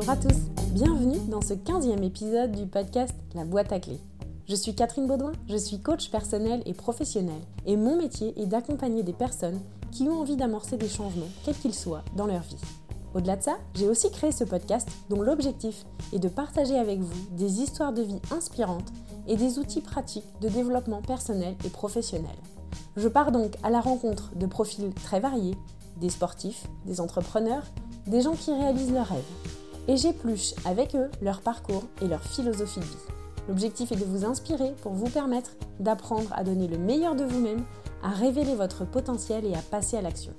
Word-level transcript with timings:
Bonjour 0.00 0.14
à 0.14 0.16
tous, 0.16 0.38
bienvenue 0.72 1.18
dans 1.28 1.42
ce 1.42 1.52
15e 1.52 2.02
épisode 2.02 2.52
du 2.52 2.64
podcast 2.64 3.14
La 3.34 3.44
boîte 3.44 3.70
à 3.70 3.78
clés. 3.80 4.00
Je 4.48 4.54
suis 4.54 4.74
Catherine 4.74 5.06
Baudouin, 5.06 5.32
je 5.46 5.58
suis 5.58 5.78
coach 5.78 6.08
personnel 6.10 6.62
et 6.64 6.72
professionnel 6.72 7.42
et 7.66 7.76
mon 7.76 7.98
métier 7.98 8.32
est 8.40 8.46
d'accompagner 8.46 9.02
des 9.02 9.12
personnes 9.12 9.60
qui 9.92 10.04
ont 10.04 10.18
envie 10.18 10.38
d'amorcer 10.38 10.78
des 10.78 10.88
changements, 10.88 11.28
quels 11.44 11.58
qu'ils 11.58 11.74
soient, 11.74 12.02
dans 12.16 12.24
leur 12.24 12.40
vie. 12.40 12.56
Au-delà 13.12 13.36
de 13.36 13.42
ça, 13.42 13.58
j'ai 13.74 13.90
aussi 13.90 14.10
créé 14.10 14.32
ce 14.32 14.44
podcast 14.44 14.88
dont 15.10 15.20
l'objectif 15.20 15.84
est 16.14 16.18
de 16.18 16.28
partager 16.28 16.78
avec 16.78 17.00
vous 17.00 17.36
des 17.36 17.60
histoires 17.60 17.92
de 17.92 18.00
vie 18.00 18.22
inspirantes 18.30 18.90
et 19.28 19.36
des 19.36 19.58
outils 19.58 19.82
pratiques 19.82 20.24
de 20.40 20.48
développement 20.48 21.02
personnel 21.02 21.56
et 21.62 21.68
professionnel. 21.68 22.36
Je 22.96 23.08
pars 23.08 23.32
donc 23.32 23.52
à 23.62 23.68
la 23.68 23.82
rencontre 23.82 24.34
de 24.34 24.46
profils 24.46 24.94
très 24.94 25.20
variés, 25.20 25.58
des 26.00 26.08
sportifs, 26.08 26.68
des 26.86 27.02
entrepreneurs, 27.02 27.66
des 28.06 28.22
gens 28.22 28.32
qui 28.32 28.50
réalisent 28.50 28.94
leurs 28.94 29.08
rêves. 29.08 29.60
Et 29.88 29.96
j'épluche 29.96 30.54
avec 30.64 30.94
eux 30.94 31.10
leur 31.20 31.40
parcours 31.40 31.84
et 32.02 32.08
leur 32.08 32.22
philosophie 32.22 32.80
de 32.80 32.84
vie. 32.84 32.96
L'objectif 33.48 33.90
est 33.90 33.96
de 33.96 34.04
vous 34.04 34.24
inspirer 34.24 34.74
pour 34.82 34.92
vous 34.92 35.08
permettre 35.08 35.52
d'apprendre 35.80 36.32
à 36.34 36.44
donner 36.44 36.68
le 36.68 36.78
meilleur 36.78 37.16
de 37.16 37.24
vous-même, 37.24 37.64
à 38.02 38.10
révéler 38.10 38.54
votre 38.54 38.84
potentiel 38.84 39.44
et 39.44 39.54
à 39.54 39.62
passer 39.62 39.96
à 39.96 40.02
l'action. 40.02 40.32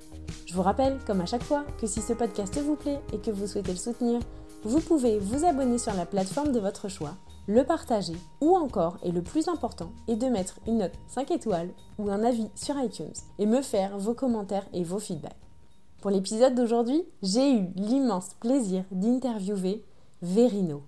Je 0.46 0.54
vous 0.54 0.62
rappelle, 0.62 0.98
comme 1.06 1.20
à 1.20 1.26
chaque 1.26 1.42
fois, 1.42 1.64
que 1.80 1.86
si 1.86 2.00
ce 2.00 2.12
podcast 2.12 2.58
vous 2.58 2.76
plaît 2.76 3.00
et 3.12 3.18
que 3.18 3.30
vous 3.30 3.46
souhaitez 3.46 3.72
le 3.72 3.78
soutenir, 3.78 4.20
vous 4.64 4.80
pouvez 4.80 5.18
vous 5.18 5.44
abonner 5.44 5.78
sur 5.78 5.94
la 5.94 6.06
plateforme 6.06 6.52
de 6.52 6.60
votre 6.60 6.88
choix, 6.88 7.14
le 7.46 7.64
partager 7.64 8.16
ou 8.40 8.56
encore, 8.56 8.98
et 9.02 9.10
le 9.10 9.22
plus 9.22 9.48
important, 9.48 9.90
est 10.08 10.16
de 10.16 10.26
mettre 10.26 10.60
une 10.66 10.78
note 10.78 10.94
5 11.08 11.30
étoiles 11.32 11.70
ou 11.98 12.10
un 12.10 12.22
avis 12.22 12.48
sur 12.54 12.78
iTunes 12.78 13.12
et 13.38 13.46
me 13.46 13.62
faire 13.62 13.98
vos 13.98 14.14
commentaires 14.14 14.66
et 14.72 14.84
vos 14.84 15.00
feedbacks. 15.00 15.36
Pour 16.02 16.10
l'épisode 16.10 16.56
d'aujourd'hui, 16.56 17.04
j'ai 17.22 17.54
eu 17.54 17.68
l'immense 17.76 18.34
plaisir 18.40 18.82
d'interviewer 18.90 19.84
Verino. 20.20 20.82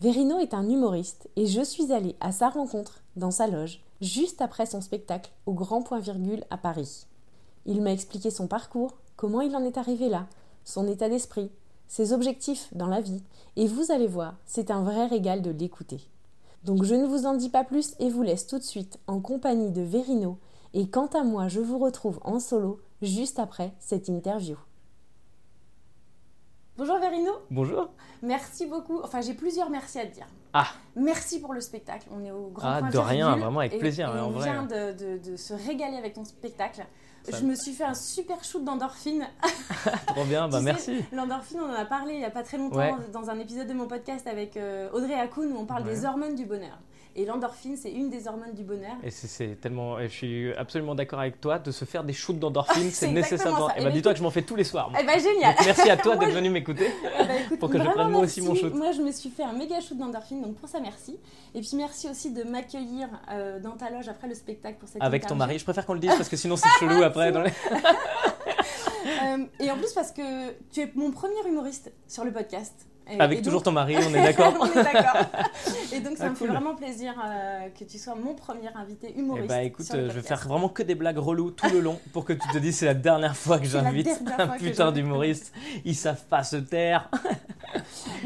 Verino 0.00 0.38
est 0.38 0.54
un 0.54 0.68
humoriste 0.70 1.28
et 1.34 1.48
je 1.48 1.62
suis 1.62 1.92
allée 1.92 2.14
à 2.20 2.30
sa 2.30 2.48
rencontre 2.48 3.02
dans 3.16 3.32
sa 3.32 3.48
loge 3.48 3.82
juste 4.00 4.40
après 4.40 4.66
son 4.66 4.80
spectacle 4.80 5.32
au 5.46 5.52
Grand 5.52 5.82
Point 5.82 5.98
Virgule 5.98 6.44
à 6.48 6.58
Paris. 6.58 7.06
Il 7.66 7.82
m'a 7.82 7.90
expliqué 7.90 8.30
son 8.30 8.46
parcours, 8.46 8.92
comment 9.16 9.40
il 9.40 9.56
en 9.56 9.64
est 9.64 9.78
arrivé 9.78 10.08
là, 10.08 10.28
son 10.62 10.86
état 10.86 11.08
d'esprit, 11.08 11.50
ses 11.88 12.12
objectifs 12.12 12.68
dans 12.72 12.86
la 12.86 13.00
vie, 13.00 13.24
et 13.56 13.66
vous 13.66 13.90
allez 13.90 14.06
voir, 14.06 14.36
c'est 14.46 14.70
un 14.70 14.84
vrai 14.84 15.06
régal 15.06 15.42
de 15.42 15.50
l'écouter. 15.50 16.02
Donc 16.62 16.84
je 16.84 16.94
ne 16.94 17.06
vous 17.06 17.26
en 17.26 17.34
dis 17.34 17.50
pas 17.50 17.64
plus 17.64 17.96
et 17.98 18.10
vous 18.10 18.22
laisse 18.22 18.46
tout 18.46 18.60
de 18.60 18.62
suite 18.62 19.00
en 19.08 19.18
compagnie 19.18 19.72
de 19.72 19.82
Verino, 19.82 20.38
et 20.74 20.88
quant 20.88 21.06
à 21.08 21.22
moi, 21.22 21.48
je 21.48 21.60
vous 21.60 21.78
retrouve 21.78 22.18
en 22.22 22.40
solo 22.40 22.80
juste 23.02 23.38
après 23.38 23.72
cette 23.78 24.08
interview. 24.08 24.56
Bonjour 26.78 26.98
Verino. 26.98 27.32
Bonjour. 27.50 27.90
Merci 28.22 28.66
beaucoup. 28.66 29.00
Enfin, 29.02 29.20
j'ai 29.20 29.34
plusieurs 29.34 29.68
merci 29.68 29.98
à 30.00 30.06
te 30.06 30.14
dire. 30.14 30.26
Ah. 30.54 30.66
Merci 30.96 31.40
pour 31.40 31.52
le 31.52 31.60
spectacle. 31.60 32.08
On 32.10 32.24
est 32.24 32.30
au 32.30 32.48
Grand 32.48 32.68
Ah, 32.68 32.78
Point 32.80 32.90
de 32.90 32.98
rien, 32.98 33.26
Virgule 33.26 33.42
vraiment 33.44 33.60
avec 33.60 33.74
et- 33.74 33.78
plaisir, 33.78 34.08
et 34.08 34.18
hein, 34.18 34.24
en 34.24 34.28
on 34.28 34.30
vrai. 34.30 34.44
vient 34.50 34.62
de, 34.64 34.92
de- 35.18 35.30
de 35.30 35.36
se 35.36 35.52
régaler 35.52 35.96
avec 35.96 36.14
ton 36.14 36.24
spectacle. 36.24 36.84
Ça- 37.24 37.38
Je 37.38 37.44
me 37.44 37.54
suis 37.54 37.72
fait 37.72 37.84
un 37.84 37.94
super 37.94 38.42
shoot 38.42 38.64
d'endorphine. 38.64 39.28
Trop 40.08 40.24
bien, 40.24 40.48
bah 40.48 40.58
Tu 40.58 40.64
merci. 40.64 41.04
L'endorphine, 41.12 41.60
on 41.62 41.70
en 41.70 41.74
a 41.74 41.84
parlé 41.84 42.14
il 42.14 42.18
n'y 42.18 42.24
a 42.24 42.30
pas 42.30 42.42
très 42.42 42.56
longtemps 42.58 42.78
Ouais. 42.78 42.94
dans 43.12 43.30
un 43.30 43.38
épisode 43.38 43.68
de 43.68 43.74
mon 43.74 43.86
podcast 43.86 44.26
avec 44.26 44.56
euh, 44.56 44.90
Audrey 44.92 45.14
Hakoun 45.14 45.52
où 45.52 45.56
on 45.58 45.66
parle 45.66 45.84
Ouais. 45.86 45.94
des 45.94 46.04
hormones 46.04 46.34
du 46.34 46.46
bonheur. 46.46 46.78
Et 47.14 47.26
l'endorphine, 47.26 47.76
c'est 47.76 47.90
une 47.92 48.08
des 48.08 48.26
hormones 48.26 48.54
du 48.54 48.62
bonheur. 48.64 48.94
Et 49.02 49.10
c'est- 49.10 49.60
tellement. 49.60 49.98
et 49.98 50.08
Je 50.08 50.14
suis 50.14 50.52
absolument 50.54 50.94
d'accord 50.94 51.20
avec 51.20 51.40
toi 51.40 51.58
de 51.58 51.70
se 51.70 51.84
faire 51.84 52.04
des 52.04 52.12
shoots 52.14 52.38
d'endorphines, 52.38 52.90
C'est 52.92 53.08
nécessairement. 53.08 53.68
ça. 53.68 53.74
Et 53.76 53.80
bah 53.80 53.86
ben, 53.88 53.92
dis-toi 53.92 54.12
que 54.12 54.18
je 54.18 54.22
m'en 54.22 54.30
fais 54.30 54.42
tous 54.42 54.56
les 54.56 54.64
soirs. 54.64 54.90
moi. 54.90 54.98
Eh 55.02 55.06
ben 55.06 55.18
génial 55.20 55.54
Donc, 55.56 55.66
merci 55.66 55.90
à 55.90 55.96
toi 55.98 56.16
d'être 56.18 56.32
venu 56.32 56.48
m'écouter. 56.48 56.86
Eh 57.20 57.24
ben, 57.50 57.58
Pour 57.58 57.68
que 57.68 57.78
je 57.78 57.84
prenne 57.84 58.08
moi 58.10 58.22
aussi 58.22 58.40
mon 58.40 58.54
shoot. 58.54 58.72
Moi, 58.74 58.92
je 58.92 59.02
me 59.02 59.12
suis 59.12 59.28
fait 59.30 59.42
un 59.42 59.52
méga 59.52 59.80
shoot 59.80 59.98
d'endorphine, 59.98 60.40
donc 60.42 60.54
pour 60.56 60.68
ça, 60.68 60.80
merci. 60.80 61.18
Et 61.54 61.60
puis, 61.60 61.70
merci 61.74 62.08
aussi 62.08 62.32
de 62.32 62.44
m'accueillir 62.44 63.08
euh, 63.30 63.60
dans 63.60 63.72
ta 63.76 63.90
loge 63.90 64.08
après 64.08 64.26
le 64.28 64.34
spectacle 64.34 64.78
pour 64.78 64.88
cette 64.88 65.02
Avec 65.02 65.26
ton 65.26 65.34
mari, 65.34 65.58
je 65.58 65.64
préfère 65.64 65.84
qu'on 65.84 65.94
le 65.94 66.00
dise 66.00 66.14
parce 66.16 66.28
que 66.30 66.36
sinon 66.36 66.56
c'est 66.56 66.68
chelou 66.80 67.02
après. 67.02 67.30
dans 67.32 67.42
les- 67.42 67.50
Euh, 69.04 69.44
et 69.60 69.70
en 69.70 69.76
plus, 69.76 69.92
parce 69.92 70.12
que 70.12 70.50
tu 70.72 70.80
es 70.80 70.90
mon 70.94 71.10
premier 71.10 71.34
humoriste 71.48 71.92
sur 72.08 72.24
le 72.24 72.32
podcast. 72.32 72.86
Et- 73.10 73.20
Avec 73.20 73.40
et 73.40 73.42
toujours 73.42 73.60
donc- 73.60 73.64
ton 73.66 73.72
mari, 73.72 73.96
on 73.98 74.14
est 74.14 74.22
d'accord. 74.22 74.54
on 74.60 74.66
est 74.66 74.82
d'accord. 74.84 75.22
Et 75.92 76.00
donc, 76.00 76.16
ça 76.16 76.24
Ah, 76.26 76.30
me 76.30 76.34
fait 76.34 76.46
vraiment 76.46 76.74
plaisir 76.74 77.14
euh, 77.24 77.68
que 77.78 77.84
tu 77.84 77.98
sois 77.98 78.14
mon 78.14 78.34
premier 78.34 78.68
invité 78.74 79.12
humoriste. 79.18 79.48
bah 79.48 79.62
écoute, 79.62 79.86
euh, 79.94 80.08
je 80.08 80.14
vais 80.14 80.22
faire 80.22 80.38
vraiment 80.48 80.68
que 80.68 80.82
des 80.82 80.94
blagues 80.94 81.18
reloues 81.18 81.50
tout 81.50 81.68
le 81.70 81.80
long 81.80 81.98
pour 82.12 82.24
que 82.24 82.32
tu 82.32 82.46
te 82.48 82.58
dises 82.58 82.76
c'est 82.78 82.86
la 82.86 82.94
dernière 82.94 83.36
fois 83.36 83.58
que 83.58 83.66
j'invite 83.66 84.08
un 84.38 84.48
putain 84.56 84.92
d'humoriste. 84.92 85.52
Ils 85.84 85.96
savent 85.96 86.24
pas 86.26 86.42
se 86.44 86.56
taire. 86.56 87.10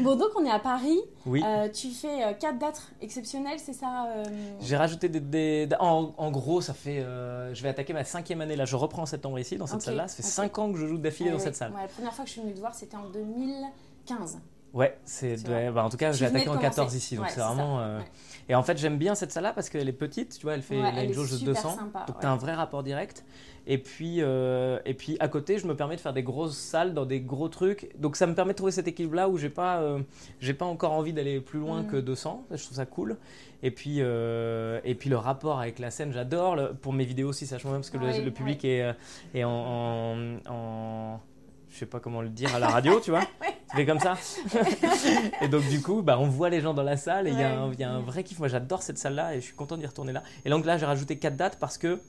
Bon, 0.01 0.15
donc, 0.15 0.29
on 0.37 0.45
est 0.45 0.51
à 0.51 0.59
Paris. 0.59 0.99
Oui. 1.25 1.41
Euh, 1.43 1.69
tu 1.69 1.89
fais 1.89 2.23
euh, 2.23 2.33
quatre 2.33 2.59
dates 2.59 2.81
exceptionnelles, 3.01 3.57
c'est 3.59 3.73
ça 3.73 4.07
J'ai 4.61 4.75
rajouté 4.77 5.09
des. 5.09 5.19
des- 5.19 5.75
en, 5.79 6.13
en 6.17 6.31
gros, 6.31 6.61
ça 6.61 6.73
fait. 6.73 7.03
je 7.53 7.63
vais 7.63 7.69
attaquer 7.69 7.93
ma 7.93 8.03
cinquième 8.03 8.41
année 8.41 8.55
là. 8.55 8.65
Je 8.65 8.75
reprends 8.75 9.03
en 9.03 9.05
septembre 9.07 9.39
ici, 9.39 9.57
dans 9.57 9.65
cette 9.67 9.81
salle-là. 9.81 10.07
Ça 10.07 10.17
fait 10.17 10.23
ok. 10.23 10.29
5 10.29 10.59
ans 10.59 10.71
que 10.71 10.77
je 10.77 10.85
joue 10.85 10.97
d'affilée 10.97 11.29
euh, 11.29 11.33
dans 11.33 11.37
oui. 11.39 11.43
cette 11.43 11.55
salle. 11.55 11.71
Ouais, 11.71 11.81
la 11.81 11.87
première 11.87 12.13
fois 12.13 12.23
que 12.25 12.29
je 12.29 12.33
suis 12.33 12.41
venue 12.41 12.53
te 12.53 12.59
voir, 12.59 12.75
c'était 12.75 12.97
en 12.97 13.09
2015. 13.09 14.39
Ouais, 14.77 14.97
c'est. 15.05 15.47
Ouais, 15.49 15.71
bah, 15.71 15.83
en 15.83 15.89
tout 15.89 15.97
cas, 15.97 16.11
j'ai 16.11 16.25
attaqué 16.25 16.47
en 16.49 16.57
14 16.57 16.75
commencer. 16.75 16.97
ici, 16.97 17.15
donc 17.15 17.25
Ouais, 17.25 17.31
c'est 17.33 17.41
vraiment. 17.41 17.79
euh, 17.79 17.99
ouais. 17.99 18.05
Et 18.49 18.55
en 18.55 18.63
fait, 18.63 18.77
j'aime 18.77 18.97
bien 18.97 19.15
cette 19.15 19.31
salle-là 19.31 19.51
parce 19.53 19.69
qu'elle 19.69 19.89
est 19.89 19.93
petite, 19.93 20.37
tu 20.37 20.43
vois, 20.43 20.53
elle 20.53 20.61
fait 20.61 20.79
Ouais, 20.81 20.89
elle 20.93 20.99
a 20.99 21.03
une 21.03 21.13
jauge 21.13 21.31
de 21.31 21.37
super 21.37 21.53
200. 21.55 21.75
sympa, 21.77 21.99
donc 22.07 22.15
ouais. 22.15 22.21
t'as 22.21 22.29
un 22.29 22.37
vrai 22.37 22.53
rapport 22.53 22.83
direct. 22.83 23.25
Et 23.69 23.77
puis, 23.79 24.17
euh, 24.21 24.79
et 24.85 24.93
puis 24.93 25.17
à 25.19 25.27
côté, 25.27 25.57
je 25.57 25.67
me 25.67 25.75
permets 25.75 25.97
de 25.97 26.01
faire 26.01 26.13
des 26.13 26.23
grosses 26.23 26.55
salles 26.57 26.93
dans 26.93 27.05
des 27.05 27.19
gros 27.19 27.49
trucs. 27.49 27.89
Donc 27.99 28.15
ça 28.15 28.25
me 28.25 28.33
permet 28.35 28.53
de 28.53 28.57
trouver 28.57 28.71
cet 28.71 28.87
équilibre-là 28.87 29.27
où 29.27 29.37
j'ai 29.37 29.49
pas, 29.49 29.81
euh, 29.81 29.99
j'ai 30.39 30.53
pas 30.53 30.63
encore 30.65 30.93
envie 30.93 31.11
d'aller 31.11 31.41
plus 31.41 31.59
loin 31.59 31.81
Mm. 31.81 31.87
que 31.87 31.97
200. 31.97 32.45
Je 32.51 32.63
trouve 32.63 32.77
ça 32.77 32.85
cool. 32.85 33.17
Et 33.63 33.71
puis, 33.71 33.99
et 33.99 34.95
puis 34.97 35.09
le 35.09 35.17
rapport 35.17 35.59
avec 35.59 35.79
la 35.79 35.91
scène, 35.91 36.13
j'adore. 36.13 36.55
Le- 36.55 36.73
Pour 36.73 36.93
mes 36.93 37.03
vidéos 37.03 37.29
aussi, 37.29 37.45
ça 37.47 37.57
change 37.57 37.71
même 37.73 37.81
parce 37.81 37.89
que 37.89 37.97
le- 37.97 38.05
Ouais, 38.05 38.21
le, 38.21 38.31
public 38.31 38.63
est, 38.63 38.85
est 39.33 39.43
en, 39.43 39.49
en, 39.49 40.37
en- 40.49 41.19
je 41.69 41.77
sais 41.77 41.85
pas 41.87 41.99
comment 41.99 42.21
le 42.21 42.29
dire 42.29 42.53
à 42.55 42.59
la 42.59 42.69
radio, 42.69 42.99
tu 43.01 43.09
vois. 43.11 43.23
C'est 43.75 43.85
comme 43.85 43.99
ça. 43.99 44.15
et 45.41 45.47
donc 45.47 45.67
du 45.69 45.81
coup, 45.81 46.01
bah, 46.01 46.17
on 46.19 46.27
voit 46.27 46.49
les 46.49 46.61
gens 46.61 46.73
dans 46.73 46.83
la 46.83 46.97
salle 46.97 47.27
et 47.27 47.31
il 47.31 47.39
y, 47.39 47.43
a 47.43 47.59
un- 47.61 47.67
Ouais. 47.67 47.73
il 47.73 47.79
y 47.79 47.83
a 47.83 47.91
un 47.91 47.99
vrai 47.99 48.23
kiff. 48.23 48.39
Moi, 48.39 48.47
j'adore 48.47 48.81
cette 48.83 48.97
salle-là 48.97 49.35
et 49.35 49.41
je 49.41 49.45
suis 49.45 49.55
content 49.55 49.77
d'y 49.77 49.85
retourner 49.85 50.13
là. 50.13 50.23
Et 50.45 50.49
donc 50.49 50.65
là, 50.65 50.77
j'ai 50.77 50.85
rajouté 50.85 51.17
quatre 51.17 51.35
dates 51.35 51.57
parce 51.59 51.77
que 51.77 51.99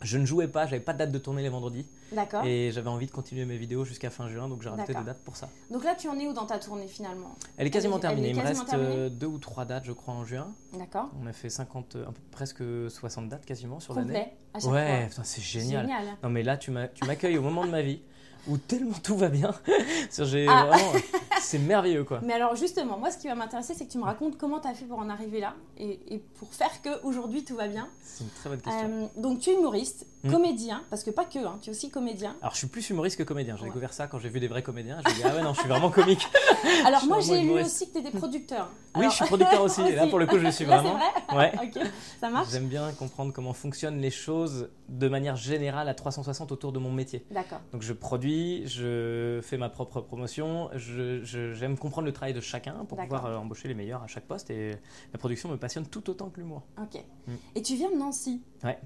je 0.00 0.18
ne 0.18 0.26
jouais 0.26 0.48
pas, 0.48 0.66
j'avais 0.66 0.80
pas 0.80 0.92
de 0.92 0.98
date 0.98 1.12
de 1.12 1.18
tournée 1.18 1.42
les 1.42 1.48
vendredis 1.48 1.86
D'accord. 2.12 2.44
et 2.44 2.70
j'avais 2.72 2.88
envie 2.88 3.06
de 3.06 3.12
continuer 3.12 3.44
mes 3.44 3.56
vidéos 3.56 3.84
jusqu'à 3.84 4.10
fin 4.10 4.28
juin, 4.28 4.48
donc 4.48 4.60
j'ai 4.62 4.68
rajouté 4.68 4.94
des 4.94 5.02
dates 5.04 5.20
pour 5.24 5.36
ça. 5.36 5.48
Donc 5.70 5.84
là, 5.84 5.94
tu 5.96 6.08
en 6.08 6.18
es 6.18 6.26
où 6.26 6.32
dans 6.32 6.44
ta 6.46 6.58
tournée 6.58 6.88
finalement? 6.88 7.36
Elle 7.56 7.68
est 7.68 7.70
quasiment 7.70 7.98
Elle 7.98 8.04
est- 8.04 8.08
elle 8.08 8.10
terminée. 8.10 8.28
est 8.28 8.30
Il 8.30 8.36
me 8.36 8.42
quasiment 8.42 8.60
reste 8.64 8.70
terminée? 8.70 8.96
euh, 8.96 9.08
deux 9.08 9.26
ou 9.26 9.38
trois 9.38 9.64
dates, 9.64 9.84
je 9.84 9.92
crois, 9.92 10.14
en 10.14 10.24
juin. 10.24 10.48
D'accord. 10.76 11.08
On 11.22 11.26
a 11.26 11.32
fait 11.32 11.50
50, 11.50 11.96
un 11.96 12.10
peu- 12.12 12.20
presque 12.32 12.62
60 12.90 13.28
dates 13.28 13.44
quasiment 13.44 13.78
sur 13.80 13.94
l'année. 13.94 14.26
Ouais, 14.64 15.08
c'est 15.22 15.42
génial. 15.42 15.82
Génial. 15.86 16.04
Non 16.22 16.30
mais 16.30 16.42
là, 16.42 16.56
tu 16.56 16.72
tu 16.94 17.04
m'accueilles 17.06 17.38
au 17.38 17.42
moment 17.42 17.64
de 17.64 17.70
ma 17.70 17.82
vie 17.82 18.00
où 18.48 18.56
tellement 18.58 18.96
tout 19.02 19.16
va 19.16 19.28
bien. 19.28 19.52
J'ai 20.18 20.46
Ah. 20.48 20.66
vraiment- 20.66 20.92
c'est 21.40 21.58
merveilleux 21.58 22.04
quoi. 22.04 22.20
Mais 22.22 22.34
alors 22.34 22.54
justement, 22.56 22.98
moi, 22.98 23.10
ce 23.10 23.18
qui 23.18 23.26
va 23.28 23.34
m'intéresser, 23.34 23.74
c'est 23.74 23.86
que 23.86 23.92
tu 23.92 23.98
me 23.98 24.04
racontes 24.04 24.36
comment 24.38 24.60
tu 24.60 24.68
as 24.68 24.74
fait 24.74 24.84
pour 24.84 24.98
en 24.98 25.08
arriver 25.08 25.40
là 25.40 25.54
et, 25.78 25.98
et 26.14 26.18
pour 26.18 26.52
faire 26.52 26.82
que 26.82 27.02
aujourd'hui 27.04 27.44
tout 27.44 27.56
va 27.56 27.68
bien. 27.68 27.88
C'est 28.04 28.24
une 28.24 28.30
très 28.30 28.50
bonne 28.50 28.60
question. 28.60 28.90
Euh, 29.16 29.20
donc 29.20 29.40
tu 29.40 29.50
es 29.50 29.54
humoriste, 29.54 30.06
Mm. 30.24 30.30
comédien, 30.30 30.82
parce 30.88 31.02
que 31.02 31.10
pas 31.10 31.24
que, 31.24 31.40
hein, 31.40 31.58
tu 31.60 31.70
es 31.70 31.72
aussi 31.72 31.90
comédien. 31.90 32.36
Alors 32.42 32.52
je 32.52 32.58
suis 32.58 32.68
plus 32.68 32.88
humoriste 32.90 33.18
que 33.18 33.24
comédien. 33.24 33.56
J'ai 33.56 33.62
Ouais. 33.62 33.68
découvert 33.70 33.92
ça 33.92 34.06
quand 34.06 34.20
j'ai 34.20 34.28
vu 34.28 34.38
des 34.38 34.46
vrais 34.46 34.62
comédiens. 34.62 34.98
Je 35.04 35.10
me 35.10 35.14
dis 35.16 35.22
ah 35.24 35.34
ouais 35.34 35.42
non, 35.42 35.52
je 35.52 35.58
suis 35.60 35.68
vraiment 35.68 35.90
comique. 35.90 36.24
Alors 36.86 37.04
moi, 37.06 37.18
j'ai 37.20 37.40
lu 37.40 37.60
aussi 37.60 37.88
que 37.88 37.98
tu 37.98 38.06
étais 38.06 38.16
producteur. 38.16 38.68
Oui, 38.96 39.06
je 39.10 39.14
suis 39.16 39.24
producteur 39.24 39.60
aussi. 39.62 39.80
Et 39.88 39.96
là 39.96 40.06
pour 40.06 40.20
le 40.20 40.26
coup, 40.26 40.38
je 40.38 40.44
le 40.44 40.52
suis 40.52 40.64
Là, 40.64 40.78
vraiment. 40.78 40.96
c'est 41.28 41.34
vrai 41.34 41.50
Ouais. 41.60 41.68
Ok, 41.76 41.82
ça 42.20 42.28
marche 42.30 42.50
J'aime 42.52 42.66
bien 42.68 42.92
comprendre 42.92 43.32
comment 43.32 43.52
fonctionnent 43.52 43.98
les 44.00 44.10
choses 44.12 44.68
de 44.88 45.08
manière 45.08 45.34
générale 45.34 45.88
à 45.88 45.94
360 45.94 46.52
autour 46.52 46.70
de 46.72 46.78
mon 46.78 46.92
métier. 46.92 47.24
D'accord. 47.32 47.60
Donc 47.72 47.82
je 47.82 47.92
produis, 47.92 48.31
je 48.66 49.40
fais 49.42 49.56
ma 49.56 49.68
propre 49.68 50.00
promotion, 50.00 50.70
je- 50.74 51.22
je- 51.24 51.52
j'aime 51.54 51.76
comprendre 51.78 52.06
le 52.06 52.12
travail 52.12 52.34
de 52.34 52.40
chacun 52.40 52.84
pour 52.84 52.98
pouvoir 52.98 53.26
euh, 53.26 53.36
embaucher 53.36 53.68
les 53.68 53.74
meilleurs 53.74 54.02
à 54.02 54.06
chaque 54.06 54.24
poste 54.26 54.50
et 54.50 54.76
la 55.12 55.18
production 55.18 55.48
me 55.48 55.56
passionne 55.56 55.86
tout 55.86 56.08
autant 56.10 56.28
que 56.30 56.40
l'humour. 56.40 56.62
Ok. 56.80 57.00
Mm. 57.26 57.32
Et 57.56 57.62
tu 57.62 57.74
viens 57.76 57.90
de 57.90 57.96
Nancy. 57.96 58.42
Ouais. 58.64 58.78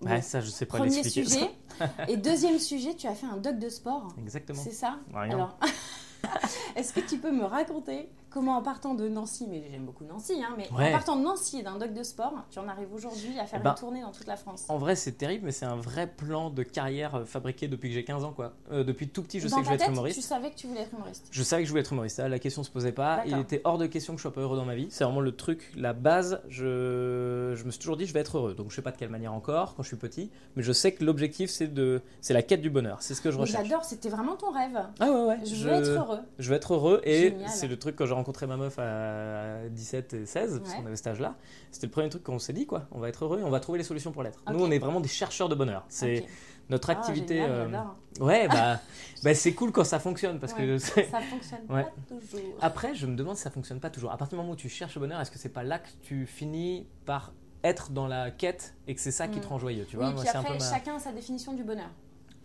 Bon, 0.00 0.08
Ouais, 0.10 0.20
ça 0.22 0.40
je 0.40 0.50
sais 0.50 0.66
pas 0.66 0.78
Premier 0.78 1.02
sujet. 1.04 1.50
Et 2.08 2.16
deuxième 2.16 2.58
sujet, 2.58 2.94
tu 2.94 3.06
as 3.06 3.14
fait 3.14 3.26
un 3.26 3.36
doc 3.36 3.58
de 3.58 3.68
sport. 3.68 4.08
Exactement. 4.18 4.60
C'est 4.60 4.72
ça? 4.72 4.98
Rien. 5.14 5.34
Alors, 5.34 5.56
est-ce 6.76 6.92
que 6.92 7.00
tu 7.00 7.18
peux 7.18 7.30
me 7.32 7.44
raconter 7.44 8.08
comment 8.32 8.56
en 8.56 8.62
partant 8.62 8.94
de 8.94 9.08
Nancy, 9.08 9.46
mais 9.48 9.62
j'aime 9.70 9.84
beaucoup 9.84 10.04
Nancy, 10.04 10.42
hein, 10.42 10.54
mais 10.56 10.68
Ouais. 10.72 10.88
en 10.88 10.92
partant 10.92 11.16
de 11.16 11.22
Nancy 11.22 11.58
et 11.58 11.62
d'un 11.62 11.78
doc 11.78 11.92
de 11.92 12.02
sport, 12.02 12.32
tu 12.50 12.58
en 12.58 12.68
arrives 12.68 12.92
aujourd'hui 12.92 13.38
à 13.38 13.46
faire 13.46 13.60
Eh 13.60 13.64
ben, 13.64 13.70
une 13.70 13.76
tournée 13.76 14.00
dans 14.02 14.12
toute 14.12 14.26
la 14.26 14.36
France. 14.36 14.64
En 14.68 14.78
vrai, 14.78 14.96
c'est 14.96 15.12
terrible, 15.12 15.44
mais 15.46 15.52
c'est 15.52 15.64
un 15.66 15.76
vrai 15.76 16.06
plan 16.06 16.50
de 16.50 16.62
carrière 16.62 17.14
euh, 17.16 17.24
fabriqué 17.24 17.68
depuis 17.68 17.88
que 17.88 17.94
j'ai 17.94 18.04
15 18.04 18.24
ans, 18.24 18.32
quoi. 18.32 18.52
Euh, 18.72 18.84
depuis 18.84 19.08
tout 19.08 19.22
petit, 19.22 19.40
je 19.40 19.48
dans 19.48 19.56
sais 19.56 19.60
que 19.62 19.64
je 19.66 19.70
vais 19.70 19.76
être 19.82 19.88
humoriste. 19.90 20.16
tu 20.20 20.22
savais 20.26 20.50
que 20.50 20.56
tu 20.56 20.66
voulais 20.66 20.80
être 20.82 20.92
humoriste. 20.94 21.26
Je 21.30 21.42
savais 21.42 21.62
que 21.62 21.66
je 21.66 21.70
voulais 21.72 21.82
être 21.82 21.92
humoriste, 21.92 22.18
la 22.18 22.38
question 22.38 22.62
se 22.62 22.70
posait 22.70 22.92
pas. 22.92 23.22
Il 23.26 23.38
était 23.38 23.60
hors 23.64 23.78
de 23.78 23.86
question 23.86 24.14
que 24.14 24.18
je 24.18 24.22
sois 24.22 24.32
pas 24.32 24.40
heureux 24.40 24.56
dans 24.56 24.64
ma 24.64 24.74
vie. 24.74 24.86
C'est 24.90 25.04
vraiment 25.04 25.20
le 25.20 25.34
truc, 25.36 25.70
la 25.76 25.92
base. 25.92 26.40
Je, 26.48 27.54
je 27.56 27.64
me 27.64 27.70
suis 27.70 27.80
toujours 27.80 27.96
dit, 27.96 28.06
je 28.06 28.12
vais 28.12 28.20
être 28.20 28.38
heureux. 28.38 28.54
Donc 28.54 28.70
je 28.70 28.76
sais 28.76 28.82
pas 28.82 28.90
de 28.92 28.96
quelle 28.96 29.08
manière 29.10 29.32
encore 29.32 29.74
quand 29.74 29.82
je 29.82 29.88
suis 29.88 29.96
petit, 29.96 30.30
mais 30.56 30.62
je 30.62 30.72
sais 30.72 30.92
que 30.92 31.04
l'objectif 31.04 31.50
c'est 31.50 31.72
de, 31.72 32.00
c'est 32.20 32.34
la 32.34 32.42
quête 32.42 32.60
du 32.62 32.70
bonheur. 32.70 32.98
C'est 33.00 33.14
ce 33.14 33.20
que 33.20 33.30
je 33.30 33.38
recherche. 33.38 33.64
J'adore, 33.68 33.84
c'était 33.84 34.08
vraiment 34.08 34.36
ton 34.36 34.50
rêve. 34.50 34.78
Ah 35.00 35.10
ouais 35.10 35.24
ouais. 35.26 35.38
Je 35.44 35.54
veux 35.68 35.72
être 35.72 35.88
heureux. 35.90 36.20
Je 36.38 36.48
veux 36.50 36.56
être 36.56 36.74
heureux 36.74 37.00
et 37.04 37.34
c'est 37.48 37.68
le 37.68 37.78
truc 37.78 37.96
quand 37.96 38.06
j'ai 38.06 38.14
rencontré 38.22 38.46
ma 38.46 38.56
meuf 38.56 38.78
à 38.78 39.68
17 39.68 40.14
et 40.14 40.26
16, 40.26 40.58
parce 40.60 40.70
Ouais. 40.70 40.76
qu'on 40.80 40.86
avait 40.86 40.96
cet 40.96 41.08
âge-là, 41.08 41.36
c'était 41.70 41.86
le 41.86 41.92
premier 41.92 42.08
truc 42.08 42.22
qu'on 42.22 42.38
s'est 42.38 42.52
dit 42.52 42.66
quoi. 42.66 42.86
On 42.92 42.98
va 43.00 43.08
être 43.08 43.24
heureux 43.24 43.40
et 43.40 43.42
on 43.44 43.50
va 43.50 43.60
trouver 43.60 43.78
les 43.78 43.84
solutions 43.84 44.12
pour 44.12 44.22
l'être. 44.22 44.38
Nous 44.50 44.58
on 44.62 44.70
est 44.70 44.78
vraiment 44.78 45.00
des 45.00 45.08
chercheurs 45.08 45.48
de 45.48 45.54
bonheur. 45.54 45.84
C'est 45.88 46.24
notre 46.70 46.90
Ah, 46.90 46.92
activité. 46.92 47.34
génial, 47.38 47.50
euh. 47.74 48.24
Ouais 48.24 48.46
bah, 48.48 48.80
bah 49.24 49.34
c'est 49.34 49.52
cool 49.54 49.72
quand 49.72 49.84
ça 49.84 49.98
fonctionne 49.98 50.38
parce 50.38 50.54
que 50.54 50.62
Ouais. 50.62 50.78
Ça 51.10 51.20
fonctionne 51.20 51.60
Ouais. 51.68 51.82
pas 51.84 51.90
toujours. 52.08 52.40
Après, 52.60 52.94
je 52.94 53.06
me 53.06 53.16
demande 53.16 53.36
si 53.36 53.42
ça 53.42 53.50
fonctionne 53.50 53.80
pas 53.80 53.90
toujours. 53.90 54.12
À 54.12 54.16
partir 54.16 54.38
du 54.38 54.42
moment 54.42 54.52
où 54.54 54.56
tu 54.56 54.68
cherches 54.68 54.94
le 54.94 55.00
bonheur, 55.00 55.20
est-ce 55.20 55.30
que 55.30 55.38
c'est 55.38 55.48
pas 55.48 55.64
là 55.64 55.78
que 55.80 55.88
tu 56.02 56.24
finis 56.26 56.86
par 57.04 57.32
être 57.64 57.90
dans 57.90 58.06
la 58.06 58.30
quête 58.30 58.74
et 58.86 58.94
que 58.94 59.00
c'est 59.00 59.10
ça 59.10 59.28
qui 59.28 59.40
te 59.40 59.46
Mm. 59.46 59.48
rend 59.50 59.58
joyeux, 59.58 59.84
tu 59.84 59.96
oui, 59.96 60.02
vois 60.02 60.12
Moi, 60.12 60.22
puis 60.22 60.30
c'est 60.30 60.36
un 60.36 60.40
après, 60.40 60.56
peu 60.56 60.64
ma- 60.64 60.70
chacun 60.70 60.96
a 60.96 60.98
sa 60.98 61.12
définition 61.12 61.52
du 61.52 61.62
bonheur. 61.64 61.90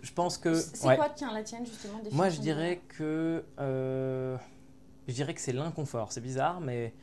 Je 0.01 0.11
pense 0.13 0.37
que. 0.37 0.53
C'est 0.53 0.85
ouais. 0.87 0.95
quoi, 0.95 1.09
tiens, 1.15 1.33
la 1.33 1.41
tienne, 1.43 1.65
justement 1.65 1.99
Moi, 2.11 2.29
je 2.29 2.39
dirais 2.39 2.81
que. 2.97 3.43
euh, 3.59 4.37
je 5.07 5.13
dirais 5.13 5.33
que 5.33 5.41
c'est 5.41 5.53
l'inconfort. 5.53 6.11
C'est 6.11 6.21
bizarre, 6.21 6.59
mais 6.61 6.93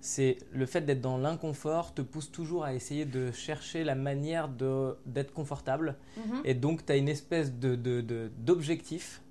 c'est 0.00 0.38
le 0.52 0.66
fait 0.66 0.82
d'être 0.82 1.00
dans 1.00 1.18
l'inconfort 1.18 1.94
te 1.94 2.02
pousse 2.02 2.30
toujours 2.30 2.64
à 2.64 2.74
essayer 2.74 3.04
de 3.06 3.32
chercher 3.32 3.82
la 3.82 3.94
manière 3.94 4.48
de- 4.48 4.96
d'être 5.06 5.32
confortable. 5.32 5.96
Mhm. 6.18 6.42
Et 6.44 6.54
donc, 6.54 6.84
tu 6.86 6.92
as 6.92 6.96
une 6.96 7.08
espèce 7.08 7.52
de, 7.54 7.74
de- 7.74 8.00
de- 8.02 8.30
d'objectif 8.38 9.22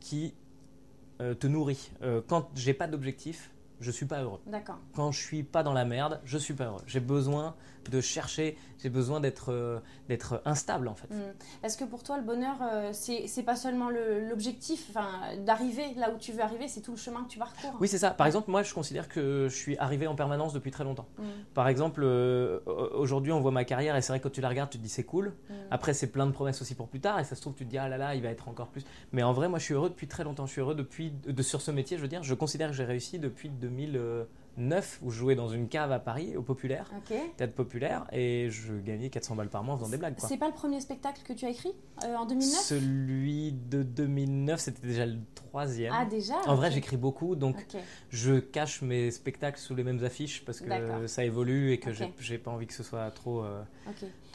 qui 0.00 0.34
euh, 1.20 1.34
te 1.34 1.46
nourrit. 1.46 1.90
Euh, 2.02 2.22
quand 2.26 2.48
j'ai 2.54 2.72
pas 2.72 2.86
d'objectif, 2.86 3.50
je 3.80 3.90
suis 3.90 4.06
pas 4.06 4.22
heureux. 4.22 4.40
D'accord. 4.46 4.78
quand 4.94 5.12
je 5.12 5.20
suis 5.22 5.42
pas 5.42 5.62
dans 5.62 5.72
la 5.74 5.84
merde, 5.84 6.20
je 6.24 6.38
suis 6.38 6.54
pas 6.54 6.64
heureux. 6.64 6.82
J'ai 6.86 7.00
besoin 7.00 7.54
de 7.88 8.00
chercher, 8.00 8.56
j'ai 8.78 8.88
besoin 8.90 9.20
d'être 9.20 9.50
euh, 9.52 9.78
d'être 10.08 10.42
instable 10.44 10.88
en 10.88 10.94
fait. 10.94 11.08
Mm. 11.10 11.32
Est-ce 11.62 11.76
que 11.78 11.84
pour 11.84 12.02
toi, 12.02 12.16
le 12.18 12.24
bonheur, 12.24 12.56
euh, 12.62 12.90
c'est 12.92 13.42
pas 13.42 13.56
seulement 13.56 13.88
le- 13.90 14.28
l'objectif, 14.28 14.90
d'arriver 15.44 15.94
là 15.96 16.10
où 16.10 16.18
tu 16.18 16.32
veux 16.32 16.42
arriver, 16.42 16.68
c'est 16.68 16.80
tout 16.80 16.90
le 16.92 16.96
chemin 16.96 17.22
que 17.24 17.28
tu 17.28 17.38
parcours? 17.38 17.74
Oui, 17.80 17.88
c'est 17.88 17.98
ça. 17.98 18.10
Par 18.10 18.26
exemple, 18.26 18.50
moi, 18.50 18.62
je 18.62 18.74
considère 18.74 19.08
que 19.08 19.48
je 19.48 19.54
suis 19.54 19.76
arrivé 19.78 20.06
en 20.06 20.14
permanence 20.14 20.52
depuis 20.52 20.70
très 20.70 20.84
longtemps. 20.84 21.06
Mm. 21.18 21.22
Par 21.54 21.68
exemple, 21.68 22.02
euh, 22.04 22.60
aujourd'hui, 22.94 23.32
on 23.32 23.40
voit 23.40 23.50
ma 23.52 23.64
carrière 23.64 23.96
et 23.96 24.02
c'est 24.02 24.12
vrai 24.12 24.18
que 24.18 24.24
quand 24.24 24.32
tu 24.32 24.40
la 24.40 24.48
regardes, 24.48 24.70
tu 24.70 24.78
te 24.78 24.82
dis 24.82 24.88
c'est 24.88 25.04
cool. 25.04 25.28
Mm. 25.48 25.54
Après, 25.70 25.94
c'est 25.94 26.08
plein 26.08 26.26
de 26.26 26.32
promesses 26.32 26.60
aussi 26.60 26.74
pour 26.74 26.88
plus 26.88 27.00
tard 27.00 27.18
et 27.20 27.24
ça 27.24 27.34
se 27.36 27.40
trouve, 27.40 27.54
tu 27.54 27.64
te 27.64 27.70
dis 27.70 27.78
ah 27.78 27.88
là 27.88 27.96
là, 27.98 28.14
il 28.14 28.22
va 28.22 28.28
être 28.30 28.48
encore 28.48 28.68
plus. 28.68 28.84
Mais 29.12 29.22
en 29.22 29.32
vrai, 29.32 29.48
moi, 29.48 29.58
je 29.58 29.64
suis 29.64 29.74
heureux 29.74 29.88
depuis 29.90 30.08
très 30.08 30.24
longtemps. 30.24 30.46
Je 30.46 30.52
suis 30.52 30.60
heureux 30.60 30.74
depuis 30.74 31.12
de, 31.26 31.42
sur 31.42 31.60
ce 31.60 31.70
métier. 31.70 31.96
Je 31.96 32.02
veux 32.02 32.08
dire, 32.08 32.22
je 32.22 32.34
considère 32.34 32.70
que 32.70 32.76
j'ai 32.76 32.84
réussi 32.84 33.18
depuis 33.18 33.48
2009 34.56 34.98
où 35.02 35.10
je 35.10 35.18
jouais 35.18 35.34
dans 35.34 35.48
une 35.48 35.68
cave 35.68 35.92
à 35.92 35.98
Paris 35.98 36.36
au 36.36 36.42
Populaire, 36.42 36.90
Ok. 36.96 37.16
théâtre 37.36 37.54
populaire, 37.54 38.06
et 38.12 38.48
je 38.50 38.74
gagnais 38.74 39.10
400 39.10 39.34
balles 39.36 39.48
par 39.48 39.62
mois 39.64 39.74
en 39.74 39.78
faisant 39.78 39.90
des 39.90 39.96
blagues. 39.96 40.16
Quoi. 40.16 40.28
C'est 40.28 40.36
pas 40.36 40.48
le 40.48 40.54
premier 40.54 40.80
spectacle 40.80 41.22
que 41.24 41.32
tu 41.32 41.44
as 41.46 41.50
écrit 41.50 41.72
euh, 42.04 42.14
en 42.16 42.26
2009 42.26 42.58
Celui 42.60 43.52
de 43.52 43.82
2009, 43.82 44.60
c'était 44.60 44.86
déjà 44.86 45.06
le 45.06 45.18
troisième. 45.34 45.92
Ah, 45.96 46.04
déjà? 46.04 46.34
En 46.46 46.54
vrai, 46.54 46.70
j'écris 46.70 46.96
beaucoup, 46.96 47.36
donc 47.36 47.56
je 48.10 48.38
cache 48.40 48.82
mes 48.82 49.10
spectacles 49.10 49.58
sous 49.58 49.74
les 49.74 49.84
mêmes 49.84 50.04
affiches 50.04 50.44
parce 50.44 50.60
que 50.60 51.06
ça 51.06 51.24
évolue 51.24 51.72
et 51.72 51.78
que 51.78 51.90
j'ai- 51.92 52.38
pas 52.40 52.50
envie 52.50 52.66
que 52.66 52.72
ce 52.74 52.82
soit 52.82 53.10
trop. 53.10 53.42
euh, 53.44 53.62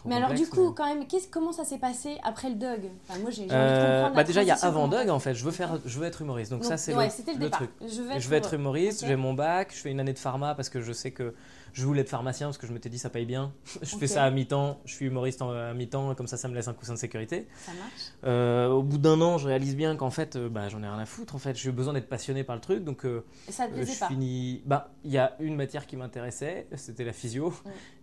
Mais 0.06 0.16
alors, 0.16 0.34
du 0.34 0.48
coup, 0.48 0.70
mais- 0.70 0.76
quand 0.76 0.86
même, 0.88 1.08
qu'est-ce- 1.08 1.28
comment 1.30 1.52
ça 1.52 1.64
s'est 1.64 1.78
passé 1.80 2.18
après 2.24 2.50
le 2.50 2.56
Doug? 2.56 2.92
Enfin, 3.10 3.20
Moi, 3.20 3.32
j'ai 3.32 3.38
j'ai 3.38 3.44
envie 3.44 3.50
de 3.50 3.56
Euh, 3.56 4.10
bah 4.10 4.24
déjà, 4.24 4.44
il 4.44 4.48
y 4.48 4.52
a 4.52 4.56
avant 4.56 4.88
Doug 4.88 5.10
en 5.10 5.20
fait. 5.20 5.34
Je 5.34 5.44
veux 5.44 5.52
faire, 5.52 5.80
je 5.86 6.00
veux 6.00 6.06
être 6.06 6.22
humoriste. 6.22 6.52
Donc, 6.52 6.64
ça, 6.64 6.78
c'est 6.78 6.94
ouais, 6.94 7.06
le, 7.06 7.12
c'était 7.12 7.34
le 7.34 7.50
truc. 7.50 7.70
Je 7.82 8.02
veux 8.02 8.12
être, 8.12 8.20
je 8.22 8.30
vais 8.30 8.38
être 8.38 8.54
humoriste, 8.54 9.06
j'ai 9.06 9.16
mon 9.16 9.34
bac, 9.34 9.72
je 9.74 9.80
fais 9.82 9.92
une 9.92 10.00
année 10.00 10.14
de 10.14 10.20
pharma 10.20 10.54
parce 10.54 10.70
que 10.70 10.82
je 10.82 10.92
sais 10.94 11.12
que 11.12 11.34
je 11.76 11.86
voulais 11.86 12.02
être 12.02 12.10
pharmacien 12.10 12.48
parce 12.48 12.58
que 12.58 12.66
je 12.68 12.72
m'étais 12.72 12.88
dit 12.88 12.98
ça 12.98 13.10
paye 13.10 13.26
bien. 13.26 13.52
je 13.82 13.98
fais 13.98 14.08
ça 14.08 14.24
à 14.24 14.32
mi-temps, 14.32 14.80
je 14.86 14.94
suis 14.94 15.06
humoriste 15.08 15.42
en- 15.42 15.52
à 15.52 15.74
mi-temps, 15.74 16.16
comme 16.16 16.26
ça 16.28 16.38
ça 16.38 16.48
me 16.48 16.56
laisse 16.56 16.70
un 16.70 16.74
coussin 16.74 16.94
de 16.94 16.98
sécurité. 16.98 17.48
Ça 17.58 17.72
marche. 17.74 17.92
Euh, 18.24 18.70
au 18.70 18.82
bout 18.82 18.98
d'un 18.98 19.20
an, 19.20 19.38
je 19.38 19.48
réalise 19.48 19.76
bien 19.76 19.96
qu'en 19.98 20.10
fait, 20.10 20.38
euh, 20.38 20.48
bah, 20.48 20.70
j'en 20.70 20.82
ai 20.82 20.88
rien 20.88 20.98
à 20.98 21.06
foutre. 21.06 21.36
En 21.36 21.38
fait, 21.38 21.56
j'ai 21.58 21.72
besoin 21.74 21.92
d'être 21.94 22.08
passionné 22.08 22.46
par 22.46 22.56
le 22.56 22.62
truc, 22.62 22.86
donc 22.86 23.06
euh, 23.06 23.26
Et 23.50 23.52
ça 23.52 23.68
te 23.68 23.74
euh, 23.74 23.86
je 23.86 24.00
pas 24.00 24.08
finis. 24.08 24.62
Bah, 24.66 24.94
il 25.04 25.12
y 25.12 25.18
a 25.18 25.36
une 25.40 25.56
matière 25.58 25.86
qui 25.86 25.98
m'intéressait, 25.98 26.68
c'était 26.76 27.04
la 27.04 27.12
physio. 27.14 27.54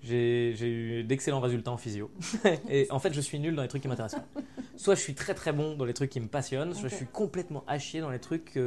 J'ai 0.03 0.53
j'ai 0.57 0.69
eu 0.69 1.05
d'excellents 1.05 1.41
résultats 1.41 1.71
en 1.71 1.77
physio. 1.79 2.11
Et 2.69 2.87
en 2.91 2.99
fait, 2.99 3.15
je 3.15 3.21
suis 3.23 3.39
nul 3.39 3.55
dans 3.55 3.63
les 3.63 3.69
trucs 3.69 3.81
qui 3.83 3.89
m'intéressent 3.89 4.21
pas. 4.35 4.41
Soit 4.77 4.97
je 4.97 5.01
suis 5.01 5.15
très 5.15 5.33
très 5.35 5.53
bon 5.53 5.77
dans 5.77 5.85
les 5.85 5.95
trucs 5.95 6.11
qui 6.11 6.21
me 6.21 6.29
passionnent, 6.29 6.75
soit 6.75 6.89
je 6.89 6.97
suis 6.97 7.07
complètement 7.07 7.65
chier 7.79 8.01
dans 8.01 8.11
les 8.11 8.19
trucs 8.19 8.59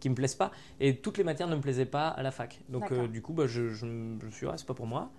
qui 0.00 0.08
me 0.10 0.14
plaisent 0.14 0.34
pas. 0.34 0.52
Et 0.80 0.96
toutes 0.96 1.18
les 1.18 1.24
matières 1.24 1.48
ne 1.48 1.56
me 1.56 1.60
plaisaient 1.60 1.86
pas 1.86 2.08
à 2.08 2.22
la 2.22 2.30
fac. 2.30 2.60
Donc 2.68 2.92
du 3.10 3.20
coup, 3.22 3.32
bah, 3.32 3.46
je, 3.46 3.70
je, 3.70 3.86
je 4.22 4.30
suis, 4.30 4.43
ouais, 4.46 4.54
c'est 4.56 4.66
pas 4.66 4.74
pour 4.74 4.86
moi. 4.86 5.10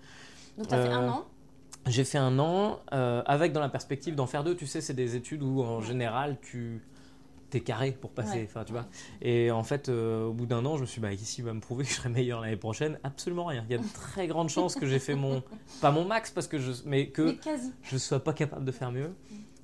Donc, 0.58 0.68
t'as 0.68 0.82
fait 0.82 0.88
Euh, 0.88 0.98
un 0.98 1.08
an 1.08 1.26
J'ai 1.86 2.04
fait 2.04 2.18
un 2.18 2.38
an 2.38 2.80
euh, 2.92 3.22
avec 3.26 3.52
dans 3.52 3.60
la 3.60 3.68
perspective 3.68 4.14
d'en 4.14 4.26
faire 4.26 4.44
deux. 4.44 4.56
Tu 4.56 4.66
sais, 4.66 4.80
c'est 4.80 4.94
des 4.94 5.16
études 5.16 5.42
où 5.42 5.62
en 5.62 5.80
général 5.80 6.38
tu 6.40 6.82
t'es 7.50 7.60
carré 7.60 7.92
pour 7.92 8.10
passer. 8.10 8.38
Ouais. 8.38 8.48
Enfin, 8.48 8.64
tu 8.64 8.72
vois. 8.72 8.86
Et 9.22 9.50
en 9.52 9.62
fait, 9.62 9.88
euh, 9.88 10.24
au 10.26 10.32
bout 10.32 10.46
d'un 10.46 10.64
an, 10.64 10.76
je 10.76 10.80
me 10.80 10.86
suis 10.86 11.00
dit, 11.00 11.06
bah, 11.06 11.12
ici, 11.12 11.42
il 11.42 11.44
va 11.44 11.52
me 11.52 11.60
prouver 11.60 11.84
que 11.84 11.90
je 11.90 11.94
serai 11.94 12.08
meilleur 12.08 12.40
l'année 12.40 12.56
prochaine. 12.56 12.98
Absolument 13.04 13.44
rien. 13.44 13.64
Il 13.68 13.72
y 13.72 13.74
a 13.76 13.78
de 13.78 13.86
très 13.94 14.26
grandes 14.26 14.48
chances 14.48 14.74
que 14.74 14.86
j'ai 14.86 14.98
fait 14.98 15.14
mon, 15.14 15.44
pas 15.80 15.92
mon 15.92 16.04
max 16.04 16.30
parce 16.32 16.48
que 16.48 16.58
je, 16.58 16.72
mais 16.86 17.08
que 17.10 17.22
Mais 17.22 17.38
je 17.84 17.98
sois 17.98 18.18
pas 18.18 18.32
capable 18.32 18.64
de 18.64 18.72
faire 18.72 18.90
mieux. 18.90 19.14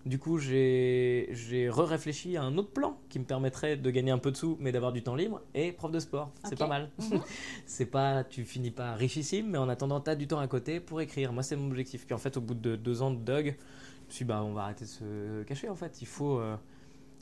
Du 0.04 0.18
coup, 0.18 0.38
j'ai 0.38 1.28
re-réfléchi 1.70 2.36
à 2.36 2.42
un 2.42 2.58
autre 2.58 2.70
plan 2.72 2.98
qui 3.08 3.20
me 3.20 3.24
permettrait 3.24 3.76
de 3.76 3.88
gagner 3.90 4.10
un 4.10 4.18
peu 4.18 4.32
de 4.32 4.36
sous, 4.36 4.56
mais 4.58 4.72
d'avoir 4.72 4.92
du 4.92 5.02
temps 5.04 5.14
libre. 5.14 5.40
Et 5.54 5.70
prof 5.70 5.92
de 5.92 6.00
sport, 6.00 6.32
c'est 6.42 6.56
pas 6.56 6.66
mal. 6.66 6.90
C'est 7.66 7.86
pas, 7.86 8.24
tu 8.24 8.44
finis 8.44 8.72
pas 8.72 8.94
richissime, 8.94 9.50
mais 9.50 9.58
en 9.58 9.68
attendant, 9.68 10.00
tu 10.00 10.10
as 10.10 10.16
du 10.16 10.26
temps 10.26 10.40
à 10.40 10.48
côté 10.48 10.80
pour 10.80 11.00
écrire. 11.00 11.32
Moi, 11.32 11.42
c'est 11.44 11.56
mon 11.56 11.68
objectif. 11.68 12.04
Puis 12.06 12.14
en 12.14 12.18
fait, 12.18 12.36
au 12.36 12.40
bout 12.40 12.54
de 12.54 12.74
deux 12.76 13.02
ans 13.02 13.10
de 13.12 13.18
Doug, 13.18 13.44
je 13.46 14.06
me 14.06 14.10
suis 14.12 14.24
dit, 14.24 14.28
bah, 14.28 14.42
on 14.44 14.52
va 14.52 14.62
arrêter 14.64 14.84
de 14.84 14.90
se 14.90 15.42
cacher. 15.44 15.68
En 15.68 15.76
fait, 15.76 16.02
il 16.02 16.06
faut. 16.08 16.38
euh, 16.40 16.56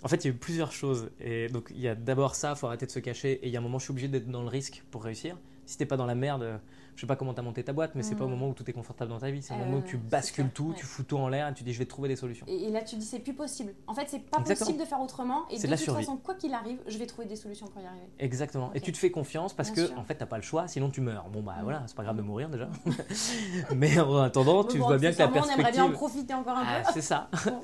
En 0.03 0.09
fait, 0.09 0.25
il 0.25 0.29
y 0.29 0.31
a 0.31 0.35
eu 0.35 0.39
plusieurs 0.39 0.73
choses. 0.73 1.11
Et 1.21 1.49
donc, 1.49 1.73
il 1.75 1.81
y 1.81 1.89
a 1.89 1.95
d'abord 1.95 2.35
ça, 2.35 2.53
il 2.53 2.59
faut 2.59 2.67
arrêter 2.69 2.87
de 2.87 2.91
se 2.91 3.01
cacher. 3.01 3.33
Et 3.45 3.49
il 3.49 3.53
y 3.53 3.57
a 3.57 3.61
un 3.61 3.63
moment, 3.63 3.79
je 3.79 3.85
suis 3.85 3.93
obligé 3.93 4.09
d'être 4.09 4.29
dans 4.31 4.43
le 4.43 4.49
risque 4.49 4.85
pour 4.91 5.05
réussir. 5.05 5.37
Si 5.67 5.77
t'es 5.79 5.87
pas 5.87 5.97
dans 5.97 6.07
la 6.07 6.15
merde, 6.17 6.43
euh, 6.43 6.59
je 6.97 7.03
sais 7.03 7.07
pas 7.07 7.17
comment 7.17 7.33
t'as 7.33 7.43
monté 7.43 7.63
ta 7.63 7.73
boîte, 7.73 7.93
mais 7.95 8.03
c'est 8.03 8.17
pas 8.17 8.25
au 8.25 8.29
Mhm. 8.29 8.35
moment 8.35 8.49
où 8.51 8.55
tout 8.55 8.69
est 8.69 8.73
confortable 8.73 9.11
dans 9.11 9.19
ta 9.21 9.31
vie. 9.31 9.41
C'est 9.41 9.55
au 9.55 9.57
Euh, 9.57 9.65
moment 9.65 9.79
où 9.79 9.83
tu 9.83 9.97
bascules 9.97 10.51
tout, 10.51 10.71
ouais. 10.71 10.75
tu 10.77 10.85
fous 10.85 11.05
tout 11.05 11.17
en 11.17 11.29
l'air 11.29 11.49
et 11.49 11.55
tu 11.55 11.63
dis, 11.63 11.73
je 11.73 11.79
vais 11.79 11.87
trouver 11.87 12.09
des 12.09 12.17
solutions. 12.17 12.45
Et, 12.49 12.65
et 12.65 12.71
là, 12.71 12.83
tu 12.83 12.97
dis, 12.97 13.05
c'est 13.07 13.21
plus 13.21 13.33
possible. 13.35 13.73
En 13.87 13.95
fait, 13.95 14.07
c'est 14.09 14.19
pas 14.19 14.39
Exactement. 14.41 14.67
possible 14.67 14.81
de 14.81 14.85
faire 14.85 15.01
autrement. 15.01 15.49
Et 15.49 15.59
de, 15.59 15.67
la 15.69 15.77
toute 15.77 15.85
survie. 15.85 16.05
façon, 16.05 16.17
quoi 16.17 16.35
qu'il 16.35 16.53
arrive, 16.53 16.79
je 16.89 16.99
vais 16.99 17.07
trouver 17.07 17.27
des 17.29 17.37
solutions 17.37 17.67
pour 17.69 17.81
y 17.81 17.87
arriver. 17.87 18.05
Exactement. 18.19 18.73
Et 18.75 18.81
tu 18.81 18.91
te 18.93 18.99
fais 18.99 19.11
confiance 19.11 19.55
parce 19.55 19.71
Bien 19.73 19.85
que 19.85 19.89
sûr. 19.91 19.99
en 19.99 20.05
fait 20.05 20.17
t'as 20.17 20.27
pas 20.27 20.37
le 20.37 20.43
choix, 20.43 20.67
sinon 20.69 20.91
tu 20.91 21.01
meurs. 21.01 21.29
Bon 21.29 21.41
bah 21.43 21.55
Mhm. 21.59 21.63
voilà, 21.65 21.83
c'est 21.87 21.97
pas 21.97 22.03
grave 22.03 22.17
de 22.17 22.23
mourir 22.23 22.49
déjà. 22.49 22.69
Mais 23.75 23.99
en 23.99 24.17
attendant, 24.19 24.65
tu 24.65 24.79
Bon, 24.79 24.87
vois 24.87 24.99
bien 24.99 25.13
que 25.13 25.19
la 25.19 25.25
accessoirement, 25.27 25.53
On 25.55 25.59
aimerait 25.59 25.73
bien 25.73 25.85
en 25.85 25.89
perspective. 25.91 25.93
profiter 26.11 26.35
encore 26.35 26.57
un 26.59 26.65
Ah, 26.67 26.83
peu. 26.85 26.91
c'est 26.95 27.01
ça. 27.03 27.29
Bon. 27.47 27.61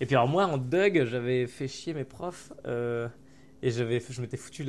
Et 0.00 0.06
puis 0.06 0.14
alors 0.14 0.28
moi 0.28 0.46
en 0.46 0.58
Doug, 0.58 1.04
j'avais 1.06 1.46
fait 1.46 1.68
chier 1.68 1.94
mes 1.94 2.04
profs 2.04 2.52
euh, 2.66 3.08
et 3.62 3.70
j'avais, 3.70 4.00
je 4.00 4.20
m'étais 4.20 4.36
foutu 4.36 4.64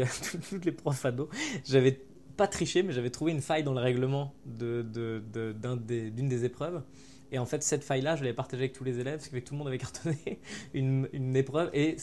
toutes 0.49 0.65
les 0.65 0.71
profs 0.71 1.05
ados. 1.05 1.27
J'avais 1.65 2.01
pas 2.37 2.47
triché, 2.47 2.83
mais 2.83 2.93
j'avais 2.93 3.09
trouvé 3.09 3.31
une 3.31 3.41
faille 3.41 3.63
dans 3.63 3.73
le 3.73 3.81
règlement 3.81 4.33
de, 4.45 4.83
de- 4.83 5.21
des- 5.75 6.11
d'une 6.11 6.29
des 6.29 6.45
épreuves. 6.45 6.81
Et 7.29 7.39
en 7.39 7.45
fait, 7.45 7.61
cette 7.61 7.83
faille-là, 7.83 8.15
je 8.15 8.23
l'avais 8.23 8.33
partagée 8.33 8.63
avec 8.63 8.73
tous 8.73 8.85
les 8.85 8.99
élèves, 9.01 9.19
ce 9.19 9.25
qui 9.25 9.31
fait 9.35 9.41
que 9.41 9.47
tout 9.47 9.53
le 9.53 9.57
monde 9.57 9.67
avait 9.67 9.77
cartonné 9.87 10.39
une, 10.73 11.09
une 11.11 11.35
épreuve 11.35 11.69
et, 11.73 11.97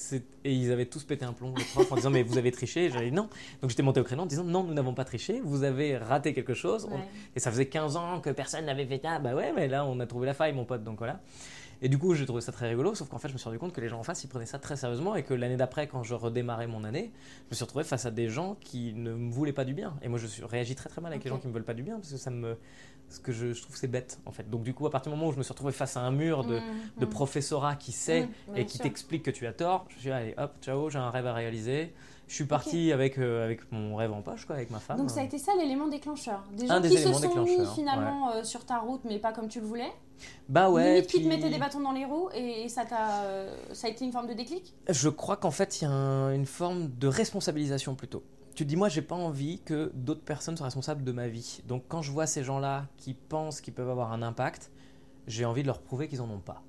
ils 0.45 0.71
avaient 0.71 0.85
tous 0.85 1.03
pété 1.05 1.25
un 1.25 1.33
plomb, 1.33 1.55
les 1.57 1.65
profs, 1.65 1.91
en 1.91 1.97
disant 1.97 2.11
Mais 2.11 2.23
vous 2.23 2.37
avez 2.37 2.53
triché 2.53 2.91
J'avais 2.91 3.07
dit 3.09 3.17
non. 3.17 3.31
Donc 3.63 3.71
j'étais 3.71 3.83
monté 3.83 4.01
au 4.01 4.05
créneau 4.05 4.25
en 4.25 4.27
disant 4.27 4.45
Non, 4.45 4.65
nous 4.65 4.75
n'avons 4.75 4.93
pas 4.93 5.05
triché, 5.07 5.41
vous 5.43 5.63
avez 5.63 5.97
raté 5.97 6.35
quelque 6.35 6.53
chose. 6.53 6.87
On- 6.93 6.99
et 7.35 7.41
ça 7.41 7.51
faisait 7.51 7.67
15 7.69 7.97
ans 7.97 8.21
que 8.21 8.29
personne 8.29 8.67
n'avait 8.67 8.85
fait 8.85 9.01
ça. 9.03 9.19
Bah 9.19 9.35
ouais, 9.35 9.51
mais 9.57 9.67
là, 9.67 9.87
on 9.87 9.99
a 10.01 10.07
trouvé 10.07 10.27
la 10.27 10.35
faille, 10.35 10.53
mon 10.53 10.67
pote, 10.67 10.85
donc 10.85 10.99
voilà. 10.99 11.21
Et 11.85 11.89
du 11.91 11.99
coup, 11.99 12.15
j'ai 12.15 12.25
trouvé 12.25 12.41
ça 12.41 12.51
très 12.51 12.67
rigolo, 12.71 12.95
sauf 12.95 13.11
qu'en 13.11 13.19
fait, 13.19 13.29
je 13.29 13.35
me 13.35 13.39
suis 13.39 13.45
rendu 13.45 13.59
compte 13.59 13.75
que 13.75 13.81
les 13.83 13.89
gens 13.91 13.99
en 13.99 14.03
face, 14.03 14.25
ils 14.25 14.29
prenaient 14.29 14.47
ça 14.47 14.59
très 14.59 14.75
sérieusement 14.75 15.17
et 15.17 15.23
que 15.23 15.35
l'année 15.35 15.59
d'après, 15.59 15.87
quand 15.87 16.03
je 16.03 16.15
redémarrais 16.15 16.67
mon 16.67 16.83
année, 16.83 17.13
je 17.45 17.51
me 17.51 17.55
suis 17.55 17.63
retrouvé 17.63 17.85
face 17.85 18.07
à 18.07 18.11
des 18.11 18.31
gens 18.31 18.57
qui 18.59 18.95
ne 18.95 19.13
me 19.13 19.31
voulaient 19.31 19.53
pas 19.53 19.67
du 19.67 19.75
bien. 19.75 19.93
Et 20.01 20.09
moi, 20.09 20.19
je 20.19 20.27
réagis 20.47 20.75
très 20.77 20.89
très 20.89 21.03
mal 21.03 21.13
avec 21.13 21.23
les 21.25 21.29
gens 21.29 21.37
qui 21.39 21.47
me 21.47 21.53
veulent 21.53 21.63
pas 21.63 21.75
du 21.75 21.83
bien 21.83 21.97
parce 21.97 22.11
que 22.11 22.17
ça 22.17 22.31
me. 22.31 22.57
Ce 23.11 23.21
que 23.21 23.33
je, 23.33 23.53
je 23.53 23.61
trouve 23.61 23.77
c'est 23.77 23.87
bête 23.87 24.19
en 24.25 24.33
fait. 24.33 24.49
Donc 24.49 24.63
du 24.63 24.73
coup, 24.73 24.87
à 24.87 24.91
partir 24.91 25.13
du 25.13 25.19
moment 25.19 25.29
où 25.29 25.33
je 25.35 25.37
me 25.37 25.43
suis 25.43 25.53
retrouvé 25.53 25.73
face 25.73 25.99
à 25.99 26.01
un 26.01 26.11
mur 26.11 26.43
de, 26.43 26.55
Mhm, 26.55 26.63
de 27.01 27.05
mhm. 27.05 27.11
professorat 27.11 27.77
qui 27.77 27.93
sait 27.93 28.29
Mhm, 28.49 28.57
et 28.57 28.65
qui 28.65 28.79
t'explique 28.79 29.23
que 29.23 29.31
tu 29.31 29.47
as 29.47 29.53
tort, 29.53 29.85
je 29.91 29.95
me 29.97 30.01
suis 30.01 30.09
dit, 30.09 30.15
allez 30.15 30.35
hop, 30.39 30.53
ciao, 30.63 30.89
j'ai 30.89 30.99
un 30.99 31.11
rêve 31.11 31.27
à 31.27 31.35
réaliser. 31.35 31.93
Je 32.27 32.35
suis 32.35 32.47
parti 32.47 32.91
avec, 32.93 33.19
euh, 33.19 33.45
avec 33.45 33.71
mon 33.71 33.97
rêve 33.97 34.11
en 34.11 34.23
poche, 34.23 34.47
quoi, 34.47 34.57
avec 34.57 34.71
ma 34.71 34.79
femme. 34.79 34.97
Donc 34.97 35.11
ça 35.11 35.21
a 35.21 35.25
été 35.25 35.39
ça 35.39 35.53
l'élément 35.59 35.87
déclencheur. 35.89 36.43
Des 36.57 36.65
Un 36.65 36.77
gens 36.77 36.81
des 36.81 36.89
qui 36.89 36.97
se 36.97 37.13
sont 37.13 37.43
mis 37.45 37.67
finalement 37.75 38.33
euh, 38.33 38.43
sur 38.43 38.65
ta 38.65 38.79
route, 38.79 39.03
mais 39.05 39.19
pas 39.19 39.35
comme 39.35 39.49
tu 39.49 39.61
le 39.61 39.67
voulais. 39.67 39.93
Bah 40.49 40.71
ouais, 40.71 40.95
Limite 40.95 41.07
qui 41.11 41.23
te 41.25 41.29
puis- 41.29 41.51
des 41.51 41.59
bâtons 41.59 41.81
dans 41.81 41.93
les 41.93 42.05
roues 42.05 42.29
et 42.35 42.69
ça, 42.69 42.85
t'a, 42.85 43.23
euh, 43.25 43.57
ça 43.73 43.87
a 43.87 43.91
été 43.91 44.05
une 44.05 44.13
forme 44.13 44.27
de 44.27 44.35
déclic? 44.35 44.75
Je 44.89 45.09
crois 45.09 45.37
qu'en 45.37 45.51
fait, 45.51 45.81
il 45.81 45.85
y 45.85 45.87
a 45.87 45.91
un- 45.91 46.33
une 46.35 46.47
forme 46.47 46.89
de 46.99 47.07
responsabilisation 47.09 47.95
plutôt. 47.95 48.23
tu 48.55 48.63
te 48.63 48.69
dis, 48.69 48.77
moi, 48.77 48.89
j'ai 48.89 49.03
pas 49.03 49.17
envie 49.17 49.59
que 49.59 49.91
d'autres 49.95 50.23
personnes 50.23 50.57
soient 50.57 50.67
responsables 50.67 51.03
de 51.03 51.11
ma 51.11 51.27
vie. 51.27 51.61
Donc, 51.67 51.83
quand 51.89 52.03
je 52.03 52.13
vois 52.13 52.29
ces 52.29 52.45
gens-là 52.45 52.87
qui 52.99 53.13
pensent 53.15 53.61
qu'ils 53.61 53.75
peuvent 53.75 53.91
avoir 53.91 54.13
un 54.13 54.23
impact, 54.23 54.71
j'ai 55.27 55.45
envie 55.45 55.63
de 55.63 55.67
leur 55.67 55.81
prouver 55.81 56.07
qu'ils 56.07 56.21
en 56.23 56.31
ont 56.31 56.39
pas. 56.39 56.63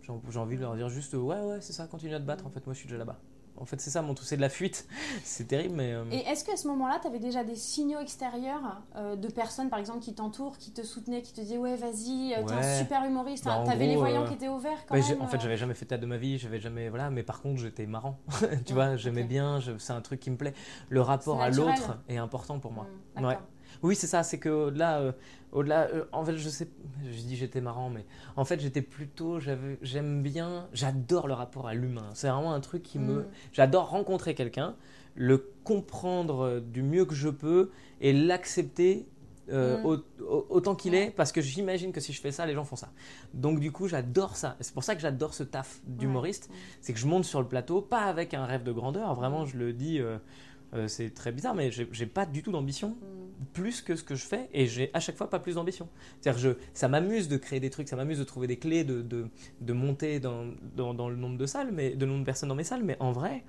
J'ai 0.00 0.14
j'ai 0.30 0.38
envie 0.38 0.56
de 0.56 0.62
leur 0.62 0.74
dire 0.76 0.88
juste, 0.88 1.12
ouais, 1.12 1.40
ouais, 1.42 1.58
c'est 1.60 1.74
ça, 1.74 1.86
continue 1.88 2.14
à 2.14 2.20
te 2.20 2.24
battre. 2.24 2.46
En 2.46 2.50
fait, 2.50 2.64
moi, 2.66 2.72
je 2.72 2.78
suis 2.78 2.88
déjà 2.88 2.96
là-bas. 2.96 3.18
En 3.58 3.64
fait, 3.64 3.80
c'est 3.80 3.90
ça, 3.90 4.02
mon 4.02 4.14
tout, 4.14 4.24
c'est 4.24 4.36
de 4.36 4.40
la 4.42 4.48
fuite. 4.48 4.86
c'est 5.24 5.48
terrible, 5.48 5.74
mais. 5.76 5.92
euh, 5.92 6.04
Et 6.12 6.18
est-ce 6.18 6.44
qu'à 6.44 6.56
ce 6.56 6.68
moment-là, 6.68 6.98
tu 7.00 7.08
avais 7.08 7.18
déjà 7.18 7.42
des 7.44 7.56
signaux 7.56 8.00
extérieurs 8.00 8.82
euh, 8.96 9.16
de 9.16 9.28
personnes, 9.28 9.70
par 9.70 9.78
exemple, 9.78 10.00
qui 10.00 10.14
t'entourent, 10.14 10.58
qui 10.58 10.72
te 10.72 10.82
soutenaient, 10.82 11.22
qui 11.22 11.32
te 11.32 11.40
disaient 11.40 11.56
Ouais, 11.56 11.76
vas-y, 11.76 12.34
euh, 12.34 12.44
t'es 12.46 12.52
un 12.52 12.56
Ouais. 12.58 12.78
super 12.78 13.04
humoriste. 13.04 13.44
Bah, 13.44 13.62
T'avais 13.64 13.86
les 13.86 13.96
voyants 13.96 14.24
euh, 14.24 14.28
qui 14.28 14.34
étaient 14.34 14.48
ouverts 14.48 14.84
quand 14.86 14.94
Ouais, 14.94 15.02
même 15.08 15.22
en 15.22 15.26
fait, 15.26 15.40
j'avais 15.40 15.56
jamais 15.56 15.74
fait 15.74 15.86
théâtre 15.86 16.02
de 16.02 16.06
ma 16.06 16.16
vie, 16.18 16.38
j'avais 16.38 16.60
jamais 16.60 16.88
voilà, 16.88 17.10
mais 17.10 17.22
par 17.22 17.40
contre, 17.40 17.60
j'étais 17.60 17.86
marrant. 17.86 18.18
tu 18.66 18.72
Ouais, 18.72 18.74
vois, 18.74 18.96
j'aimais 18.96 19.24
bien, 19.24 19.58
je- 19.60 19.78
c'est 19.78 19.92
un 19.92 20.00
truc 20.00 20.20
qui 20.20 20.30
me 20.30 20.36
plaît. 20.36 20.54
Le 20.88 21.00
rapport 21.00 21.40
à 21.42 21.50
l'autre 21.50 21.98
est 22.08 22.18
important 22.18 22.58
pour 22.58 22.72
moi. 22.72 22.84
Hmm, 22.84 23.20
d'accord. 23.20 23.42
Oui, 23.82 23.94
c'est 23.94 24.06
ça, 24.06 24.22
c'est 24.22 24.38
que 24.38 24.48
au-delà, 24.48 24.98
euh, 25.00 25.12
au-delà, 25.52 25.88
euh, 25.92 26.04
en 26.12 26.24
fait, 26.24 26.36
je 26.36 26.48
sais, 26.48 26.68
je 27.04 27.20
dis 27.22 27.36
j'étais 27.36 27.60
marrant, 27.60 27.90
mais 27.90 28.04
en 28.36 28.44
fait, 28.44 28.60
j'étais 28.60 28.82
plutôt, 28.82 29.38
j'avais, 29.40 29.78
j'aime 29.82 30.22
bien, 30.22 30.68
j'adore 30.72 31.28
le 31.28 31.34
rapport 31.34 31.66
à 31.68 31.74
l'humain. 31.74 32.08
C'est 32.14 32.28
vraiment 32.28 32.52
un 32.52 32.60
truc 32.60 32.82
qui 32.82 32.98
me, 32.98 33.20
Hmm. 33.20 33.26
j'adore 33.52 33.88
rencontrer 33.90 34.34
quelqu'un, 34.34 34.74
le 35.14 35.38
comprendre 35.64 36.40
euh, 36.44 36.60
du 36.60 36.82
mieux 36.82 37.04
que 37.04 37.14
je 37.14 37.28
peux 37.28 37.70
et 38.00 38.12
l'accepter. 38.12 39.06
euh, 39.48 39.80
Mm. 39.80 39.86
au- 39.86 40.24
au- 40.24 40.46
autant 40.50 40.74
qu'il 40.74 40.90
Ouais. 40.90 41.04
est, 41.04 41.10
parce 41.12 41.30
que 41.30 41.40
j'imagine 41.40 41.92
que 41.92 42.00
si 42.00 42.12
je 42.12 42.20
fais 42.20 42.32
ça, 42.32 42.46
les 42.46 42.54
gens 42.54 42.64
font 42.64 42.74
ça. 42.74 42.88
Donc 43.32 43.60
du 43.60 43.70
coup, 43.70 43.86
j'adore 43.86 44.34
ça. 44.36 44.56
C'est 44.58 44.74
pour 44.74 44.82
ça 44.82 44.96
que 44.96 45.00
j'adore 45.00 45.34
ce 45.34 45.44
taf 45.44 45.80
d'humoriste. 45.86 46.48
Ouais. 46.50 46.56
C'est 46.80 46.92
que 46.92 46.98
je 46.98 47.06
monte 47.06 47.24
sur 47.24 47.40
le 47.40 47.46
plateau, 47.46 47.80
pas 47.80 48.00
avec 48.06 48.34
un 48.34 48.44
rêve 48.44 48.64
de 48.64 48.72
grandeur, 48.72 49.14
vraiment, 49.14 49.44
je 49.44 49.56
le 49.56 49.72
dis, 49.72 50.00
euh, 50.00 50.18
euh, 50.74 50.88
c'est 50.88 51.10
très 51.10 51.32
bizarre, 51.32 51.54
mais 51.54 51.70
j'ai 51.70 52.06
pas 52.06 52.26
du 52.26 52.42
tout 52.42 52.52
d'ambition 52.52 52.96
Hmm. 53.38 53.44
plus 53.52 53.82
que 53.82 53.96
ce 53.96 54.02
que 54.02 54.14
je 54.14 54.24
fais 54.24 54.48
et 54.52 54.66
j'ai 54.66 54.90
à 54.94 55.00
chaque 55.00 55.16
fois 55.16 55.28
pas 55.28 55.38
plus 55.38 55.56
d'ambition. 55.56 55.88
C'est-à-dire 56.20 56.40
je, 56.40 56.50
ça 56.72 56.88
m'amuse 56.88 57.28
de 57.28 57.36
créer 57.36 57.60
des 57.60 57.68
trucs, 57.70 57.88
ça 57.88 57.96
m'amuse 57.96 58.18
de 58.18 58.24
trouver 58.24 58.46
des 58.46 58.56
clés, 58.56 58.82
de, 58.84 59.02
de, 59.02 59.28
de 59.60 59.72
monter 59.72 60.20
dans, 60.20 60.46
dans, 60.74 60.94
dans 60.94 61.08
le 61.10 61.16
nombre 61.16 61.36
de 61.36 61.46
salles, 61.46 61.70
mais 61.72 61.90
de 61.94 62.06
nombre 62.06 62.20
de 62.20 62.24
personnes 62.24 62.48
dans 62.48 62.54
mes 62.54 62.64
salles, 62.64 62.82
mais 62.82 62.96
en 62.98 63.12
vrai, 63.12 63.44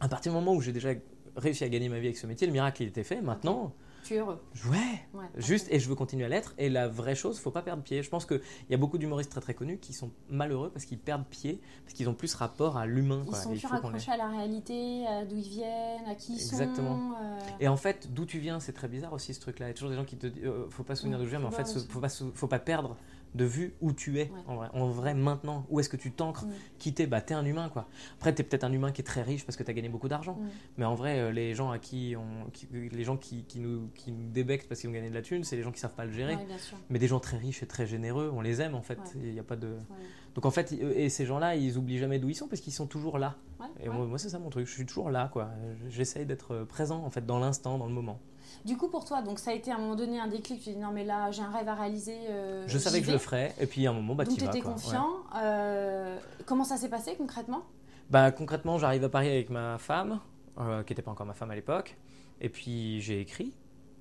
à 0.00 0.08
partir 0.08 0.32
du 0.32 0.38
moment 0.38 0.54
où 0.54 0.60
j'ai 0.60 0.72
déjà 0.72 0.90
réussi 1.36 1.62
à 1.64 1.68
gagner 1.68 1.88
ma 1.88 2.00
vie 2.00 2.06
avec 2.06 2.16
ce 2.16 2.26
métier, 2.26 2.46
le 2.46 2.52
miracle 2.52 2.82
il 2.82 2.88
était 2.88 3.04
fait. 3.04 3.22
Maintenant, 3.22 3.74
ouais, 4.14 4.76
Ouais, 5.14 5.24
juste 5.36 5.66
et 5.70 5.78
je 5.78 5.88
veux 5.88 5.94
continuer 5.94 6.24
à 6.24 6.28
l'être. 6.28 6.54
Et 6.58 6.68
la 6.68 6.88
vraie 6.88 7.14
chose, 7.14 7.38
faut 7.38 7.50
pas 7.50 7.62
perdre 7.62 7.82
pied. 7.82 8.02
Je 8.02 8.08
pense 8.10 8.26
qu'il 8.26 8.40
y 8.70 8.74
a 8.74 8.76
beaucoup 8.76 8.98
d'humoristes 8.98 9.30
très 9.30 9.40
très 9.40 9.54
connus 9.54 9.78
qui 9.78 9.92
sont 9.92 10.10
malheureux 10.28 10.70
parce 10.70 10.84
qu'ils 10.84 10.98
perdent 10.98 11.26
pied, 11.26 11.60
parce 11.84 11.94
qu'ils 11.94 12.08
ont 12.08 12.14
plus 12.14 12.34
rapport 12.34 12.76
à 12.76 12.86
l'humain. 12.86 13.22
Ils 13.24 13.30
quoi. 13.30 13.38
sont 13.38 13.50
plus 13.50 13.66
raccrochés 13.66 14.12
à 14.12 14.16
la 14.16 14.28
réalité, 14.28 15.06
à 15.06 15.24
d'où 15.24 15.36
ils 15.36 15.48
viennent, 15.48 16.06
à 16.08 16.14
qui 16.14 16.34
ils 16.34 16.40
Exactement. 16.40 16.96
sont. 16.96 17.14
euh, 17.22 17.38
Et 17.60 17.68
en 17.68 17.76
fait, 17.76 18.12
d'où 18.12 18.24
tu 18.26 18.38
viens, 18.38 18.60
c'est 18.60 18.72
très 18.72 18.88
bizarre 18.88 19.12
aussi 19.12 19.34
ce 19.34 19.40
truc-là. 19.40 19.66
Il 19.66 19.70
y 19.70 19.72
a 19.72 19.74
toujours 19.74 19.90
des 19.90 19.96
gens 19.96 20.04
qui 20.04 20.16
te 20.16 20.26
disent, 20.26 20.44
euh, 20.44 20.66
faut 20.70 20.82
pas 20.82 20.94
se 20.94 21.02
souvenir 21.02 21.18
d'où 21.18 21.24
je 21.24 21.30
viens, 21.30 21.38
mais 21.40 21.46
en 21.46 21.50
fait, 21.50 21.66
faut 21.88 22.00
pas, 22.00 22.08
faut 22.08 22.46
pas 22.48 22.58
perdre 22.58 22.96
de 23.34 23.44
vue 23.44 23.74
où 23.82 23.92
tu 23.92 24.18
es 24.18 24.24
Ouais. 24.24 24.30
en 24.46 24.56
vrai. 24.56 24.68
En 24.72 24.88
vrai, 24.88 25.12
maintenant, 25.14 25.66
où 25.68 25.78
est-ce 25.80 25.88
que 25.90 25.96
tu 25.96 26.10
t'ancres 26.10 26.46
Mm. 26.46 26.50
Qui 26.78 26.94
t'es? 26.94 27.06
Bah, 27.06 27.20
t'es 27.20 27.34
un 27.34 27.44
humain, 27.44 27.68
quoi. 27.68 27.86
Après, 28.16 28.34
t'es 28.34 28.42
peut-être 28.42 28.64
un 28.64 28.72
humain 28.72 28.92
qui 28.92 29.02
est 29.02 29.04
très 29.04 29.22
riche 29.22 29.44
parce 29.44 29.56
que 29.56 29.62
t'as 29.62 29.72
gagné 29.74 29.88
beaucoup 29.90 30.08
d'argent. 30.08 30.34
Mm. 30.34 30.48
Mais 30.78 30.84
en 30.86 30.94
vrai, 30.94 31.18
euh, 31.18 31.32
les 31.32 31.54
gens 31.54 31.70
à 31.70 31.78
qui 31.78 32.14
on, 32.16 32.48
qui- 32.50 32.66
les 32.72 33.04
gens 33.04 33.16
qui, 33.16 33.44
qui 33.44 33.60
nous, 33.60 33.88
qui 33.94 34.12
nous 34.12 34.28
débectent 34.30 34.68
parce 34.68 34.80
qu'ils 34.80 34.88
ont 34.88 34.92
gagné 34.94 35.10
de 35.10 35.14
la 35.14 35.22
thune, 35.22 35.44
c'est 35.44 35.56
les 35.56 35.62
gens 35.62 35.72
qui 35.72 35.80
savent 35.80 35.94
pas 35.94 36.04
le 36.06 36.12
gérer. 36.12 36.36
Ouais. 36.36 36.46
Mais 36.88 36.98
des 36.98 37.08
gens 37.08 37.20
très 37.20 37.36
riches 37.36 37.62
et 37.62 37.66
très 37.66 37.86
généreux, 37.86 38.30
on 38.34 38.40
les 38.40 38.62
aime 38.62 38.74
en 38.74 38.82
fait. 38.82 38.98
Ouais. 38.98 39.20
Il 39.24 39.34
y 39.34 39.38
a 39.40 39.44
pas 39.44 39.56
de. 39.56 39.68
Ouais. 39.68 39.96
Donc 40.34 40.46
en 40.46 40.50
fait, 40.50 40.72
i- 40.72 40.80
et 40.80 41.08
ces 41.10 41.26
gens-là, 41.26 41.56
ils 41.56 41.76
oublient 41.76 41.98
jamais 41.98 42.18
d'où 42.18 42.28
ils 42.30 42.34
sont 42.34 42.48
parce 42.48 42.60
qu'ils 42.62 42.72
sont 42.72 42.86
toujours 42.86 43.18
là. 43.18 43.36
Ouais, 43.60 43.66
Et 43.80 43.88
ouais. 43.88 43.94
moi, 44.06 44.18
c'est 44.18 44.28
ça 44.30 44.38
mon 44.38 44.50
truc. 44.50 44.66
Je 44.66 44.72
suis 44.72 44.86
toujours 44.86 45.10
là, 45.10 45.28
quoi. 45.32 45.50
J'essaye 45.88 46.26
d'être 46.26 46.64
présent 46.64 47.02
en 47.04 47.10
fait 47.10 47.24
dans 47.24 47.38
l'instant, 47.38 47.78
dans 47.78 47.86
le 47.86 47.92
moment. 47.94 48.18
Du 48.64 48.76
coup, 48.76 48.88
pour 48.88 49.04
toi, 49.04 49.22
donc 49.22 49.38
ça 49.38 49.50
a 49.50 49.54
été 49.54 49.70
à 49.70 49.76
un 49.76 49.78
moment 49.78 49.94
donné 49.96 50.18
un 50.18 50.26
déclic. 50.28 50.60
Tu 50.62 50.70
dis 50.70 50.76
non, 50.76 50.90
mais 50.92 51.04
là, 51.04 51.30
j'ai 51.30 51.42
un 51.42 51.50
rêve 51.50 51.68
à 51.68 51.74
réaliser. 51.74 52.16
euh, 52.30 52.64
Je 52.66 52.78
savais 52.78 53.00
que 53.00 53.06
je 53.06 53.12
le 53.12 53.18
ferais, 53.18 53.54
et 53.60 53.66
puis 53.66 53.86
à 53.86 53.90
un 53.90 53.92
moment, 53.92 54.14
bah, 54.14 54.24
donc 54.24 54.36
tu 54.36 54.44
vas. 54.44 54.50
étais. 54.50 54.58
Ouais. 54.66 54.72
confiant. 54.72 55.08
Euh, 55.36 56.18
comment 56.46 56.64
ça 56.64 56.76
s'est 56.76 56.88
passé 56.90 57.14
concrètement? 57.16 57.62
Bah, 58.10 58.30
concrètement, 58.32 58.78
j'arrive 58.78 59.04
à 59.04 59.08
Paris 59.08 59.28
avec 59.28 59.50
ma 59.50 59.78
femme, 59.78 60.20
euh, 60.58 60.82
qui 60.82 60.92
n'était 60.92 61.02
pas 61.02 61.10
encore 61.10 61.26
ma 61.26 61.34
femme 61.34 61.50
à 61.50 61.54
l'époque, 61.54 61.96
et 62.40 62.48
puis 62.48 63.00
j'ai 63.00 63.20
écrit, 63.20 63.52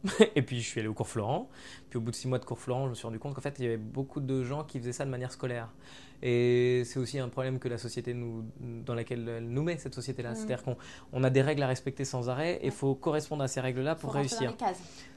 et 0.35 0.41
puis 0.43 0.61
je 0.61 0.67
suis 0.67 0.79
allé 0.79 0.87
au 0.87 0.93
cours 0.93 1.07
Florent. 1.07 1.49
Puis 1.89 1.97
au 1.97 2.01
bout 2.01 2.11
de 2.11 2.15
six 2.15 2.27
mois 2.27 2.37
de 2.39 2.45
cours 2.45 2.59
Florent, 2.59 2.85
je 2.85 2.89
me 2.91 2.95
suis 2.95 3.05
rendu 3.07 3.17
compte 3.19 3.33
qu'en 3.33 3.41
fait, 3.41 3.55
il 3.59 3.63
y 3.65 3.67
avait 3.67 3.77
beaucoup 3.77 4.19
de 4.19 4.43
gens 4.43 4.63
qui 4.63 4.79
faisaient 4.79 4.91
ça 4.93 5.05
de 5.05 5.09
manière 5.09 5.31
scolaire. 5.31 5.69
Et 6.21 6.83
c'est 6.85 6.99
aussi 6.99 7.19
un 7.19 7.29
problème 7.29 7.59
que 7.59 7.67
la 7.67 7.77
société 7.77 8.13
nous, 8.13 8.43
dans 8.59 8.95
laquelle 8.95 9.27
elle 9.27 9.47
nous 9.47 9.63
met, 9.63 9.77
cette 9.77 9.95
société-là. 9.95 10.31
Mhm. 10.31 10.35
C'est-à-dire 10.35 10.63
qu'on 10.63 10.77
on 11.13 11.23
a 11.23 11.29
des 11.29 11.41
règles 11.41 11.63
à 11.63 11.67
respecter 11.67 12.05
sans 12.05 12.29
arrêt, 12.29 12.59
et 12.61 12.67
il 12.67 12.71
faut 12.71 12.95
correspondre 12.95 13.43
à 13.43 13.47
ces 13.47 13.59
règles-là 13.61 13.95
pour 13.95 14.13
réussir. 14.13 14.53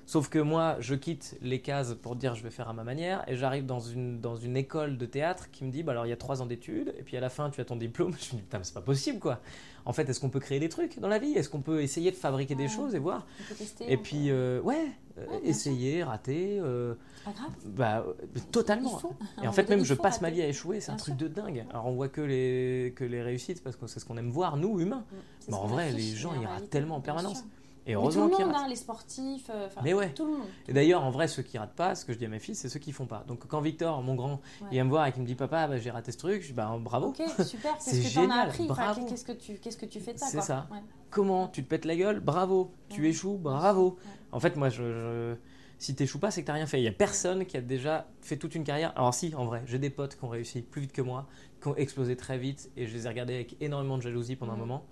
Sauf 0.09 0.31
que 0.31 0.39
moi, 0.39 0.77
je 0.81 0.95
quitte 0.95 1.37
les 1.43 1.61
cases 1.61 1.93
pour 1.93 2.17
dire 2.17 2.35
je 2.35 2.43
vais 2.43 2.49
faire 2.49 2.71
à 2.71 2.73
ma 2.73 2.83
manière 2.83 3.29
et 3.29 3.37
j'arrive 3.37 3.67
dans 3.67 3.79
une, 3.79 4.23
dans 4.23 4.37
une 4.37 4.57
école 4.57 4.97
de 4.97 5.05
théâtre 5.05 5.51
qui 5.51 5.67
me 5.67 5.71
dit 5.71 5.83
bah 5.83 5.93
alors 5.93 6.07
il 6.07 6.09
y 6.09 6.15
a 6.15 6.17
trois 6.17 6.41
ans 6.41 6.47
d'études 6.47 6.95
et 6.99 7.03
puis 7.03 7.19
à 7.19 7.21
la 7.21 7.29
fin 7.29 7.51
tu 7.51 7.61
as 7.61 7.67
ton 7.67 7.77
diplôme. 7.77 8.13
Je 8.19 8.33
me 8.33 8.39
dis 8.39 8.43
putain, 8.43 8.57
mais 8.57 8.65
c'est 8.65 8.73
pas 8.73 8.81
possible 8.81 9.19
quoi. 9.19 9.41
En 9.85 9.93
fait, 9.93 10.09
est-ce 10.09 10.19
qu'on 10.19 10.31
peut 10.31 10.41
créer 10.41 10.61
des 10.61 10.71
trucs 10.71 10.99
dans 10.99 11.09
la 11.09 11.19
vie? 11.19 11.33
Est-ce 11.33 11.51
qu'on 11.51 11.61
peut 11.61 11.83
essayer 11.83 12.11
de 12.11 12.17
fabriquer 12.17 12.55
des 12.55 12.69
choses 12.69 12.95
et 12.95 12.99
voir? 12.99 13.27
On 13.39 13.49
peut 13.49 13.55
tester. 13.55 13.93
Et 13.93 13.99
puis, 13.99 14.31
euh, 14.31 14.63
ouais, 14.63 14.87
euh, 15.19 15.39
essayer, 15.45 16.03
rater, 16.03 16.59
euh, 16.61 16.95
C'est 17.17 17.25
pas 17.25 17.39
grave. 17.39 17.51
bah 17.67 18.07
totalement. 18.53 19.01
Un 19.37 19.45
Et 19.45 19.49
en 19.49 19.53
fait, 19.53 19.69
même 19.69 19.85
je 19.85 19.95
passe 19.95 20.21
ma 20.21 20.31
vie 20.31 20.43
à 20.43 20.49
échouer, 20.49 20.81
c'est 20.81 20.93
un 20.93 20.97
truc 20.97 21.17
de 21.17 21.29
dingue. 21.29 21.65
Alors 21.71 21.87
on 21.87 21.93
voit 21.93 22.09
que 22.09 22.21
les, 22.21 22.93
que 22.97 23.05
les 23.05 23.23
réussites 23.23 23.63
parce 23.63 23.77
que 23.77 23.87
c'est 23.87 24.01
ce 24.01 24.05
qu'on 24.05 24.17
aime 24.17 24.31
voir, 24.31 24.57
nous 24.57 24.81
humains. 24.81 25.05
Mm. 25.11 25.17
Mais 25.49 25.55
en 25.55 25.67
vrai, 25.67 25.93
les 25.93 26.15
gens, 26.15 26.33
ils 26.41 26.47
ratent 26.47 26.71
tellement 26.71 26.97
en 26.97 27.01
permanence. 27.01 27.45
Et 27.89 27.93
Mais 27.93 27.95
tout 27.95 28.01
heureusement 28.03 28.25
le 28.27 28.45
monde, 28.45 28.55
hein, 28.55 28.67
les 28.69 28.77
sportifs, 28.77 29.49
euh, 29.49 29.67
Mais 29.83 29.95
ouais. 29.95 30.13
tout 30.13 30.27
le 30.27 30.33
monde. 30.33 30.47
Et 30.69 30.75
d'ailleurs, 30.75 31.03
en 31.05 31.11
vrai, 31.11 31.27
ceux 31.27 31.43
qui 31.43 31.57
ratent 31.57 31.75
pas, 31.75 31.95
ce 31.95 32.05
que 32.05 32.13
je 32.13 32.19
dis 32.19 32.27
à 32.27 32.29
mes 32.29 32.39
fils, 32.39 32.59
c'est 32.59 32.69
ceux 32.69 32.79
qui 32.79 32.93
font 32.93 33.07
pas. 33.07 33.25
Donc 33.27 33.47
quand 33.49 33.63
Victor, 33.63 34.03
mon 34.03 34.15
grand, 34.15 34.33
Ouais. 34.61 34.67
il 34.71 34.75
vient 34.75 34.85
me 34.85 34.91
voir 34.91 35.07
et 35.07 35.13
qu'il 35.13 35.23
me 35.23 35.27
dit 35.27 35.35
papa, 35.35 35.67
bah, 35.67 35.79
j'ai 35.79 35.91
raté 35.91 36.13
ce 36.13 36.19
truc, 36.19 36.43
je 36.43 36.49
dis 36.49 36.53
bah 36.53 36.77
bravo. 36.79 37.09
Ok, 37.09 37.23
super. 37.45 37.75
C'est 37.81 37.93
Qu'est-ce 37.93 38.09
que 38.09 38.13
tu 38.13 38.19
en 38.19 38.31
as 38.31 38.41
appris 38.43 38.67
Enfin. 38.71 38.95
Qu'est-ce 39.09 39.25
que 39.25 39.33
tu, 39.33 39.55
qu'est-ce 39.55 39.79
que 39.79 39.87
tu 39.87 40.01
fais 40.01 40.13
de 40.13 40.19
ça 40.19 40.27
C'est 40.27 40.43
ça. 40.43 40.67
Ouais. 40.71 40.79
Comment 41.11 41.49
tu 41.49 41.65
te 41.65 41.69
pètes 41.71 41.87
la 41.87 41.97
gueule? 41.97 42.21
Bravo. 42.21 42.73
Tu 42.91 43.09
échoues? 43.09 43.39
Bravo. 43.39 43.97
En 44.33 44.39
fait, 44.41 44.57
moi, 44.57 44.69
je, 44.69 44.83
je... 44.83 45.35
si 45.79 45.95
t'échoues 45.95 46.19
pas, 46.19 46.31
c'est 46.31 46.43
que 46.43 46.47
t'as 46.49 46.53
rien 46.53 46.67
fait. 46.67 46.79
Il 46.81 46.85
y 46.85 46.89
a 46.89 46.93
personne 46.93 47.47
qui 47.47 47.57
a 47.57 47.63
déjà 47.63 48.07
fait 48.21 48.37
toute 48.37 48.55
une 48.55 48.65
carrière. 48.65 48.93
Alors 48.97 49.15
si, 49.15 49.35
en 49.35 49.47
vrai, 49.47 49.63
j'ai 49.65 49.79
des 49.79 49.89
potes 49.89 50.17
qui 50.19 50.25
ont 50.25 50.29
réussi 50.29 50.61
plus 50.61 50.83
vite 50.83 50.93
que 50.93 51.01
moi, 51.01 51.27
qui 51.63 51.69
ont 51.69 51.77
explosé 51.77 52.17
très 52.19 52.37
vite, 52.37 52.71
et 52.77 52.87
je 52.87 52.93
les 52.93 53.07
ai 53.07 53.09
regardés 53.09 53.35
avec 53.35 53.57
énormément 53.63 53.97
de 53.97 54.03
jalousie 54.03 54.37
pendant 54.37 54.53
un 54.53 54.57
Mhm. 54.57 54.61
moment. 54.61 54.85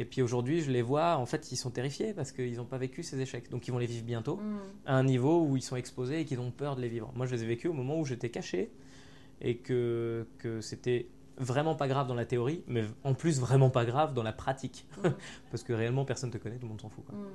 Et 0.00 0.04
puis 0.04 0.22
aujourd'hui, 0.22 0.60
je 0.60 0.70
les 0.70 0.80
vois, 0.80 1.16
en 1.16 1.26
fait, 1.26 1.50
ils 1.50 1.56
sont 1.56 1.70
terrifiés 1.70 2.14
parce 2.14 2.30
qu'ils 2.30 2.56
n'ont 2.56 2.64
pas 2.64 2.78
vécu 2.78 3.02
ces 3.02 3.20
échecs. 3.20 3.50
Donc 3.50 3.66
ils 3.66 3.72
vont 3.72 3.78
les 3.78 3.86
vivre 3.86 4.04
bientôt. 4.04 4.36
Mm. 4.36 4.58
à 4.86 4.94
un 4.94 5.02
niveau 5.02 5.42
où 5.42 5.56
ils 5.56 5.62
sont 5.62 5.74
exposés 5.74 6.20
et 6.20 6.24
qu'ils 6.24 6.38
ont 6.38 6.52
peur 6.52 6.76
de 6.76 6.80
les 6.80 6.88
vivre. 6.88 7.12
Moi, 7.16 7.26
je 7.26 7.34
les 7.34 7.42
ai 7.42 7.46
vécus 7.46 7.68
au 7.68 7.74
moment 7.74 7.98
où 7.98 8.04
j'étais 8.04 8.30
caché 8.30 8.70
et 9.40 9.56
que, 9.56 10.26
que 10.38 10.60
c'était 10.60 11.08
vraiment 11.36 11.74
pas 11.74 11.88
grave 11.88 12.06
dans 12.06 12.14
la 12.14 12.26
théorie, 12.26 12.62
mais 12.68 12.84
en 13.02 13.14
plus 13.14 13.40
vraiment 13.40 13.70
pas 13.70 13.84
grave 13.84 14.14
dans 14.14 14.22
la 14.22 14.32
pratique. 14.32 14.86
Mm. 15.02 15.08
Parce 15.50 15.64
que 15.64 15.72
réellement, 15.72 16.04
personne 16.04 16.30
te 16.30 16.38
connaît, 16.38 16.56
tout 16.58 16.66
le 16.66 16.68
monde 16.68 16.80
s'en 16.80 16.90
fout. 16.90 17.04
mm. 17.10 17.26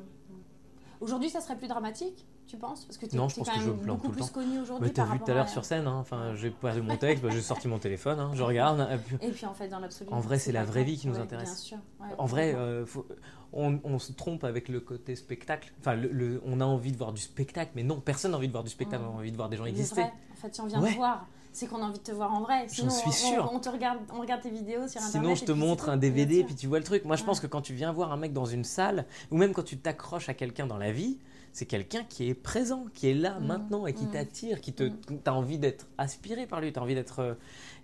Aujourd'hui, 1.01 1.29
ça 1.29 1.41
serait 1.41 1.57
plus 1.57 1.67
dramatique, 1.67 2.25
tu 2.47 2.57
penses? 2.57 2.85
Parce 2.85 2.97
que 2.97 3.05
tu 3.05 3.15
es, 3.15 3.17
Non, 3.17 3.29
je 3.29 3.35
pense 3.35 3.47
quand 3.49 3.55
que 3.55 3.61
je 3.61 3.67
même 3.69 3.77
me 3.77 3.83
plante 3.83 4.01
beaucoup 4.01 4.13
plus 4.13 4.29
connu 4.29 4.59
aujourd'hui. 4.59 4.87
Mais 4.87 4.93
t'as 4.93 5.05
vu 5.05 5.19
tout 5.19 5.31
à 5.31 5.33
l'heure 5.33 5.49
sur 5.49 5.65
scène, 5.65 5.87
hein, 5.87 5.97
enfin, 5.99 6.33
j'ai 6.35 6.49
perdu 6.51 6.81
mon 6.83 6.97
texte, 6.97 7.23
bah, 7.23 7.29
j'ai 7.31 7.41
sorti 7.41 7.67
mon 7.67 7.79
téléphone, 7.79 8.19
hein, 8.19 8.31
je 8.33 8.43
regarde. 8.43 8.79
et 8.91 8.97
puis- 8.97 9.17
Et 9.43 9.45
en 9.45 9.53
fait, 9.53 9.67
dans 9.67 9.79
l'absolu. 9.79 10.09
En 10.11 10.19
vrai, 10.19 10.39
c'est 10.39 10.51
la 10.51 10.63
vraie 10.63 10.83
vie 10.83 10.97
qui 10.97 11.07
nous 11.07 11.15
Ouais, 11.15 11.21
intéresse. 11.21 11.49
Bien 11.49 11.55
sûr. 11.55 11.77
ouais, 12.01 12.07
En 12.17 12.25
vrai, 12.25 12.53
euh, 12.55 12.85
faut- 12.85 13.05
on, 13.53 13.79
on 13.83 13.99
se 13.99 14.11
trompe 14.13 14.43
avec 14.43 14.67
le 14.69 14.79
côté 14.79 15.15
spectacle. 15.15 15.71
Enfin, 15.79 15.95
le- 15.95 16.09
le- 16.11 16.41
on 16.45 16.59
a 16.59 16.65
envie 16.65 16.91
de 16.91 16.97
voir 16.97 17.13
du 17.13 17.21
spectacle, 17.21 17.71
mais 17.75 17.83
non, 17.83 17.99
personne 17.99 18.31
n'a 18.31 18.37
envie 18.37 18.47
de 18.47 18.51
voir 18.53 18.63
du 18.63 18.69
spectacle, 18.71 19.03
Mm. 19.03 19.07
on 19.07 19.15
a 19.15 19.19
envie 19.19 19.31
de 19.31 19.37
voir 19.37 19.49
des 19.49 19.57
gens 19.57 19.65
exister. 19.65 20.01
vrai. 20.01 20.13
En 20.31 20.35
fait, 20.35 20.53
si 20.55 20.61
on 20.61 20.65
vient 20.65 20.81
Ouais. 20.81 20.91
te 20.91 20.95
voir, 20.97 21.27
c'est 21.55 21.67
qu'on 21.67 21.77
a 21.83 21.85
envie 21.85 21.99
de 21.99 22.03
te 22.03 22.11
voir 22.11 22.33
en 22.33 22.41
vrai. 22.41 22.65
Sinon, 22.67 22.89
suis 22.89 23.11
sûr. 23.11 23.47
On, 23.51 23.57
on 23.57 23.59
te 23.59 23.69
regarde, 23.69 23.99
on 24.11 24.19
regarde 24.21 24.41
tes 24.41 24.49
vidéos 24.49 24.87
sur 24.87 24.99
internet. 25.01 25.11
Sinon, 25.11 25.35
je 25.35 25.43
et 25.43 25.45
te 25.45 25.51
montre 25.51 25.87
un 25.89 25.97
DVD, 25.97 26.37
sûr. 26.37 26.45
puis 26.47 26.55
tu 26.55 26.65
vois 26.65 26.79
le 26.79 26.83
truc. 26.83 27.05
Moi, 27.05 27.15
je 27.15 27.23
pense 27.23 27.39
que 27.39 27.45
quand 27.45 27.61
tu 27.61 27.73
viens 27.75 27.91
voir 27.91 28.11
un 28.11 28.17
mec 28.17 28.33
dans 28.33 28.45
une 28.45 28.63
salle, 28.63 29.05
ou 29.29 29.37
même 29.37 29.53
quand 29.53 29.61
tu 29.63 29.77
t'accroches 29.77 30.29
à 30.29 30.33
quelqu'un 30.33 30.65
dans 30.65 30.79
la 30.79 30.91
vie, 30.91 31.19
c'est 31.53 31.65
quelqu'un 31.65 32.03
qui 32.03 32.27
est 32.29 32.33
présent, 32.33 32.85
qui 32.93 33.07
est 33.09 33.13
là 33.13 33.39
Mm. 33.39 33.45
maintenant 33.45 33.87
et 33.87 33.93
qui 33.93 34.05
Mm. 34.05 34.11
t'attire, 34.11 34.59
qui 34.61 34.73
te, 34.73 34.83
Mm. 34.83 35.19
t'as 35.23 35.31
envie 35.31 35.59
d'être 35.59 35.87
aspiré 35.97 36.45
par 36.47 36.59
lui, 36.59 36.73
t'as 36.73 36.81
envie 36.81 36.95
d'être. 36.95 37.19
euh, 37.19 37.33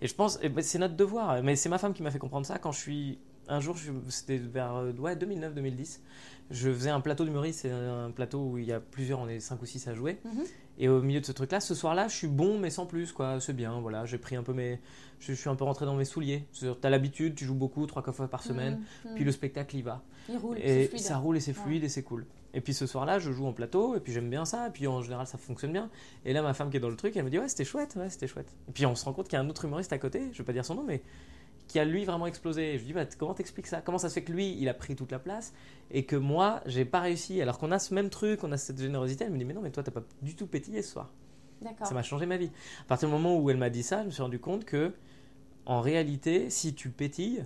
Et 0.02 0.06
je 0.08 0.14
pense, 0.14 0.38
eh 0.42 0.48
ben, 0.48 0.62
c'est 0.62 0.78
notre 0.78 0.96
devoir. 0.96 1.42
Mais 1.42 1.56
c'est 1.56 1.68
ma 1.68 1.78
femme 1.78 1.94
qui 1.94 2.02
m'a 2.02 2.10
fait 2.10 2.18
comprendre 2.18 2.44
ça 2.46 2.58
quand 2.58 2.72
je 2.72 2.78
suis. 2.80 3.18
Un 3.48 3.58
jour, 3.60 3.76
c'était 4.08 4.36
vers 4.38 4.76
euh, 4.76 4.92
ouais, 4.92 5.16
2009-2010. 5.16 6.00
Je 6.50 6.70
faisais 6.72 6.90
un 6.90 7.00
plateau 7.00 7.24
d'humoriste, 7.24 7.60
c'est 7.60 7.70
un 7.70 8.10
plateau 8.10 8.38
où 8.50 8.58
il 8.58 8.64
y 8.64 8.72
a 8.72 8.78
plusieurs, 8.80 9.18
on 9.20 9.28
est 9.28 9.40
5 9.40 9.60
ou 9.62 9.66
6 9.66 9.86
à 9.88 9.94
jouer. 9.94 10.18
Mhm. 10.24 10.44
Et 10.78 10.88
au 10.88 11.02
milieu 11.02 11.20
de 11.20 11.26
ce 11.26 11.32
truc-là, 11.32 11.60
ce 11.60 11.74
soir-là, 11.74 12.08
je 12.08 12.16
suis 12.16 12.26
bon, 12.28 12.58
mais 12.58 12.70
sans 12.70 12.86
plus, 12.86 13.12
quoi. 13.12 13.38
C'est 13.40 13.52
bien, 13.52 13.78
voilà. 13.80 14.04
J'ai 14.06 14.18
pris 14.18 14.36
un 14.36 14.42
peu 14.42 14.52
mes. 14.52 14.80
Je, 15.18 15.32
je 15.34 15.38
suis 15.38 15.48
un 15.50 15.54
peu 15.54 15.64
rentré 15.64 15.84
dans 15.84 15.94
mes 15.94 16.04
souliers. 16.06 16.44
T'as 16.80 16.90
l'habitude, 16.90 17.34
tu 17.34 17.44
joues 17.44 17.54
beaucoup, 17.54 17.86
trois 17.86 18.02
fois 18.12 18.28
par 18.28 18.42
semaine. 18.42 18.80
Mm, 19.04 19.10
mm. 19.10 19.14
Puis 19.16 19.24
le 19.24 19.32
spectacle 19.32 19.76
y 19.76 19.82
va. 19.82 20.02
Il 20.28 20.38
roule, 20.38 20.56
c'est 20.60 20.90
Et 20.94 20.98
ça 20.98 21.18
roule 21.18 21.36
et 21.36 21.40
c'est 21.40 21.56
Ouais. 21.56 21.62
fluide 21.64 21.84
et 21.84 21.88
c'est 21.88 22.02
cool. 22.02 22.24
Et 22.54 22.60
puis 22.60 22.74
ce 22.74 22.86
soir-là, 22.86 23.18
je 23.18 23.30
joue 23.30 23.46
en 23.46 23.52
plateau 23.52 23.96
et 23.96 24.00
puis 24.00 24.12
j'aime 24.12 24.28
bien 24.28 24.44
ça. 24.44 24.68
Et 24.68 24.70
puis 24.70 24.86
en 24.86 25.02
général, 25.02 25.26
ça 25.26 25.38
fonctionne 25.38 25.72
bien. 25.72 25.90
Et 26.24 26.32
là, 26.32 26.42
ma 26.42 26.54
femme 26.54 26.70
qui 26.70 26.76
est 26.76 26.80
dans 26.80 26.88
le 26.88 26.96
truc, 26.96 27.16
elle 27.16 27.24
me 27.24 27.30
dit 27.30 27.38
Ouais, 27.38 27.48
c'était 27.48 27.64
chouette, 27.64 27.96
ouais, 27.96 28.10
c'était 28.10 28.26
chouette. 28.26 28.52
Et 28.68 28.72
puis 28.72 28.86
on 28.86 28.94
se 28.94 29.04
rend 29.04 29.12
compte 29.12 29.28
qu'il 29.28 29.36
y 29.36 29.40
a 29.40 29.44
un 29.44 29.48
autre 29.48 29.64
humoriste 29.64 29.92
à 29.92 29.98
côté, 29.98 30.28
je 30.32 30.38
vais 30.38 30.44
pas 30.44 30.52
dire 30.52 30.64
son 30.64 30.74
nom, 30.74 30.84
mais 30.84 31.02
qui 31.70 31.78
a 31.78 31.84
lui 31.84 32.04
vraiment 32.04 32.26
explosé. 32.26 32.74
Et 32.74 32.74
je 32.74 32.78
lui 32.78 32.86
dis, 32.88 32.92
bah, 32.92 33.06
comment 33.16 33.32
t'expliques 33.32 33.68
ça? 33.68 33.80
Comment 33.80 33.98
ça 33.98 34.08
se 34.08 34.14
fait 34.14 34.24
que 34.24 34.32
lui, 34.32 34.56
il 34.58 34.68
a 34.68 34.74
pris 34.74 34.96
toute 34.96 35.12
la 35.12 35.20
place 35.20 35.52
et 35.92 36.04
que 36.04 36.16
moi, 36.16 36.62
j'ai 36.66 36.84
pas 36.84 36.98
réussi? 36.98 37.40
Alors 37.40 37.58
qu'on 37.58 37.70
a 37.70 37.78
ce 37.78 37.94
même 37.94 38.10
truc, 38.10 38.42
on 38.42 38.50
a 38.50 38.56
cette 38.56 38.80
générosité. 38.80 39.24
Elle 39.24 39.32
me 39.32 39.38
dit, 39.38 39.44
mais 39.44 39.54
non, 39.54 39.60
mais 39.62 39.70
toi, 39.70 39.84
t'as 39.84 39.92
pas 39.92 40.02
du 40.20 40.34
tout 40.34 40.48
pétillé 40.48 40.82
ce 40.82 40.90
soir. 40.90 41.12
D'accord. 41.62 41.86
Ça 41.86 41.94
m'a 41.94 42.02
changé 42.02 42.26
ma 42.26 42.38
vie. 42.38 42.50
À 42.82 42.84
partir 42.88 43.08
du 43.08 43.14
moment 43.14 43.38
où 43.38 43.50
elle 43.50 43.56
m'a 43.56 43.70
dit 43.70 43.84
ça, 43.84 44.00
je 44.00 44.06
me 44.06 44.10
suis 44.10 44.22
rendu 44.22 44.40
compte 44.40 44.64
que, 44.64 44.92
en 45.64 45.80
réalité, 45.80 46.50
si 46.50 46.74
tu 46.74 46.90
pétilles, 46.90 47.44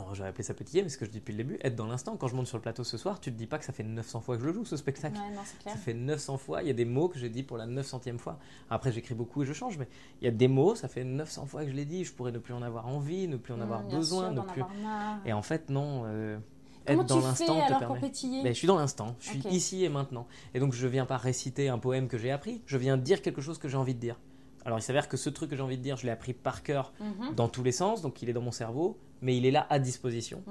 alors 0.00 0.14
j'aurais 0.14 0.28
appelé 0.30 0.42
ça 0.44 0.54
pétiller, 0.54 0.82
mais 0.82 0.88
ce 0.88 0.98
que 0.98 1.04
je 1.04 1.10
dis 1.10 1.18
depuis 1.18 1.32
le 1.32 1.38
début, 1.38 1.58
être 1.62 1.76
dans 1.76 1.86
l'instant. 1.86 2.16
Quand 2.16 2.28
je 2.28 2.34
monte 2.34 2.46
sur 2.46 2.56
le 2.56 2.62
plateau 2.62 2.84
ce 2.84 2.96
soir, 2.96 3.20
tu 3.20 3.32
te 3.32 3.36
dis 3.38 3.46
pas 3.46 3.58
que 3.58 3.64
ça 3.64 3.72
fait 3.72 3.82
900 3.82 4.20
fois 4.20 4.36
que 4.36 4.42
je 4.42 4.46
le 4.48 4.52
joue 4.52 4.64
ce 4.64 4.76
spectacle. 4.76 5.16
Ouais, 5.18 5.34
non, 5.34 5.40
c'est 5.44 5.58
clair. 5.58 5.74
Ça 5.74 5.80
fait 5.80 5.94
900 5.94 6.36
fois, 6.38 6.62
il 6.62 6.68
y 6.68 6.70
a 6.70 6.74
des 6.74 6.84
mots 6.84 7.08
que 7.08 7.18
j'ai 7.18 7.28
dit 7.30 7.42
pour 7.42 7.56
la 7.56 7.66
900e 7.66 8.18
fois. 8.18 8.38
Après, 8.70 8.92
j'écris 8.92 9.14
beaucoup 9.14 9.42
et 9.42 9.46
je 9.46 9.52
change, 9.52 9.78
mais 9.78 9.88
il 10.20 10.24
y 10.24 10.28
a 10.28 10.30
des 10.32 10.48
mots, 10.48 10.74
ça 10.74 10.88
fait 10.88 11.04
900 11.04 11.46
fois 11.46 11.64
que 11.64 11.70
je 11.70 11.74
l'ai 11.76 11.84
dit, 11.84 12.04
je 12.04 12.12
pourrais 12.12 12.32
ne 12.32 12.38
plus 12.38 12.54
en 12.54 12.62
avoir 12.62 12.86
envie, 12.88 13.28
ne 13.28 13.36
plus 13.36 13.52
en 13.54 13.60
avoir 13.60 13.82
Mmh, 13.82 13.88
bien 13.88 13.98
besoin, 13.98 14.32
sûr, 14.34 14.42
ne 14.44 14.48
plus. 14.48 14.62
avoir. 14.62 15.18
Et 15.26 15.32
en 15.32 15.42
fait, 15.42 15.70
non, 15.70 16.02
euh, 16.06 16.38
Comment 16.86 17.02
être 17.02 17.08
dans 17.08 17.18
tu 17.18 17.22
l'instant 17.24 17.60
fais 17.66 17.74
te 17.74 17.78
permet. 17.78 18.00
Mais 18.42 18.52
je 18.54 18.58
suis 18.58 18.66
dans 18.66 18.78
l'instant, 18.78 19.14
je 19.20 19.28
suis 19.30 19.42
ici 19.50 19.84
et 19.84 19.88
maintenant. 19.88 20.26
Et 20.54 20.60
donc 20.60 20.72
je 20.72 20.86
viens 20.86 21.04
pas 21.06 21.18
réciter 21.18 21.68
un 21.68 21.78
poème 21.78 22.08
que 22.08 22.16
j'ai 22.18 22.30
appris, 22.30 22.62
je 22.66 22.76
viens 22.78 22.96
dire 22.96 23.20
quelque 23.22 23.40
chose 23.42 23.58
que 23.58 23.68
j'ai 23.68 23.76
envie 23.76 23.94
de 23.94 24.00
dire. 24.00 24.18
Alors 24.64 24.78
il 24.78 24.82
s'avère 24.82 25.08
que 25.08 25.16
ce 25.16 25.30
truc 25.30 25.50
que 25.50 25.56
j'ai 25.56 25.62
envie 25.62 25.78
de 25.78 25.82
dire, 25.82 25.96
je 25.96 26.04
l'ai 26.06 26.12
appris 26.12 26.32
par 26.34 26.62
cœur 26.62 26.92
Mhm. 27.00 27.34
dans 27.34 27.48
tous 27.48 27.62
les 27.62 27.72
sens, 27.72 28.02
donc 28.02 28.20
il 28.22 28.28
est 28.28 28.32
dans 28.34 28.42
mon 28.42 28.52
cerveau, 28.52 28.98
mais 29.22 29.36
il 29.36 29.46
est 29.46 29.50
là 29.50 29.66
à 29.70 29.78
disposition. 29.78 30.42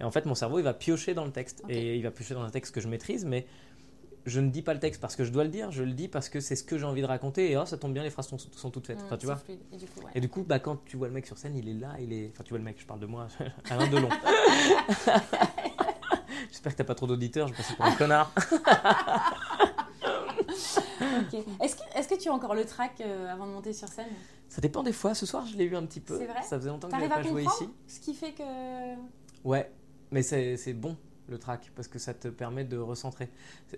Et 0.00 0.04
en 0.04 0.10
fait, 0.10 0.26
mon 0.26 0.34
cerveau, 0.34 0.58
il 0.58 0.62
va 0.64 0.74
piocher 0.74 1.14
dans 1.14 1.24
le 1.24 1.32
texte. 1.32 1.62
Et 1.68 1.96
il 1.96 2.02
va 2.02 2.10
piocher 2.10 2.34
dans 2.34 2.42
un 2.42 2.50
texte 2.50 2.74
que 2.74 2.80
je 2.80 2.88
maîtrise, 2.88 3.24
mais 3.24 3.46
je 4.24 4.38
ne 4.40 4.50
dis 4.50 4.62
pas 4.62 4.72
le 4.74 4.78
texte 4.80 5.00
parce 5.00 5.16
que 5.16 5.24
je 5.24 5.32
dois 5.32 5.42
le 5.42 5.50
dire, 5.50 5.72
je 5.72 5.82
le 5.82 5.92
dis 5.92 6.06
parce 6.06 6.28
que 6.28 6.38
c'est 6.38 6.54
ce 6.54 6.62
que 6.62 6.78
j'ai 6.78 6.84
envie 6.84 7.02
de 7.02 7.06
raconter. 7.06 7.50
Et 7.50 7.56
oh, 7.56 7.64
ça 7.66 7.76
tombe 7.76 7.92
bien, 7.92 8.02
les 8.04 8.10
phrases 8.10 8.28
sont, 8.28 8.38
sont 8.38 8.70
toutes 8.70 8.86
faites. 8.86 9.00
Mmh, 9.02 9.06
Enfin, 9.06 9.16
tu 9.16 9.26
vois 9.26 9.36
fluide. 9.36 9.58
Et 9.72 9.76
du 9.76 9.86
coup, 9.86 10.00
ouais. 10.00 10.10
Et 10.14 10.20
du 10.20 10.28
coup, 10.28 10.42
bah, 10.44 10.58
quand 10.60 10.78
tu 10.84 10.96
vois 10.96 11.08
le 11.08 11.14
mec 11.14 11.26
sur 11.26 11.36
scène, 11.38 11.56
il 11.56 11.68
est 11.68 11.74
là, 11.74 11.94
il 12.00 12.12
est. 12.12 12.30
Enfin, 12.32 12.44
tu 12.44 12.50
vois 12.50 12.58
le 12.58 12.64
mec, 12.64 12.76
je 12.80 12.86
parle 12.86 13.00
de 13.00 13.06
moi, 13.06 13.26
Alain 13.70 13.88
Delon. 13.88 14.08
J'espère 16.50 16.72
que 16.72 16.78
t'as 16.78 16.84
pas 16.84 16.94
trop 16.94 17.06
d'auditeurs, 17.06 17.48
je 17.48 17.54
passe 17.54 17.72
pour 17.72 17.84
un 17.84 17.92
connard. 17.96 18.32
Est-ce 21.60 21.76
que, 21.76 21.82
est-ce 21.98 22.08
que 22.08 22.14
tu 22.14 22.28
as 22.28 22.32
encore 22.32 22.54
le 22.54 22.64
track 22.64 23.00
euh, 23.00 23.32
avant 23.32 23.46
de 23.46 23.52
monter 23.52 23.72
sur 23.72 23.88
scène? 23.88 24.06
Ça 24.48 24.60
dépend 24.60 24.82
des 24.82 24.92
fois. 24.92 25.14
Ce 25.14 25.24
soir, 25.26 25.46
je 25.46 25.56
l'ai 25.56 25.64
eu 25.64 25.76
un 25.76 25.84
petit 25.86 26.00
peu. 26.00 26.18
C'est 26.18 26.26
vrai? 26.26 26.42
Ça 26.42 26.58
faisait 26.58 26.68
longtemps 26.70 26.88
que 26.88 26.94
j'avais 26.94 27.06
à 27.06 27.16
pas 27.16 27.22
joué 27.22 27.44
ici. 27.44 27.68
ce 27.86 28.00
qui 28.00 28.14
fait 28.14 28.32
que. 28.32 28.42
Ouais, 29.44 29.70
mais 30.10 30.22
c'est 30.22 30.74
bon 30.74 30.96
le 31.28 31.38
track 31.38 31.70
parce 31.74 31.88
que 31.88 31.98
ça 31.98 32.12
te 32.14 32.28
permet 32.28 32.64
de 32.64 32.76
recentrer. 32.76 33.28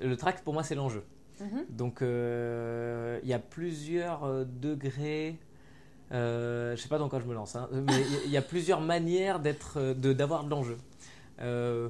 Le 0.00 0.16
track, 0.16 0.42
pour 0.42 0.52
moi, 0.54 0.62
c'est 0.64 0.74
l'enjeu. 0.74 1.04
Mhm. 1.40 1.66
Donc 1.68 2.02
euh, 2.02 3.18
il 3.22 3.28
y 3.28 3.32
a 3.34 3.38
plusieurs 3.38 4.24
euh, 4.24 4.44
degrés. 4.44 5.38
Euh, 6.12 6.76
je 6.76 6.82
sais 6.82 6.88
pas 6.88 6.98
dans 6.98 7.08
quoi 7.08 7.18
je 7.20 7.24
me 7.26 7.34
lance, 7.34 7.56
hein, 7.56 7.68
mais 7.72 7.92
il 7.92 8.12
y 8.12 8.16
a- 8.16 8.24
il 8.26 8.30
y, 8.30 8.36
a 8.36 8.42
plusieurs 8.42 8.80
manières 8.92 9.40
d'être, 9.40 9.94
de- 9.94 10.12
d'avoir 10.12 10.44
de 10.44 10.50
l'enjeu. 10.50 10.76
Euh, 11.40 11.88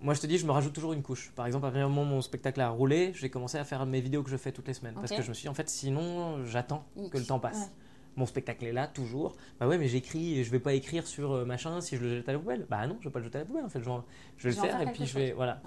moi, 0.00 0.14
je 0.14 0.20
te 0.20 0.26
dis, 0.26 0.38
je 0.38 0.46
me 0.46 0.52
rajoute 0.52 0.72
toujours 0.72 0.92
une 0.92 1.02
couche. 1.02 1.32
Par 1.34 1.46
exemple, 1.46 1.66
à 1.66 1.70
du 1.70 1.78
moment 1.78 2.04
mon 2.04 2.20
spectacle 2.20 2.60
a 2.60 2.68
roulé, 2.68 3.12
j'ai 3.14 3.30
commencé 3.30 3.58
à 3.58 3.64
faire 3.64 3.84
mes 3.84 4.00
vidéos 4.00 4.22
que 4.22 4.30
je 4.30 4.36
fais 4.36 4.52
toutes 4.52 4.68
les 4.68 4.74
semaines. 4.74 4.94
Parce 4.94 5.10
que 5.12 5.22
je 5.22 5.28
me 5.28 5.34
suis 5.34 5.42
dit, 5.42 5.48
en 5.48 5.54
fait, 5.54 5.68
sinon, 5.68 6.44
j'attends 6.44 6.86
que 7.10 7.18
le 7.18 7.24
temps 7.24 7.40
passe. 7.40 7.58
ouais. 7.58 7.72
Mon 8.16 8.26
spectacle 8.26 8.64
est 8.64 8.72
là, 8.72 8.88
toujours. 8.88 9.36
Bah 9.60 9.68
ouais, 9.68 9.78
mais 9.78 9.86
j'écris 9.86 10.42
je 10.42 10.50
vais 10.50 10.58
pas 10.58 10.72
écrire 10.74 11.06
sur 11.06 11.30
euh, 11.32 11.44
machin 11.44 11.80
si 11.80 11.96
je 11.96 12.02
le 12.02 12.16
jette 12.16 12.28
à 12.28 12.32
la 12.32 12.40
poubelle. 12.40 12.66
Bah 12.68 12.84
non, 12.88 12.96
je 13.00 13.04
vais 13.08 13.12
pas 13.12 13.20
le 13.20 13.24
jeter 13.26 13.36
à 13.36 13.40
la 13.42 13.44
poubelle, 13.44 13.64
en 13.64 13.68
fait. 13.68 13.78
Je 13.80 13.84
vais, 13.84 13.92
je 14.38 14.48
vais 14.48 14.54
Je 14.54 14.60
le 14.60 14.66
faire 14.66 14.80
et 14.80 14.86
puis 14.92 15.06
je 15.06 15.14
vais. 15.14 15.32
Voilà. 15.32 15.62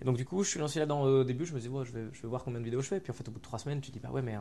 Et 0.00 0.04
donc, 0.06 0.16
du 0.16 0.24
coup, 0.24 0.42
je 0.42 0.48
suis 0.48 0.58
lancé 0.58 0.78
là-dedans 0.78 1.02
au 1.02 1.22
début. 1.24 1.44
Je 1.44 1.52
me 1.54 1.60
dis, 1.60 1.68
ouais, 1.68 1.84
je, 1.84 1.92
vais, 1.92 2.04
je 2.12 2.22
vais 2.22 2.28
voir 2.28 2.44
combien 2.44 2.60
de 2.60 2.64
vidéos 2.64 2.80
je 2.80 2.88
fais. 2.88 3.00
Puis 3.00 3.10
en 3.10 3.14
fait, 3.14 3.28
au 3.28 3.30
bout 3.30 3.38
de 3.40 3.44
trois 3.44 3.58
semaines, 3.58 3.80
tu 3.82 3.90
te 3.90 3.92
dis, 3.94 4.00
bah 4.00 4.10
ouais, 4.10 4.22
mais 4.22 4.36
euh, 4.36 4.40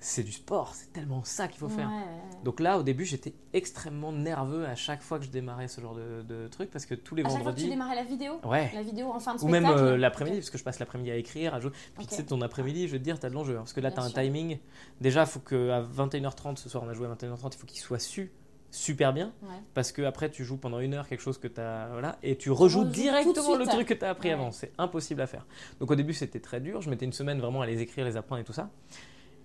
c'est 0.00 0.22
du 0.22 0.32
sport, 0.32 0.74
c'est 0.74 0.92
tellement 0.92 1.24
ça 1.24 1.48
qu'il 1.48 1.58
faut 1.58 1.68
faire. 1.68 1.88
Ouais. 1.88 2.42
Donc 2.44 2.60
là, 2.60 2.78
au 2.78 2.82
début, 2.82 3.04
j'étais 3.04 3.34
extrêmement 3.52 4.12
nerveux 4.12 4.64
à 4.66 4.74
chaque 4.76 5.02
fois 5.02 5.18
que 5.18 5.24
je 5.24 5.30
démarrais 5.30 5.66
ce 5.68 5.80
genre 5.80 5.94
de, 5.94 6.22
de 6.22 6.46
truc 6.48 6.70
parce 6.70 6.86
que 6.86 6.94
tous 6.94 7.14
les 7.16 7.24
À 7.24 7.28
chaque 7.28 7.42
fois 7.42 7.52
que 7.52 7.56
tu 7.56 7.62
vendredis. 7.64 7.70
démarrais 7.70 7.96
la 7.96 8.04
vidéo 8.04 8.40
Ouais. 8.44 8.70
La 8.74 8.82
vidéo 8.82 9.10
en 9.10 9.18
fin 9.18 9.34
de 9.34 9.40
Ou 9.42 9.48
même 9.48 9.66
euh, 9.66 9.96
l'après-midi, 9.96 10.36
parce 10.38 10.50
que 10.50 10.58
je 10.58 10.64
passe 10.64 10.78
l'après-midi 10.78 11.10
à 11.10 11.16
écrire, 11.16 11.54
à 11.54 11.60
jouer. 11.60 11.72
Puis 11.96 12.06
tu 12.06 12.14
sais, 12.14 12.24
ton 12.24 12.40
après-midi, 12.42 12.86
je 12.86 12.92
vais 12.92 12.98
te 12.98 13.04
dire, 13.04 13.18
t'as 13.18 13.28
de 13.28 13.34
l'enjeu. 13.34 13.54
hein, 13.56 13.60
parce 13.60 13.72
que 13.72 13.80
là, 13.80 13.90
t'as 13.90 14.02
un 14.02 14.10
timing. 14.10 14.58
Déjà, 15.00 15.22
il 15.22 15.26
faut 15.26 15.40
qu'à 15.40 15.82
21h30, 15.82 16.56
ce 16.58 16.68
soir, 16.68 16.84
on 16.86 16.88
a 16.88 16.94
joué 16.94 17.06
à 17.06 17.10
21h30, 17.14 17.52
il 17.54 17.58
faut 17.58 17.66
qu'il 17.66 17.80
soit 17.80 17.98
su 17.98 18.30
super 18.70 19.12
bien. 19.14 19.32
Ouais. 19.42 19.48
Parce 19.74 19.92
que 19.92 20.02
après, 20.02 20.30
tu 20.30 20.44
joues 20.44 20.58
pendant 20.58 20.78
une 20.78 20.94
heure 20.94 21.08
quelque 21.08 21.22
chose 21.22 21.38
que 21.38 21.48
t'as. 21.48 21.88
Voilà. 21.88 22.18
Et 22.22 22.36
tu 22.36 22.50
rejoues 22.50 22.84
directement 22.84 23.56
le 23.56 23.66
truc 23.66 23.88
que 23.88 23.94
t'as 23.94 24.10
appris 24.10 24.28
Ouais. 24.28 24.34
avant. 24.34 24.52
C'est 24.52 24.72
impossible 24.78 25.22
à 25.22 25.26
faire. 25.26 25.46
Donc 25.80 25.90
au 25.90 25.94
début, 25.96 26.12
c'était 26.12 26.38
très 26.40 26.60
dur. 26.60 26.82
Je 26.82 26.90
mettais 26.90 27.06
une 27.06 27.12
semaine 27.12 27.40
vraiment 27.40 27.62
à 27.62 27.66
les 27.66 27.80
écrire, 27.80 28.04
les 28.04 28.16
apprendre 28.16 28.42
et 28.42 28.44
tout 28.44 28.52
ça. 28.52 28.70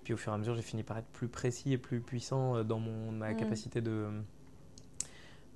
Puis 0.04 0.12
au 0.14 0.16
fur 0.16 0.32
et 0.32 0.34
à 0.34 0.38
mesure, 0.38 0.54
j'ai 0.54 0.62
fini 0.62 0.82
par 0.82 0.98
être 0.98 1.08
plus 1.08 1.28
précis 1.28 1.72
et 1.72 1.78
plus 1.78 2.00
puissant 2.00 2.56
euh, 2.56 2.62
dans 2.62 2.78
mon, 2.78 3.10
ma 3.10 3.32
Mm. 3.32 3.36
capacité 3.36 3.80
de 3.80 4.08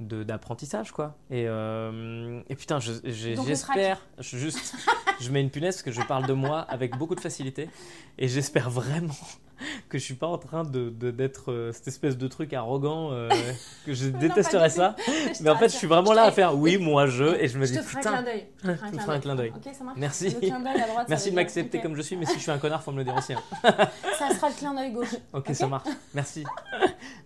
d'apprentissage 0.00 0.92
quoi 0.92 1.16
et, 1.28 1.48
euh, 1.48 2.40
et 2.48 2.54
putain 2.54 2.78
je- 2.78 2.92
j'espère 3.02 4.06
je, 4.18 4.36
juste 4.38 4.76
je 5.20 5.28
mets 5.32 5.40
une 5.40 5.50
punaise 5.50 5.74
parce 5.74 5.82
que 5.82 5.90
je 5.90 6.00
parle 6.06 6.24
de 6.24 6.34
moi 6.34 6.60
avec 6.60 6.96
beaucoup 6.96 7.16
de 7.16 7.20
facilité 7.20 7.68
et 8.16 8.28
j'espère 8.28 8.70
vraiment 8.70 9.16
que 9.88 9.98
je 9.98 10.04
suis 10.04 10.14
pas 10.14 10.26
en 10.26 10.38
train 10.38 10.64
de 10.64 10.90
d'être 10.90 11.52
euh, 11.52 11.72
cette 11.72 11.88
espèce 11.88 12.16
de 12.16 12.28
truc 12.28 12.52
arrogant 12.52 13.10
euh, 13.12 13.28
que 13.86 13.92
je 13.94 14.08
détesterais 14.08 14.70
ça 14.70 14.96
mais 15.40 15.50
en 15.50 15.56
fait 15.56 15.68
je 15.68 15.76
suis 15.76 15.86
vraiment 15.86 16.12
là 16.12 16.24
à 16.24 16.32
faire 16.32 16.56
oui 16.56 16.78
moi 16.78 17.06
je 17.06 17.24
et 17.42 17.48
je 17.48 17.58
me 17.58 17.66
Je 17.66 17.72
dis 17.72 17.78
te 17.78 17.82
ferai 17.84 17.98
un 17.98 18.00
putain 18.00 18.12
clin 18.12 18.22
d'œil. 18.22 18.46
Je 18.64 18.96
te 18.96 19.02
ferai 19.02 19.16
un 19.16 19.20
clin 19.20 19.34
d'œil. 19.34 19.52
Ok, 19.56 19.74
ça 19.74 19.84
marche 19.84 19.98
Merci. 19.98 20.30
Droite. 20.30 21.06
merci 21.08 21.30
de 21.30 21.34
m'accepter 21.36 21.80
comme 21.80 21.94
je 21.96 22.02
suis 22.02 22.16
mais 22.16 22.26
si 22.26 22.34
je 22.34 22.40
suis 22.40 22.50
un 22.50 22.58
connard 22.58 22.82
faut 22.82 22.92
me 22.92 22.98
le 22.98 23.04
dire 23.04 23.16
aussi 23.16 23.32
hein. 23.34 23.42
Ça 23.62 24.30
sera 24.34 24.48
le 24.48 24.54
clin 24.54 24.74
d'œil 24.74 24.92
gauche. 24.92 25.14
ok, 25.32 25.44
Ok. 25.48 25.54
ça 25.54 25.66
marche 25.66 25.88
merci 26.14 26.44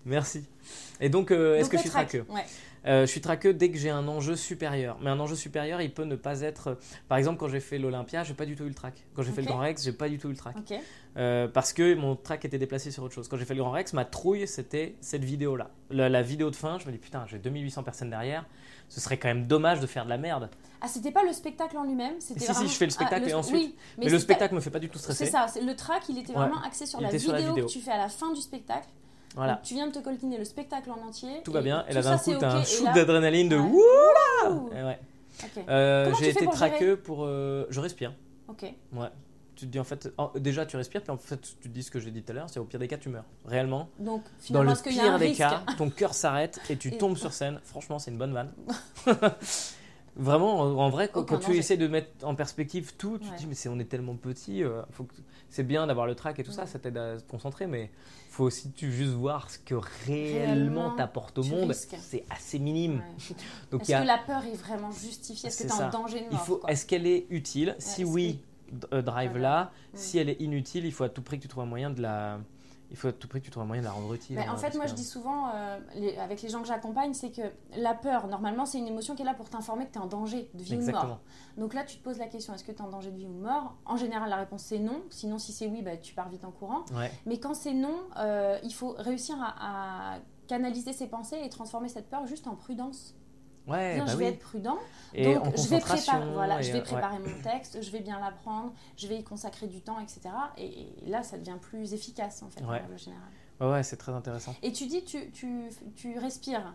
merci 0.05 0.45
et 1.01 1.09
donc 1.09 1.31
euh, 1.31 1.57
est-ce 1.57 1.69
que 1.71 1.77
je 1.77 1.83
suis 1.83 1.91
traqueux 1.91 2.25
Ouais. 2.29 2.45
Euh, 2.87 3.03
je 3.03 3.11
suis 3.11 3.21
traqueux 3.21 3.55
dès 3.55 3.71
que 3.71 3.79
j'ai 3.79 3.91
un 3.91 4.09
enjeu 4.09 4.35
supérieur. 4.35 4.99
Mais 5.01 5.09
un 5.11 5.21
enjeu 5.21 5.37
supérieur, 5.37 5.81
il 5.81 5.93
peut 5.95 6.03
ne 6.05 6.17
pas 6.17 6.41
être. 6.41 6.69
euh, 6.69 6.75
Par 7.09 7.17
exemple, 7.19 7.39
quand 7.39 7.49
j'ai 7.49 7.61
fait 7.61 7.79
l'Olympia, 7.79 8.25
j'ai 8.25 8.35
pas 8.35 8.45
du 8.47 8.57
tout 8.57 8.65
eu 8.65 8.69
le 8.69 8.75
track. 8.75 8.95
Quand 9.15 9.23
j'ai 9.23 9.31
fait 9.33 9.43
le. 9.43 9.47
Grand 9.47 9.59
Rex, 9.59 9.85
j'ai 9.85 9.93
pas 9.93 10.09
du 10.09 10.19
tout 10.19 10.29
eu 10.29 10.33
le 10.33 10.37
track. 10.37 10.57
Euh, 11.17 11.47
parce 11.47 11.73
que 11.73 11.95
mon 11.95 12.17
track 12.17 12.45
était 12.45 12.59
déplacé 12.59 12.91
sur 12.91 13.03
autre 13.05 13.15
chose. 13.15 13.29
Quand 13.29 13.37
j'ai 13.37 13.45
fait 13.45 13.55
le 13.55 13.63
Grand 13.63 13.71
Rex, 13.73 13.93
ma 13.93 14.05
trouille, 14.05 14.49
c'était 14.49 14.97
cette 15.01 15.23
vidéo-là. 15.25 15.71
La, 15.91 16.09
la 16.09 16.23
vidéo 16.23 16.51
de 16.51 16.57
fin, 16.57 16.79
je 16.79 16.87
me 16.87 16.93
dis 16.93 16.99
putain, 16.99 17.25
j'ai 17.29 17.39
2800 17.39 17.83
personnes 17.85 18.11
derrière. 18.11 18.45
Ce 18.89 19.01
serait 19.01 19.17
quand 19.17 19.29
même 19.29 19.47
dommage 19.47 19.81
de 19.81 19.87
faire 19.87 20.05
de 20.05 20.11
la 20.11 20.19
merde. 20.19 20.51
Ah, 20.81 20.89
c'était 20.89 21.13
pas 21.13 21.23
le 21.23 21.33
spectacle 21.33 21.77
en 21.79 21.85
lui-même? 21.85 22.15
C'était 22.21 22.41
Si, 22.41 22.55
si, 22.55 22.67
je 22.69 22.73
fais 22.75 22.85
le 22.85 22.91
spectacle 22.91 23.23
Ah, 23.27 23.31
et 23.31 23.35
ensuite- 23.35 23.55
Oui, 23.57 23.75
Mais, 23.97 24.09
le 24.09 24.19
spectacle 24.19 24.55
me 24.55 24.61
fait 24.61 24.71
pas 24.71 24.81
du 24.81 24.89
tout 24.89 24.99
stresser. 24.99 25.27
C'est 25.27 25.31
ça, 25.31 25.47
le 25.65 25.75
track, 25.77 26.03
il 26.09 26.19
était 26.19 26.33
Ouais. 26.33 26.39
vraiment 26.41 26.61
axé 26.63 26.85
sur 26.85 27.01
la 27.01 27.09
vidéo. 27.11 27.55
que 27.55 27.71
tu 27.71 27.79
fais 27.81 27.93
à 27.93 27.97
la 27.99 28.09
fin 28.09 28.33
du 28.33 28.41
spectacle. 28.41 28.89
Voilà. 29.35 29.55
Donc, 29.55 29.63
tu 29.63 29.75
viens 29.75 29.87
de 29.87 29.93
te 29.93 29.99
coltiner 30.01 30.37
le 30.39 30.45
spectacle 30.45 30.91
en 30.91 31.07
entier. 31.09 31.41
Tout 31.45 31.53
va 31.53 31.63
bien. 31.63 31.85
Et 31.89 31.95
là, 31.95 32.03
d'un 32.03 32.19
coup, 32.19 32.35
t'as 32.39 32.53
un 32.53 32.65
shoot 32.65 32.85
là- 32.85 32.93
d'adrénaline 32.93 33.49
de 33.49 33.57
Ouais. 33.57 34.79
Et 34.79 34.83
ouais. 34.85 34.99
Euh, 35.69 36.13
J'ai 36.19 36.31
été 36.31 36.47
traqueux 36.47 36.97
pour. 36.97 37.25
euh, 37.25 37.67
je 37.71 37.81
respire. 37.81 38.13
Ok. 38.49 38.63
Ouais. 38.93 39.09
Tu 39.55 39.67
te 39.67 39.71
dis 39.73 39.79
en 39.81 39.85
fait, 39.85 40.13
oh, 40.19 40.31
déjà 40.37 40.67
tu 40.67 40.77
respires, 40.77 41.03
puis 41.03 41.11
en 41.13 41.17
fait 41.17 41.41
tu 41.41 41.55
te 41.57 41.69
dis 41.69 41.83
ce 41.83 41.91
que 41.91 42.01
j'ai 42.01 42.11
dit 42.11 42.23
tout 42.23 42.33
à 42.33 42.35
l'heure, 42.35 42.51
c'est 42.51 42.59
au 42.59 42.65
pire 42.65 42.81
des 42.81 42.89
cas 42.89 42.97
tu 42.99 43.09
meurs. 43.11 43.25
Réellement, 43.45 43.89
Donc, 43.99 44.23
dans 44.25 44.31
finalement, 44.41 44.73
le 44.73 44.93
y 44.93 44.99
a 44.99 45.03
pire 45.03 45.13
un 45.15 45.19
des 45.19 45.27
risque 45.27 45.39
cas, 45.39 45.63
ton 45.79 45.89
cœur 45.91 46.15
s'arrête 46.15 46.59
et 46.69 46.77
tu 46.77 46.89
Et- 46.95 46.99
tombes 46.99 47.17
sur 47.17 47.33
scène. 47.33 47.61
Franchement, 47.65 47.99
c'est 47.99 48.11
une 48.11 48.19
bonne 48.19 48.33
vanne. 48.33 48.51
Vraiment, 50.17 50.61
en 50.61 50.77
en 50.77 50.91
vrai, 50.91 51.09
quand, 51.11 51.25
tu 51.39 51.57
essaies 51.57 51.79
de 51.79 51.89
mettre 51.89 52.11
en 52.27 52.35
perspective 52.35 52.93
tout, 52.99 53.19
tu 53.19 53.29
Ouais. 53.31 53.35
te 53.35 53.41
dis 53.41 53.47
mais 53.47 53.55
c'est 53.55 53.71
on 53.71 53.79
est 53.79 53.87
tellement 53.87 54.15
petit, 54.15 54.63
euh, 54.63 54.83
faut 54.91 55.05
que- 55.05 55.15
c'est 55.49 55.63
bien 55.63 55.87
d'avoir 55.87 56.07
le 56.07 56.15
track 56.15 56.39
et 56.39 56.45
tout 56.45 56.53
ça, 56.53 56.63
Ouais. 56.63 56.67
ça 56.69 56.79
t'aide 56.79 56.99
à 56.99 57.17
te 57.19 57.31
concentrer, 57.31 57.67
mais 57.67 57.91
faut 58.29 58.45
aussi 58.45 58.71
tu 58.73 58.93
juste 58.93 59.13
voir 59.13 59.51
ce 59.51 59.59
que 59.59 59.75
réellement 60.07 60.45
Réellement, 60.45 60.91
t'apporte 60.97 61.39
au 61.39 61.45
monde. 61.45 61.69
risques. 61.71 61.97
C'est 62.01 62.25
assez 62.29 62.59
minime. 62.59 62.97
Ouais. 62.99 63.37
Donc 63.71 63.89
il 63.89 63.93
Est-ce 63.93 63.93
a- 63.95 64.03
que 64.03 64.07
la 64.07 64.19
peur 64.19 64.45
est 64.45 64.57
vraiment 64.57 64.91
justifiée? 64.93 65.49
Est-ce 65.49 65.63
que 65.63 65.69
C'est 65.71 65.75
tu 65.77 65.83
es 65.83 65.85
en 65.87 65.91
danger 65.91 66.21
de 66.21 66.25
il 66.31 66.33
mort 66.33 66.45
faut. 66.45 66.57
quoi? 66.59 66.71
Est-ce 66.71 66.85
qu'elle 66.85 67.07
est 67.07 67.27
utile? 67.31 67.75
Si 67.79 68.05
oui, 68.05 68.39
euh, 68.93 69.01
drive 69.01 69.37
là. 69.39 69.71
Si 69.95 70.19
elle 70.19 70.29
est 70.29 70.41
inutile, 70.41 70.85
il 70.85 70.93
faut 70.93 71.05
à 71.05 71.09
tout 71.09 71.23
prix 71.23 71.39
que 71.39 71.43
tu 71.43 71.49
trouves 71.49 71.63
un 71.65 71.67
moyen 71.67 71.89
de 71.91 72.03
la. 72.03 72.39
Il 72.93 72.97
faut 72.99 73.09
à 73.09 73.13
tout 73.13 73.27
prix 73.27 73.41
que 73.41 73.47
tu 73.47 73.51
trouves 73.51 73.63
un 73.65 73.67
moyen 73.67 73.81
de 73.83 73.87
la 73.87 73.93
rendre 73.93 74.13
utile. 74.13 74.37
Mais 74.37 74.47
hein, 74.47 74.53
en 74.53 74.57
fait, 74.57 74.65
parce 74.67 74.77
moi, 74.77 74.85
que- 74.85 74.91
je 74.91 74.95
dis 74.95 75.05
souvent, 75.05 75.49
euh, 75.55 75.79
les- 75.95 76.17
avec 76.19 76.43
les 76.43 76.49
gens 76.51 76.61
que 76.61 76.69
j'accompagne, 76.69 77.15
c'est 77.15 77.31
que 77.33 77.41
la 77.77 77.95
peur, 77.95 78.29
normalement, 78.29 78.67
c'est 78.67 78.79
une 78.79 78.87
émotion 78.87 79.17
qui 79.17 79.23
est 79.23 79.25
là 79.25 79.33
pour 79.35 79.49
t'informer 79.49 79.87
que 79.87 79.93
tu 79.93 79.99
es 79.99 80.03
en 80.03 80.07
danger 80.07 80.51
de 80.53 80.63
vie 80.63 80.77
ou 80.77 80.81
de 80.81 80.85
mort. 80.93 81.21
Donc 81.57 81.73
là, 81.73 81.85
tu 81.85 81.97
te 81.97 82.05
poses 82.05 82.19
la 82.19 82.27
question, 82.29 82.53
est-ce 82.55 82.65
que 82.65 82.71
tu 82.71 82.79
es 82.79 82.83
en 82.83 82.91
danger 82.91 83.11
de 83.11 83.17
vie 83.17 83.27
ou 83.27 83.33
de 83.33 83.41
mort? 83.43 83.75
En 83.87 83.97
général, 83.97 84.29
la 84.29 84.37
réponse, 84.37 84.63
c'est 84.63 84.79
non. 84.79 85.03
Sinon, 85.11 85.39
si 85.39 85.53
c'est 85.53 85.67
oui, 85.67 85.81
bah, 85.83 85.97
tu 85.97 86.15
pars 86.15 86.29
vite 86.29 86.45
en 86.45 86.51
courant. 86.51 86.85
Ouais. 86.95 87.11
Mais 87.27 87.41
quand 87.41 87.55
c'est 87.55 87.73
non, 87.75 87.97
euh, 88.19 88.59
il 88.63 88.75
faut 88.75 88.95
réussir 88.99 89.37
à, 89.43 90.15
à 90.15 90.19
canaliser 90.47 90.93
ses 90.93 91.07
pensées 91.07 91.41
et 91.43 91.49
transformer 91.49 91.89
cette 91.89 92.11
peur 92.11 92.27
juste 92.27 92.47
en 92.47 92.57
prudence. 92.57 93.15
Ouais, 93.69 93.99
bah 93.99 94.07
je 94.09 94.17
vais 94.17 94.25
oui. 94.27 94.31
être 94.33 94.39
prudent, 94.41 94.79
Et 95.15 95.35
donc 95.35 95.57
je 95.57 95.69
vais, 95.69 95.79
préparer, 95.79 96.33
voilà, 96.33 96.59
et, 96.61 96.63
je 96.65 96.71
euh, 96.71 96.73
vais 96.73 96.79
ouais. 96.81 96.85
préparer 96.85 97.19
mon 97.21 97.43
texte, 97.43 97.81
je 97.81 97.91
vais 97.91 98.01
bien 98.01 98.19
l'apprendre, 98.19 98.73
je 98.97 99.07
vais 99.07 99.19
y 99.19 99.23
consacrer 99.25 99.69
du 99.69 99.81
temps, 99.83 100.01
etc. 100.01 100.21
Et, 100.57 100.67
et 100.67 101.09
là, 101.09 101.23
ça 101.23 101.39
devient 101.39 101.59
plus 101.61 101.95
efficace, 101.95 102.43
en 102.43 102.49
fait, 102.51 102.61
Ouais. 102.63 102.67
en 102.81 102.83
règle 102.83 102.99
générale. 102.99 103.29
Ouais, 103.61 103.83
c'est 103.85 103.97
très 103.97 104.11
intéressant. 104.13 104.57
Et 104.63 104.73
tu 104.73 104.87
dis, 104.87 105.05
tu, 105.05 105.31
tu, 105.31 105.69
tu 105.95 106.19
respires. 106.19 106.75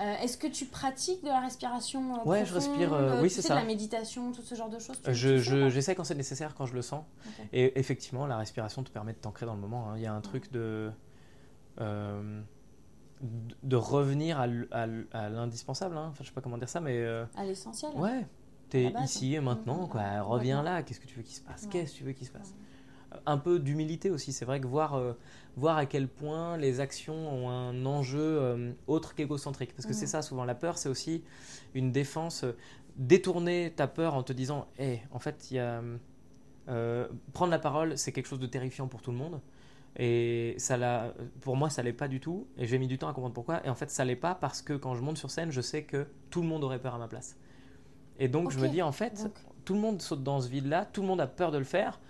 Euh, 0.00 0.14
Est-ce 0.22 0.38
que 0.38 0.46
tu 0.46 0.66
pratiques 0.66 1.24
de 1.24 1.28
la 1.28 1.40
respiration 1.40 2.20
euh, 2.20 2.24
Ouais, 2.24 2.46
je 2.46 2.54
respire, 2.54 2.94
euh, 2.94 3.16
euh, 3.16 3.20
oui, 3.20 3.28
c'est 3.28 3.42
ça. 3.42 3.54
de 3.56 3.58
la 3.58 3.64
méditation, 3.66 4.30
tout 4.30 4.42
ce 4.42 4.54
genre 4.54 4.68
de 4.68 4.78
choses? 4.78 5.00
Euh, 5.08 5.12
Je, 5.12 5.38
je- 5.38 5.68
j'essaie 5.70 5.96
quand 5.96 6.04
c'est 6.04 6.14
nécessaire, 6.14 6.54
quand 6.54 6.66
je 6.66 6.74
le 6.74 6.82
sens. 6.82 7.02
Et 7.52 7.76
effectivement, 7.80 8.24
la 8.28 8.36
respiration 8.36 8.84
te 8.84 8.90
permet 8.92 9.12
de 9.12 9.18
t'ancrer 9.18 9.44
dans 9.44 9.54
le 9.54 9.60
moment. 9.60 9.90
hein. 9.90 9.94
Il 9.96 10.02
y 10.02 10.06
a 10.06 10.12
un 10.14 10.20
truc 10.20 10.52
de. 10.52 10.92
Euh, 13.22 13.26
de, 13.62 13.76
revenir 13.76 14.38
à, 14.40 14.46
l'indispensable. 15.28 15.96
Hein. 15.96 16.08
Enfin, 16.10 16.22
je 16.24 16.28
sais 16.28 16.34
pas 16.34 16.40
comment 16.40 16.58
dire 16.58 16.68
ça, 16.68 16.80
mais 16.80 16.98
euh, 16.98 17.24
À 17.36 17.44
l'essentiel. 17.44 17.92
ouais, 17.96 18.26
t'es 18.68 18.92
ici 19.02 19.34
et 19.34 19.40
maintenant, 19.40 19.82
Mhm. 19.82 19.88
quoi. 19.88 20.22
Reviens 20.22 20.58
Ouais. 20.58 20.64
là. 20.64 20.82
Qu'est-ce 20.82 21.00
que 21.00 21.06
tu 21.06 21.16
veux 21.16 21.22
qu'il 21.22 21.34
se 21.34 21.40
passe? 21.42 21.62
Ouais. 21.64 21.68
Qu'est-ce 21.70 21.92
que 21.92 21.98
tu 21.98 22.04
veux 22.04 22.12
qu'il 22.12 22.26
se 22.26 22.32
passe? 22.32 22.54
Un 23.24 23.38
peu 23.38 23.58
d'humilité 23.58 24.10
aussi. 24.10 24.32
C'est 24.34 24.44
vrai 24.44 24.60
que 24.60 24.66
voir, 24.66 24.94
euh, 24.94 25.14
voir 25.56 25.78
à 25.78 25.86
quel 25.86 26.08
point 26.08 26.58
les 26.58 26.80
actions 26.80 27.14
ont 27.14 27.48
un 27.48 27.86
enjeu 27.86 28.20
euh, 28.20 28.72
autre 28.86 29.14
qu'égocentrique. 29.14 29.74
Parce 29.74 29.86
que 29.86 29.94
c'est 29.94 30.06
ça, 30.06 30.20
souvent. 30.20 30.44
La 30.44 30.54
peur, 30.54 30.76
c'est 30.76 30.88
aussi 30.90 31.24
une 31.74 31.90
défense. 31.90 32.44
euh, 32.44 32.52
détourner 32.96 33.72
ta 33.76 33.86
peur 33.86 34.14
en 34.14 34.24
te 34.24 34.32
disant, 34.32 34.66
hé, 34.78 35.00
en 35.12 35.20
fait, 35.20 35.50
il 35.50 35.54
y 35.54 35.60
a. 35.60 35.80
euh, 36.68 37.08
prendre 37.32 37.50
la 37.50 37.58
parole, 37.58 37.96
c'est 37.96 38.12
quelque 38.12 38.26
chose 38.26 38.40
de 38.40 38.46
terrifiant 38.46 38.88
pour 38.88 39.00
tout 39.02 39.10
le 39.12 39.16
monde. 39.16 39.40
Et 39.96 40.54
ça 40.58 40.76
l'a, 40.76 41.12
pour 41.40 41.56
moi, 41.56 41.70
ça 41.70 41.82
l'est 41.82 41.92
pas 41.92 42.08
du 42.08 42.20
tout. 42.20 42.46
Et 42.56 42.66
j'ai 42.66 42.78
mis 42.78 42.86
du 42.86 42.98
temps 42.98 43.08
à 43.08 43.12
comprendre 43.12 43.34
pourquoi. 43.34 43.64
Et 43.66 43.68
en 43.70 43.74
fait, 43.74 43.90
ça 43.90 44.04
l'est 44.04 44.16
pas 44.16 44.34
parce 44.34 44.62
que 44.62 44.74
quand 44.74 44.94
je 44.94 45.02
monte 45.02 45.18
sur 45.18 45.30
scène, 45.30 45.50
je 45.50 45.60
sais 45.60 45.82
que 45.82 46.06
tout 46.30 46.40
le 46.42 46.46
monde 46.48 46.62
aurait 46.64 46.78
peur 46.78 46.94
à 46.94 46.98
ma 46.98 47.08
place. 47.08 47.36
Et 48.20 48.28
donc, 48.28 48.50
je 48.50 48.58
me 48.58 48.68
dis, 48.68 48.82
en 48.82 48.92
fait, 48.92 49.22
Donc- 49.24 49.32
tout 49.64 49.74
le 49.74 49.80
monde 49.80 50.00
saute 50.00 50.22
dans 50.22 50.40
ce 50.40 50.48
vide-là, 50.48 50.86
tout 50.92 51.00
le 51.02 51.06
monde 51.08 51.20
a 51.20 51.26
peur 51.26 51.50
de 51.50 51.58
le 51.58 51.64
faire. 51.64 52.00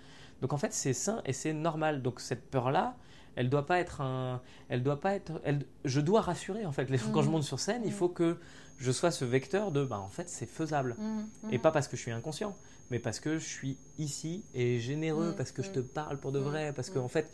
Donc, 0.41 0.53
en 0.53 0.57
fait, 0.57 0.73
c'est 0.73 0.93
sain 0.93 1.21
et 1.25 1.33
c'est 1.33 1.53
normal. 1.53 2.01
Donc, 2.01 2.19
cette 2.19 2.49
peur-là, 2.49 2.95
elle 3.35 3.49
doit 3.49 3.65
pas 3.65 3.79
être 3.79 4.01
un. 4.01 4.41
Elle 4.69 4.83
doit 4.83 4.99
pas 4.99 5.13
être. 5.15 5.41
Elle, 5.43 5.65
je 5.85 5.99
dois 6.01 6.21
rassurer, 6.21 6.65
en 6.65 6.71
fait. 6.71 6.89
Les, 6.89 6.97
Quand 6.97 7.21
je 7.21 7.27
Mhm. 7.27 7.33
monte 7.33 7.43
sur 7.43 7.59
scène, 7.59 7.81
il 7.85 7.91
Mhm. 7.91 7.95
faut 7.95 8.09
que 8.09 8.37
je 8.77 8.91
sois 8.91 9.11
ce 9.11 9.25
vecteur 9.25 9.71
de. 9.71 9.83
Bah, 9.83 9.99
en 9.99 10.09
fait, 10.09 10.29
c'est 10.29 10.45
faisable. 10.45 10.95
Mhm, 10.99 11.27
Et 11.51 11.57
pas 11.59 11.71
parce 11.71 11.87
que 11.87 11.95
je 11.97 12.01
suis 12.01 12.11
inconscient, 12.11 12.55
mais 12.91 12.99
parce 12.99 13.19
que 13.19 13.37
je 13.37 13.45
suis 13.47 13.77
ici 13.97 14.43
et 14.53 14.79
généreux, 14.79 15.33
parce 15.37 15.51
que 15.51 15.61
je 15.61 15.69
te 15.71 15.79
parle 15.79 16.17
pour 16.19 16.31
de 16.31 16.39
vrai, 16.39 16.73
parce 16.73 16.89
mm. 16.89 16.93
que 16.93 16.99
en 16.99 17.07
fait, 17.07 17.31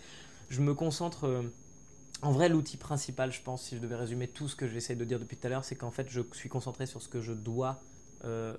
je 0.50 0.62
me 0.62 0.74
concentre. 0.74 1.26
euh, 1.26 1.42
en 2.22 2.32
vrai, 2.32 2.50
l'outil 2.50 2.78
principal, 2.78 3.32
je 3.32 3.42
pense, 3.42 3.62
si 3.64 3.76
je 3.76 3.82
devais 3.82 3.96
résumer 3.96 4.28
tout 4.28 4.48
ce 4.48 4.56
que 4.56 4.68
j'essaie 4.68 4.96
de 4.96 5.06
dire 5.06 5.20
depuis 5.20 5.38
tout 5.38 5.46
à 5.48 5.50
l'heure, 5.50 5.66
c'est 5.66 5.76
qu'en 5.76 5.92
fait, 5.92 6.08
je 6.10 6.22
suis 6.34 6.50
concentré 6.50 6.86
sur 6.86 7.02
ce 7.02 7.08
que 7.10 7.22
je 7.22 7.34
dois 7.34 7.80
euh, 8.24 8.56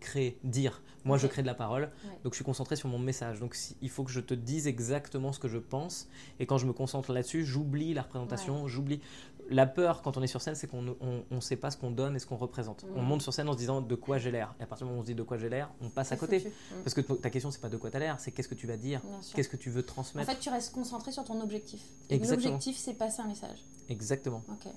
créer, 0.00 0.38
dire. 0.44 0.80
Moi, 1.04 1.18
je 1.18 1.26
crée 1.26 1.42
de 1.42 1.46
la 1.48 1.54
parole, 1.54 1.82
Ouais. 2.04 2.10
donc 2.22 2.32
je 2.32 2.36
suis 2.36 2.44
concentré 2.44 2.76
sur 2.76 2.88
mon 2.88 3.00
message. 3.00 3.40
Donc, 3.40 3.54
si- 3.56 3.76
il 3.82 3.90
faut 3.90 4.04
que 4.04 4.10
je 4.12 4.20
te 4.20 4.32
dise 4.32 4.66
exactement 4.68 5.32
ce 5.32 5.40
que 5.40 5.48
je 5.48 5.58
pense, 5.58 6.08
et 6.38 6.46
quand 6.46 6.56
je 6.58 6.64
me 6.66 6.72
concentre 6.72 7.12
là-dessus, 7.12 7.44
j'oublie 7.44 7.92
la 7.92 8.02
représentation, 8.02 8.68
j'oublie. 8.68 9.00
La 9.50 9.66
peur 9.66 10.02
quand 10.02 10.16
on 10.16 10.22
est 10.22 10.26
sur 10.26 10.40
scène, 10.40 10.54
c'est 10.54 10.66
qu'on 10.66 10.82
ne 10.82 10.92
on, 11.00 11.24
on 11.30 11.40
sait 11.40 11.56
pas 11.56 11.70
ce 11.70 11.76
qu'on 11.76 11.90
donne 11.90 12.16
et 12.16 12.18
ce 12.18 12.26
qu'on 12.26 12.36
représente. 12.36 12.84
On 12.96 13.02
monte 13.02 13.22
sur 13.22 13.34
scène 13.34 13.48
en 13.48 13.52
se 13.52 13.58
disant 13.58 13.80
de 13.80 13.94
quoi 13.94 14.18
j'ai 14.18 14.30
l'air. 14.30 14.54
Et 14.60 14.62
à 14.62 14.66
partir 14.66 14.86
du 14.86 14.90
moment 14.90 14.98
où 14.98 15.02
on 15.02 15.04
se 15.04 15.10
dit 15.10 15.14
de 15.14 15.22
quoi 15.22 15.36
j'ai 15.36 15.48
l'air, 15.48 15.68
on 15.82 15.88
passe 15.90 16.12
à 16.12 16.16
côté. 16.16 16.40
foutu. 16.40 16.54
Parce 16.84 16.94
que 16.94 17.00
ta 17.00 17.28
question, 17.30 17.50
c'est 17.50 17.60
pas 17.60 17.68
de 17.68 17.76
quoi 17.76 17.90
tu 17.90 17.96
as 17.96 18.00
l'air, 18.00 18.20
c'est 18.20 18.30
qu'est-ce 18.30 18.48
que 18.48 18.54
tu 18.54 18.66
vas 18.66 18.76
dire, 18.76 19.00
qu'est-ce 19.34 19.48
que 19.48 19.56
tu 19.56 19.70
veux 19.70 19.82
En 19.82 19.86
transmettre. 19.86 20.30
fait, 20.30 20.38
tu 20.38 20.48
restes 20.48 20.72
concentré 20.72 21.12
sur 21.12 21.24
ton 21.24 21.40
objectif. 21.40 21.80
L'objectif, 22.10 22.76
c'est 22.78 22.94
passer 22.94 23.20
un 23.22 23.26
message. 23.28 23.58
Exactement. 23.88 24.42
Ok. 24.48 24.72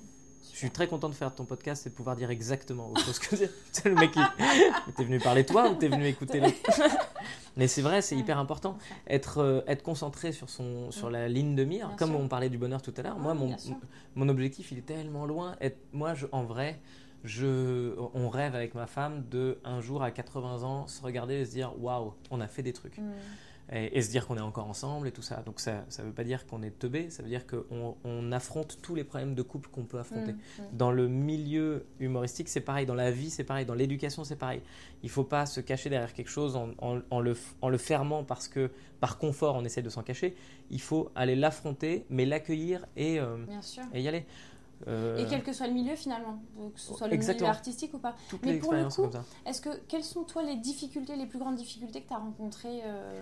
Je 0.52 0.58
suis 0.58 0.70
très 0.70 0.86
content 0.88 1.08
de 1.08 1.14
faire 1.14 1.34
ton 1.34 1.44
podcast 1.44 1.86
et 1.86 1.90
de 1.90 1.94
pouvoir 1.94 2.16
dire 2.16 2.30
exactement 2.30 2.88
autre 2.90 3.04
chose 3.04 3.18
que 3.18 3.36
c'est 3.36 3.84
le 3.84 3.94
mec 3.94 4.12
qui. 4.12 4.20
T'es 4.96 5.04
venu 5.04 5.18
parler 5.18 5.44
toi 5.44 5.68
ou 5.70 5.74
t'es 5.74 5.88
venu 5.88 6.06
écouter 6.06 6.40
l'autre 6.40 6.56
Mais 7.56 7.68
c'est 7.68 7.82
vrai, 7.82 8.02
c'est 8.02 8.16
hyper 8.16 8.38
important. 8.38 8.76
Être, 9.08 9.38
euh, 9.38 9.60
être 9.66 9.82
concentré 9.82 10.32
sur, 10.32 10.50
son, 10.50 10.90
sur 10.90 11.08
la 11.10 11.28
ligne 11.28 11.54
de 11.54 11.64
mire, 11.64 11.88
Bien 11.88 11.96
comme 11.96 12.10
sûr. 12.10 12.20
on 12.20 12.28
parlait 12.28 12.50
du 12.50 12.58
bonheur 12.58 12.82
tout 12.82 12.92
à 12.96 13.02
l'heure. 13.02 13.16
Ouais, 13.16 13.22
moi, 13.22 13.34
mon, 13.34 13.56
mon 14.14 14.28
objectif, 14.28 14.72
il 14.72 14.78
est 14.78 14.86
tellement 14.86 15.24
loin. 15.26 15.56
Être, 15.60 15.78
moi, 15.92 16.14
je, 16.14 16.26
en 16.32 16.44
vrai, 16.44 16.78
je, 17.24 17.94
on 18.14 18.28
rêve 18.28 18.54
avec 18.54 18.74
ma 18.74 18.86
femme 18.86 19.24
de 19.30 19.58
un 19.64 19.80
jour 19.80 20.02
à 20.02 20.10
80 20.10 20.62
ans 20.64 20.86
se 20.86 21.02
regarder 21.02 21.34
et 21.40 21.44
se 21.46 21.50
dire 21.52 21.72
waouh, 21.80 22.12
on 22.30 22.40
a 22.40 22.46
fait 22.46 22.62
des 22.62 22.72
trucs. 22.72 22.98
mhm. 22.98 23.12
Et, 23.72 23.98
et 23.98 24.02
se 24.02 24.10
dire 24.10 24.26
qu'on 24.26 24.36
est 24.36 24.40
encore 24.42 24.66
ensemble 24.68 25.08
et 25.08 25.12
tout 25.12 25.22
ça. 25.22 25.42
Donc 25.44 25.58
ça 25.60 25.84
ne 25.98 26.04
veut 26.04 26.12
pas 26.12 26.22
dire 26.24 26.46
qu'on 26.46 26.62
est 26.62 26.70
teubé, 26.78 27.10
ça 27.10 27.22
veut 27.22 27.28
dire 27.28 27.44
qu'on 27.46 27.96
on 28.04 28.32
affronte 28.32 28.78
tous 28.80 28.94
les 28.94 29.02
problèmes 29.04 29.34
de 29.34 29.42
couple 29.42 29.68
qu'on 29.70 29.84
peut 29.84 29.98
affronter. 29.98 30.32
Mhm, 30.34 30.38
mhm. 30.58 30.64
Dans 30.76 30.92
le 30.92 31.08
milieu 31.08 31.84
humoristique, 31.98 32.48
c'est 32.48 32.60
pareil, 32.60 32.86
dans 32.86 32.94
la 32.94 33.10
vie, 33.10 33.30
c'est 33.30 33.44
pareil, 33.44 33.66
dans 33.66 33.74
l'éducation, 33.74 34.22
c'est 34.24 34.36
pareil. 34.36 34.62
Il 35.02 35.10
faut 35.10 35.24
pas 35.24 35.46
se 35.46 35.60
cacher 35.60 35.90
derrière 35.90 36.12
quelque 36.14 36.30
chose 36.30 36.54
en, 36.56 36.70
en- 36.78 37.00
en 37.10 37.20
le, 37.20 37.36
en 37.60 37.68
le 37.68 37.78
fermant 37.78 38.22
parce 38.24 38.46
que 38.48 38.70
par 39.00 39.18
confort, 39.18 39.56
on 39.56 39.64
essaie 39.64 39.82
de 39.82 39.90
s'en 39.90 40.02
cacher. 40.02 40.36
Il 40.70 40.80
faut 40.80 41.10
aller 41.14 41.36
l'affronter, 41.36 42.06
mais 42.08 42.24
l'accueillir 42.24 42.86
et, 42.96 43.18
euh, 43.20 43.36
et 43.92 44.00
y 44.02 44.08
aller. 44.08 44.24
Euh, 44.88 45.16
Et 45.16 45.26
quel 45.26 45.42
que 45.42 45.52
soit 45.54 45.66
le 45.68 45.72
milieu 45.72 45.96
finalement, 45.96 46.38
que 46.74 46.78
ce 46.78 46.92
soit 46.92 47.08
le 47.08 47.14
Exactement. 47.14 47.48
milieu 47.48 47.56
artistique 47.56 47.94
ou 47.94 47.98
pas. 47.98 48.14
toutes 48.28 48.44
mais 48.44 48.58
pour 48.58 48.74
le 48.74 48.84
coup, 48.84 49.02
comme 49.02 49.12
ça. 49.12 49.24
Est-ce 49.46 49.62
que 49.62 49.70
quelles 49.88 50.04
sont 50.04 50.24
toi 50.24 50.42
les 50.42 50.56
difficultés, 50.56 51.16
les 51.16 51.24
plus 51.26 51.38
grandes 51.38 51.56
difficultés 51.56 52.02
que 52.02 52.08
tu 52.08 52.12
as 52.14 52.18
rencontrées 52.18 52.80
euh, 52.84 53.18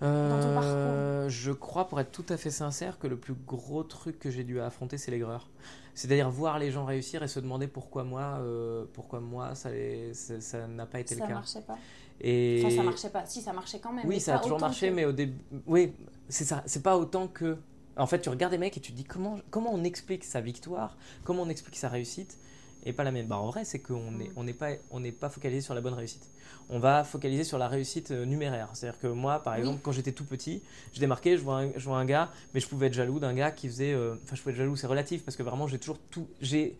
ton 0.00 0.06
Euh, 0.06 1.28
je 1.28 1.52
crois, 1.52 1.88
pour 1.88 2.00
être 2.00 2.10
tout 2.12 2.24
à 2.28 2.36
fait 2.36 2.50
sincère, 2.50 2.98
que 2.98 3.06
le 3.06 3.16
plus 3.16 3.34
gros 3.34 3.82
truc 3.82 4.18
que 4.18 4.30
j'ai 4.30 4.44
dû 4.44 4.60
affronter, 4.60 4.98
c'est 4.98 5.10
l'aigreur. 5.10 5.48
C'est-à-dire 5.94 6.30
voir 6.30 6.58
les 6.58 6.70
gens 6.70 6.84
réussir 6.84 7.22
et 7.22 7.28
se 7.28 7.40
demander 7.40 7.66
pourquoi 7.66 8.04
moi, 8.04 8.38
euh, 8.40 8.84
pourquoi 8.92 9.20
moi, 9.20 9.54
ça 9.54 9.70
les- 9.70 10.14
ça 10.14 10.40
ça 10.40 10.66
n'a 10.66 10.86
pas 10.86 11.00
été 11.00 11.14
Ça 11.14 11.22
le 11.22 11.28
cas. 11.28 11.34
marchait 11.34 11.60
pas. 11.60 11.76
Et 12.22 12.62
Enfin, 12.64 12.76
ça 12.76 12.82
marchait 12.82 13.10
pas. 13.10 13.26
Si, 13.26 13.40
ça 13.42 13.52
marchait 13.52 13.78
quand 13.78 13.92
même. 13.92 14.06
oui, 14.06 14.20
ça 14.20 14.36
a 14.36 14.38
toujours 14.38 14.60
marché, 14.60 14.88
que- 14.90 14.94
mais 14.94 15.04
au 15.04 15.12
début, 15.12 15.38
oui, 15.66 15.92
c'est 16.28 16.44
ça. 16.44 16.62
C'est 16.66 16.82
pas 16.82 16.96
autant 16.96 17.26
que. 17.28 17.56
En 17.96 18.06
fait, 18.06 18.20
tu 18.20 18.28
regardes 18.30 18.52
des 18.52 18.58
mecs 18.58 18.76
et 18.76 18.80
tu 18.80 18.92
te 18.92 18.96
dis 18.96 19.04
comment, 19.04 19.38
comment 19.50 19.70
on 19.74 19.84
explique 19.84 20.24
sa 20.24 20.40
victoire, 20.40 20.96
comment 21.24 21.42
on 21.42 21.48
explique 21.50 21.76
sa 21.76 21.88
réussite, 21.88 22.38
et 22.84 22.92
pas 22.92 23.04
la 23.04 23.10
mienne. 23.12 23.26
Bah, 23.26 23.38
en 23.38 23.46
vrai, 23.46 23.64
c'est 23.64 23.78
qu'on 23.78 24.10
n'est 24.12 24.28
Mm. 24.28 24.32
on 24.36 24.44
n'est 24.44 24.52
pas, 24.54 24.70
on 24.90 25.00
n'est 25.00 25.12
pas 25.12 25.28
focalisé 25.28 25.60
sur 25.60 25.74
la 25.74 25.80
bonne 25.80 25.94
réussite. 25.94 26.26
On 26.72 26.78
va 26.78 27.02
focaliser 27.04 27.42
sur 27.44 27.58
la 27.58 27.66
réussite 27.68 28.10
euh, 28.12 28.24
numéraire. 28.24 28.68
C'est-à-dire 28.74 29.00
que 29.00 29.06
moi, 29.08 29.40
par 29.42 29.54
Oui. 29.54 29.58
exemple, 29.60 29.80
quand 29.82 29.92
j'étais 29.92 30.12
tout 30.12 30.24
petit, 30.24 30.62
je 30.92 31.00
démarquais, 31.00 31.36
je 31.36 31.42
vois, 31.42 31.60
un, 31.62 31.70
je 31.76 31.84
vois 31.84 31.98
un 31.98 32.04
gars, 32.04 32.30
mais 32.54 32.60
je 32.60 32.68
pouvais 32.68 32.86
être 32.86 32.94
jaloux 32.94 33.18
d'un 33.18 33.34
gars 33.34 33.50
qui 33.50 33.66
faisait. 33.68 33.92
euh, 33.92 34.14
Enfin, 34.22 34.36
je 34.36 34.40
pouvais 34.42 34.52
être 34.52 34.58
jaloux, 34.58 34.76
c'est 34.76 34.86
relatif, 34.86 35.24
parce 35.24 35.36
que 35.36 35.42
vraiment, 35.42 35.66
j'ai 35.66 35.78
toujours 35.78 35.98
tout. 36.10 36.28
J'ai 36.40 36.76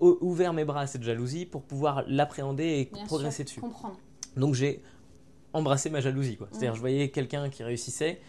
ouvert 0.00 0.52
mes 0.52 0.64
bras 0.64 0.82
à 0.82 0.86
cette 0.86 1.02
jalousie 1.02 1.44
pour 1.46 1.62
pouvoir 1.62 2.04
l'appréhender 2.06 2.64
et 2.64 2.84
Bien 2.94 3.04
progresser 3.06 3.38
sûr, 3.38 3.44
dessus. 3.46 3.60
Comprendre. 3.60 3.98
Donc 4.36 4.54
j'ai 4.54 4.80
embrassé 5.52 5.90
ma 5.90 6.00
jalousie. 6.00 6.36
quoi. 6.36 6.46
C'est-à-dire 6.52 6.72
Mm. 6.72 6.76
je 6.76 6.80
voyais 6.80 7.08
quelqu'un 7.10 7.48
qui 7.50 7.64
réussissait 7.64 8.20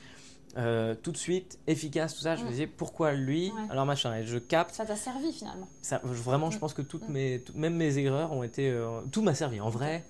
euh, 0.57 0.95
tout 1.01 1.11
de 1.11 1.17
suite, 1.17 1.57
efficace, 1.67 2.15
tout 2.15 2.21
ça. 2.21 2.35
Je 2.35 2.41
me 2.43 2.47
Mm. 2.47 2.51
disais 2.51 2.67
pourquoi 2.67 3.13
lui? 3.13 3.51
Ouais. 3.51 3.61
Alors 3.69 3.85
machin. 3.85 4.15
Et 4.17 4.25
je 4.25 4.37
capte. 4.37 4.73
Ça 4.75 4.85
t'a 4.85 4.95
servi 4.95 5.31
finalement. 5.31 5.67
Ça, 5.81 6.01
vraiment, 6.03 6.51
je 6.51 6.57
Mm. 6.57 6.59
pense 6.59 6.73
que 6.73 6.81
toutes 6.81 7.07
Mm. 7.09 7.13
mes, 7.13 7.39
tout- 7.39 7.53
même 7.55 7.75
mes 7.75 7.97
erreurs 7.97 8.31
ont 8.33 8.43
été. 8.43 8.69
euh, 8.69 9.01
tout 9.11 9.21
m'a 9.21 9.33
servi. 9.35 9.59
En 9.61 9.69
vrai, 9.69 10.03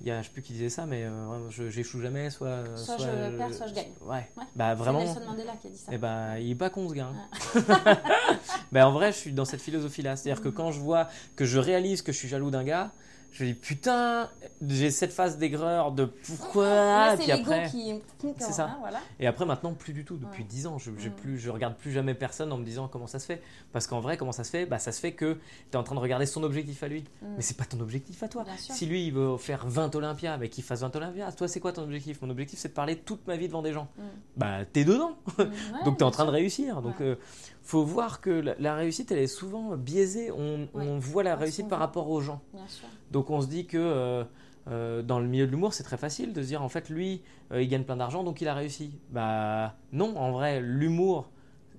il 0.00 0.08
y 0.08 0.10
a, 0.10 0.20
je 0.20 0.26
sais 0.26 0.32
plus 0.32 0.42
qui 0.42 0.52
disait 0.52 0.68
ça, 0.68 0.84
mais 0.86 1.04
euh, 1.04 1.48
je- 1.50 1.70
j'échoue 1.70 2.00
jamais. 2.00 2.28
Soit, 2.30 2.48
euh, 2.48 2.76
Soit 2.76 2.96
je 2.98 3.36
perds, 3.36 3.54
soit 3.54 3.66
je 3.68 3.74
gagne. 3.74 3.92
Ouais. 4.02 4.28
Ouais. 4.36 4.44
Bah 4.56 4.74
vraiment. 4.74 4.98
Nelson 4.98 5.20
Mandela 5.26 5.52
qui 5.60 5.68
a 5.68 5.70
dit 5.70 5.78
ça. 5.78 5.92
Eh 5.94 5.98
ben, 5.98 6.36
il 6.38 6.50
est 6.50 6.54
pas 6.56 6.70
con 6.70 6.88
ce 6.88 6.94
gars. 6.94 7.10
hein. 7.14 7.60
ben, 8.72 8.86
en 8.86 8.92
vrai, 8.92 9.12
je 9.12 9.18
suis 9.18 9.32
dans 9.32 9.44
cette 9.44 9.62
philosophie-là. 9.62 10.16
C'est-à-dire 10.16 10.42
que 10.42 10.48
Mhm. 10.48 10.54
quand 10.54 10.72
je 10.72 10.80
vois, 10.80 11.08
que 11.36 11.44
je 11.44 11.58
réalise 11.58 12.02
que 12.02 12.12
je 12.12 12.18
suis 12.18 12.28
jaloux 12.28 12.50
d'un 12.50 12.64
gars, 12.64 12.90
je 13.34 13.44
me 13.44 13.48
dis 13.50 13.54
putain, 13.54 14.30
j'ai 14.66 14.90
cette 14.90 15.12
phase 15.12 15.36
d'aigreur 15.38 15.92
de 15.92 16.04
pourquoi. 16.06 17.14
Puis 17.16 17.26
c'est 17.26 17.32
après, 17.32 17.68
qui. 17.70 17.94
C'est 18.38 18.52
ça. 18.52 18.64
Hein, 18.66 18.76
voilà. 18.80 19.00
et 19.20 19.26
après 19.26 19.44
maintenant 19.44 19.74
plus 19.74 19.92
du 19.92 20.04
tout. 20.04 20.16
Depuis 20.16 20.42
Ouais. 20.44 20.48
10 20.48 20.66
ans, 20.68 20.78
je, 20.78 20.90
j'ai 20.98 21.10
Mhm. 21.10 21.14
plus, 21.16 21.38
je 21.38 21.50
regarde 21.50 21.74
plus 21.76 21.90
jamais 21.92 22.14
personne 22.14 22.50
en 22.52 22.56
me 22.56 22.64
disant 22.64 22.88
comment 22.88 23.06
ça 23.06 23.18
se 23.18 23.26
fait. 23.26 23.42
Parce 23.72 23.86
qu'en 23.86 24.00
vrai, 24.00 24.16
comment 24.16 24.32
ça 24.32 24.44
se 24.44 24.50
fait? 24.50 24.64
Bah 24.66 24.78
ça 24.78 24.92
se 24.92 25.00
fait 25.00 25.12
que 25.12 25.34
tu 25.34 25.40
es 25.72 25.76
en 25.76 25.82
train 25.82 25.94
de 25.94 26.00
regarder 26.00 26.24
son 26.26 26.42
objectif 26.42 26.82
à 26.82 26.88
lui. 26.88 27.02
Mm. 27.22 27.26
Mais 27.36 27.42
c'est 27.42 27.56
pas 27.56 27.64
ton 27.64 27.80
objectif 27.80 28.22
à 28.22 28.28
toi. 28.28 28.44
Si 28.56 28.86
lui 28.86 29.06
il 29.06 29.12
veut 29.12 29.36
faire 29.36 29.66
20 29.66 29.94
Olympias, 29.96 30.36
mais 30.38 30.48
qu'il 30.48 30.64
fasse 30.64 30.80
20 30.80 30.94
Olympias, 30.96 31.32
toi 31.32 31.48
c'est 31.48 31.60
quoi 31.60 31.72
ton 31.72 31.82
objectif? 31.82 32.22
Mon 32.22 32.30
objectif 32.30 32.58
c'est 32.58 32.68
de 32.68 32.74
parler 32.74 32.96
toute 32.96 33.26
ma 33.26 33.36
vie 33.36 33.48
devant 33.48 33.62
des 33.62 33.72
gens. 33.72 33.88
Mm. 33.98 34.02
Bah 34.36 34.64
t'es 34.72 34.84
dedans. 34.84 35.16
Mm, 35.38 35.42
ouais, 35.42 35.48
Donc 35.84 35.96
tu 35.98 36.04
es 36.04 36.06
en 36.06 36.10
train 36.12 36.24
de 36.24 36.30
réussir. 36.30 36.80
Donc 36.82 36.98
Ouais. 37.00 37.06
euh, 37.06 37.16
faut 37.64 37.82
voir 37.82 38.20
que 38.20 38.30
la, 38.30 38.54
la 38.58 38.74
réussite, 38.74 39.10
elle 39.10 39.18
est 39.18 39.26
souvent 39.26 39.76
biaisée. 39.76 40.30
On, 40.30 40.68
on 40.74 40.98
voit 40.98 41.22
la 41.22 41.34
réussite 41.34 41.68
par 41.68 41.78
rapport 41.78 42.10
aux 42.10 42.20
gens. 42.20 42.42
Bien 42.52 42.68
sûr. 42.68 42.86
Donc 43.10 43.30
on 43.30 43.40
se 43.40 43.46
dit 43.46 43.66
que 43.66 43.78
euh, 43.78 44.24
euh, 44.68 45.02
dans 45.02 45.18
le 45.18 45.26
milieu 45.26 45.46
de 45.46 45.50
l'humour, 45.50 45.72
c'est 45.72 45.82
très 45.82 45.96
facile 45.96 46.34
de 46.34 46.42
se 46.42 46.48
dire 46.48 46.62
en 46.62 46.68
fait 46.68 46.90
lui, 46.90 47.22
euh, 47.52 47.62
il 47.62 47.68
gagne 47.68 47.84
plein 47.84 47.96
d'argent, 47.96 48.22
donc 48.22 48.42
il 48.42 48.48
a 48.48 48.54
réussi. 48.54 48.92
Bah 49.10 49.76
non, 49.92 50.14
en 50.16 50.32
vrai, 50.32 50.60
l'humour, 50.60 51.30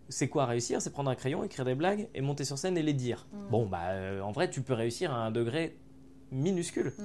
c'est 0.09 0.27
quoi 0.27 0.47
réussir? 0.47 0.81
C'est 0.81 0.91
prendre 0.91 1.11
un 1.11 1.15
crayon, 1.15 1.43
écrire 1.43 1.65
des 1.65 1.75
blagues 1.75 2.07
et 2.15 2.21
monter 2.21 2.45
sur 2.45 2.57
scène 2.57 2.77
et 2.77 2.83
les 2.83 2.93
dire. 2.93 3.27
Mm. 3.31 3.37
Bon 3.51 3.65
bah 3.67 3.83
en 4.23 4.31
vrai, 4.31 4.49
tu 4.49 4.61
peux 4.61 4.73
réussir 4.73 5.13
à 5.13 5.17
un 5.17 5.31
degré 5.31 5.77
minuscule. 6.31 6.93
Mm. 6.97 7.03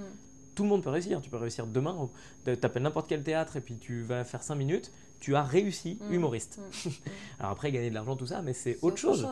Tout 0.54 0.62
le 0.62 0.68
monde 0.70 0.82
peut 0.82 0.90
réussir. 0.90 1.20
Tu 1.20 1.28
peux 1.28 1.36
réussir 1.36 1.66
demain. 1.66 2.08
Tu 2.44 2.50
appelles 2.62 2.82
n'importe 2.82 3.08
quel 3.08 3.22
théâtre 3.22 3.56
et 3.56 3.60
puis 3.60 3.76
tu 3.76 4.02
vas 4.02 4.24
faire 4.24 4.42
5 4.42 4.54
minutes. 4.54 4.90
Tu 5.20 5.37
as 5.37 5.42
réussi 5.42 5.98
Mm. 6.00 6.12
humoriste. 6.12 6.59
Mm. 6.59 6.88
Alors 7.40 7.52
après, 7.52 7.70
gagner 7.72 7.90
de 7.90 7.94
l'argent, 7.94 8.16
tout 8.16 8.26
ça, 8.26 8.42
mais 8.42 8.52
c'est 8.52 8.78
autre 8.83 8.96
chose. 8.96 9.26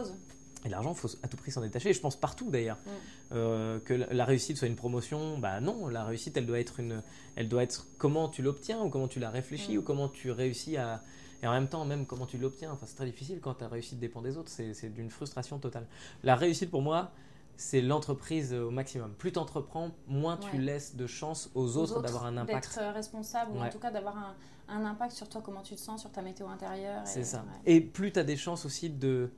Et 0.64 0.68
l'argent, 0.68 0.92
faut 0.92 1.08
à 1.22 1.28
tout 1.28 1.36
prix 1.36 1.50
s'en 1.52 1.60
détacher. 1.60 1.90
Et 1.90 1.92
je 1.92 2.00
pense 2.00 2.16
partout 2.16 2.50
d'ailleurs. 2.50 2.76
Mm. 2.84 2.90
Euh, 3.32 3.78
que 3.80 3.94
la 3.94 4.24
réussite 4.24 4.56
soit 4.56 4.68
une 4.68 4.76
promotion, 4.76 5.38
bah 5.38 5.60
non, 5.60 5.86
la 5.88 6.04
réussite, 6.04 6.36
elle 6.36 6.46
doit 6.46 6.58
être 6.60 6.80
une, 6.80 7.02
elle 7.36 7.48
doit 7.48 7.62
être 7.62 7.86
comment 7.98 8.28
tu 8.28 8.42
l'obtiens 8.42 8.80
ou 8.82 8.88
comment 8.88 9.08
tu 9.08 9.20
la 9.20 9.30
réfléchis 9.30 9.74
Mm. 9.76 9.78
ou 9.78 9.82
comment 9.82 10.08
tu 10.08 10.30
réussis 10.30 10.76
à, 10.76 11.02
et 11.42 11.46
en 11.46 11.52
même 11.52 11.68
temps 11.68 11.84
même 11.84 12.06
comment 12.06 12.26
tu 12.26 12.38
l'obtiens. 12.38 12.72
Enfin, 12.72 12.86
c'est 12.86 12.96
très 12.96 13.06
difficile 13.06 13.38
quand 13.40 13.54
ta 13.54 13.68
réussite 13.68 13.98
dépend 14.00 14.22
des 14.22 14.36
autres. 14.36 14.50
C'est 14.50 14.92
d'une 14.92 15.10
frustration 15.10 15.58
totale. 15.58 15.86
La 16.24 16.34
réussite 16.36 16.70
pour 16.70 16.82
moi, 16.82 17.12
c'est 17.56 17.80
l'entreprise 17.80 18.52
au 18.54 18.70
maximum. 18.70 19.12
Plus 19.12 19.32
tu 19.32 19.38
entreprends, 19.38 19.90
moins 20.06 20.36
tu 20.36 20.58
laisses 20.58 20.96
de 20.96 21.06
chance 21.06 21.50
aux, 21.54 21.76
Aux 21.76 21.76
autres, 21.78 22.02
d'avoir 22.02 22.24
un 22.26 22.36
impact. 22.36 22.76
D'être 22.76 22.94
responsable 22.94 23.52
ou 23.52 23.60
en 23.60 23.68
tout 23.68 23.78
cas 23.78 23.90
d'avoir 23.90 24.16
un, 24.16 24.34
un 24.68 24.84
impact 24.84 25.12
sur 25.12 25.28
toi, 25.28 25.40
comment 25.44 25.62
tu 25.62 25.74
te 25.74 25.80
sens, 25.80 26.00
sur 26.02 26.10
ta 26.10 26.22
météo 26.22 26.46
intérieure. 26.48 27.02
C'est 27.04 27.24
ça. 27.24 27.38
ouais. 27.38 27.72
Et 27.74 27.80
plus 27.80 28.12
tu 28.12 28.18
as 28.18 28.24
des 28.24 28.36
chances 28.36 28.64
aussi 28.66 28.90
de 28.90 29.30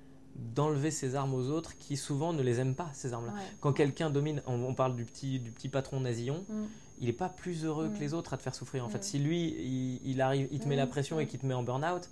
d'enlever 0.54 0.90
ses 0.92 1.16
armes 1.16 1.34
aux 1.34 1.48
autres 1.50 1.76
qui 1.78 1.96
souvent 1.96 2.32
ne 2.32 2.40
les 2.42 2.60
aiment 2.60 2.76
pas, 2.76 2.88
ces 2.94 3.12
armes-là. 3.12 3.32
Ouais. 3.32 3.38
Quand 3.60 3.72
quelqu'un 3.72 4.10
domine, 4.10 4.40
on, 4.46 4.62
on 4.62 4.74
parle 4.74 4.94
du 4.94 5.04
petit, 5.04 5.40
du 5.40 5.50
petit 5.50 5.68
patron 5.68 6.00
nasillon, 6.00 6.44
Mm. 6.48 6.54
il 7.00 7.06
n'est 7.06 7.12
pas 7.12 7.28
plus 7.28 7.64
heureux 7.64 7.88
Mm. 7.88 7.94
que 7.94 7.98
les 7.98 8.14
autres 8.14 8.32
à 8.32 8.36
te 8.36 8.42
faire 8.42 8.54
souffrir. 8.54 8.84
En 8.84 8.88
Mm. 8.88 8.90
fait, 8.92 9.04
si 9.04 9.18
lui, 9.18 9.48
il, 9.48 10.00
il 10.12 10.20
arrive, 10.20 10.48
il 10.52 10.60
te 10.60 10.68
met 10.68 10.76
Mm. 10.76 10.78
la 10.78 10.86
pression 10.86 11.18
et 11.20 11.24
Mm. 11.24 11.26
qu'il 11.26 11.40
te 11.40 11.46
met 11.46 11.52
en 11.54 11.64
burn-out, 11.64 12.08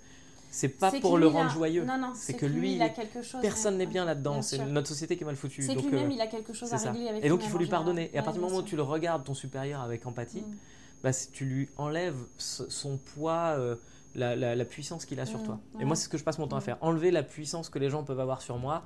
c'est 0.51 0.67
pas 0.67 0.91
pour 0.91 1.13
que 1.13 1.17
le 1.17 1.27
rendre 1.27 1.49
a- 1.49 1.53
joyeux. 1.53 1.85
Non, 1.85 1.97
non, 1.97 2.11
C'est 2.13 2.33
c'est 2.33 2.37
que 2.37 2.45
lui, 2.45 2.75
il 2.75 2.81
a 2.81 2.89
quelque 2.89 3.21
chose. 3.21 3.41
Personne 3.41 3.77
n'est 3.77 3.85
bien 3.87 4.03
là-dedans. 4.03 4.41
C'est 4.41 4.63
notre 4.65 4.89
société 4.89 5.15
qui 5.15 5.23
est 5.23 5.25
mal 5.25 5.37
foutue. 5.37 5.63
C'est 5.63 5.75
que 5.75 5.81
lui-même, 5.81 6.09
euh, 6.11 6.13
il 6.13 6.21
a 6.21 6.27
quelque 6.27 6.51
chose 6.53 6.73
à 6.73 6.77
ça. 6.77 6.91
régler 6.91 7.07
avec 7.07 7.23
Et 7.25 7.29
donc 7.29 7.41
il 7.43 7.49
faut 7.49 7.57
lui 7.57 7.67
pardonner. 7.67 8.11
Et 8.13 8.17
à 8.19 8.21
partir 8.21 8.41
du 8.43 8.47
moment 8.47 8.59
où 8.61 8.63
tu 8.63 8.75
le 8.75 8.83
regardes, 8.83 9.23
ton 9.23 9.33
supérieur, 9.33 9.79
avec 9.81 10.05
empathie, 10.05 10.41
Mm. 10.41 10.55
Bah, 11.03 11.11
tu 11.31 11.45
lui 11.45 11.69
enlèves 11.77 12.17
son 12.37 12.97
poids, 12.97 13.55
euh, 13.57 13.75
la, 14.15 14.35
la- 14.35 14.55
la 14.55 14.65
puissance 14.65 15.05
qu'il 15.05 15.19
a 15.19 15.25
sur 15.25 15.39
Mm, 15.39 15.43
toi. 15.45 15.59
Et 15.79 15.85
moi, 15.85 15.95
c'est 15.95 16.05
ce 16.05 16.09
que 16.09 16.17
je 16.17 16.23
passe 16.23 16.39
mon 16.39 16.47
temps 16.47 16.55
à 16.57 16.59
Mm. 16.59 16.63
faire. 16.63 16.77
Enlever 16.81 17.11
la 17.11 17.23
puissance 17.23 17.69
que 17.69 17.79
les 17.79 17.89
gens 17.89 18.03
peuvent 18.03 18.19
avoir 18.19 18.41
sur 18.41 18.57
moi. 18.57 18.83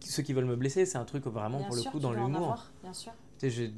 Ceux 0.00 0.22
qui 0.22 0.32
veulent 0.34 0.44
me 0.44 0.56
blesser, 0.56 0.84
c'est 0.86 0.98
un 0.98 1.04
truc 1.04 1.24
vraiment 1.26 1.58
Bien 1.58 1.66
pour 1.68 1.76
le 1.76 1.82
coup 1.82 1.98
dans 1.98 2.12
l'humour. 2.12 2.66
Bien 2.82 2.92
sûr. 2.92 3.12
Je, 3.42 3.48
je- 3.48 3.68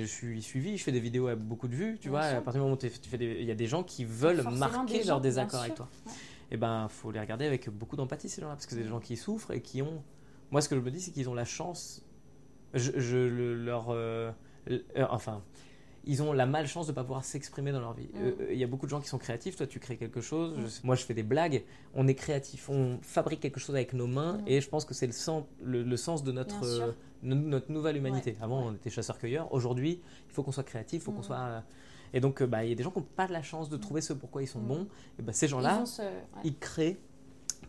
je 0.00 0.04
suis 0.06 0.42
suivi, 0.42 0.76
je 0.78 0.84
fais 0.84 0.92
des 0.92 1.00
vidéos 1.00 1.26
avec 1.28 1.40
beaucoup 1.40 1.68
de 1.68 1.74
vues, 1.74 1.98
tu 2.00 2.08
Bien 2.08 2.18
vois. 2.18 2.28
sûr. 2.28 2.38
À 2.38 2.40
partir 2.42 2.60
du 2.60 2.64
moment 2.64 2.74
où 2.74 2.78
tu 2.78 2.88
fais 2.90 3.18
des- 3.18 3.36
il 3.40 3.44
y 3.46 3.50
a 3.50 3.54
des 3.54 3.66
gens 3.66 3.82
qui 3.82 4.04
veulent 4.04 4.42
marquer 4.42 4.98
des 5.00 5.04
leur 5.04 5.16
gens, 5.16 5.20
désaccord 5.20 5.60
avec 5.60 5.74
toi. 5.74 5.88
Ouais. 6.06 6.12
Et 6.50 6.56
ben, 6.56 6.86
faut 6.88 7.10
les 7.10 7.20
regarder 7.20 7.46
avec 7.46 7.68
beaucoup 7.70 7.96
d'empathie 7.96 8.28
ces 8.28 8.40
gens-là, 8.42 8.54
parce 8.54 8.66
que 8.66 8.72
c'est 8.74 8.82
des 8.82 8.88
gens 8.88 9.00
qui 9.00 9.16
souffrent 9.16 9.50
et 9.52 9.60
qui 9.62 9.80
ont. 9.82 10.02
Moi, 10.50 10.60
ce 10.60 10.68
que 10.68 10.76
je 10.76 10.80
me 10.80 10.90
dis, 10.90 11.00
c'est 11.00 11.10
qu'ils 11.10 11.28
ont 11.30 11.34
la 11.34 11.44
chance. 11.46 12.02
Je, 12.74 12.90
je 12.98 13.16
le- 13.16 13.54
leur, 13.54 13.86
euh, 13.90 14.30
euh, 14.70 14.78
enfin, 15.10 15.42
ils 16.04 16.22
ont 16.22 16.32
la 16.32 16.46
malchance 16.46 16.86
de 16.86 16.92
ne 16.92 16.96
pas 16.96 17.02
pouvoir 17.04 17.24
s'exprimer 17.24 17.70
dans 17.72 17.80
leur 17.80 17.92
vie. 17.92 18.08
Mm. 18.12 18.16
Euh, 18.18 18.32
Il 18.52 18.58
y 18.58 18.64
a 18.64 18.66
beaucoup 18.66 18.86
de 18.86 18.90
gens 18.90 19.00
qui 19.00 19.08
sont 19.08 19.18
créatifs. 19.18 19.56
Toi, 19.56 19.66
tu 19.66 19.78
crées 19.78 19.96
quelque 19.96 20.20
chose. 20.20 20.54
Je- 20.58 20.86
moi, 20.86 20.96
je 20.96 21.04
fais 21.04 21.14
des 21.14 21.22
blagues. 21.22 21.62
On 21.94 22.08
est 22.08 22.14
créatif. 22.14 22.68
On 22.68 22.98
fabrique 23.02 23.40
quelque 23.40 23.60
chose 23.60 23.74
avec 23.76 23.92
nos 23.92 24.06
mains. 24.06 24.38
Mm. 24.38 24.48
Et 24.48 24.60
je 24.60 24.68
pense 24.68 24.84
que 24.84 24.94
c'est 24.94 25.06
le 25.06 25.12
sens, 25.12 25.44
le, 25.62 25.82
le 25.82 25.96
sens 25.96 26.24
de 26.24 26.32
notre, 26.32 26.64
euh, 26.64 26.92
no- 27.22 27.34
notre 27.36 27.70
nouvelle 27.70 27.96
humanité. 27.96 28.32
Ouais. 28.32 28.36
Avant, 28.42 28.66
on 28.66 28.72
était 28.74 28.90
chasseurs-cueilleurs. 28.90 29.52
Aujourd'hui, 29.54 30.00
il 30.28 30.32
faut 30.32 30.42
qu'on 30.42 30.52
soit 30.52 30.64
créatif. 30.64 31.02
Il 31.02 31.04
faut 31.04 31.12
qu'on 31.12 31.20
Mm. 31.20 31.24
soit. 31.24 31.38
euh, 31.38 31.60
Et 32.14 32.20
donc, 32.20 32.42
euh, 32.42 32.46
bah, 32.46 32.62
il 32.62 32.68
y 32.68 32.72
a 32.72 32.74
des 32.74 32.82
gens 32.82 32.90
qui 32.90 32.98
n'ont 32.98 33.06
pas 33.16 33.26
la 33.28 33.40
chance 33.40 33.70
de 33.70 33.76
trouver 33.78 34.02
ce 34.02 34.12
pourquoi 34.12 34.42
ils 34.42 34.46
sont 34.46 34.60
Mm. 34.60 34.66
bons. 34.66 34.86
Et 35.18 35.22
bah, 35.22 35.32
ces 35.32 35.48
gens-là, 35.48 35.78
vont 35.78 35.86
se- 35.86 36.02
ouais. 36.02 36.12
ils 36.44 36.58
créent 36.58 36.98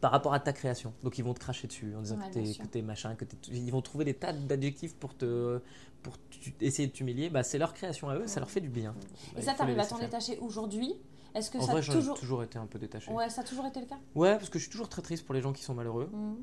par 0.04 0.12
rapport 0.12 0.34
à 0.34 0.42
ta 0.42 0.52
création. 0.52 0.92
Donc 1.02 1.18
ils 1.18 1.24
vont 1.24 1.34
te 1.34 1.40
cracher 1.40 1.66
dessus 1.66 1.96
en 1.96 2.02
disant 2.02 2.18
Ouais, 2.18 2.44
que 2.60 2.68
t'es 2.68 2.82
machin, 2.82 3.16
que 3.16 3.24
t'es- 3.24 3.38
ils 3.54 3.72
vont 3.72 3.82
trouver 3.82 4.04
des 4.04 4.14
tas 4.14 4.34
d'adjectifs 4.34 4.96
pour 4.98 5.16
te 5.16 5.62
pour 6.02 6.18
tu- 6.30 6.54
essayer 6.60 6.90
de 6.90 6.92
t'humilier. 6.92 7.30
Bah, 7.30 7.42
c'est 7.42 7.58
leur 7.58 7.74
création 7.74 8.10
à 8.10 8.18
eux, 8.18 8.28
ça 8.28 8.42
leur 8.42 8.52
fait 8.52 8.60
du 8.60 8.68
bien. 8.68 8.94
Bah, 9.34 9.40
Et 9.40 9.42
ça, 9.42 9.54
t'arrives 9.54 9.80
à 9.80 9.86
t'en 9.86 9.98
détacher 10.00 10.38
aujourd'hui? 10.40 10.94
Est-ce 11.34 11.50
que 11.50 11.58
En 11.58 11.62
ça 11.62 11.72
vrai, 11.72 11.82
a 11.82 11.86
toujours... 11.94 12.20
toujours 12.20 12.44
été 12.44 12.60
un 12.60 12.66
peu 12.66 12.78
détaché. 12.80 13.10
Ouais, 13.14 13.30
ça 13.30 13.40
a 13.40 13.44
toujours 13.46 13.66
été 13.66 13.80
le 13.80 13.86
cas? 13.86 13.98
Ouais, 14.14 14.34
parce 14.36 14.50
que 14.50 14.60
je 14.60 14.64
suis 14.64 14.72
toujours 14.72 14.90
très 14.90 15.02
triste 15.02 15.24
pour 15.26 15.34
les 15.34 15.42
gens 15.42 15.54
qui 15.54 15.64
sont 15.64 15.74
malheureux. 15.74 16.10
Mm, 16.12 16.34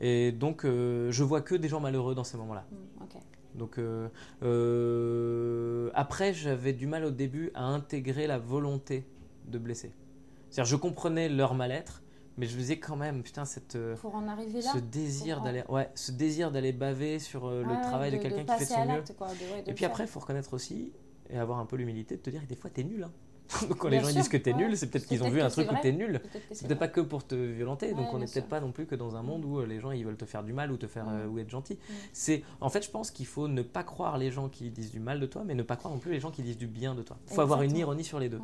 Et 0.00 0.32
donc, 0.32 0.64
euh, 0.64 1.10
je 1.12 1.22
vois 1.22 1.42
que 1.42 1.54
des 1.54 1.68
gens 1.68 1.80
malheureux 1.80 2.14
dans 2.14 2.24
ces 2.24 2.38
moments-là. 2.38 2.66
mm, 2.70 3.02
Ok. 3.02 3.20
Donc, 3.56 3.76
euh, 3.78 4.08
euh, 4.42 5.90
après, 5.94 6.32
j'avais 6.32 6.72
du 6.72 6.86
mal 6.86 7.04
au 7.04 7.10
début 7.10 7.50
à 7.54 7.64
intégrer 7.64 8.26
la 8.26 8.38
volonté 8.38 9.06
de 9.46 9.58
blesser. 9.58 9.92
C'est-à-dire, 10.50 10.70
je 10.70 10.76
comprenais 10.76 11.28
leur 11.28 11.54
mal-être, 11.54 12.02
mais 12.38 12.46
je 12.46 12.54
me 12.54 12.60
disais 12.60 12.78
quand 12.78 12.96
même, 12.96 13.22
putain, 13.22 13.44
cette, 13.44 13.76
euh, 13.76 13.96
Pour 13.96 14.14
en 14.14 14.28
arriver 14.28 14.60
là 14.62 14.70
ce 14.72 14.78
désir 14.78 15.40
d'aller, 15.42 15.62
ouais, 15.68 15.88
ce 15.94 16.12
désir 16.12 16.50
d'aller 16.50 16.72
baver 16.72 17.18
sur 17.18 17.46
euh, 17.46 17.62
le 17.62 17.70
Ouais, 17.70 17.80
travail 17.82 18.10
de, 18.12 18.16
de 18.18 18.22
quelqu'un 18.22 18.44
qui 18.44 18.64
fait 18.64 18.74
de 18.74 18.78
son 18.80 18.84
mieux. 18.86 19.02
quoi, 19.16 19.28
de- 19.28 19.70
Et 19.70 19.74
puis 19.74 19.84
après, 19.84 20.04
il 20.04 20.08
faut 20.08 20.20
reconnaître 20.20 20.52
aussi 20.54 20.92
et 21.30 21.38
avoir 21.38 21.58
un 21.58 21.66
peu 21.66 21.76
l'humilité 21.76 22.16
de 22.16 22.20
te 22.22 22.30
dire 22.30 22.42
que 22.42 22.46
des 22.48 22.56
fois, 22.56 22.70
t'es 22.70 22.84
nul. 22.84 23.04
hein. 23.04 23.10
Donc 23.68 23.78
quand 23.78 23.88
Bien 23.88 24.00
les 24.00 24.04
gens 24.04 24.10
sûr, 24.10 24.20
disent 24.22 24.28
que 24.28 24.36
t'es 24.38 24.50
ouais. 24.52 24.56
nul, 24.58 24.76
c'est 24.76 24.88
peut-être 24.90 25.06
qu'ils 25.06 25.22
ont 25.22 25.30
vu 25.30 25.40
un 25.40 25.48
truc 25.48 25.70
où 25.70 25.74
t'es 25.80 25.92
nul. 25.92 26.20
C'est 26.50 26.66
peut-être 26.66 26.80
pas 26.80 26.88
que 26.88 27.00
pour 27.00 27.24
te 27.24 27.36
violenter, 27.36 27.94
donc 27.94 28.12
on 28.12 28.18
n'est 28.18 28.26
peut-être 28.26 28.48
pas 28.48 28.58
non 28.60 28.72
plus 28.72 28.86
que 28.86 28.96
dans 28.96 29.14
un 29.14 29.22
monde 29.22 29.44
où 29.44 29.60
euh, 29.60 29.66
les 29.66 29.78
gens 29.78 29.92
ils 29.92 30.04
veulent 30.04 30.16
te 30.16 30.24
faire 30.24 30.42
du 30.42 30.52
mal 30.52 30.72
ou 30.72 30.76
te 30.76 30.88
faire 30.88 31.06
euh, 31.08 31.26
Mm. 31.28 31.32
ou 31.32 31.38
être 31.38 31.48
gentil. 31.50 31.74
Mm. 31.74 31.92
C'est 32.12 32.42
en 32.60 32.70
fait 32.70 32.84
je 32.84 32.90
pense 32.90 33.12
qu'il 33.12 33.26
faut 33.26 33.46
ne 33.46 33.62
pas 33.62 33.84
croire 33.84 34.18
les 34.18 34.32
gens 34.32 34.48
qui 34.48 34.70
disent 34.70 34.90
du 34.90 34.98
mal 34.98 35.20
de 35.20 35.26
toi, 35.26 35.44
mais 35.46 35.54
ne 35.54 35.62
pas 35.62 35.76
croire 35.76 35.94
non 35.94 36.00
plus 36.00 36.10
les 36.10 36.18
gens 36.18 36.32
qui 36.32 36.42
disent 36.42 36.58
du 36.58 36.66
bien 36.66 36.96
de 36.96 37.02
toi. 37.02 37.16
Il 37.30 37.34
faut 37.34 37.40
avoir 37.40 37.62
une 37.62 37.76
ironie 37.76 38.02
sur 38.02 38.18
les 38.18 38.28
deux. 38.28 38.40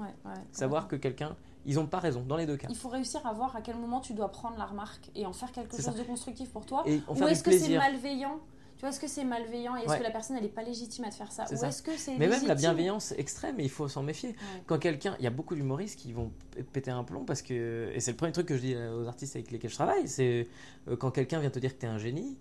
Savoir 0.52 0.86
que 0.86 0.94
quelqu'un, 0.94 1.34
ils 1.66 1.78
ont 1.78 1.86
pas 1.86 1.98
raison 2.00 2.22
dans 2.22 2.36
les 2.36 2.46
deux 2.46 2.56
cas. 2.56 2.68
Il 2.70 2.76
faut 2.76 2.88
réussir 2.88 3.24
à 3.26 3.32
voir 3.32 3.54
à 3.56 3.60
quel 3.62 3.76
moment 3.76 4.00
tu 4.00 4.14
dois 4.14 4.30
prendre 4.30 4.56
la 4.58 4.64
remarque 4.66 5.10
et 5.14 5.26
en 5.26 5.32
faire 5.32 5.52
quelque 5.52 5.76
chose 5.76 5.84
ça. 5.84 5.92
de 5.92 6.02
constructif 6.02 6.50
pour 6.50 6.66
toi. 6.66 6.82
Et 6.86 7.00
Ou 7.08 7.26
est-ce 7.26 7.42
que 7.42 7.56
c'est 7.56 7.76
malveillant 7.76 8.40
Tu 8.76 8.80
vois, 8.80 8.88
est-ce 8.88 8.98
que 9.00 9.06
c'est 9.06 9.24
malveillant 9.24 9.76
et 9.76 9.80
est-ce 9.80 9.90
Ouais. 9.90 9.98
que 9.98 10.02
la 10.02 10.10
personne 10.10 10.36
elle 10.36 10.44
est 10.44 10.48
pas 10.48 10.62
légitime 10.64 11.04
à 11.04 11.10
te 11.10 11.14
faire 11.14 11.30
ça 11.30 11.44
Ou 11.50 11.64
est-ce 11.64 11.82
que 11.82 11.92
c'est 11.96 12.16
Mais 12.16 12.26
même 12.26 12.44
la 12.46 12.54
bienveillance 12.56 13.12
extrême, 13.16 13.60
il 13.60 13.70
faut 13.70 13.86
s'en 13.86 14.02
méfier. 14.02 14.30
Ouais. 14.30 14.34
Quand 14.66 14.78
quelqu'un, 14.78 15.14
il 15.20 15.24
y 15.24 15.28
a 15.28 15.30
beaucoup 15.30 15.54
d'humoristes 15.54 15.98
qui 16.00 16.12
vont 16.12 16.32
péter 16.72 16.90
un 16.90 17.04
plomb 17.04 17.24
parce 17.24 17.42
que, 17.42 17.90
et 17.94 18.00
c'est 18.00 18.10
le 18.10 18.16
premier 18.16 18.32
truc 18.32 18.46
que 18.46 18.56
je 18.56 18.60
dis 18.62 18.76
aux 18.76 19.06
artistes 19.06 19.36
avec 19.36 19.50
lesquels 19.52 19.70
je 19.70 19.76
travaille, 19.76 20.08
c'est 20.08 20.48
euh, 20.88 20.96
quand 20.96 21.10
quelqu'un 21.12 21.38
vient 21.38 21.50
te 21.50 21.58
dire 21.60 21.74
que 21.74 21.80
t'es 21.80 21.86
un 21.86 21.98
génie, 21.98 22.36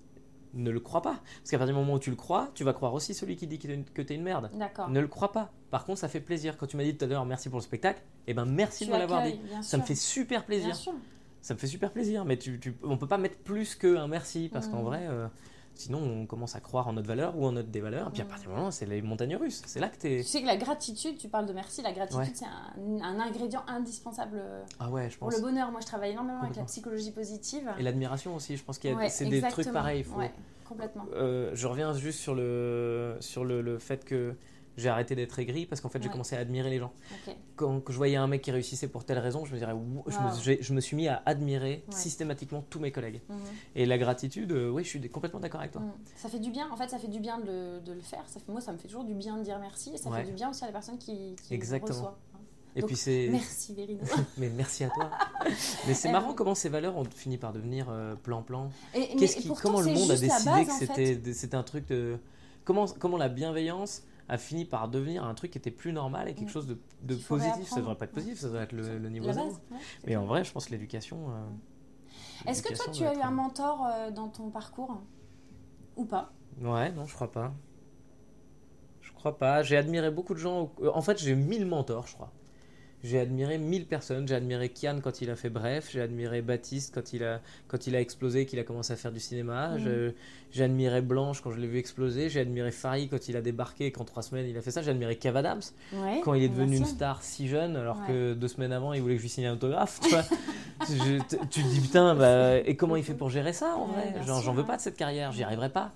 ne 0.54 0.70
le 0.72 0.80
crois 0.80 1.02
pas. 1.02 1.22
Parce 1.40 1.52
qu'à 1.52 1.58
partir 1.58 1.76
du 1.76 1.80
moment 1.80 1.94
où 1.94 2.00
tu 2.00 2.10
le 2.10 2.16
crois, 2.16 2.50
tu 2.56 2.64
vas 2.64 2.74
croire 2.74 2.94
aussi 2.94 3.14
celui 3.14 3.36
qui 3.36 3.48
dit 3.48 3.58
que 3.60 4.02
t'es 4.02 4.16
une- 4.16 4.24
merde. 4.24 4.50
D'accord. 4.54 4.90
Ne 4.90 5.00
le 5.00 5.08
crois 5.08 5.32
pas. 5.32 5.52
Par 5.70 5.86
contre, 5.86 6.00
ça 6.00 6.08
fait 6.10 6.20
plaisir. 6.20 6.58
Quand 6.58 6.68
tu 6.68 6.78
m'as 6.78 6.84
dit 6.84 6.96
tout 6.98 7.06
à 7.06 7.08
l'heure 7.08 7.26
merci 7.26 7.50
pour 7.50 7.60
le 7.60 7.64
spectacle, 7.64 8.02
eh 8.28 8.34
ben 8.34 8.46
merci 8.46 8.86
Tu 8.86 8.90
de 8.90 8.96
me 8.96 9.00
l'avoir 9.00 9.24
dit. 9.24 9.40
Ça 9.62 9.78
me 9.78 9.84
fait 9.84 9.96
super 9.96 10.40
Bien 10.42 10.46
plaisir. 10.46 10.76
sûr. 10.76 10.94
Ça 11.42 11.54
me 11.56 11.60
fait 11.60 11.68
super 11.68 11.92
plaisir. 11.92 12.24
Mais 12.26 12.38
tu, 12.38 12.60
tu- 12.60 12.76
on 12.84 12.98
peut 12.98 13.08
pas 13.08 13.18
mettre 13.18 13.38
plus 13.38 13.76
qu'un 13.76 14.08
merci 14.08 14.50
parce 14.52 14.68
qu'en 14.68 14.82
Mm. 14.82 14.86
vrai, 14.86 15.00
euh, 15.10 15.28
sinon 15.82 16.00
on 16.00 16.26
commence 16.26 16.56
à 16.56 16.60
croire 16.60 16.88
en 16.88 16.94
notre 16.94 17.08
valeur 17.08 17.38
ou 17.38 17.46
en 17.46 17.52
notre 17.52 17.70
dévaleur. 17.70 18.08
Et 18.08 18.12
puis 18.12 18.22
à 18.22 18.26
Mm. 18.26 18.28
partir 18.28 18.50
du 18.50 18.56
moment, 18.56 18.72
c'est 18.72 18.86
les 18.86 19.02
montagnes 19.02 19.36
russes. 19.36 19.62
C'est 19.66 19.80
là 19.80 19.90
que 19.90 19.98
t'es. 19.98 20.18
Tu 20.18 20.24
sais 20.24 20.42
que 20.42 20.48
la 20.48 20.58
gratitude, 20.58 21.18
tu 21.18 21.28
parles 21.28 21.46
de 21.46 21.54
merci, 21.54 21.82
la 21.82 21.92
gratitude 21.92 22.20
Ouais. 22.22 22.32
c'est 22.34 22.46
un, 22.46 23.04
un 23.04 23.20
ingrédient 23.20 23.64
indispensable 23.68 24.38
euh, 24.42 24.64
Ah 24.80 24.90
ouais, 24.90 25.10
je 25.10 25.18
pour 25.18 25.28
pense. 25.30 25.38
le 25.38 25.42
bonheur. 25.44 25.72
Moi 25.72 25.82
je 25.82 25.86
travaille 25.88 26.12
énormément 26.12 26.42
avec 26.42 26.56
la 26.56 26.64
psychologie 26.64 27.12
positive. 27.12 27.72
Et 27.80 27.84
l'admiration 27.84 28.36
aussi. 28.36 28.56
Je 28.58 28.64
pense 28.64 28.78
qu'il 28.80 28.90
y 28.92 28.94
a 28.94 28.96
Ouais, 28.98 29.10
c'est 29.10 29.26
des 29.26 29.42
trucs 29.42 29.72
pareils. 29.72 30.00
il 30.00 30.06
faut- 30.06 30.20
complètement. 30.68 31.06
Euh, 31.14 31.52
je 31.54 31.68
reviens 31.68 31.94
juste 31.94 32.20
sur 32.20 32.34
le 32.34 33.18
sur 33.20 33.44
le, 33.44 33.62
le 33.62 33.78
fait 33.78 34.06
que 34.06 34.36
j'ai 34.78 34.90
arrêté 34.90 35.16
d'être 35.16 35.38
aigri 35.40 35.66
parce 35.66 35.82
qu'en 35.82 35.90
fait 35.90 36.00
j'ai 36.02 36.08
Ouais. 36.08 36.12
commencé 36.12 36.36
à 36.36 36.40
admirer 36.40 36.70
les 36.70 36.80
gens. 36.80 36.92
Quand 37.56 37.82
je 37.90 37.96
voyais 37.98 38.16
un 38.16 38.28
mec 38.28 38.42
qui 38.42 38.52
réussissait 38.52 38.88
pour 38.88 39.04
telle 39.04 39.20
raison, 39.20 39.46
je 39.46 39.54
me 39.54 39.58
dirais, 39.58 39.74
je, 40.08 40.74
me, 40.74 40.80
je 40.80 40.86
suis 40.86 40.96
mis 40.96 41.08
à 41.08 41.22
admirer 41.26 41.84
Ouais. 41.88 41.94
systématiquement 41.96 42.64
tous 42.70 42.80
mes 42.80 42.92
collègues. 42.92 43.22
Mhm. 43.30 43.38
Et 43.76 43.86
la 43.86 43.98
gratitude, 43.98 44.52
euh, 44.52 44.70
oui, 44.70 44.84
je 44.84 44.90
suis 44.90 45.10
complètement 45.10 45.40
d'accord 45.40 45.60
avec 45.60 45.72
toi. 45.74 45.82
Mm. 45.82 45.92
Ça 46.16 46.30
fait 46.30 46.40
du 46.40 46.50
bien, 46.52 46.70
en 46.72 46.76
fait, 46.76 46.90
ça 46.90 46.98
fait 47.00 47.08
du 47.08 47.20
bien 47.20 47.40
de, 47.40 47.80
de 47.80 47.94
le 47.94 48.02
faire. 48.02 48.24
Ça 48.28 48.40
fait, 48.40 48.52
moi, 48.52 48.62
ça 48.62 48.72
me 48.72 48.78
fait 48.78 48.88
toujours 48.88 49.04
du 49.04 49.14
bien 49.14 49.38
de 49.38 49.44
dire 49.44 49.60
merci 49.60 49.92
et 49.94 49.98
ça 49.98 50.10
Ouais. 50.10 50.22
fait 50.22 50.28
du 50.28 50.34
bien 50.34 50.50
aussi 50.50 50.64
à 50.64 50.68
la 50.68 50.74
personne 50.74 50.98
qui, 50.98 51.36
qui 51.48 51.54
Exactement. 51.54 51.94
reçoit. 51.98 52.18
Et 52.76 52.80
Donc, 52.80 52.88
puis 52.88 52.96
c'est. 52.98 53.28
Merci, 53.30 53.74
Vérino. 53.74 54.00
Mais 54.38 54.50
merci 54.50 54.86
à 54.86 54.90
toi. 54.90 55.12
Mais 55.88 55.94
c'est 55.94 56.08
Euh, 56.08 56.12
marrant 56.14 56.34
comment 56.34 56.56
ces 56.56 56.70
valeurs 56.70 56.96
ont 56.96 57.04
fini 57.04 57.38
par 57.38 57.52
devenir 57.52 57.88
euh, 57.90 58.16
plan-plan. 58.16 58.70
Qu'est-ce 58.94 59.36
qui, 59.36 59.50
pourtant, 59.50 59.64
comment 59.74 59.82
le 59.82 59.92
monde 59.92 60.10
a 60.10 60.16
décidé 60.16 60.46
base, 60.46 60.68
que 60.80 61.34
c'était 61.34 61.56
un 61.56 61.64
truc 61.64 61.86
de. 61.90 62.18
Comment, 62.64 62.86
comment 63.00 63.18
la 63.18 63.28
bienveillance 63.28 64.04
a 64.32 64.38
fini 64.38 64.64
par 64.66 64.88
devenir 64.88 65.26
un 65.26 65.34
truc 65.34 65.52
qui 65.52 65.58
était 65.58 65.72
plus 65.72 65.92
normal 65.94 66.30
et 66.30 66.34
quelque 66.34 66.48
Mm. 66.50 66.54
chose 66.54 66.68
de, 66.68 67.16
positif 67.16 67.68
Ça 67.70 67.76
devrait 67.76 67.96
pas 67.98 68.06
être 68.06 68.14
positif, 68.14 68.40
ça 68.40 68.48
devrait 68.48 68.64
être 68.64 68.72
le, 68.72 68.98
le 68.98 69.10
niveau 69.10 69.32
zéro. 69.32 69.48
base. 69.48 69.62
ouais, 69.72 69.78
Mais 70.06 70.16
en 70.16 70.26
vrai, 70.26 70.44
je 70.46 70.52
pense 70.52 70.66
que 70.68 70.72
l'éducation. 70.72 71.30
euh, 71.30 72.50
Est-ce 72.50 72.64
que 72.64 72.74
toi, 72.74 72.86
tu 72.92 73.04
as 73.04 73.14
eu 73.14 73.22
un 73.22 73.32
mentor 73.32 73.86
euh, 73.86 74.10
dans 74.12 74.30
ton 74.30 74.50
parcours 74.50 75.02
Ou 75.98 76.06
pas? 76.06 76.32
Ouais, 76.62 76.92
non, 76.94 77.06
je 77.06 77.14
crois 77.14 77.32
pas. 77.32 77.54
Je 79.02 79.12
crois 79.14 79.38
pas. 79.38 79.64
J'ai 79.64 79.78
admiré 79.78 80.12
beaucoup 80.12 80.34
de 80.34 80.40
gens. 80.40 80.72
En 80.94 81.02
fait, 81.02 81.18
j'ai 81.20 81.32
eu 81.32 81.36
1000 81.36 81.66
mentors, 81.66 82.08
je 82.08 82.14
crois. 82.14 82.32
J'ai 83.04 83.20
admiré 83.20 83.58
1000 83.58 83.86
personnes. 83.86 84.28
J'ai 84.28 84.36
admiré 84.36 84.70
Kian 84.70 85.00
quand 85.02 85.22
il 85.22 85.30
a 85.32 85.36
fait 85.36 85.50
Bref. 85.50 85.90
J'ai 85.92 86.02
admiré 86.02 86.42
Baptiste 86.42 86.92
quand 86.94 87.14
il 87.14 87.24
a, 87.24 87.42
quand 87.68 87.88
il 87.88 87.96
a 87.96 88.02
explosé, 88.02 88.46
qu'il 88.46 88.60
a 88.60 88.64
commencé 88.64 88.94
à 88.94 88.96
faire 88.96 89.12
du 89.12 89.20
cinéma. 89.20 89.78
Je- 89.80 90.12
J'ai 90.52 90.64
admiré 90.66 91.02
Blanche 91.02 91.40
quand 91.42 91.52
je 91.52 91.60
l'ai 91.60 91.68
vu 91.68 91.78
exploser. 91.78 92.30
J'ai 92.30 92.42
admiré 92.42 92.72
Farid 92.72 93.10
quand 93.10 93.30
il 93.30 93.38
a 93.38 93.42
débarqué 93.42 93.86
et 93.86 93.92
qu'en 93.92 94.04
trois 94.04 94.22
semaines 94.22 94.46
il 94.48 94.58
a 94.58 94.62
fait 94.62 94.72
ça. 94.72 94.82
J'ai 94.82 94.92
admiré 94.92 95.16
Kev 95.16 95.38
Adams 95.38 95.62
Ouais. 95.94 96.20
quand 96.26 96.34
il 96.34 96.44
est 96.44 96.50
devenu 96.50 96.76
une 96.78 96.86
star 96.86 97.24
si 97.24 97.48
jeune 97.48 97.76
alors 97.78 97.98
Ouais. 98.02 98.08
que 98.08 98.34
deux 98.34 98.48
semaines 98.50 98.74
avant 98.74 98.92
il 98.94 99.02
voulait 99.02 99.14
que 99.16 99.20
je 99.20 99.24
lui 99.24 99.30
signe 99.30 99.46
un 99.46 99.54
autographe. 99.54 100.00
Tu, 100.02 100.10
vois. 100.10 100.24
Je- 100.90 101.22
t- 101.24 101.38
tu 101.50 101.62
te 101.64 101.68
dis 101.68 101.80
putain, 101.80 102.16
bah, 102.16 102.58
et 102.58 102.76
comment 102.76 102.96
il 102.98 103.04
fait 103.04 103.14
pour 103.14 103.30
gérer 103.30 103.54
ça 103.54 103.76
en 103.76 103.86
vrai? 103.88 104.14
Genre, 104.28 104.42
J'en 104.42 104.54
veux 104.54 104.62
ouais. 104.62 104.68
pas 104.68 104.76
de 104.78 104.82
cette 104.82 104.98
carrière, 104.98 105.32
j'y 105.32 105.44
arriverai 105.44 105.70
pas. 105.70 105.92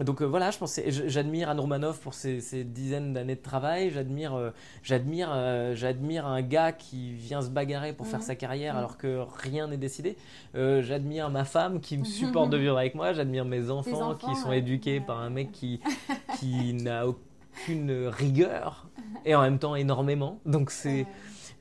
Donc 0.00 0.22
euh, 0.22 0.24
voilà, 0.24 0.50
je 0.50 0.58
pense 0.58 0.80
j'admire 0.88 1.48
Anne 1.48 1.60
Romanov 1.60 2.00
pour 2.00 2.14
ses, 2.14 2.40
ses 2.40 2.64
dizaines 2.64 3.12
d'années 3.12 3.36
de 3.36 3.40
travail. 3.42 3.90
J'admire, 3.90 4.34
euh, 4.34 4.50
j'admire, 4.82 5.30
euh, 5.32 5.74
j'admire 5.76 6.26
un 6.26 6.42
gars 6.42 6.72
qui 6.72 7.12
vient 7.12 7.40
se 7.42 7.48
bagarrer 7.50 7.92
pour 7.92 8.06
faire 8.06 8.22
sa 8.22 8.34
carrière 8.34 8.74
Mhm. 8.74 8.78
alors 8.78 8.96
que 8.98 9.20
rien 9.42 9.68
n'est 9.68 9.76
décidé. 9.76 10.16
J'admire 10.54 11.30
ma 11.30 11.44
femme 11.44 11.80
qui 11.80 11.96
me 11.96 12.04
supporte 12.04 12.50
de 12.50 12.56
vivre 12.56 12.76
avec 12.76 12.94
moi. 12.96 13.12
J'admire 13.12 13.44
mes 13.44 13.70
enfants, 13.70 14.10
enfants, 14.10 14.14
qui 14.16 14.34
sont 14.36 14.48
ouais. 14.48 14.58
éduqués 14.58 15.00
par 15.00 15.20
un 15.20 15.30
mec 15.30 15.52
qui, 15.52 15.80
qui 16.40 16.74
n'a 16.74 17.06
aucune 17.06 18.08
rigueur 18.08 18.88
et 19.24 19.34
en 19.36 19.42
même 19.42 19.58
temps 19.60 19.76
énormément. 19.76 20.40
Donc 20.44 20.70
c'est 20.72 21.06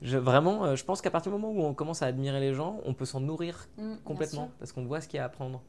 je- 0.02 0.17
vraiment, 0.17 0.76
je 0.76 0.84
pense 0.84 1.02
qu'à 1.02 1.12
partir 1.12 1.32
du 1.32 1.38
moment 1.39 1.54
où 1.54 1.63
on 1.65 1.74
commence 1.76 2.02
à 2.02 2.08
admirer 2.08 2.39
les 2.39 2.54
gens, 2.56 2.80
on 2.86 2.93
peut 2.96 3.06
s'en 3.06 3.19
nourrir 3.19 3.67
Mm, 3.78 3.93
complètement 4.04 4.50
parce 4.58 4.72
qu'on 4.72 4.86
voit 4.86 5.02
ce 5.02 5.08
qu'il 5.08 5.17
y 5.17 5.19
a 5.19 5.24
à 5.24 5.28
apprendre. 5.28 5.62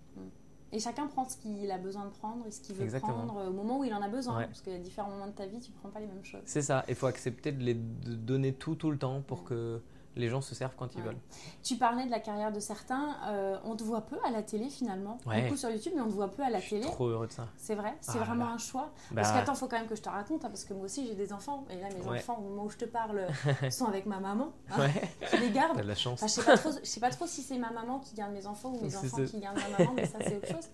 Et 0.74 0.80
chacun 0.80 1.06
prend 1.06 1.24
ce 1.28 1.37
qu'il 1.37 1.70
a 1.70 1.78
besoin 1.78 2.04
de 2.04 2.10
prendre 2.10 2.44
et 2.48 2.50
ce 2.50 2.60
qu'il 2.60 2.74
veut 2.74 2.82
Exactement. 2.82 3.12
prendre 3.12 3.48
au 3.48 3.52
moment 3.52 3.78
où 3.78 3.84
il 3.84 3.94
en 3.94 4.02
a 4.02 4.08
besoin. 4.08 4.38
Ouais. 4.38 4.46
Parce 4.46 4.60
a 4.66 4.78
différents 4.78 5.08
moments 5.10 5.28
de 5.28 5.32
ta 5.32 5.46
vie, 5.46 5.60
tu 5.60 5.70
ne 5.70 5.76
prends 5.76 5.88
pas 5.88 6.00
les 6.00 6.06
mêmes 6.08 6.24
choses. 6.24 6.40
C'est 6.46 6.62
ça, 6.62 6.84
il 6.88 6.96
faut 6.96 7.06
accepter 7.06 7.52
de 7.52 7.62
les 7.62 7.74
de 7.74 8.14
donner 8.16 8.52
tout 8.52 8.74
tout 8.74 8.90
le 8.90 8.98
temps 8.98 9.22
pour 9.22 9.44
que 9.44 9.80
les 10.16 10.29
gens 10.29 10.40
se 10.40 10.55
servent 10.55 10.74
quand 10.77 10.94
ils 10.94 10.98
Ouais. 11.00 11.07
veulent. 11.09 11.18
Tu 11.62 11.77
parlais 11.77 12.05
de 12.07 12.11
la 12.11 12.20
carrière 12.20 12.53
de 12.53 12.61
certains. 12.61 13.16
euh, 13.29 13.59
on 13.64 13.77
te 13.77 13.83
voit 13.83 14.03
peu 14.03 14.16
à 14.27 14.31
la 14.31 14.42
télé 14.42 14.68
finalement. 14.68 15.18
Ouais. 15.27 15.42
Beaucoup 15.42 15.57
sur 15.57 15.70
YouTube, 15.70 15.92
mais 15.96 16.00
on 16.03 16.07
te 16.09 16.12
voit 16.12 16.29
peu 16.31 16.42
à 16.42 16.50
la 16.50 16.59
Je 16.61 16.66
suis 16.66 16.77
télé. 16.77 16.87
trop 16.90 17.07
heureux 17.09 17.27
de 17.27 17.33
ça. 17.33 17.48
C'est 17.57 17.74
vrai 17.74 17.94
C'est 18.00 18.18
Ah 18.20 18.24
vraiment 18.24 18.46
là. 18.46 18.53
un 18.53 18.59
choix 18.59 18.90
Bah, 19.11 19.22
Parce 19.22 19.33
qu'attends, 19.33 19.55
faut 19.55 19.66
quand 19.68 19.79
même 19.79 19.87
que 19.88 19.96
je 19.96 20.03
te 20.03 20.09
raconte, 20.09 20.44
hein, 20.44 20.48
parce 20.48 20.64
que 20.64 20.74
moi 20.74 20.85
aussi 20.85 21.07
j'ai 21.07 21.14
des 21.14 21.33
enfants. 21.33 21.64
Et 21.70 21.81
là, 21.81 21.88
mes 21.88 22.00
Ouais. 22.09 22.18
enfants, 22.18 22.37
au 22.38 22.42
moment 22.48 22.64
où 22.64 22.70
je 22.70 22.77
te 22.79 22.85
parle, 22.85 23.27
sont 23.70 23.87
avec 23.87 24.07
ma 24.07 24.20
maman 24.20 24.53
hein, 24.70 24.81
ouais, 24.81 25.11
qui 25.31 25.38
les 25.38 25.50
garde. 25.50 25.77
t'as 25.77 25.83
de 25.83 25.88
la 25.88 25.94
chance. 25.94 26.22
Enfin, 26.22 26.27
je 26.29 26.33
sais 26.33 26.42
pas 26.44 26.57
trop, 26.59 26.70
je 26.72 26.87
sais 26.88 27.00
pas 27.00 27.11
trop 27.11 27.27
si 27.27 27.42
c'est 27.42 27.59
ma 27.59 27.70
maman 27.70 27.98
qui 28.00 28.14
garde 28.14 28.33
mes 28.33 28.46
enfants 28.46 28.72
ou 28.72 28.81
mes 28.83 28.96
enfants 28.96 29.16
ça. 29.18 29.24
qui 29.24 29.40
gardent 29.40 29.59
ma 29.70 29.79
maman, 29.79 29.92
mais 29.94 30.07
ça 30.07 30.18
c'est 30.20 30.37
autre 30.37 30.48
chose. 30.48 30.68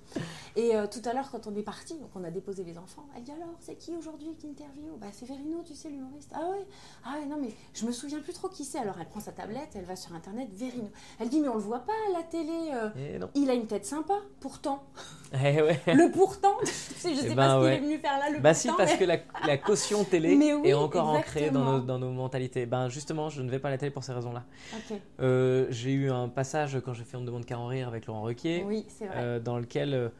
Et 0.57 0.75
euh, 0.77 0.87
tout 0.87 1.01
à 1.09 1.13
l'heure, 1.13 1.31
quand 1.31 1.47
on 1.47 1.55
est 1.57 1.63
parti, 1.63 1.99
donc 1.99 2.11
on 2.15 2.25
a 2.25 2.31
déposé 2.31 2.65
les 2.65 2.77
enfants, 2.79 3.07
elle 3.17 3.23
dit 3.23 3.33
alors, 3.33 3.55
c'est 3.61 3.77
qui 3.77 3.97
aujourd'hui 3.97 4.35
qui 4.37 4.49
interview? 4.49 4.97
Bah 4.99 5.07
c'est 5.13 5.27
Verino, 5.27 5.63
tu 5.63 5.75
sais 5.75 5.89
l'humoriste. 5.89 6.33
Ah 6.35 6.41
ouais, 6.51 6.67
ah 7.05 7.15
ouais, 7.19 7.27
non 7.27 7.39
mais 7.41 7.55
je 7.75 7.87
me 7.87 7.93
souviens 7.93 8.21
plus 8.21 8.33
trop 8.33 8.49
qui 8.49 8.65
c'est. 8.65 8.79
Alors 8.79 8.97
elle 9.01 9.09
prend 9.09 9.21
sa 9.21 9.30
tablette, 9.33 9.71
elle 9.75 9.85
va 9.85 9.97
sur 9.97 10.15
internet, 10.15 10.49
Verino. 10.53 10.89
Elle 11.19 11.29
dit 11.29 11.41
mais 11.41 11.49
on 11.49 11.55
le 11.55 11.61
voit 11.61 11.81
pas 11.81 11.93
à 12.09 12.19
la 12.19 12.23
télé. 12.25 12.71
euh, 12.75 13.19
non. 13.19 13.29
il 13.35 13.49
a 13.51 13.55
une 13.55 13.67
tête 13.67 13.85
sympa, 13.87 14.15
pourtant. 14.41 14.83
Eh 15.33 15.63
ouais. 15.63 15.81
Le 15.87 16.11
pourtant, 16.11 16.55
tu 16.65 16.67
sais, 16.73 17.15
je 17.15 17.21
Eh 17.21 17.29
sais 17.29 17.35
ben, 17.37 17.37
pas 17.37 17.61
ce 17.61 17.65
qu'il 17.67 17.73
est 17.75 17.81
venu 17.87 17.99
faire 17.99 18.19
là, 18.19 18.31
le 18.31 18.41
Bah 18.41 18.53
si, 18.53 18.67
pourtant. 18.67 18.83
parce 18.85 18.93
mais- 18.95 18.99
que 18.99 19.05
la, 19.05 19.47
la 19.47 19.59
caution 19.59 20.03
télé 20.03 20.35
oui, 20.61 20.69
est 20.69 20.75
encore 20.75 21.09
ancrée 21.09 21.51
dans 21.51 21.65
nos, 21.65 21.81
dans 21.81 21.99
nos 22.01 22.11
mentalités. 22.11 22.67
Ben 22.67 22.89
justement, 22.89 23.29
je 23.29 23.41
ne 23.43 23.49
vais 23.49 23.61
pas 23.61 23.69
à 23.69 23.71
la 23.71 23.79
télé 23.79 23.93
pour 23.93 24.03
ces 24.03 24.13
raisons-là. 24.13 24.43
Ok, 24.75 24.99
Euh, 25.21 25.67
j'ai 25.71 25.93
eu 25.93 26.11
un 26.11 26.29
passage 26.29 26.81
quand 26.85 26.95
j'ai 26.95 27.05
fait 27.05 27.17
On 27.17 27.23
demande 27.25 27.45
qu'à 27.45 27.59
en 27.59 27.67
rire 27.67 27.87
avec 27.87 28.07
Laurent 28.07 28.25
oui, 28.67 28.87
vrai. 29.07 29.09
euh, 29.17 29.39
dans 29.39 29.57
lequel 29.59 30.11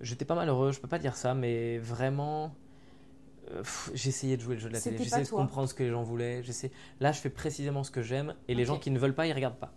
j'étais 0.00 0.24
pas 0.24 0.36
malheureux, 0.36 0.70
je 0.70 0.78
peux 0.80 0.86
pas 0.88 0.98
dire 1.00 1.16
ça, 1.16 1.34
mais 1.34 1.78
vraiment, 1.78 2.52
j'essayais 3.94 4.36
de 4.36 4.42
jouer 4.42 4.54
le 4.54 4.60
jeu 4.60 4.68
de 4.68 4.74
la 4.74 4.80
télé, 4.80 4.98
j'essayais 4.98 5.24
de 5.24 5.28
comprendre 5.28 5.68
ce 5.68 5.74
que 5.74 5.82
les 5.82 5.90
gens 5.90 6.02
voulaient. 6.02 6.42
Là, 7.00 7.12
je 7.12 7.20
fais 7.20 7.30
précisément 7.30 7.84
ce 7.84 7.90
que 7.90 8.02
j'aime, 8.02 8.34
et 8.48 8.54
les 8.54 8.64
gens 8.64 8.78
qui 8.78 8.90
ne 8.90 8.98
veulent 8.98 9.14
pas, 9.14 9.26
ils 9.26 9.32
regardent 9.32 9.58
pas. 9.58 9.72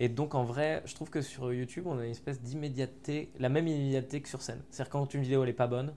Et 0.00 0.08
donc, 0.08 0.34
en 0.36 0.44
vrai, 0.44 0.82
je 0.84 0.94
trouve 0.94 1.10
que 1.10 1.20
sur 1.20 1.52
YouTube, 1.52 1.86
on 1.86 1.98
a 1.98 2.04
une 2.04 2.12
espèce 2.12 2.40
d'immédiateté, 2.40 3.32
la 3.38 3.48
même 3.48 3.66
immédiateté 3.66 4.20
que 4.20 4.28
sur 4.28 4.42
scène. 4.42 4.62
C'est-à-dire 4.70 4.90
quand 4.90 5.12
une 5.12 5.22
vidéo 5.22 5.42
elle 5.42 5.50
est 5.50 5.52
pas 5.52 5.66
bonne, 5.66 5.92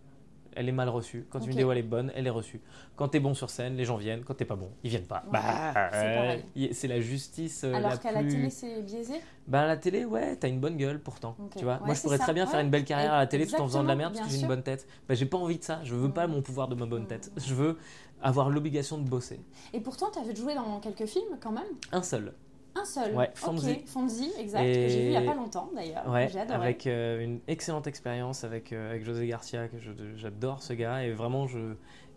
elle 0.56 0.68
est 0.70 0.72
mal 0.74 0.90
reçue. 0.90 1.26
Quand 1.30 1.40
une 1.40 1.50
vidéo 1.50 1.72
elle 1.72 1.78
est 1.80 1.84
bonne, 1.84 2.12
elle 2.16 2.28
est 2.28 2.32
reçue. 2.32 2.62
Quand 2.96 3.08
t'es 3.08 3.20
bon 3.20 3.34
sur 3.34 3.50
scène, 3.50 3.76
les 3.76 3.86
gens 3.86 3.98
viennent. 3.98 4.24
Quand 4.24 4.34
t'es 4.34 4.46
pas 4.46 4.56
bon, 4.56 4.70
ils 4.84 4.90
viennent 4.90 5.06
pas. 5.08 5.24
Ouais, 5.26 5.32
Bah, 5.34 5.90
c'est 5.92 6.88
euh, 6.88 6.90
la 6.90 7.00
justice 7.02 7.64
euh, 7.64 7.72
la 7.72 7.78
Alors 7.78 8.00
qu'à 8.00 8.12
la 8.12 8.20
plus- 8.22 8.30
télé, 8.32 8.50
c'est 8.50 8.82
biaisé? 8.82 9.14
bah 9.48 9.62
à 9.64 9.68
la 9.68 9.78
télé, 9.78 10.06
ouais, 10.06 10.36
t'as 10.36 10.48
une 10.48 10.60
bonne 10.60 10.78
gueule 10.78 11.00
pourtant. 11.00 11.36
Tu 11.58 11.64
vois, 11.64 11.76
Ouais, 11.76 11.80
moi 11.86 11.94
je 11.96 12.02
pourrais 12.02 12.18
ça. 12.18 12.24
très 12.24 12.34
bien 12.34 12.46
faire 12.46 12.60
une 12.60 12.70
belle 12.70 12.86
carrière 12.86 13.14
à 13.14 13.20
la 13.20 13.28
télé 13.28 13.48
tout 13.48 13.56
en 13.56 13.68
faisant 13.68 13.84
de 13.84 13.88
la 13.88 13.96
merde 13.96 14.14
parce 14.14 14.28
que 14.28 14.34
j'ai 14.34 14.42
une 14.42 14.48
bonne 14.48 14.64
tête. 14.64 14.88
Bah 15.08 15.16
j'ai 15.16 15.26
pas 15.26 15.38
envie 15.38 15.58
de 15.58 15.64
ça. 15.64 15.80
Je 15.84 15.96
veux 15.96 16.12
pas 16.12 16.28
Mm. 16.28 16.32
mon 16.32 16.42
pouvoir 16.42 16.68
de 16.68 16.76
ma 16.76 16.86
bonne 16.86 17.04
Mm. 17.04 17.08
tête. 17.08 17.32
Je 17.38 17.54
veux 17.54 17.78
avoir 18.22 18.50
l'obligation 18.50 18.98
de 19.00 19.08
bosser. 19.10 19.40
Et 19.74 19.80
pourtant, 19.80 20.08
tu 20.14 20.20
avais 20.20 20.36
joué 20.36 20.54
dans 20.54 20.80
quelques 20.80 21.06
films 21.08 21.38
quand 21.42 21.52
même? 21.52 21.64
Un 21.92 22.04
seul. 22.04 22.34
Un 22.74 22.86
seul. 22.86 23.14
Ouais, 23.16 23.28
Ok, 23.30 23.36
Fonzie. 23.38 23.84
Fonzie, 23.86 24.32
exact. 24.40 24.64
Et- 24.64 24.74
Que 24.74 24.90
j'ai 24.90 25.00
vu 25.02 25.06
il 25.08 25.12
y 25.12 25.18
a 25.18 25.22
pas 25.22 25.34
longtemps 25.36 25.70
d'ailleurs. 25.76 26.08
Ouais, 26.10 26.30
J'ai 26.32 26.40
adoré. 26.40 26.58
avec 26.64 26.88
euh, 26.88 27.22
une 27.24 27.40
excellente 27.48 27.86
expérience 27.88 28.44
avec 28.46 28.72
avec 28.72 29.04
José 29.04 29.28
Garcia 29.28 29.68
que 29.68 29.78
je- 29.78 29.92
j'adore 30.16 30.64
ce 30.64 30.72
gars 30.74 31.04
et 31.04 31.12
vraiment 31.12 31.48
je 31.48 31.60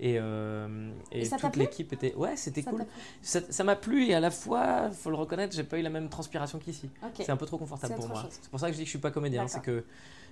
et 0.00 0.16
euh, 0.18 0.90
et, 1.12 1.28
toute 1.28 1.56
l'équipe 1.56 1.92
était 1.92 2.14
ouais 2.14 2.36
c'était 2.36 2.62
Ça 2.62 2.70
cool. 2.70 2.84
Ça 3.22 3.40
ça 3.48 3.64
m'a 3.64 3.74
plu 3.76 4.06
et 4.06 4.14
à 4.14 4.20
la 4.20 4.30
fois 4.30 4.90
faut 4.90 5.10
le 5.10 5.16
reconnaître 5.16 5.54
j'ai 5.56 5.64
pas 5.64 5.78
eu 5.78 5.82
la 5.82 5.90
même 5.90 6.08
transpiration 6.08 6.58
qu'ici. 6.60 6.88
C'est 7.16 7.30
un 7.30 7.36
peu 7.36 7.46
trop 7.46 7.58
confortable 7.58 7.92
C'est 7.94 7.98
pour 8.00 8.08
moi. 8.08 8.22
chose. 8.22 8.38
C'est 8.40 8.50
pour 8.50 8.60
ça 8.60 8.66
que 8.68 8.72
je 8.72 8.78
dis 8.78 8.82
que 8.84 8.86
je 8.86 8.90
suis 8.90 8.98
pas 9.00 9.10
comédien. 9.10 9.48
C'est 9.48 9.60
que 9.62 9.84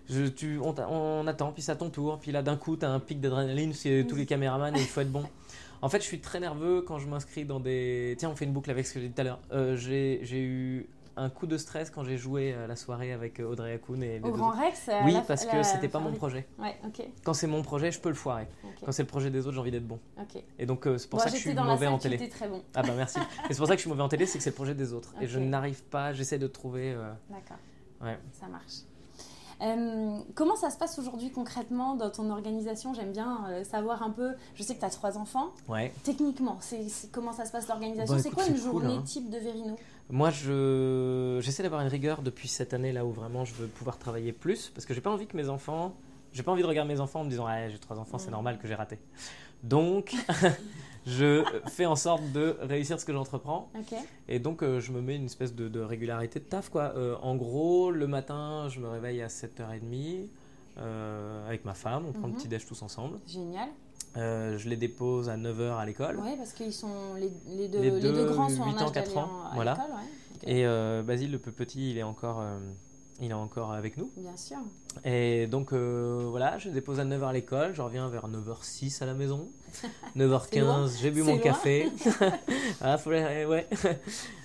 je, 0.08 0.24
tu, 0.26 0.58
on, 0.60 1.26
attend, 1.28 1.52
puis 1.52 1.62
c'est 1.62 1.70
à 1.70 1.76
ton 1.76 1.88
tour, 1.88 2.18
puis 2.18 2.32
là 2.32 2.42
d'un 2.42 2.56
coup 2.56 2.76
t'as 2.76 2.88
un 2.88 2.98
pic 2.98 3.20
d'adrénaline, 3.20 3.72
c'est 3.72 4.04
tous 4.08 4.16
les 4.16 4.26
caméramans 4.26 4.74
et 4.76 4.80
il 4.80 4.86
faut 4.86 5.00
être 5.00 5.12
bon. 5.12 5.22
En 5.82 5.88
fait, 5.88 5.98
je 6.00 6.04
suis 6.06 6.20
très 6.20 6.38
nerveux 6.40 6.82
quand 6.82 6.98
je 6.98 7.08
m'inscris 7.08 7.44
dans 7.44 7.60
des. 7.60 8.14
Tiens, 8.18 8.30
on 8.30 8.36
fait 8.36 8.44
une 8.44 8.52
boucle 8.52 8.70
avec 8.70 8.86
ce 8.86 8.94
que 8.94 9.00
j'ai 9.00 9.08
dit 9.08 9.14
tout 9.14 9.20
à 9.20 9.24
l'heure. 9.24 9.40
Euh, 9.52 9.76
j'ai 9.76 10.22
eu 10.42 10.86
un 11.16 11.28
coup 11.28 11.46
de 11.46 11.58
stress 11.58 11.90
quand 11.90 12.04
j'ai 12.04 12.16
joué 12.16 12.54
à 12.54 12.66
la 12.66 12.74
soirée 12.76 13.12
avec 13.12 13.38
Audrey 13.40 13.74
Akoun 13.74 14.02
et 14.02 14.18
les 14.18 14.20
Au 14.20 14.30
deux 14.30 14.38
Grand 14.38 14.50
autres. 14.50 14.60
Rex 14.62 14.88
Oui, 15.04 15.12
la- 15.12 15.20
parce 15.20 15.44
que 15.44 15.62
c'était 15.62 15.88
pas 15.88 15.98
mon 15.98 16.12
projet. 16.12 16.46
Ouais. 16.58 16.74
Quand 17.24 17.34
c'est 17.34 17.46
mon 17.48 17.62
projet, 17.62 17.90
je 17.92 18.00
peux 18.00 18.08
le 18.08 18.14
foirer. 18.14 18.46
Quand 18.84 18.92
c'est 18.92 19.02
le 19.02 19.08
projet 19.08 19.28
des 19.30 19.40
autres, 19.46 19.52
j'ai 19.54 19.60
envie 19.60 19.70
d'être 19.70 19.86
bon. 19.86 19.98
Et 20.58 20.64
donc, 20.66 20.86
euh, 20.86 20.96
c'est 20.98 21.10
pour 21.10 21.20
ça 21.20 21.28
que 21.30 21.36
je 21.36 21.40
suis 21.40 21.52
dans 21.54 21.64
mauvais 21.64 21.86
en 21.88 21.98
télé. 21.98 22.28
très 22.28 22.48
bon. 22.48 22.62
Ah 22.74 22.82
bah 22.82 22.94
merci. 22.96 23.18
Et 23.50 23.52
c'est 23.52 23.58
pour 23.58 23.66
ça 23.66 23.74
que 23.74 23.78
je 23.78 23.82
suis 23.82 23.90
mauvais 23.90 24.02
en 24.02 24.08
télé, 24.08 24.24
c'est 24.26 24.38
que 24.38 24.44
c'est 24.44 24.50
le 24.50 24.54
projet 24.56 24.74
des 24.74 24.92
autres. 24.92 25.12
Et 25.20 25.26
je 25.26 25.38
n'arrive 25.38 25.82
pas, 25.84 26.12
j'essaie 26.12 26.38
de 26.38 26.46
trouver. 26.46 26.92
euh, 26.92 27.12
D'accord. 27.28 27.58
Ouais. 28.00 28.18
Ça 28.32 28.46
marche. 28.46 28.82
Euh, 29.62 30.18
comment 30.34 30.56
ça 30.56 30.70
se 30.70 30.76
passe 30.76 30.98
aujourd'hui 30.98 31.30
concrètement 31.30 31.94
dans 31.94 32.10
ton 32.10 32.30
organisation? 32.30 32.94
J'aime 32.94 33.12
bien 33.12 33.44
euh, 33.48 33.64
savoir 33.64 34.02
un 34.02 34.10
peu. 34.10 34.32
Je 34.54 34.62
sais 34.62 34.74
que 34.74 34.80
tu 34.80 34.84
as 34.86 34.90
trois 34.90 35.16
enfants. 35.18 35.50
Ouais. 35.68 35.92
Techniquement, 36.02 36.56
c'est 36.60 36.88
c'est- 36.88 37.10
comment 37.12 37.32
ça 37.32 37.44
se 37.44 37.52
passe 37.52 37.68
l'organisation? 37.68 38.16
Bah, 38.16 38.20
C'est 38.22 38.30
quoi 38.30 38.44
une 38.46 38.54
cool, 38.54 38.62
journée 38.62 38.94
hein. 38.96 39.02
type 39.04 39.30
de 39.30 39.38
Verino? 39.38 39.76
Moi, 40.10 40.30
je 40.30 41.38
j'essaie 41.42 41.62
d'avoir 41.62 41.80
une 41.80 41.88
rigueur 41.88 42.22
depuis 42.22 42.48
cette 42.48 42.74
année 42.74 42.92
là 42.92 43.04
où 43.06 43.12
vraiment 43.12 43.44
je 43.44 43.54
veux 43.54 43.68
pouvoir 43.68 43.98
travailler 43.98 44.32
plus 44.32 44.68
parce 44.74 44.84
que 44.84 44.94
j'ai 44.94 45.00
pas 45.00 45.10
envie 45.10 45.26
que 45.26 45.36
mes 45.36 45.48
enfants, 45.48 45.94
j'ai 46.32 46.42
pas 46.42 46.50
envie 46.52 46.62
de 46.62 46.66
regarder 46.66 46.92
mes 46.92 47.00
enfants 47.00 47.20
en 47.20 47.24
me 47.24 47.30
disant 47.30 47.46
ah 47.46 47.68
j'ai 47.68 47.78
trois 47.78 47.98
enfants, 47.98 48.18
c'est 48.18 48.30
normal 48.32 48.58
que 48.58 48.66
j'ai 48.66 48.74
raté. 48.74 48.98
Donc, 49.62 50.12
je 51.06 51.42
fais 51.68 51.86
en 51.86 51.96
sorte 51.96 52.22
de 52.32 52.56
réussir 52.60 52.98
ce 53.00 53.04
que 53.04 53.12
j'entreprends 53.12 53.68
et 54.28 54.38
donc 54.38 54.62
euh, 54.62 54.78
je 54.80 54.92
me 54.92 55.00
mets 55.00 55.16
une 55.16 55.24
espèce 55.26 55.54
de, 55.54 55.68
de 55.68 55.80
régularité 55.80 56.38
de 56.38 56.44
taf 56.44 56.68
quoi. 56.68 56.92
Euh, 56.96 57.16
en 57.22 57.34
gros, 57.36 57.90
le 57.90 58.06
matin, 58.06 58.68
je 58.68 58.78
me 58.80 58.88
réveille 58.88 59.20
à 59.22 59.26
7h30 59.28 60.26
euh, 60.78 61.46
avec 61.46 61.64
ma 61.64 61.74
femme, 61.74 62.04
on 62.08 62.12
prend 62.12 62.26
le 62.26 62.32
Mhm. 62.32 62.38
petit 62.38 62.48
déj 62.48 62.66
tous 62.66 62.80
ensemble. 62.82 63.18
Génial. 63.26 63.68
Euh, 64.16 64.56
je 64.58 64.68
les 64.68 64.76
dépose 64.76 65.28
à 65.28 65.36
9h 65.36 65.76
à 65.76 65.86
l'école. 65.86 66.18
Oui, 66.22 66.32
parce 66.36 66.52
qu'ils 66.52 66.72
sont 66.72 67.14
les, 67.16 67.30
les 67.48 67.68
deux, 67.68 67.80
Les 67.80 67.90
les 67.90 68.00
deux 68.00 68.12
deux, 68.12 68.24
grands 68.26 68.48
sont 68.48 68.62
en 68.62 68.66
8 68.72 68.82
ans, 68.82 68.86
âge 68.86 68.92
4 68.92 69.04
d'aller 69.06 69.16
ans, 69.18 69.30
à 69.50 69.54
voilà. 69.54 69.74
ouais. 70.44 70.50
Et 70.52 71.02
Basile, 71.04 71.30
le 71.32 71.38
plus 71.38 71.52
petit, 71.52 71.90
il 71.92 71.98
est 71.98 72.02
encore, 72.02 72.42
il 73.20 73.30
est 73.30 73.34
encore 73.34 73.72
avec 73.72 73.96
nous. 73.96 74.10
Bien 74.16 74.36
sûr. 74.36 74.58
Et 75.04 75.46
donc 75.46 75.72
euh, 75.72 76.26
voilà, 76.30 76.58
je 76.58 76.68
dépose 76.68 77.00
à 77.00 77.04
9h 77.04 77.24
à 77.24 77.32
l'école, 77.32 77.74
je 77.74 77.82
reviens 77.82 78.08
vers 78.08 78.28
9h06 78.28 79.02
à 79.02 79.06
la 79.06 79.14
maison. 79.14 79.48
9h15, 80.16 81.00
j'ai 81.00 81.10
bu 81.10 81.22
mon 81.22 81.38
café. 81.38 81.88
ah, 82.80 82.98
faut 82.98 83.10
les- 83.10 83.44
ouais. 83.46 83.66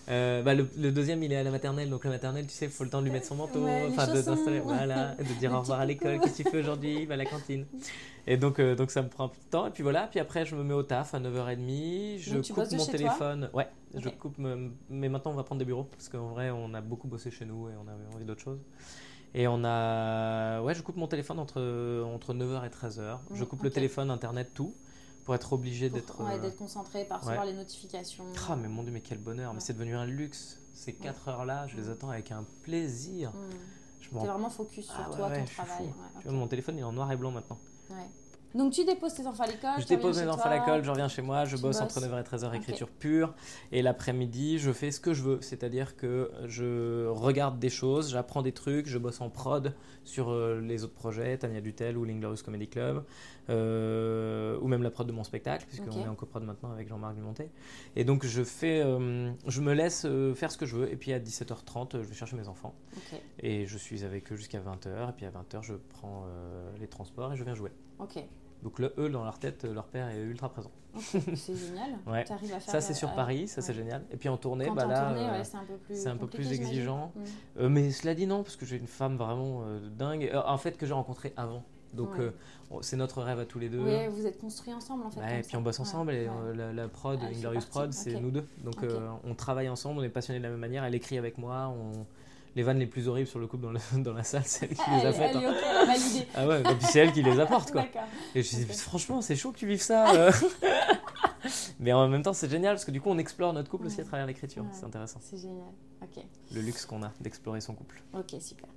Euh, 0.09 0.41
bah, 0.41 0.53
le, 0.55 0.65
le 0.77 0.89
deuxième, 0.93 1.21
il 1.21 1.33
est 1.33 1.35
à 1.35 1.43
la 1.43 1.51
maternelle, 1.51 1.89
donc 1.89 2.05
la 2.05 2.11
maternelle, 2.11 2.47
tu 2.47 2.53
sais, 2.53 2.65
il 2.65 2.71
faut 2.71 2.85
le 2.85 2.89
temps 2.89 2.99
de 2.99 3.03
lui 3.05 3.11
mettre 3.11 3.25
son 3.27 3.35
manteau, 3.35 3.65
Ouais, 3.65 3.87
enfin 3.89 4.07
de- 4.07 4.15
chaussons. 4.15 4.35
d'installer, 4.35 4.59
voilà, 4.61 5.15
de 5.15 5.33
dire 5.39 5.51
au 5.51 5.59
revoir 5.59 5.81
à 5.81 5.85
l'école, 5.85 6.21
qu'est-ce 6.21 6.37
que 6.37 6.43
tu 6.43 6.49
fais 6.49 6.59
aujourd'hui, 6.59 7.05
va 7.05 7.15
à 7.15 7.17
la 7.17 7.25
cantine. 7.25 7.65
Et 8.25 8.37
donc, 8.37 8.59
euh, 8.59 8.73
donc 8.73 8.89
ça 8.89 9.01
me 9.01 9.09
prend 9.09 9.25
un 9.25 9.27
peu 9.27 9.35
de 9.37 9.49
temps, 9.51 9.67
et 9.67 9.69
puis 9.71 9.83
voilà, 9.83 10.07
puis 10.07 10.21
après 10.21 10.45
je 10.45 10.55
me 10.55 10.63
mets 10.63 10.73
au 10.73 10.83
taf 10.83 11.13
à 11.13 11.19
9h30, 11.19 12.19
je 12.19 12.35
Donc, 12.35 12.47
coupe 12.47 12.71
mon 12.71 12.85
téléphone, 12.85 13.49
ouais, 13.53 13.67
je 13.97 14.07
coupe, 14.07 14.35
mais 14.37 15.09
maintenant 15.09 15.31
on 15.31 15.35
va 15.35 15.43
prendre 15.43 15.59
des 15.59 15.65
bureaux, 15.65 15.83
parce 15.91 16.07
qu'en 16.07 16.27
vrai 16.29 16.51
on 16.51 16.73
a 16.73 16.79
beaucoup 16.79 17.09
bossé 17.09 17.29
chez 17.29 17.43
nous 17.45 17.67
et 17.67 17.73
on 17.75 17.87
avait 17.89 18.15
envie 18.15 18.23
d'autre 18.25 18.41
chose. 18.41 18.59
Et 19.33 19.47
on 19.47 19.63
a. 19.63 20.61
Ouais, 20.61 20.73
je 20.73 20.81
coupe 20.81 20.95
mon 20.95 21.07
téléphone 21.07 21.39
entre, 21.39 21.61
entre 22.05 22.33
9h 22.33 22.65
et 22.65 22.69
13h. 22.69 23.19
Je 23.33 23.43
Mm, 23.43 23.47
coupe 23.47 23.63
le 23.63 23.69
téléphone, 23.69 24.09
internet, 24.11 24.51
tout, 24.53 24.73
pour 25.25 25.35
être 25.35 25.53
obligé 25.53 25.89
d'être. 25.89 26.23
ouais, 26.23 26.35
euh, 26.35 26.39
d'être 26.39 26.57
concentré, 26.57 27.03
par 27.05 27.19
recevoir 27.21 27.45
les 27.45 27.53
notifications. 27.53 28.25
Ah, 28.49 28.55
mais 28.55 28.67
mon 28.67 28.83
dieu, 28.83 28.91
mais 28.91 29.01
quel 29.01 29.17
bonheur! 29.19 29.51
Mais 29.53 29.57
Ouais. 29.59 29.63
c'est 29.65 29.73
devenu 29.73 29.95
un 29.95 30.05
luxe. 30.05 30.59
Ces 30.73 30.93
4 30.93 31.27
heures-là, 31.27 31.67
je 31.67 31.75
les 31.75 31.89
attends 31.89 32.09
avec 32.09 32.31
un 32.31 32.43
plaisir. 32.63 33.31
Hmm. 33.31 33.49
Je 33.99 34.09
T'es 34.09 34.15
m'en- 34.15 34.25
vraiment 34.25 34.49
focus 34.49 34.85
sur 34.85 34.93
Ah 34.97 35.09
ouais, 35.09 35.15
toi, 35.15 35.27
ouais, 35.27 35.39
ton 35.39 35.45
travail. 35.45 35.85
ouais, 35.85 35.91
Tu 36.21 36.27
vois, 36.27 36.37
mon 36.37 36.47
téléphone, 36.47 36.75
il 36.77 36.79
est 36.81 36.83
en 36.83 36.93
noir 36.93 37.11
et 37.11 37.17
blanc 37.17 37.31
maintenant. 37.31 37.57
Donc 38.55 38.71
tu 38.73 38.85
déposes 38.85 39.13
tes 39.13 39.27
enfants 39.27 39.43
à 39.43 39.47
l'école 39.47 39.69
Je 39.79 39.85
dépose 39.85 40.19
mes 40.19 40.27
enfants 40.27 40.49
à 40.49 40.57
l'école, 40.57 40.83
je 40.83 40.89
reviens 40.89 41.07
chez 41.07 41.21
moi, 41.21 41.45
je 41.45 41.57
bosse 41.57 41.79
bosses. 41.79 41.81
entre 41.81 41.99
9h 41.99 42.19
et 42.19 42.23
13h 42.23 42.47
Ok. 42.47 42.55
écriture 42.55 42.89
pure. 42.89 43.33
Et 43.71 43.81
l'après-midi, 43.81 44.57
je 44.57 44.71
fais 44.71 44.91
ce 44.91 44.99
que 44.99 45.13
je 45.13 45.21
veux. 45.23 45.41
C'est-à-dire 45.41 45.95
que 45.97 46.31
je 46.45 47.05
regarde 47.07 47.59
des 47.59 47.69
choses, 47.69 48.11
j'apprends 48.11 48.41
des 48.41 48.53
trucs, 48.53 48.87
je 48.87 48.97
bosse 48.97 49.21
en 49.21 49.29
prod 49.29 49.73
sur 50.05 50.29
euh, 50.29 50.61
les 50.61 50.83
autres 50.83 50.93
projets, 50.93 51.37
Tania 51.37 51.59
Dutel 51.61 51.97
ou 51.97 52.05
l'Inglorious 52.05 52.41
Comedy 52.43 52.67
Club, 52.69 53.03
euh, 53.49 54.57
ou 54.61 54.67
même 54.67 54.83
la 54.83 54.89
prod 54.91 55.05
de 55.05 55.11
mon 55.11 55.23
spectacle, 55.23 55.65
puisqu'on 55.67 55.91
Ok. 55.91 55.97
est 56.05 56.07
en 56.07 56.15
coprod 56.15 56.43
maintenant 56.43 56.71
avec 56.71 56.87
Jean-Marc 56.87 57.15
Dumontet. 57.15 57.49
Et 57.95 58.03
donc 58.05 58.25
je 58.25 58.43
fais, 58.43 58.81
euh, 58.83 59.31
je 59.47 59.61
me 59.61 59.73
laisse 59.73 60.07
faire 60.35 60.51
ce 60.51 60.57
que 60.57 60.65
je 60.65 60.75
veux. 60.77 60.91
Et 60.91 60.95
puis 60.95 61.11
à 61.13 61.19
17h30, 61.19 62.01
je 62.01 62.07
vais 62.07 62.15
chercher 62.15 62.35
mes 62.37 62.47
enfants. 62.47 62.73
Et 63.39 63.65
je 63.65 63.77
suis 63.77 64.03
avec 64.05 64.31
eux 64.31 64.35
jusqu'à 64.35 64.59
20h. 64.59 65.09
Et 65.09 65.13
puis 65.15 65.25
à 65.25 65.31
20h, 65.31 65.61
je 65.63 65.73
prends 65.73 66.25
euh, 66.27 66.71
les 66.79 66.87
transports 66.87 67.33
et 67.33 67.37
je 67.37 67.43
viens 67.43 67.55
jouer. 67.55 67.71
Ok, 67.99 68.23
Donc 68.63 68.79
le, 68.79 68.93
eux, 68.97 69.09
dans 69.09 69.23
leur 69.23 69.39
tête, 69.39 69.63
leur 69.65 69.85
père 69.85 70.09
est 70.09 70.21
ultra 70.21 70.49
présent. 70.49 70.71
c'est 70.99 71.21
génial. 71.55 71.91
Ouais. 72.05 72.29
À 72.31 72.37
faire, 72.37 72.61
Ça, 72.61 72.81
c'est 72.81 72.93
sur 72.93 73.09
euh, 73.09 73.15
Paris, 73.15 73.47
ça, 73.47 73.61
c'est 73.61 73.73
génial. 73.73 74.03
Et 74.11 74.17
puis 74.17 74.29
en 74.29 74.37
tournée, 74.37 74.65
Quand 74.65 74.75
bah 74.75 74.85
en 74.85 74.89
là, 74.89 75.11
euh, 75.11 75.37
ouais, 75.37 75.43
c'est 75.43 75.57
un 75.57 75.63
peu 75.63 75.77
plus 75.77 76.07
un 76.07 76.17
peu 76.17 76.53
exigeant. 76.53 77.11
Mm. 77.15 77.21
euh, 77.59 77.69
mais 77.69 77.91
cela 77.91 78.15
dit, 78.15 78.27
non, 78.27 78.43
parce 78.43 78.55
que 78.55 78.65
j'ai 78.65 78.77
une 78.77 78.87
femme 78.87 79.17
vraiment 79.17 79.63
dingue. 79.97 80.31
en 80.33 80.57
fait, 80.57 80.77
que 80.77 80.85
j'ai 80.85 80.93
rencontrée 80.93 81.33
avant. 81.37 81.63
Donc, 81.93 82.17
c'est 82.81 82.97
notre 82.97 83.21
rêve 83.21 83.39
à 83.39 83.45
tous 83.45 83.59
les 83.59 83.69
deux. 83.69 83.83
Ouais, 83.83 84.07
vous 84.07 84.25
êtes 84.25 84.39
construits 84.39 84.73
ensemble 84.73 85.05
en 85.05 85.09
fait. 85.09 85.19
Et 85.21 85.41
puis 85.41 85.51
ça. 85.51 85.57
on 85.57 85.61
bosse 85.61 85.79
ensemble. 85.79 86.13
et 86.13 86.29
la, 86.55 86.73
la 86.73 86.87
prod, 86.87 87.19
fait 87.19 87.35
Inglorious 87.35 87.67
Prod, 87.69 87.93
c'est 87.93 88.19
nous 88.19 88.31
deux. 88.31 88.47
Donc, 88.63 88.77
on 89.23 89.35
travaille 89.35 89.69
ensemble, 89.69 89.99
on 89.99 90.03
est 90.03 90.09
passionnés 90.09 90.39
de 90.39 90.43
la 90.43 90.51
même 90.51 90.59
manière. 90.59 90.83
Elle 90.83 90.95
écrit 90.95 91.17
avec 91.17 91.37
moi. 91.37 91.67
On... 91.67 92.05
Les 92.57 92.63
vannes 92.63 92.79
les 92.79 92.87
plus 92.87 93.07
horribles 93.07 93.27
sur 93.29 93.37
le 93.39 93.45
couple 93.45 93.63
dans, 93.63 93.71
le- 93.71 93.79
dans 94.03 94.13
la 94.13 94.23
salle, 94.23 94.41
c'est 94.45 94.65
elle 94.69 94.75
qui 94.75 94.81
Ah, 94.87 94.97
les 94.99 95.05
a 95.05 95.13
faites. 95.13 95.35
hein. 95.35 95.53
Ah 96.35 96.47
ouais, 96.47 96.59
et 96.59 96.63
puis 96.63 96.87
c'est 96.89 96.99
elle 96.99 97.13
qui 97.13 97.21
les 97.21 97.39
apporte, 97.39 97.71
quoi. 97.71 97.85
Et 98.33 98.41
je 98.41 98.57
Ok. 98.63 98.71
franchement, 98.73 99.21
c'est 99.21 99.35
chaud 99.35 99.51
que 99.51 99.59
tu 99.59 99.67
vives 99.67 99.81
ça. 99.81 100.11
euh. 100.15 100.31
Mais 101.79 101.93
en 101.93 102.07
même 102.07 102.23
temps, 102.23 102.33
c'est 102.33 102.49
génial 102.49 102.73
parce 102.73 102.83
que 102.85 102.89
du 102.91 102.99
coup, 102.99 103.09
on 103.11 103.17
explore 103.19 103.53
notre 103.53 103.69
couple 103.69 103.85
aussi 103.85 104.01
à 104.01 104.03
travers 104.03 104.25
l'écriture. 104.25 104.63
Ouais. 104.63 104.69
C'est 104.73 104.85
intéressant. 104.85 105.19
C'est 105.21 105.37
génial. 105.37 105.67
Ok. 106.01 106.23
Le 106.53 106.61
luxe 106.61 106.85
qu'on 106.87 107.03
a 107.03 107.11
d'explorer 107.21 107.61
son 107.61 107.75
couple. 107.75 108.01
Ok, 108.13 108.33
super. 108.41 108.67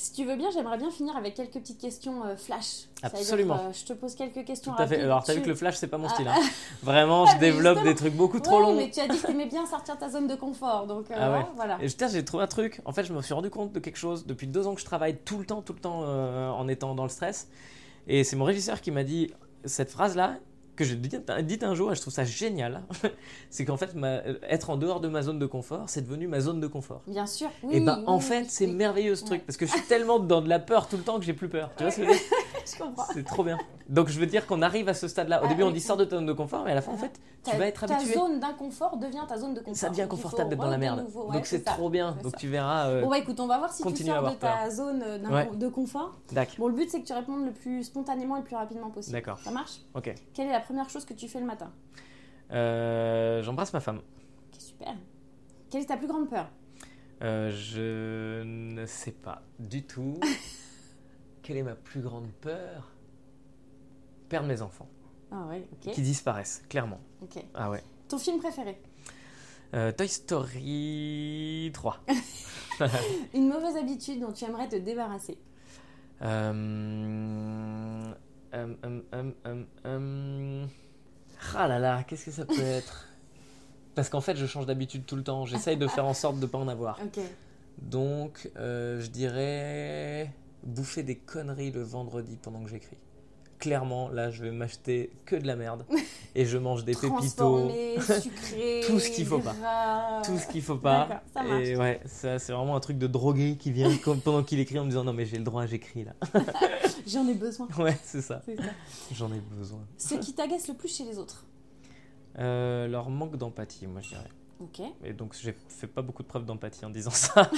Si 0.00 0.14
tu 0.14 0.24
veux 0.24 0.34
bien, 0.36 0.48
j'aimerais 0.50 0.78
bien 0.78 0.90
finir 0.90 1.14
avec 1.14 1.34
quelques 1.34 1.52
petites 1.58 1.78
questions 1.78 2.24
euh, 2.24 2.34
flash. 2.34 2.86
Absolument. 3.02 3.56
euh, 3.56 3.72
je 3.78 3.84
te 3.84 3.92
pose 3.92 4.14
quelques 4.14 4.46
questions 4.46 4.72
Tout 4.72 4.80
à 4.80 4.86
fait. 4.86 4.94
rapides. 4.94 5.04
Alors, 5.04 5.22
t'as 5.24 5.34
vu 5.34 5.42
que 5.42 5.48
le 5.48 5.54
flash, 5.54 5.76
c'est 5.76 5.88
pas 5.88 5.98
mon 5.98 6.06
Ah, 6.08 6.14
style. 6.14 6.26
hein. 6.28 6.40
Vraiment, 6.82 7.24
Ah, 7.28 7.32
je 7.34 7.38
développe 7.38 7.82
des 7.82 7.94
trucs 7.94 8.14
beaucoup 8.14 8.40
trop 8.40 8.56
Ouais, 8.60 8.62
longs. 8.62 8.76
mais 8.76 8.90
tu 8.90 8.98
as 8.98 9.08
dit 9.08 9.20
que 9.20 9.26
t'aimais 9.26 9.44
bien 9.44 9.66
sortir 9.66 9.96
de 9.96 10.00
ta 10.00 10.08
zone 10.08 10.26
de 10.26 10.34
confort, 10.36 10.86
donc 10.86 11.10
euh, 11.10 11.14
Ah 11.18 11.32
ouais. 11.32 11.46
voilà. 11.54 11.76
Et 11.82 11.88
j'ai 11.88 12.24
trouvé 12.24 12.44
un 12.44 12.46
truc. 12.46 12.80
En 12.86 12.92
fait, 12.94 13.04
je 13.04 13.12
me 13.12 13.20
suis 13.20 13.34
rendu 13.34 13.50
compte 13.50 13.72
de 13.72 13.78
quelque 13.78 13.98
chose 13.98 14.24
depuis 14.24 14.46
deux 14.46 14.66
ans 14.66 14.74
que 14.74 14.80
je 14.80 14.86
travaille 14.86 15.18
tout 15.18 15.36
le 15.36 15.44
temps, 15.44 15.60
tout 15.60 15.74
le 15.74 15.80
temps 15.80 16.00
euh, 16.04 16.48
en 16.48 16.66
étant 16.66 16.94
dans 16.94 17.02
le 17.04 17.10
stress. 17.10 17.48
Et 18.08 18.24
c'est 18.24 18.36
mon 18.36 18.46
régisseur 18.46 18.80
qui 18.80 18.90
m'a 18.92 19.04
dit 19.04 19.30
cette 19.66 19.90
phrase-là 19.90 20.36
que 20.80 20.84
j'ai 20.84 20.96
dit, 20.96 21.58
un 21.64 21.74
jour 21.74 21.92
et 21.92 21.94
je 21.94 22.00
trouve 22.00 22.12
ça 22.12 22.24
génial. 22.24 22.82
c'est 23.50 23.64
qu'en 23.64 23.76
fait, 23.76 23.94
ma- 23.94 24.22
être 24.48 24.70
en 24.70 24.76
dehors 24.76 25.00
de 25.00 25.08
ma 25.08 25.22
zone 25.22 25.38
de 25.38 25.46
confort, 25.46 25.84
c'est 25.88 26.00
devenu 26.02 26.26
ma 26.26 26.40
zone 26.40 26.60
de 26.60 26.66
confort. 26.66 27.02
Bien 27.06 27.26
sûr. 27.26 27.50
Oui, 27.62 27.76
et 27.76 27.80
ben, 27.80 27.98
oui, 27.98 28.04
en 28.06 28.16
oui, 28.16 28.22
fait, 28.22 28.44
c'est 28.48 28.66
merveilleux 28.66 29.14
ce 29.14 29.24
truc 29.24 29.44
parce 29.46 29.56
que 29.56 29.66
je 29.66 29.72
suis 29.72 29.82
tellement 29.82 30.18
dans 30.18 30.40
de 30.40 30.48
la 30.48 30.58
peur 30.58 30.88
tout 30.88 30.96
le 30.96 31.02
temps 31.02 31.18
que 31.18 31.24
j'ai 31.24 31.34
plus 31.34 31.48
peur. 31.48 31.70
Tu 31.76 31.82
vois 31.84 31.90
ce 31.92 31.98
que 31.98 32.04
je 32.04 32.08
veux 32.08 32.14
dire 32.14 32.22
Je 32.72 32.82
comprends. 32.82 33.04
C'est 33.12 33.24
trop 33.24 33.42
bien. 33.42 33.58
Donc, 33.88 34.08
je 34.08 34.20
veux 34.20 34.26
dire 34.26 34.46
qu'on 34.46 34.62
arrive 34.62 34.88
à 34.88 34.94
ce 34.94 35.08
stade-là. 35.08 35.42
Au 35.42 35.46
Ah, 35.46 35.48
début, 35.48 35.62
on 35.64 35.70
dit 35.70 35.80
sors 35.80 35.96
de 35.96 36.04
ta 36.04 36.16
zone 36.16 36.26
de 36.26 36.32
confort, 36.32 36.62
mais 36.64 36.70
à 36.72 36.74
la 36.76 36.82
fin, 36.82 36.92
en 36.92 36.96
fait, 36.96 37.18
tu 37.42 37.56
vas 37.56 37.66
être 37.66 37.82
habitué. 37.84 38.12
Ta 38.12 38.18
zone 38.20 38.38
d'inconfort 38.38 38.96
devient 38.98 39.24
ta 39.26 39.36
zone 39.38 39.54
de 39.54 39.60
confort. 39.60 39.76
Ça 39.76 39.88
devient 39.88 40.06
confortable 40.08 40.50
d'être 40.50 40.60
dans 40.60 40.68
la 40.70 40.78
merde. 40.78 41.02
nouveau. 41.02 41.26
Ouais, 41.26 41.34
Donc, 41.34 41.46
c'est 41.46 41.64
trop 41.64 41.90
bien. 41.90 42.16
Donc, 42.22 42.36
tu 42.36 42.46
verras. 42.48 42.88
euh, 42.88 43.02
Bon 43.02 43.08
bah 43.10 43.18
écoute, 43.18 43.40
on 43.40 43.46
va 43.46 43.58
voir 43.58 43.72
si 43.72 43.82
tu 43.82 44.04
sors 44.04 44.30
de 44.30 44.34
ta 44.36 44.70
zone 44.70 45.02
euh, 45.04 45.18
Ouais. 45.30 45.50
de 45.54 45.68
confort. 45.68 46.14
D'accord. 46.32 46.54
Bon, 46.58 46.68
le 46.68 46.74
but 46.74 46.88
c'est 46.90 47.00
que 47.00 47.06
tu 47.06 47.12
répondes 47.12 47.44
le 47.46 47.52
plus 47.52 47.82
spontanément 47.82 48.36
et 48.36 48.40
le 48.40 48.44
plus 48.44 48.56
rapidement 48.56 48.90
possible. 48.90 49.14
D'accord. 49.16 49.38
Ça 49.42 49.50
marche? 49.50 49.80
Ok. 49.94 50.14
Quelle 50.34 50.48
est 50.48 50.52
la 50.52 50.60
première 50.70 50.88
chose 50.88 51.04
que 51.04 51.14
tu 51.14 51.26
fais 51.26 51.40
le 51.40 51.46
matin 51.46 51.72
Euh, 52.52 53.42
J'embrasse 53.42 53.72
ma 53.72 53.80
femme. 53.80 53.98
Ok, 53.98 54.60
super. 54.60 54.94
Quelle 55.68 55.82
est 55.82 55.86
ta 55.86 55.96
plus 55.96 56.06
grande 56.06 56.28
peur 56.30 56.48
Euh, 57.22 57.50
je 57.50 58.42
ne 58.44 58.86
sais 58.86 59.10
pas 59.10 59.42
du 59.58 59.82
tout. 59.84 60.14
Quelle 61.42 61.56
est 61.56 61.64
ma 61.64 61.74
plus 61.74 62.00
grande 62.02 62.30
peur? 62.40 62.92
Perdre 64.28 64.46
mes 64.46 64.62
enfants. 64.62 64.88
Ah 65.32 65.44
ouais, 65.48 65.66
ok. 65.72 65.92
Qui 65.92 66.02
disparaissent, 66.02 66.62
clairement. 66.68 67.00
ok. 67.22 67.44
Ah 67.54 67.68
ouais. 67.68 67.82
Ton 68.08 68.18
film 68.18 68.38
préféré? 68.38 68.80
Euh, 69.74 69.90
Toy 69.90 70.06
Story 70.08 71.70
3. 71.74 71.98
Une 73.34 73.48
mauvaise 73.48 73.76
habitude 73.76 74.20
dont 74.20 74.32
tu 74.32 74.44
aimerais 74.44 74.68
te 74.68 74.76
débarrasser? 74.76 75.36
Euh, 76.22 78.12
hum, 78.52 78.76
hum, 78.82 79.02
hum, 79.12 79.34
hum, 79.44 79.66
hum. 79.84 80.68
Ah 81.54 81.68
là 81.68 81.78
là, 81.78 82.02
qu'est-ce 82.04 82.26
que 82.26 82.30
ça 82.30 82.44
peut 82.44 82.60
être? 82.60 83.06
Parce 83.94 84.08
qu'en 84.08 84.20
fait, 84.20 84.36
je 84.36 84.46
change 84.46 84.66
d'habitude 84.66 85.04
tout 85.06 85.16
le 85.16 85.24
temps. 85.24 85.46
J'essaye 85.46 85.76
de 85.76 85.86
faire 85.86 86.06
en 86.06 86.14
sorte 86.14 86.36
de 86.36 86.42
ne 86.42 86.46
pas 86.46 86.58
en 86.58 86.68
avoir. 86.68 86.98
Donc, 87.78 88.50
euh, 88.56 89.00
je 89.00 89.08
dirais 89.08 90.32
bouffer 90.62 91.02
des 91.02 91.16
conneries 91.16 91.70
le 91.70 91.82
vendredi 91.82 92.36
pendant 92.40 92.62
que 92.62 92.68
j'écris. 92.70 92.96
Clairement, 93.60 94.08
là, 94.08 94.30
je 94.30 94.42
vais 94.42 94.50
m'acheter 94.50 95.10
que 95.26 95.36
de 95.36 95.46
la 95.46 95.54
merde 95.54 95.84
et 96.34 96.46
je 96.46 96.56
mange 96.56 96.84
des 96.84 96.94
pépitos, 96.94 97.70
sucré, 98.00 98.80
tout 98.86 98.98
ce 98.98 99.10
qu'il 99.10 99.26
faut 99.26 99.38
pas. 99.38 99.54
tout 100.24 100.38
ce 100.38 100.46
qu'il 100.46 100.62
faut 100.62 100.76
pas. 100.78 101.22
Ça 101.34 101.42
marche. 101.42 101.66
et 101.66 101.76
ouais, 101.76 102.00
ça, 102.06 102.38
c'est 102.38 102.52
vraiment 102.52 102.74
un 102.74 102.80
truc 102.80 102.96
de 102.96 103.06
drogué 103.06 103.56
qui 103.58 103.70
vient 103.70 103.94
comme 103.98 104.20
pendant 104.22 104.42
qu'il 104.42 104.60
écrit 104.60 104.78
en 104.78 104.84
me 104.84 104.88
disant 104.88 105.04
non 105.04 105.12
mais 105.12 105.26
j'ai 105.26 105.36
le 105.36 105.44
droit, 105.44 105.66
j'écris 105.66 106.04
là. 106.04 106.14
J'en 107.06 107.28
ai 107.28 107.34
besoin. 107.34 107.68
ouais, 107.78 107.98
c'est 108.02 108.22
ça. 108.22 108.40
c'est 108.46 108.56
ça. 108.56 108.62
J'en 109.12 109.30
ai 109.32 109.40
besoin. 109.40 109.80
Ce 109.98 110.14
qui 110.14 110.32
t'agace 110.32 110.66
le 110.68 110.74
plus 110.74 110.88
chez 110.96 111.04
les 111.04 111.18
autres 111.18 111.44
Euh, 112.38 112.86
leur 112.88 113.10
manque 113.10 113.36
d'empathie, 113.36 113.86
moi 113.86 114.00
je 114.00 114.08
dirais. 114.08 114.30
Ok. 114.60 114.80
Et 115.04 115.12
donc 115.12 115.34
j'ai 115.40 115.54
fait 115.68 115.86
pas 115.86 116.00
beaucoup 116.02 116.22
de 116.22 116.28
preuves 116.28 116.44
d'empathie 116.46 116.84
en 116.86 116.90
disant 116.90 117.10
ça. 117.10 117.50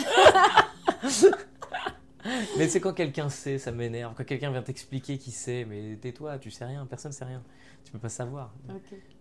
mais 2.59 2.69
c'est 2.69 2.81
quand 2.81 2.93
quelqu'un 2.93 3.29
sait, 3.29 3.59
ça 3.59 3.73
m'énerve. 3.73 4.15
Quand 4.17 4.25
quelqu'un 4.25 4.51
vient 4.51 4.63
t'expliquer 4.63 5.19
qui 5.19 5.31
sait, 5.31 5.65
mais 5.65 5.97
tais-toi, 5.97 6.39
tu 6.39 6.51
sais 6.51 6.65
rien, 6.65 6.87
personne 6.87 7.13
sait 7.13 7.25
rien. 7.25 7.43
Tu 7.85 7.93
peux 7.93 7.99
pas 7.99 8.09
savoir. 8.09 8.55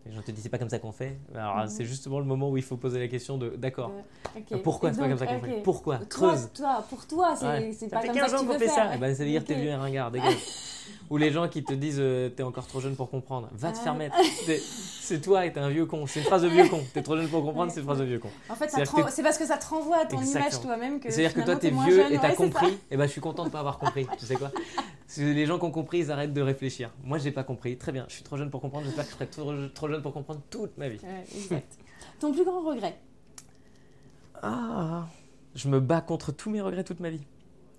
Les 0.05 0.13
gens 0.13 0.21
te 0.23 0.31
disent 0.31 0.43
c'est 0.43 0.49
pas 0.49 0.57
comme 0.57 0.69
ça 0.69 0.79
qu'on 0.79 0.91
fait. 0.91 1.17
Alors 1.35 1.67
c'est 1.67 1.85
justement 1.85 2.19
le 2.19 2.25
moment 2.25 2.49
où 2.49 2.57
il 2.57 2.63
faut 2.63 2.75
poser 2.77 2.99
la 2.99 3.07
question 3.07 3.37
de 3.37 3.49
d'accord. 3.49 3.91
Euh, 4.35 4.39
ok. 4.39 4.61
Pourquoi 4.63 4.89
Et 4.89 4.93
c'est 4.93 4.99
pas 4.99 5.07
comme 5.07 5.17
ça 5.17 5.27
qu'on 5.27 5.39
fait? 5.39 5.61
Pourquoi? 5.63 5.97
Toi, 5.97 6.05
Creuse. 6.09 6.49
Toi, 6.55 6.83
pour 6.89 7.05
toi, 7.05 7.35
c'est 7.37 7.45
Ouais. 7.45 7.71
pas 7.89 8.01
comme 8.01 8.11
15 8.15 8.15
ça 8.15 8.27
que 8.27 8.35
ans 8.35 8.39
tu 8.41 8.45
qu'on 8.47 8.53
veux 8.53 8.59
fait 8.59 8.65
faire. 8.65 8.75
ça. 8.75 8.91
Eh 8.95 8.97
ben, 8.97 9.13
ça 9.15 9.23
veut 9.23 9.29
dire 9.29 9.43
t'es 9.45 9.53
vieux 9.53 9.69
et 9.69 9.75
ringard, 9.75 10.09
dégage. 10.09 10.37
Ou 11.11 11.17
les 11.17 11.31
gens 11.31 11.47
qui 11.47 11.63
te 11.63 11.73
disent 11.73 11.97
euh, 11.99 12.29
t'es 12.29 12.41
encore 12.41 12.65
trop 12.65 12.79
jeune 12.79 12.95
pour 12.95 13.09
comprendre. 13.11 13.49
Va 13.53 13.71
te 13.71 13.77
Ah. 13.79 13.83
faire 13.83 13.93
mettre. 13.95 14.15
C'est 15.01 15.21
toi 15.21 15.45
et 15.45 15.51
t'es 15.53 15.59
un 15.59 15.69
vieux 15.69 15.85
con. 15.85 16.05
C'est 16.07 16.21
une 16.21 16.25
phrase 16.25 16.41
de 16.43 16.47
vieux 16.47 16.67
con. 16.69 16.81
T'es 16.93 17.01
trop 17.03 17.17
jeune 17.17 17.27
pour 17.27 17.43
comprendre, 17.43 17.69
c'est 17.71 17.81
une 17.81 17.85
phrase 17.85 17.99
de 17.99 18.05
vieux 18.05 18.19
con. 18.19 18.29
En 18.49 18.55
fait, 18.55 18.69
c'est 18.69 19.23
parce 19.23 19.37
que 19.37 19.45
ça 19.45 19.57
te 19.57 19.67
renvoie 19.67 19.97
à 19.97 20.05
ton 20.05 20.17
Exactement. 20.19 20.45
image 20.47 20.61
toi-même 20.61 20.99
que. 21.01 21.11
C'est-à-dire 21.11 21.33
que 21.33 21.41
toi, 21.45 21.55
t'es 21.57 21.69
vieux 21.69 21.95
jeune. 21.97 22.13
et 22.13 22.17
t'as 22.17 22.33
compris. 22.33 22.77
Et 22.89 22.95
ben, 22.97 23.05
je 23.05 23.11
suis 23.11 23.21
content 23.21 23.43
de 23.43 23.49
pas 23.49 23.59
avoir 23.59 23.77
compris. 23.77 24.07
Tu 24.17 24.25
sais 24.25 24.35
quoi? 24.35 24.51
Les 25.18 25.45
gens 25.45 25.59
qui 25.59 25.66
ont 25.66 25.72
compris, 25.72 25.99
ils 25.99 26.12
arrêtent 26.12 26.34
de 26.34 26.41
réfléchir. 26.41 26.91
Moi, 27.03 27.18
j'ai 27.18 27.32
pas 27.32 27.43
compris. 27.43 27.78
Très 27.78 27.91
bien. 27.91 28.05
Je 28.07 28.14
suis 28.14 28.24
trop 28.24 28.38
jeune 28.38 28.49
pour 28.49 28.62
comprendre. 28.62 28.86
J'espère 28.86 29.05
que 29.05 29.12
je 29.12 29.16
serai 29.16 29.28
trop, 29.28 29.68
trop 29.74 29.88
jeune 29.89 30.01
pour 30.01 30.14
comprendre 30.14 30.41
toute 30.49 30.78
ma 30.78 30.88
vie. 30.89 30.99
Ouais, 31.03 31.24
exact. 31.36 31.78
Ton 32.20 32.32
plus 32.32 32.45
grand 32.45 32.62
regret 32.62 32.97
Ah 34.41 35.07
Je 35.55 35.68
me 35.68 35.80
bats 35.80 36.01
contre 36.01 36.32
tous 36.32 36.49
mes 36.49 36.62
regrets 36.62 36.84
toute 36.84 36.99
ma 36.99 37.09
vie. 37.09 37.26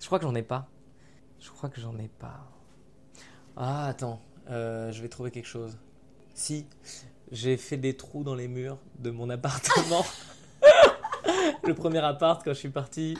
Je 0.00 0.06
crois 0.06 0.18
que 0.18 0.24
j'en 0.24 0.34
ai 0.34 0.42
pas. 0.42 0.68
Je 1.40 1.50
crois 1.50 1.68
que 1.68 1.80
j'en 1.80 1.96
ai 1.98 2.08
pas. 2.08 2.50
Ah, 3.56 3.86
attends. 3.86 4.20
Euh, 4.50 4.92
je 4.92 5.00
vais 5.00 5.08
trouver 5.08 5.30
quelque 5.30 5.48
chose. 5.48 5.78
Si, 6.34 6.66
j'ai 7.30 7.56
fait 7.56 7.76
des 7.76 7.96
trous 7.96 8.24
dans 8.24 8.34
les 8.34 8.48
murs 8.48 8.78
de 8.98 9.10
mon 9.10 9.30
appartement. 9.30 10.04
le 11.64 11.74
premier 11.74 12.00
appart 12.00 12.44
quand 12.44 12.52
je 12.52 12.58
suis 12.58 12.68
parti. 12.68 13.16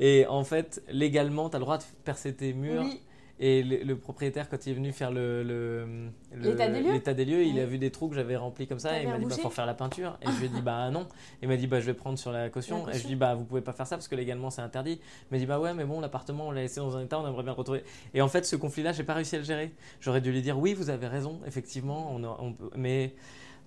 Et 0.00 0.26
en 0.26 0.44
fait, 0.44 0.82
légalement, 0.88 1.48
tu 1.48 1.56
as 1.56 1.58
le 1.58 1.64
droit 1.64 1.78
de 1.78 1.84
percer 2.04 2.34
tes 2.34 2.52
murs. 2.52 2.82
Oui. 2.82 3.00
Et 3.38 3.62
le, 3.62 3.84
le 3.84 3.96
propriétaire, 3.98 4.48
quand 4.48 4.64
il 4.66 4.70
est 4.70 4.74
venu 4.74 4.92
faire 4.92 5.10
le, 5.12 6.08
L'état 6.34 6.68
des 6.68 6.80
lieux 6.80 6.92
l'état 6.92 7.12
des 7.14 7.24
lieux, 7.26 7.44
il 7.44 7.58
a 7.60 7.66
vu 7.66 7.76
des 7.78 7.90
trous 7.90 8.08
que 8.08 8.14
j'avais 8.14 8.36
remplis 8.36 8.66
comme 8.66 8.78
ça. 8.78 8.88
T'avais 8.90 9.00
Et 9.00 9.04
il 9.04 9.08
m'a 9.10 9.18
dit, 9.18 9.24
bah, 9.24 9.42
faut 9.42 9.50
faire 9.50 9.66
la 9.66 9.74
peinture. 9.74 10.18
Et 10.22 10.26
je 10.26 10.38
lui 10.38 10.46
ai 10.46 10.48
dit, 10.48 10.60
bah 10.64 10.90
non. 10.90 11.06
Il 11.42 11.48
m'a 11.48 11.56
dit, 11.56 11.66
bah 11.66 11.80
je 11.80 11.86
vais 11.86 11.94
prendre 11.94 12.18
sur 12.18 12.32
la 12.32 12.48
caution. 12.48 12.86
La 12.86 12.94
Et 12.94 12.96
je 12.96 13.00
lui 13.00 13.06
ai 13.06 13.08
dit, 13.10 13.16
bah 13.16 13.34
vous 13.34 13.44
pouvez 13.44 13.60
pas 13.60 13.72
faire 13.74 13.86
ça 13.86 13.96
parce 13.96 14.08
que 14.08 14.14
légalement 14.14 14.48
c'est 14.50 14.62
interdit. 14.62 15.00
Il 15.30 15.34
m'a 15.34 15.38
dit, 15.38 15.44
bah 15.46 15.60
ouais, 15.60 15.74
mais 15.74 15.84
bon, 15.84 16.00
l'appartement, 16.00 16.48
on 16.48 16.50
l'a 16.50 16.62
laissé 16.62 16.80
dans 16.80 16.96
un 16.96 17.02
état, 17.02 17.20
on 17.20 17.26
aimerait 17.26 17.42
bien 17.42 17.52
le 17.52 17.58
retrouver. 17.58 17.84
Et 18.14 18.22
en 18.22 18.28
fait, 18.28 18.46
ce 18.46 18.56
conflit-là, 18.56 18.92
j'ai 18.92 19.04
pas 19.04 19.14
réussi 19.14 19.34
à 19.36 19.38
le 19.38 19.44
gérer. 19.44 19.70
J'aurais 20.00 20.20
dû 20.22 20.32
lui 20.32 20.40
dire, 20.40 20.58
oui, 20.58 20.72
vous 20.72 20.88
avez 20.88 21.06
raison, 21.06 21.40
effectivement, 21.46 22.10
on, 22.14 22.24
a- 22.24 22.38
on 22.40 22.52
peut- 22.54 22.70
mais. 22.74 23.14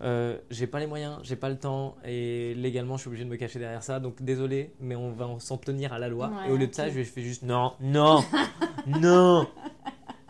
Euh, 0.02 0.38
j'ai 0.50 0.68
pas 0.68 0.80
les 0.80 0.88
moyens, 0.88 1.18
j'ai 1.24 1.36
pas 1.36 1.50
le 1.50 1.58
temps 1.58 1.96
et 2.06 2.54
légalement 2.56 2.96
je 2.98 3.02
suis 3.02 3.08
obligé 3.10 3.26
de 3.26 3.30
me 3.30 3.36
cacher 3.36 3.60
derrière 3.60 3.84
ça. 3.84 4.00
Donc 4.00 4.22
désolé, 4.22 4.72
mais 4.80 4.96
on 4.96 5.12
va 5.12 5.28
s'en 5.40 5.58
tenir 5.58 5.92
à 5.94 6.00
la 6.00 6.08
loi. 6.08 6.30
Ouais, 6.30 6.50
et 6.50 6.52
au 6.52 6.58
lieu 6.58 6.68
de 6.68 6.74
ça, 6.76 6.88
je 6.90 6.94
lui 6.96 7.02
ai 7.02 7.06
fait 7.06 7.22
juste 7.22 7.44
non, 7.44 7.74
non, 7.82 8.24
non. 8.88 9.48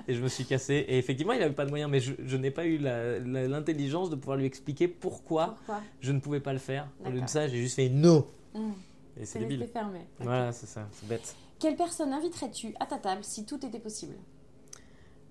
Et 0.07 0.15
je 0.15 0.23
me 0.23 0.27
suis 0.27 0.43
cassé. 0.45 0.73
Et 0.87 0.97
effectivement, 0.97 1.33
il 1.33 1.41
avait 1.43 1.53
pas 1.53 1.65
de 1.65 1.69
moyens, 1.69 1.91
mais 1.91 1.99
je, 1.99 2.13
je 2.25 2.35
n'ai 2.35 2.49
pas 2.49 2.65
eu 2.65 2.79
l'intelligence 2.79 4.09
de 4.09 4.15
pouvoir 4.15 4.37
lui 4.37 4.45
expliquer 4.45 4.87
pourquoi 4.87 5.55
Pourquoi 5.65 5.81
je 6.01 6.11
ne 6.11 6.19
pouvais 6.19 6.39
pas 6.39 6.53
le 6.53 6.59
faire. 6.59 6.87
Au 7.05 7.09
lieu 7.11 7.21
de 7.21 7.27
ça, 7.27 7.47
j'ai 7.47 7.57
juste 7.57 7.75
fait 7.75 7.89
non. 7.89 8.25
Hum, 8.55 8.73
Et 9.19 9.25
c'est 9.25 9.39
débile. 9.39 9.67
fermé. 9.71 9.99
Voilà, 10.19 10.51
c'est 10.51 10.65
ça, 10.65 10.87
c'est 10.91 11.07
bête. 11.07 11.35
Quelle 11.59 11.75
personne 11.75 12.11
inviterais-tu 12.13 12.73
à 12.79 12.85
ta 12.87 12.97
table 12.97 13.23
si 13.23 13.45
tout 13.45 13.63
était 13.65 13.79
possible? 13.79 14.15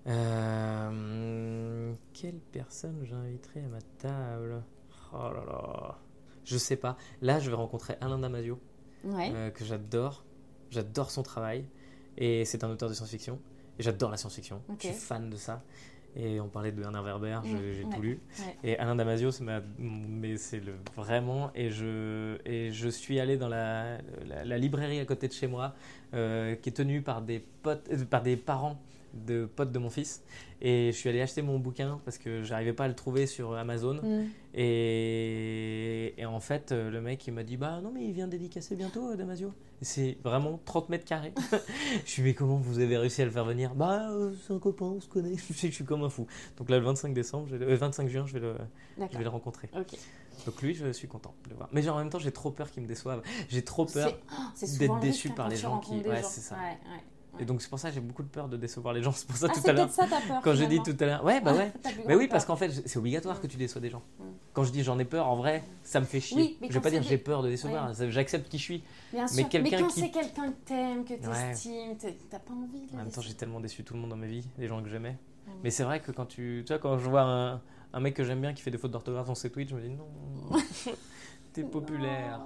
Euh, 0.09 1.93
quelle 2.13 2.39
personne 2.53 3.05
j'inviterai 3.05 3.61
à 3.65 3.69
ma 3.69 3.81
table? 3.99 4.63
Oh 5.13 5.31
là 5.35 5.45
là. 5.47 5.99
Je 6.45 6.57
sais 6.57 6.77
pas. 6.77 6.97
Là, 7.21 7.41
je 7.41 7.51
vais 7.51 7.57
rencontrer 7.57 7.97
Alain 8.01 8.19
Damasio, 8.19 8.59
Ouais. 9.05 9.31
euh, 9.35 9.51
que 9.51 9.65
j'adore. 9.65 10.25
J'adore 10.71 11.11
son 11.11 11.23
travail. 11.23 11.65
Et 12.17 12.45
c'est 12.45 12.65
un 12.65 12.71
auteur 12.71 12.89
de 12.89 12.95
science-fiction. 12.95 13.39
Et 13.79 13.83
j'adore 13.83 14.11
la 14.11 14.17
science-fiction. 14.17 14.63
Je 14.81 14.87
suis 14.89 14.95
fan 14.95 15.31
de 15.31 15.37
ça. 15.37 15.63
Et 16.17 16.41
on 16.41 16.49
parlait 16.49 16.73
de 16.73 16.81
Bernard 16.81 17.05
Werber, 17.05 17.39
Mm, 17.45 17.47
j'ai 17.75 17.85
ouais, 17.85 17.95
tout 17.95 18.01
lu. 18.01 18.21
ouais. 18.41 18.57
Et 18.65 18.79
Alain 18.79 18.97
Damasio, 18.97 19.31
c'est 19.31 19.45
ma- 19.45 19.61
mais 19.79 20.37
c'est 20.37 20.59
le 20.59 20.75
vraiment. 20.97 21.51
Et 21.55 21.71
je 21.71 22.39
et 22.47 22.73
je 22.73 22.89
suis 22.89 23.21
allé 23.21 23.37
dans 23.37 23.49
la, 23.49 23.99
la, 24.27 24.45
la 24.45 24.59
librairie 24.59 24.99
à 25.01 25.05
côté 25.05 25.29
de 25.29 25.33
chez 25.35 25.47
moi, 25.47 25.75
euh, 26.15 26.57
qui 26.57 26.71
est 26.71 26.73
tenue 26.73 27.03
par 27.03 27.21
des 27.23 27.39
potes, 27.63 27.89
euh, 27.93 28.05
par 28.07 28.23
des 28.23 28.37
parents 28.37 28.81
de 29.25 29.47
potes 29.47 29.73
de 29.73 29.79
mon 29.79 29.91
fils. 29.91 30.23
Et 30.61 30.91
je 30.93 30.97
suis 30.97 31.09
allé 31.09 31.21
acheter 31.21 31.41
mon 31.43 31.59
bouquin 31.59 32.01
parce 32.05 32.19
que 32.19 32.43
j'arrivais 32.43 32.73
pas 32.73 32.85
à 32.85 32.89
le 32.89 32.95
trouver 32.95 33.27
sur 33.27 33.55
Amazon. 33.55 33.99
Hum. 34.03 34.27
Et, 34.55 36.15
et 36.17 36.27
en 36.27 36.41
fait, 36.41 36.73
euh, 36.73 36.91
le 36.91 37.01
mec, 37.01 37.27
il 37.27 37.33
m'a 37.33 37.45
dit 37.45 37.57
Bah 37.57 37.81
non, 37.83 37.93
mais 37.93 38.05
il 38.05 38.13
vient 38.13 38.27
dédicacer 38.29 38.75
bientôt, 38.77 39.11
euh, 39.11 39.17
Damasio. 39.17 39.53
C'est 39.83 40.19
vraiment 40.25 40.61
30 40.65 40.89
mets 40.89 40.99
carrés. 40.99 41.33
je 42.05 42.11
suis 42.11 42.23
Mais 42.23 42.35
comment 42.35 42.57
vous 42.57 42.81
avez 42.81 42.97
réussi 42.97 43.23
à 43.23 43.25
le 43.25 43.31
faire 43.31 43.45
venir? 43.45 43.75
Bah, 43.75 44.11
euh, 44.11 44.33
c'est 44.45 44.53
un 44.53 44.59
copain, 44.59 44.87
on 44.87 45.01
se 45.01 45.09
connaît. 45.09 45.37
je, 45.49 45.53
sais 45.53 45.67
que 45.69 45.71
je 45.71 45.77
suis 45.77 45.85
comme 45.85 46.03
un 46.03 46.11
fou. 46.11 46.27
Donc 46.57 46.69
là, 46.71 46.79
le 46.79 46.85
25 46.85 47.15
décembre, 47.15 47.49
le- 47.53 47.71
euh, 47.71 47.77
25 47.77 48.09
juin, 48.09 48.27
je 48.27 48.33
vais, 48.33 48.41
le, 48.41 48.55
je 48.99 49.17
vais 49.17 49.25
le 49.25 49.31
rencontrer. 49.31 49.71
Donc 50.47 50.63
lui, 50.63 50.75
je 50.75 50.91
suis 50.93 51.09
content 51.09 51.35
de 51.45 51.51
le 51.51 51.57
voir. 51.57 51.69
Mais 51.73 51.89
en 51.89 51.97
même 51.99 52.11
temps, 52.11 52.19
j'ai 52.19 52.33
trop 52.33 52.51
peur 52.51 52.71
qu'il 52.71 52.83
me 52.83 52.89
déçoive. 52.89 53.23
J'ai 53.49 53.63
trop 53.63 53.87
peur. 53.87 54.19
D'être 54.79 55.01
déçu 55.01 55.29
hein, 55.29 55.35
par 55.37 55.49
les 55.49 55.57
gens 55.57 55.79
qui- 55.79 56.01
ouais, 56.01 56.23
c'est 56.23 56.41
ça. 56.41 56.57
Ouais, 56.57 56.61
ouais, 56.71 57.03
Et 57.41 57.45
donc 57.45 57.63
c'est 57.63 57.69
pour 57.69 57.79
ça 57.79 57.89
que 57.89 57.95
j'ai 57.95 58.01
beaucoup 58.01 58.23
de 58.23 58.29
peur 58.29 58.49
de 58.49 58.57
décevoir 58.57 58.93
les 58.95 59.03
gens. 59.03 59.13
C'est 59.13 59.27
pour 59.27 59.37
ça 59.37 59.47
Ah, 59.51 59.55
tout 59.55 59.69
à 59.69 59.73
l'heure. 59.73 59.91
ça 59.91 60.07
ta 60.07 60.21
peur. 60.21 60.41
Quand 60.43 60.55
j'ai 60.55 60.67
dit 60.67 60.81
tout 60.83 60.97
à 61.01 61.05
l'heure. 61.05 61.25
Ouais, 61.25 61.41
bah 61.41 61.55
ouais. 61.55 61.73
Mais 62.07 62.15
oui, 62.15 62.27
parce 62.29 62.45
qu'en 62.45 62.57
fait, 62.57 62.71
c'est 62.87 62.99
obligatoire 62.99 63.41
que 63.41 63.47
tu 63.47 63.57
déçois 63.57 63.81
des 63.81 63.91
gens. 63.91 64.03
Mm. 64.19 64.25
Quand 64.53 64.65
je 64.65 64.73
dis 64.73 64.83
j'en 64.83 64.99
ai 64.99 65.05
peur, 65.05 65.27
en 65.29 65.37
vrai, 65.37 65.63
ça 65.85 66.01
me 66.01 66.05
fait 66.07 66.21
chier. 66.21 66.37
Oui, 66.37 66.59
mais 66.61 66.69
je 66.69 66.75
vais 66.75 66.81
pas 66.81 66.91
dire 66.91 67.03
j'ai 67.03 67.19
peur 67.19 67.43
de 67.43 67.49
décevoir. 67.49 67.91
Ouais. 67.99 68.11
J'accepte 68.11 68.49
qui 68.49 68.59
je 68.59 68.63
suis. 68.63 68.83
Bien 69.13 69.23
mais 69.23 69.29
sûr, 69.29 69.49
mais, 69.63 69.71
quand 69.71 69.87
qui- 69.87 70.01
c'est 70.01 70.11
quelqu'un 70.11 70.51
que 70.51 70.57
t'aimes, 70.65 71.05
que 71.05 71.13
Ouais. 71.15 71.19
t'estimes, 71.51 71.97
t'es- 71.97 72.19
t'as 72.29 72.39
pas 72.41 72.53
envie 72.53 72.87
de 72.87 72.95
En 72.95 72.99
même 72.99 73.11
temps, 73.11 73.21
j'ai 73.21 73.35
tellement 73.35 73.61
déçu 73.61 73.85
tout 73.85 73.95
le 73.95 74.01
monde 74.01 74.11
dans 74.11 74.17
ma 74.17 74.27
vie, 74.27 74.45
les 74.59 74.67
gens 74.67 74.83
que 74.83 74.89
j'aimais. 74.89 75.13
Mm. 75.47 75.51
Mais 75.63 75.71
c'est 75.71 75.85
vrai 75.85 76.01
que 76.01 76.11
quand 76.13 76.27
tu, 76.27 76.65
tu 76.67 76.73
vois, 76.73 76.79
quand 76.81 76.99
je 76.99 77.09
vois 77.09 77.23
un, 77.23 77.61
un 77.93 78.01
mec 78.01 78.15
que 78.15 78.25
j'aime 78.25 78.41
bien 78.41 78.53
qui 78.53 78.63
fait 78.63 78.71
des 78.71 78.79
fautes 78.79 78.91
d'orthographe 78.91 79.27
dans 79.29 79.35
ses 79.35 79.51
tweets, 79.51 79.69
je 79.71 79.77
me 79.77 79.81
dis 79.81 79.91
non, 79.91 80.09
t'es 81.53 81.63
populaire, 81.63 82.41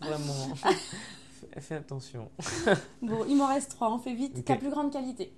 vraiment. 0.00 0.54
Fais- 1.60 1.76
attention. 1.76 2.30
Bon, 3.02 3.24
il 3.28 3.36
m'en 3.36 3.46
reste 3.48 3.70
trois, 3.70 3.92
on 3.92 3.98
fait 3.98 4.14
vite. 4.14 4.44
Ta 4.44 4.56
plus 4.56 4.70
grande 4.70 4.92
qualité 4.92 5.32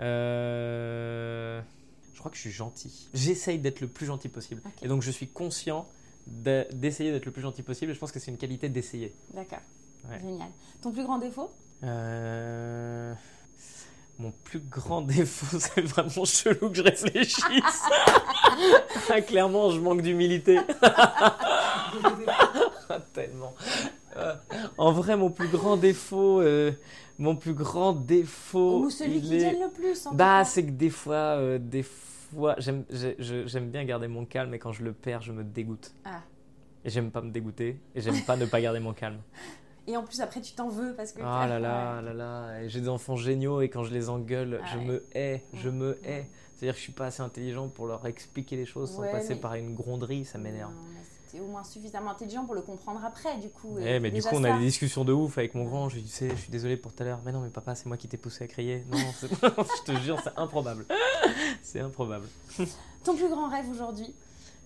Euh, 0.00 1.60
Je 2.12 2.18
crois 2.18 2.30
que 2.30 2.36
je 2.36 2.42
suis 2.42 2.50
gentil. 2.50 3.08
J'essaye 3.14 3.58
d'être 3.58 3.80
le 3.80 3.88
plus 3.88 4.06
gentil 4.06 4.28
possible. 4.28 4.62
Et 4.82 4.88
donc 4.88 5.02
je 5.02 5.10
suis 5.10 5.28
conscient 5.28 5.86
de- 6.26 6.66
d'essayer 6.72 7.12
d'être 7.12 7.26
le 7.26 7.32
plus 7.32 7.42
gentil 7.42 7.62
possible. 7.62 7.92
Et 7.92 7.94
je 7.94 8.00
pense 8.00 8.12
que 8.12 8.18
c'est 8.20 8.30
une 8.30 8.36
qualité 8.38 8.68
d'essayer. 8.68 9.14
D'accord. 9.34 9.60
Ouais. 10.10 10.20
Génial. 10.20 10.48
Ton 10.82 10.92
plus 10.92 11.04
grand 11.04 11.18
défaut? 11.18 11.50
Euh, 11.82 13.14
Mon 14.18 14.32
plus 14.44 14.60
grand 14.60 15.02
défaut, 15.02 15.58
c'est 15.58 15.80
vraiment 15.82 16.24
chelou 16.24 16.70
que 16.70 16.76
je 16.76 16.82
réfléchisse. 16.82 17.82
Ah, 19.10 19.20
Clairement, 19.20 19.70
je 19.70 19.80
manque 19.80 20.00
d'humilité. 20.02 20.60
Ah, 20.82 21.36
Tellement. 23.12 23.52
En 24.78 24.92
vrai, 24.92 25.16
mon 25.16 25.30
plus 25.30 25.48
grand 25.48 25.76
défaut, 25.76 26.40
euh, 26.40 26.72
mon 27.18 27.36
plus 27.36 27.54
grand 27.54 27.92
défaut, 27.92 28.84
Ou 28.84 28.90
celui 28.90 29.20
qui 29.20 29.36
est- 29.36 29.52
le 29.52 29.70
plus 29.70 30.06
en 30.06 30.12
Bah, 30.14 30.44
c'est 30.44 30.64
que 30.64 30.70
des 30.70 30.90
fois, 30.90 31.36
euh, 31.38 31.58
des 31.58 31.82
fois, 31.82 32.56
j'aime, 32.58 32.84
bien 33.70 33.84
garder 33.84 34.08
mon 34.08 34.24
calme, 34.24 34.54
et 34.54 34.58
quand 34.58 34.72
je 34.72 34.82
le 34.84 34.92
perds, 34.92 35.22
je 35.22 35.32
me 35.32 35.44
dégoûte. 35.44 35.92
Ah. 36.04 36.20
Et 36.84 36.90
j'aime 36.90 37.10
pas 37.10 37.22
me 37.22 37.30
dégoûter, 37.30 37.80
et 37.94 38.00
j'aime 38.00 38.20
pas 38.26 38.36
ne 38.36 38.46
pas 38.46 38.60
garder 38.60 38.80
mon 38.80 38.92
calme. 38.92 39.18
Et 39.86 39.98
en 39.98 40.02
plus, 40.02 40.22
après, 40.22 40.40
tu 40.40 40.54
t'en 40.54 40.70
veux 40.70 40.94
parce 40.94 41.12
que. 41.12 41.20
Ah 41.22 41.46
là 41.46 41.58
là, 41.58 42.00
là 42.00 42.14
là, 42.14 42.66
j'ai 42.68 42.80
des 42.80 42.88
enfants 42.88 43.16
géniaux 43.16 43.60
et 43.60 43.68
quand 43.68 43.82
je 43.84 43.92
les 43.92 44.08
engueule, 44.08 44.58
Ah 44.62 44.66
je 44.72 44.78
ouais. 44.78 44.84
me 44.86 45.04
hais, 45.14 45.42
je 45.52 45.68
Ouais. 45.68 45.74
me 45.74 45.98
hais. 46.02 46.26
C'est-à-dire 46.56 46.72
que 46.72 46.78
je 46.78 46.84
suis 46.84 46.92
pas 46.94 47.04
assez 47.08 47.20
intelligent 47.22 47.68
pour 47.68 47.86
leur 47.86 48.06
expliquer 48.06 48.56
les 48.56 48.64
choses 48.64 48.90
sans 48.92 49.02
passer 49.02 49.34
mais- 49.34 49.40
par 49.42 49.56
une 49.56 49.74
gronderie, 49.74 50.24
ça 50.24 50.38
m'énerve. 50.38 50.72
T'es 51.34 51.40
au 51.40 51.48
moins 51.48 51.64
suffisamment 51.64 52.12
intelligent 52.12 52.44
pour 52.44 52.54
le 52.54 52.60
comprendre 52.62 53.04
après, 53.04 53.36
du 53.38 53.48
coup. 53.48 53.76
Eh, 53.80 53.96
et 53.96 53.98
mais 53.98 54.12
du 54.12 54.22
coup, 54.22 54.28
on 54.36 54.42
ça. 54.44 54.54
a 54.54 54.56
des 54.56 54.64
discussions 54.66 55.04
de 55.04 55.12
ouf 55.12 55.36
avec 55.36 55.56
mon 55.56 55.64
grand. 55.64 55.88
Je 55.88 55.96
lui 55.96 56.02
dis, 56.02 56.08
Tu 56.08 56.14
sais, 56.14 56.30
je 56.30 56.36
suis 56.36 56.50
désolé 56.52 56.76
pour 56.76 56.92
tout 56.92 57.02
à 57.02 57.06
l'heure. 57.06 57.18
Mais 57.24 57.32
non, 57.32 57.40
mais 57.40 57.50
papa, 57.50 57.74
c'est 57.74 57.86
moi 57.86 57.96
qui 57.96 58.06
t'ai 58.06 58.16
poussé 58.16 58.44
à 58.44 58.46
crier. 58.46 58.84
Non, 58.88 58.98
je 59.20 59.92
te 59.92 59.98
jure, 59.98 60.20
c'est 60.22 60.38
improbable. 60.38 60.86
C'est 61.62 61.80
improbable. 61.80 62.28
Ton 63.02 63.16
plus 63.16 63.28
grand 63.28 63.48
rêve 63.48 63.68
aujourd'hui 63.68 64.14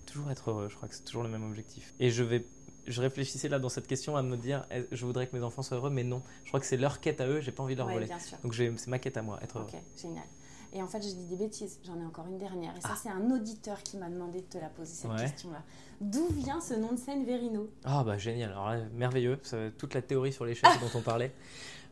Toujours 0.04 0.30
être 0.30 0.50
heureux, 0.50 0.68
je 0.68 0.76
crois 0.76 0.88
que 0.88 0.94
c'est 0.94 1.04
toujours 1.04 1.22
le 1.22 1.28
même 1.30 1.44
objectif. 1.44 1.94
Et 2.00 2.10
je 2.10 2.22
vais. 2.22 2.44
Je 2.86 3.00
réfléchissais 3.00 3.48
là 3.48 3.58
dans 3.58 3.68
cette 3.70 3.86
question 3.86 4.16
à 4.16 4.22
me 4.22 4.36
dire, 4.36 4.66
je 4.92 5.06
voudrais 5.06 5.26
que 5.26 5.36
mes 5.36 5.42
enfants 5.42 5.62
soient 5.62 5.76
heureux, 5.78 5.90
mais 5.90 6.04
non. 6.04 6.20
Je 6.44 6.50
crois 6.50 6.60
que 6.60 6.66
c'est 6.66 6.76
leur 6.76 7.00
quête 7.00 7.20
à 7.22 7.26
eux, 7.26 7.40
j'ai 7.40 7.52
pas 7.52 7.62
envie 7.62 7.74
de 7.74 7.78
leur 7.78 7.86
Ouais, 7.88 7.94
voler. 7.94 8.08
Donc 8.42 8.54
c'est 8.54 8.88
ma 8.88 8.98
quête 8.98 9.16
à 9.16 9.22
moi, 9.22 9.38
être 9.42 9.58
heureux. 9.58 9.66
Ok, 9.72 9.80
génial. 9.96 10.24
Et 10.72 10.82
en 10.82 10.86
fait, 10.86 11.02
j'ai 11.02 11.12
dit 11.14 11.26
des 11.26 11.36
bêtises. 11.36 11.78
J'en 11.84 11.98
ai 12.00 12.04
encore 12.04 12.26
une 12.26 12.38
dernière. 12.38 12.76
Et 12.76 12.80
ça, 12.80 12.90
Ah. 12.92 12.98
c'est 13.02 13.08
un 13.08 13.30
auditeur 13.30 13.82
qui 13.82 13.96
m'a 13.96 14.08
demandé 14.08 14.40
de 14.40 14.46
te 14.46 14.58
la 14.58 14.68
poser, 14.68 14.92
cette 14.92 15.10
Ouais. 15.10 15.16
question-là. 15.16 15.62
D'où 16.00 16.26
vient 16.30 16.60
ce 16.60 16.74
nom 16.74 16.92
de 16.92 16.98
scène 16.98 17.24
Verino? 17.24 17.68
Ah 17.84 18.04
bah 18.04 18.18
génial, 18.18 18.50
alors 18.52 18.68
là, 18.68 18.78
merveilleux, 18.94 19.38
toute 19.78 19.94
la 19.94 20.02
théorie 20.02 20.32
sur 20.32 20.44
l'échec 20.44 20.68
dont 20.80 20.98
on 20.98 21.02
parlait. 21.02 21.32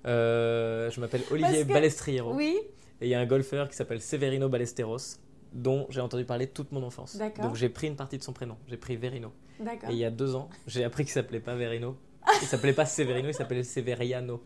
Euh, 0.06 0.90
je 0.90 1.00
m'appelle 1.00 1.22
Olivier 1.30 1.64
que- 1.66 1.72
Balestriero 1.72 2.34
Oui, 2.34 2.56
et 3.00 3.06
il 3.06 3.08
y 3.08 3.14
a 3.14 3.20
un 3.20 3.26
golfeur 3.26 3.68
qui 3.68 3.74
s'appelle 3.76 4.00
Severino 4.00 4.48
Ballesteros 4.48 5.16
dont 5.52 5.86
j'ai 5.90 6.00
entendu 6.00 6.24
parler 6.24 6.46
toute 6.46 6.70
mon 6.70 6.82
enfance. 6.84 7.16
D'accord. 7.16 7.46
Donc 7.46 7.56
j'ai 7.56 7.68
pris 7.68 7.86
une 7.88 7.96
partie 7.96 8.18
de 8.18 8.22
son 8.22 8.32
prénom, 8.32 8.56
j'ai 8.68 8.76
pris 8.76 8.96
Verino. 8.96 9.32
d'accord. 9.58 9.90
Et 9.90 9.94
il 9.94 9.98
y 9.98 10.04
a 10.04 10.10
deux 10.10 10.34
ans, 10.34 10.48
j'ai 10.66 10.84
appris 10.84 11.04
qu'il 11.04 11.12
s'appelait 11.12 11.40
pas 11.40 11.54
Verino, 11.56 11.96
il 12.42 12.46
s'appelait 12.46 12.72
pas 12.74 12.86
Severino, 12.86 13.28
il 13.28 13.34
s'appelait 13.34 13.62
Severiano. 13.64 14.42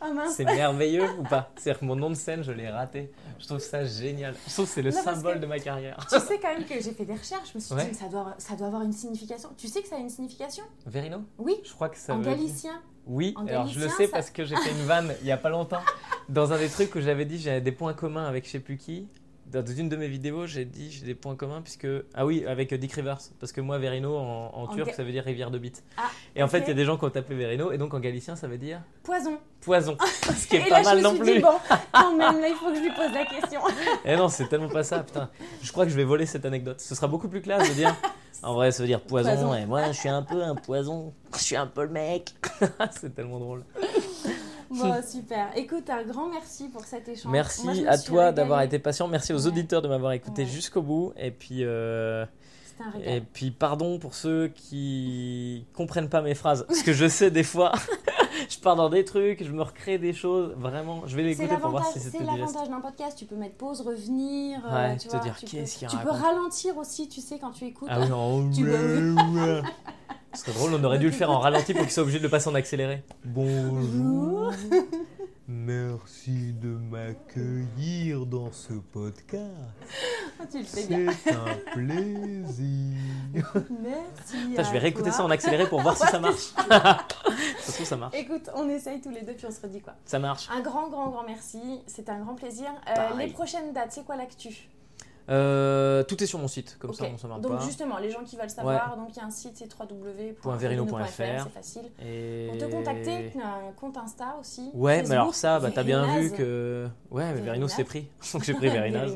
Ah. 0.00 0.06
C'est 0.30 0.44
merveilleux 0.44 1.08
ou 1.18 1.22
pas? 1.22 1.50
C'est-à-dire 1.56 1.80
que 1.80 1.84
mon 1.84 1.96
nom 1.96 2.10
de 2.10 2.14
scène, 2.14 2.42
je 2.42 2.52
l'ai 2.52 2.68
raté. 2.68 3.10
Je 3.38 3.46
trouve 3.46 3.58
ça 3.58 3.84
génial. 3.84 4.34
Je 4.46 4.52
trouve 4.52 4.66
que 4.66 4.72
c'est 4.72 4.82
le 4.82 4.90
Non, 4.90 5.02
symbole 5.02 5.40
de 5.40 5.46
ma 5.46 5.58
carrière. 5.58 5.96
Tu 6.10 6.18
sais 6.20 6.38
quand 6.38 6.52
même 6.54 6.64
que 6.64 6.74
j'ai 6.80 6.92
fait 6.92 7.04
des 7.04 7.14
recherches. 7.14 7.50
Je 7.52 7.58
me 7.58 7.60
suis 7.60 7.74
Ouais. 7.74 7.88
dit, 7.88 7.94
ça 7.94 8.08
doit, 8.08 8.34
ça 8.38 8.54
doit 8.56 8.66
avoir 8.68 8.82
une 8.82 8.92
signification. 8.92 9.50
Tu 9.56 9.68
sais 9.68 9.82
que 9.82 9.88
ça 9.88 9.96
a 9.96 9.98
une 9.98 10.10
signification? 10.10 10.64
Verino? 10.86 11.18
Oui, 11.38 11.56
Je 11.64 11.72
crois 11.72 11.88
que 11.88 11.98
ça 11.98 12.14
en 12.14 12.18
veut 12.18 12.24
dire- 12.24 12.36
galicien. 12.36 12.80
Oui, 13.06 13.32
En 13.36 13.46
alors 13.46 13.66
je 13.66 13.80
le 13.80 13.88
sais 13.88 14.04
ça- 14.06 14.12
parce 14.12 14.30
que 14.30 14.44
j'ai 14.44 14.54
fait 14.56 14.70
une 14.70 14.84
vanne 14.86 15.14
il 15.22 15.26
y 15.26 15.32
a 15.32 15.38
pas 15.38 15.48
longtemps. 15.48 15.80
Dans 16.28 16.52
un 16.52 16.58
des 16.58 16.68
trucs 16.68 16.94
où 16.94 17.00
j'avais 17.00 17.24
dit 17.24 17.38
j'avais 17.38 17.62
des 17.62 17.72
points 17.72 17.94
communs 17.94 18.26
avec 18.26 18.44
je 18.44 18.50
sais 18.50 18.60
plus 18.60 18.76
qui. 18.76 19.08
Dans 19.52 19.64
une 19.66 19.88
de 19.88 19.96
mes 19.96 20.08
vidéos, 20.08 20.46
j'ai 20.46 20.64
dit 20.64 20.90
j'ai 20.90 21.04
des 21.06 21.14
points 21.14 21.34
communs 21.36 21.62
puisque. 21.62 21.86
Ah 22.14 22.26
oui, 22.26 22.44
avec 22.46 22.72
Dick 22.74 22.92
Rivers. 22.92 23.18
Parce 23.40 23.52
que 23.52 23.60
moi, 23.60 23.78
Verino 23.78 24.16
en, 24.16 24.50
en 24.54 24.62
En 24.64 24.66
turc, 24.68 24.88
ga- 24.88 24.92
ça 24.94 25.02
veut 25.04 25.10
dire 25.12 25.24
rivière 25.24 25.50
de 25.50 25.58
bite. 25.58 25.82
Ah, 25.96 26.02
et 26.36 26.42
en 26.42 26.46
ok. 26.46 26.52
fait, 26.52 26.58
il 26.60 26.68
y 26.68 26.70
a 26.70 26.74
des 26.74 26.84
gens 26.84 26.98
qui 26.98 27.04
ont 27.04 27.10
tapé 27.10 27.34
Verino 27.34 27.72
et 27.72 27.78
donc 27.78 27.94
en 27.94 28.00
galicien, 28.00 28.36
ça 28.36 28.46
veut 28.46 28.58
dire 28.58 28.80
Poison. 29.02 29.38
poison. 29.62 29.96
Ce 30.36 30.46
qui 30.46 30.56
est 30.56 30.66
Et 30.66 30.68
pas 30.68 30.82
là, 30.82 30.82
je 30.82 30.84
mal 30.88 30.96
me 30.98 31.02
non 31.02 31.10
suis 31.10 31.18
plus. 31.20 31.32
dit, 31.34 31.38
bon, 31.40 31.48
quand 31.92 32.16
même, 32.16 32.40
là, 32.40 32.48
il 32.48 32.54
faut 32.56 32.68
que 32.70 32.76
je 32.76 32.80
lui 32.82 32.90
pose 32.90 33.12
la 33.12 33.24
question. 33.24 33.60
Et 34.04 34.16
non, 34.16 34.28
c'est 34.28 34.48
tellement 34.48 34.68
pas 34.68 34.82
ça, 34.82 35.02
putain. 35.02 35.30
Je 35.62 35.72
crois 35.72 35.84
que 35.86 35.90
je 35.90 35.96
vais 35.96 36.04
voler 36.04 36.26
cette 36.26 36.44
anecdote. 36.44 36.80
Ce 36.80 36.94
sera 36.94 37.06
beaucoup 37.08 37.28
plus 37.28 37.40
classe 37.40 37.68
de 37.68 37.74
dire. 37.74 37.94
En 38.40 38.54
vrai, 38.54 38.70
ça 38.70 38.84
veut 38.84 38.86
dire 38.86 39.00
poison. 39.00 39.30
Poison. 39.34 39.52
Et 39.52 39.66
moi, 39.66 39.88
je 39.90 39.98
suis 39.98 40.08
un 40.08 40.22
peu 40.22 40.40
un 40.44 40.54
poison. 40.54 41.12
Je 41.34 41.40
suis 41.42 41.56
un 41.56 41.66
peu 41.66 41.82
le 41.82 41.88
mec. 41.88 42.34
c'est 42.92 43.12
tellement 43.12 43.40
drôle. 43.40 43.64
Bon, 44.70 44.94
super. 45.06 45.48
Écoute, 45.56 45.88
un 45.90 46.02
grand 46.04 46.28
merci 46.28 46.68
pour 46.68 46.84
cet 46.84 47.08
échange. 47.08 47.30
Merci 47.32 47.64
Moi, 47.64 47.74
à 47.88 47.98
toi 47.98 48.32
d'avoir 48.32 48.62
été 48.62 48.78
patient. 48.78 49.08
Merci 49.08 49.32
aux 49.32 49.40
Ouais. 49.40 49.46
auditeurs 49.48 49.82
de 49.82 49.88
m'avoir 49.88 50.12
écouté 50.12 50.42
Ouais. 50.42 50.48
jusqu'au 50.48 50.82
bout. 50.82 51.12
Et 51.16 51.30
puis, 51.30 51.64
euh, 51.64 52.24
et 53.04 53.20
puis, 53.20 53.50
pardon 53.50 53.98
pour 53.98 54.14
ceux 54.14 54.48
qui 54.48 55.64
comprennent 55.74 56.08
pas 56.08 56.22
mes 56.22 56.34
phrases. 56.34 56.64
Parce 56.68 56.82
que 56.82 56.92
je 56.92 57.08
sais 57.08 57.30
des 57.30 57.42
fois, 57.42 57.72
je 58.48 58.58
pars 58.58 58.76
dans 58.76 58.88
des 58.88 59.04
trucs, 59.04 59.42
je 59.42 59.50
me 59.50 59.62
recrée 59.62 59.98
des 59.98 60.12
choses. 60.12 60.54
Vraiment, 60.56 61.02
je 61.06 61.16
vais 61.16 61.34
C'est 61.34 61.42
l'écouter 61.42 61.60
pour 61.60 61.70
voir 61.70 61.86
si 61.86 61.94
c'est 61.94 62.10
c'était 62.10 62.18
digeste. 62.24 62.38
l'avantage 62.38 62.68
d'un 62.68 62.80
podcast. 62.80 63.18
Tu 63.18 63.24
peux 63.24 63.34
mettre 63.36 63.56
pause, 63.56 63.80
revenir. 63.80 64.60
euh, 64.70 64.92
tu 64.96 65.08
te 65.08 65.12
vois, 65.12 65.20
dire, 65.20 65.34
tu 65.36 65.46
qu'est-ce 65.46 65.80
peux- 65.80 65.86
qu'il 65.86 65.88
Tu 65.98 66.04
peux 66.04 66.10
raconte 66.10 66.24
ralentir 66.24 66.76
aussi, 66.78 67.08
tu 67.08 67.20
sais, 67.20 67.38
quand 67.38 67.50
tu 67.50 67.64
écoutes. 67.64 67.88
Ah 67.90 67.98
oui, 68.00 68.12
en... 68.12 68.48
Tu 68.54 68.64
vas- 68.64 69.62
Ce 70.34 70.40
serait 70.42 70.52
drôle, 70.52 70.74
on 70.74 70.84
aurait 70.84 70.98
dû 70.98 71.06
le 71.06 71.12
faire 71.12 71.30
en 71.30 71.38
ralenti 71.38 71.72
pour 71.72 71.82
qu'ils 71.82 71.92
soient 71.92 72.02
obligés 72.02 72.18
de 72.18 72.24
le 72.24 72.28
passer 72.28 72.48
en 72.48 72.54
accéléré. 72.54 73.02
Bonjour. 73.24 74.52
Merci 75.50 76.52
de 76.52 76.68
m'accueillir 76.68 78.26
dans 78.26 78.52
ce 78.52 78.74
podcast. 78.74 79.46
Tu 80.50 80.58
le 80.58 80.64
fais 80.64 80.86
bien. 80.86 81.06
C'est 81.24 81.32
un 81.32 81.72
plaisir. 81.72 82.96
Merci. 83.82 84.48
Putain, 84.50 84.62
je 84.62 84.72
vais 84.72 84.78
réécouter 84.78 85.08
toi. 85.08 85.12
ça 85.18 85.24
en 85.24 85.30
accéléré 85.30 85.66
pour 85.66 85.80
voir 85.80 85.96
si 85.96 86.06
ça 86.06 86.18
marche. 86.18 86.52
ça 86.68 87.06
trouve, 87.72 87.86
ça 87.86 87.96
marche. 87.96 88.14
Écoute, 88.14 88.50
on 88.54 88.68
essaye 88.68 89.00
tous 89.00 89.10
les 89.10 89.22
deux, 89.22 89.32
puis 89.32 89.46
on 89.46 89.50
se 89.50 89.60
redit 89.62 89.80
quoi. 89.80 89.94
Ça 90.04 90.18
marche. 90.18 90.48
Un 90.54 90.60
grand, 90.60 90.88
grand, 90.90 91.08
grand 91.08 91.24
merci. 91.24 91.80
C'était 91.86 92.12
un 92.12 92.20
grand 92.20 92.34
plaisir. 92.34 92.68
Euh, 92.86 93.16
les 93.16 93.28
prochaines 93.28 93.72
dates, 93.72 93.92
c'est 93.92 94.04
quoi 94.04 94.16
l'actu? 94.16 94.68
Euh, 95.30 96.02
tout 96.04 96.22
est 96.22 96.26
sur 96.26 96.38
mon 96.38 96.48
site, 96.48 96.76
comme 96.78 96.94
ça 96.94 97.04
on 97.12 97.18
s'en 97.18 97.38
Donc 97.38 97.58
pas. 97.58 97.64
justement, 97.64 97.98
les 97.98 98.10
gens 98.10 98.24
qui 98.24 98.36
veulent 98.36 98.48
savoir, 98.48 98.96
donc 98.96 99.08
il 99.12 99.18
y 99.18 99.20
a 99.20 99.24
un 99.24 99.30
site, 99.30 99.56
c'est 99.56 99.68
www.verino.fr, 99.68 101.04
c'est 101.06 101.52
facile. 101.52 101.82
Et... 102.02 102.46
Pour 102.48 102.58
te 102.58 102.64
contacter, 102.64 103.30
tu 103.32 103.40
as 103.40 103.46
un 103.46 103.72
compte 103.76 103.96
Insta 103.98 104.36
aussi. 104.40 104.70
Ouais, 104.72 104.94
Facebook, 104.94 105.08
mais 105.08 105.14
alors 105.14 105.34
ça, 105.34 105.60
bah, 105.60 105.70
t'as 105.74 105.82
bien 105.82 106.18
vu 106.18 106.30
que. 106.32 106.88
Ouais, 107.10 107.32
mais 107.34 107.40
Verino 107.40 107.68
c'était 107.68 107.84
pris. 107.84 108.06
Donc 108.32 108.44
j'ai 108.44 108.54
pris 108.54 108.68
Verinaz. 108.68 109.12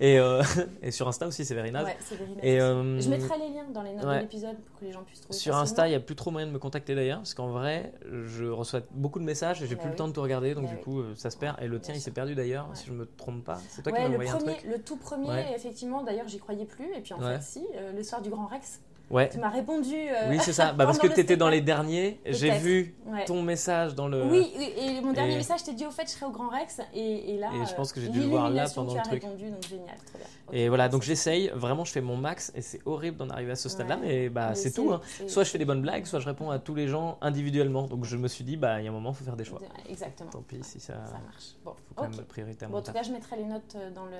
Et, 0.00 0.18
euh, 0.18 0.42
et 0.82 0.90
sur 0.90 1.08
Insta 1.08 1.26
aussi, 1.26 1.44
c'est 1.44 1.54
Verinaz. 1.54 1.84
Ouais, 1.84 1.96
c'est 2.00 2.16
Vérinaz 2.16 2.40
Et, 2.42 2.60
euh, 2.60 3.00
Je 3.00 3.08
mettrai 3.08 3.38
les 3.38 3.48
liens 3.48 3.66
dans 3.72 3.82
les 3.82 3.94
notes 3.94 4.04
ouais. 4.04 4.16
de 4.16 4.22
l'épisode 4.22 4.56
pour 4.56 4.80
que 4.80 4.84
les 4.84 4.92
gens 4.92 5.02
puissent 5.02 5.20
trouver. 5.20 5.38
Sur 5.38 5.52
facilement. 5.52 5.62
Insta, 5.62 5.86
il 5.86 5.90
n'y 5.90 5.96
a 5.96 6.00
plus 6.00 6.16
trop 6.16 6.30
moyen 6.30 6.46
de 6.46 6.52
me 6.52 6.58
contacter 6.58 6.94
d'ailleurs, 6.94 7.18
parce 7.18 7.34
qu'en 7.34 7.48
vrai, 7.48 7.92
je 8.26 8.44
reçois 8.44 8.80
beaucoup 8.92 9.18
de 9.18 9.24
messages 9.24 9.62
et 9.62 9.66
j'ai 9.66 9.76
Bah 9.76 9.82
plus 9.82 9.90
le 9.90 9.96
temps 9.96 10.08
de 10.08 10.12
tout 10.12 10.22
regarder, 10.22 10.54
donc 10.54 10.64
Bah 10.64 10.70
du 10.70 10.76
coup, 10.76 11.02
ça 11.16 11.30
se 11.30 11.36
perd. 11.36 11.56
Et 11.62 11.66
le 11.68 11.80
tien, 11.80 11.94
il 11.94 12.00
s'est 12.00 12.10
perdu 12.10 12.34
d'ailleurs, 12.34 12.68
si 12.74 12.86
je 12.86 12.92
me 12.92 13.06
trompe 13.06 13.44
pas. 13.44 13.58
C'est 13.68 13.82
toi 13.82 13.92
qui 13.92 14.00
m'as 14.00 14.08
envoyé 14.08 14.30
un 14.30 14.38
truc 14.38 14.64
le 14.64 14.78
tout 14.80 14.96
premier, 14.96 15.21
Ouais. 15.28 15.46
effectivement, 15.54 16.02
d'ailleurs, 16.02 16.28
j'y 16.28 16.38
croyais 16.38 16.64
plus. 16.66 16.92
Et 16.94 17.00
puis 17.00 17.14
en 17.14 17.20
Ouais. 17.22 17.36
fait, 17.36 17.42
si, 17.42 17.66
euh, 17.76 17.92
le 17.92 18.02
soir 18.02 18.20
du 18.22 18.30
Grand 18.30 18.46
Rex, 18.46 18.80
Ouais. 19.10 19.28
tu 19.28 19.38
m'as 19.38 19.50
répondu. 19.50 19.94
euh, 19.94 20.30
Oui, 20.30 20.38
c'est 20.40 20.54
ça. 20.54 20.72
Bah, 20.76 20.86
parce 20.86 20.98
que 20.98 21.06
tu 21.06 21.20
étais 21.20 21.36
dans 21.36 21.50
les 21.50 21.60
derniers, 21.60 22.18
j'ai 22.24 22.50
vu 22.52 22.94
ton 23.26 23.42
message 23.42 23.94
dans 23.94 24.08
le. 24.08 24.24
Oui, 24.24 24.50
et 24.78 25.00
mon 25.02 25.12
dernier 25.12 25.34
et- 25.34 25.36
message, 25.36 25.64
t'ai 25.64 25.74
dit 25.74 25.84
au 25.84 25.90
fait, 25.90 26.04
je 26.04 26.12
serai 26.12 26.24
au 26.24 26.30
Grand 26.30 26.48
Rex. 26.48 26.80
Et, 26.94 27.34
et 27.34 27.38
là, 27.38 27.50
Et 27.62 27.66
je 27.66 27.74
pense 27.74 27.92
que 27.92 28.00
j'ai 28.00 28.06
euh, 28.08 28.10
dû 28.10 28.20
le 28.20 28.26
voir 28.28 28.48
là 28.48 28.66
pendant 28.74 28.88
tu 28.90 28.94
le 28.94 29.00
as 29.00 29.04
truc. 29.04 29.22
répondu, 29.22 29.50
donc 29.50 29.62
génial, 29.68 29.96
très 30.06 30.18
bien. 30.18 30.26
Et 30.54 30.68
voilà, 30.68 30.88
donc 30.88 31.02
j'essaye, 31.02 31.48
vraiment 31.54 31.84
je 31.84 31.92
fais 31.92 32.00
mon 32.00 32.16
max 32.16 32.52
et 32.54 32.60
c'est 32.62 32.80
horrible 32.86 33.16
d'en 33.18 33.28
arriver 33.30 33.52
à 33.52 33.56
ce 33.56 33.68
stade-là, 33.70 33.96
mais 33.96 34.28
bah 34.30 34.54
c'est 34.54 34.70
tout. 34.72 34.92
hein. 34.92 35.00
Soit 35.26 35.44
je 35.44 35.50
fais 35.50 35.58
des 35.58 35.64
bonnes 35.66 35.80
blagues, 35.82 36.04
soit 36.06 36.20
je 36.20 36.26
réponds 36.26 36.50
à 36.50 36.58
tous 36.58 36.74
les 36.74 36.88
gens 36.88 37.16
individuellement. 37.20 37.86
Donc 37.86 38.04
je 38.04 38.16
me 38.16 38.28
suis 38.28 38.44
dit, 38.44 38.56
bah 38.56 38.80
il 38.80 38.84
y 38.84 38.86
a 38.86 38.90
un 38.90 38.94
moment, 38.94 39.10
il 39.10 39.16
faut 39.16 39.24
faire 39.24 39.36
des 39.36 39.44
choix. 39.44 39.60
Exactement. 39.90 40.30
Tant 40.30 40.42
pis 40.42 40.58
si 40.62 40.78
ça. 40.80 40.94
Ça 41.06 41.18
marche. 41.24 41.54
Bon, 41.64 41.72
Faut 41.72 41.94
quand 41.94 42.08
même 42.08 42.24
priorité 42.26 42.64
à 42.64 42.68
en 42.74 42.80
tout 42.82 42.92
cas, 42.92 43.02
je 43.02 43.12
mettrai 43.12 43.36
les 43.36 43.44
notes 43.44 43.76
dans 43.94 44.04
le- 44.06 44.12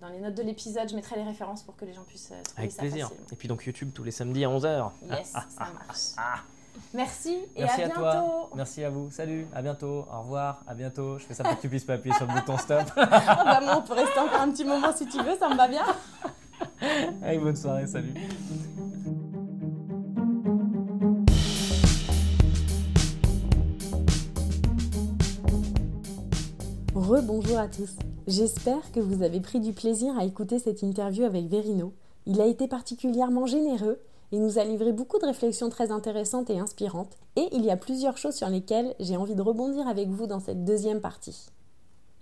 dans 0.00 0.08
les 0.08 0.20
notes 0.20 0.34
de 0.34 0.42
l'épisode. 0.42 0.88
Je 0.88 0.94
mettrai 0.96 1.16
les 1.16 1.24
références 1.24 1.62
pour 1.62 1.76
que 1.76 1.84
les 1.84 1.92
gens 1.92 2.02
puissent 2.06 2.30
euh, 2.32 2.42
trouver 2.42 2.58
Avec 2.60 2.72
ça 2.72 2.82
plaisir. 2.82 3.08
facilement. 3.08 3.26
Et 3.32 3.36
puis 3.36 3.48
donc 3.48 3.64
YouTube 3.66 3.90
tous 3.94 4.04
les 4.04 4.10
samedis 4.10 4.44
à 4.44 4.48
11h. 4.48 4.90
Yes, 5.10 5.28
ça 5.32 5.44
marche. 5.58 6.36
Merci 6.94 7.38
et 7.56 7.62
Merci 7.62 7.82
à 7.82 7.84
à, 7.84 7.88
bientôt. 7.88 8.00
toi. 8.00 8.50
Merci 8.54 8.84
à 8.84 8.90
vous. 8.90 9.10
Salut, 9.10 9.46
à 9.54 9.60
bientôt. 9.62 10.06
Au 10.12 10.20
revoir, 10.22 10.62
à 10.66 10.74
bientôt. 10.74 11.18
Je 11.18 11.24
fais 11.24 11.34
ça 11.34 11.44
pour 11.44 11.56
que 11.56 11.60
tu 11.60 11.68
puisses 11.68 11.84
pas 11.84 11.94
appuyer 11.94 12.14
sur 12.16 12.26
le 12.26 12.32
bouton 12.32 12.56
stop. 12.58 12.82
Ah 12.96 13.44
bah 13.44 13.60
moi, 13.62 13.76
on 13.78 13.82
peut 13.82 13.94
rester 13.94 14.18
encore 14.18 14.40
un 14.40 14.50
petit 14.50 14.64
moment 14.64 14.92
si 14.94 15.06
tu 15.06 15.18
veux, 15.22 15.36
ça 15.38 15.48
me 15.48 15.56
va 15.56 15.68
bien. 15.68 15.84
Allez, 17.22 17.38
bonne 17.38 17.56
soirée, 17.56 17.86
salut. 17.86 18.14
Rebonjour 26.94 27.58
à 27.58 27.68
tous. 27.68 27.96
J'espère 28.30 28.92
que 28.92 29.00
vous 29.00 29.24
avez 29.24 29.40
pris 29.40 29.58
du 29.58 29.72
plaisir 29.72 30.16
à 30.16 30.24
écouter 30.24 30.60
cette 30.60 30.82
interview 30.82 31.24
avec 31.24 31.48
Verino. 31.48 31.92
Il 32.26 32.40
a 32.40 32.46
été 32.46 32.68
particulièrement 32.68 33.44
généreux 33.44 33.98
et 34.30 34.38
nous 34.38 34.60
a 34.60 34.62
livré 34.62 34.92
beaucoup 34.92 35.18
de 35.18 35.26
réflexions 35.26 35.68
très 35.68 35.90
intéressantes 35.90 36.48
et 36.48 36.60
inspirantes. 36.60 37.18
Et 37.34 37.48
il 37.50 37.64
y 37.64 37.72
a 37.72 37.76
plusieurs 37.76 38.18
choses 38.18 38.36
sur 38.36 38.48
lesquelles 38.48 38.94
j'ai 39.00 39.16
envie 39.16 39.34
de 39.34 39.42
rebondir 39.42 39.88
avec 39.88 40.10
vous 40.10 40.28
dans 40.28 40.38
cette 40.38 40.64
deuxième 40.64 41.00
partie. 41.00 41.48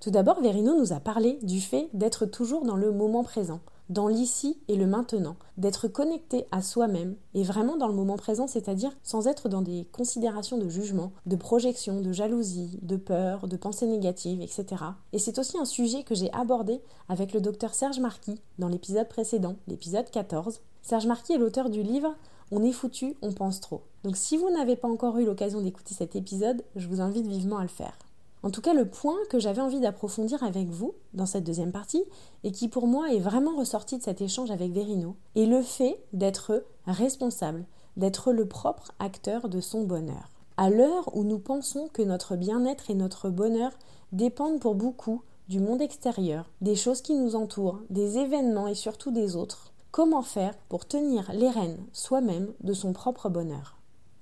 Tout 0.01 0.11
d'abord, 0.11 0.41
Verino 0.41 0.79
nous 0.79 0.95
a 0.95 1.01
parlé 1.01 1.39
du 1.43 1.61
fait 1.61 1.91
d'être 1.93 2.25
toujours 2.25 2.65
dans 2.65 2.77
le 2.77 2.91
moment 2.91 3.23
présent, 3.23 3.61
dans 3.89 4.09
l'ici 4.09 4.59
et 4.69 4.77
le 4.77 4.87
maintenant, 4.87 5.37
d'être 5.57 5.89
connecté 5.89 6.47
à 6.51 6.63
soi-même 6.63 7.17
et 7.35 7.43
vraiment 7.43 7.77
dans 7.77 7.89
le 7.89 7.95
moment 7.95 8.17
présent, 8.17 8.47
c'est-à-dire 8.47 8.93
sans 9.03 9.27
être 9.27 9.49
dans 9.49 9.63
des 9.63 9.87
considérations 9.93 10.59
de 10.59 10.69
jugement, 10.69 11.13
de 11.27 11.37
projection, 11.37 12.01
de 12.01 12.13
jalousie, 12.13 12.79
de 12.83 12.97
peur, 12.97 13.49
de 13.49 13.57
pensées 13.57 13.87
négatives, 13.87 14.41
etc. 14.41 14.67
Et 15.13 15.19
c'est 15.19 15.39
aussi 15.39 15.59
un 15.59 15.65
sujet 15.65 16.03
que 16.03 16.15
j'ai 16.15 16.33
abordé 16.33 16.81
avec 17.09 17.33
le 17.33 17.41
docteur 17.41 17.75
Serge 17.75 18.01
Marquis 18.01 18.41
dans 18.59 18.69
l'épisode 18.69 19.09
précédent, 19.09 19.57
l'épisode 19.67 20.11
14. 20.11 20.61
Serge 20.83 21.07
Marquis 21.07 21.33
est 21.33 21.39
l'auteur 21.39 21.71
du 21.71 21.83
livre 21.83 22.15
On 22.51 22.63
est 22.63 22.73
foutu, 22.73 23.17
on 23.23 23.33
pense 23.33 23.61
trop. 23.61 23.83
Donc 24.05 24.17
si 24.17 24.37
vous 24.37 24.51
n'avez 24.51 24.77
pas 24.77 24.89
encore 24.89 25.19
eu 25.19 25.25
l'occasion 25.25 25.61
d'écouter 25.61 25.95
cet 25.95 26.17
épisode, 26.17 26.63
je 26.77 26.89
vous 26.89 27.01
invite 27.01 27.27
vivement 27.27 27.59
à 27.59 27.63
le 27.63 27.69
faire. 27.69 27.99
En 28.43 28.51
tout 28.51 28.61
cas, 28.61 28.73
le 28.73 28.89
point 28.89 29.17
que 29.31 29.41
j'avais 29.41 29.61
envie 29.61 29.81
d'approfondir 29.81 30.43
avec 30.45 30.69
vous 30.69 30.95
dans 31.13 31.27
cette 31.27 31.45
deuxième 31.45 31.73
partie, 31.73 32.05
et 32.45 32.53
qui 32.53 32.69
pour 32.69 32.87
moi 32.87 33.13
est 33.13 33.19
vraiment 33.19 33.57
ressorti 33.57 33.99
de 33.99 34.03
cet 34.03 34.21
échange 34.21 34.51
avec 34.51 34.73
Verino, 34.73 35.17
est 35.35 35.47
le 35.47 35.63
fait 35.63 35.99
d'être 36.13 36.65
responsable, 36.87 37.67
d'être 37.97 38.33
le 38.33 38.47
propre 38.47 38.93
acteur 39.01 39.49
de 39.49 39.61
son 39.61 39.85
bonheur. 39.85 40.31
À 40.57 40.71
l'heure 40.71 41.15
où 41.17 41.25
nous 41.25 41.39
pensons 41.39 41.89
que 41.93 42.03
notre 42.03 42.37
bien-être 42.37 42.91
et 42.91 42.95
notre 42.95 43.31
bonheur 43.31 43.73
dépendent 44.13 44.61
pour 44.61 44.75
beaucoup 44.75 45.23
du 45.49 45.61
monde 45.61 45.81
extérieur, 45.81 46.51
des 46.61 46.77
choses 46.77 47.01
qui 47.01 47.15
nous 47.15 47.35
entourent, 47.35 47.81
des 47.91 48.19
événements 48.19 48.69
et 48.69 48.75
surtout 48.75 49.11
des 49.11 49.35
autres, 49.35 49.73
comment 49.91 50.23
faire 50.23 50.55
pour 50.69 50.87
tenir 50.87 51.31
les 51.33 51.49
rênes 51.49 51.79
soi-même 51.93 52.53
de 52.61 52.73
son 52.73 52.93
propre 52.93 53.29
bonheur? 53.29 53.78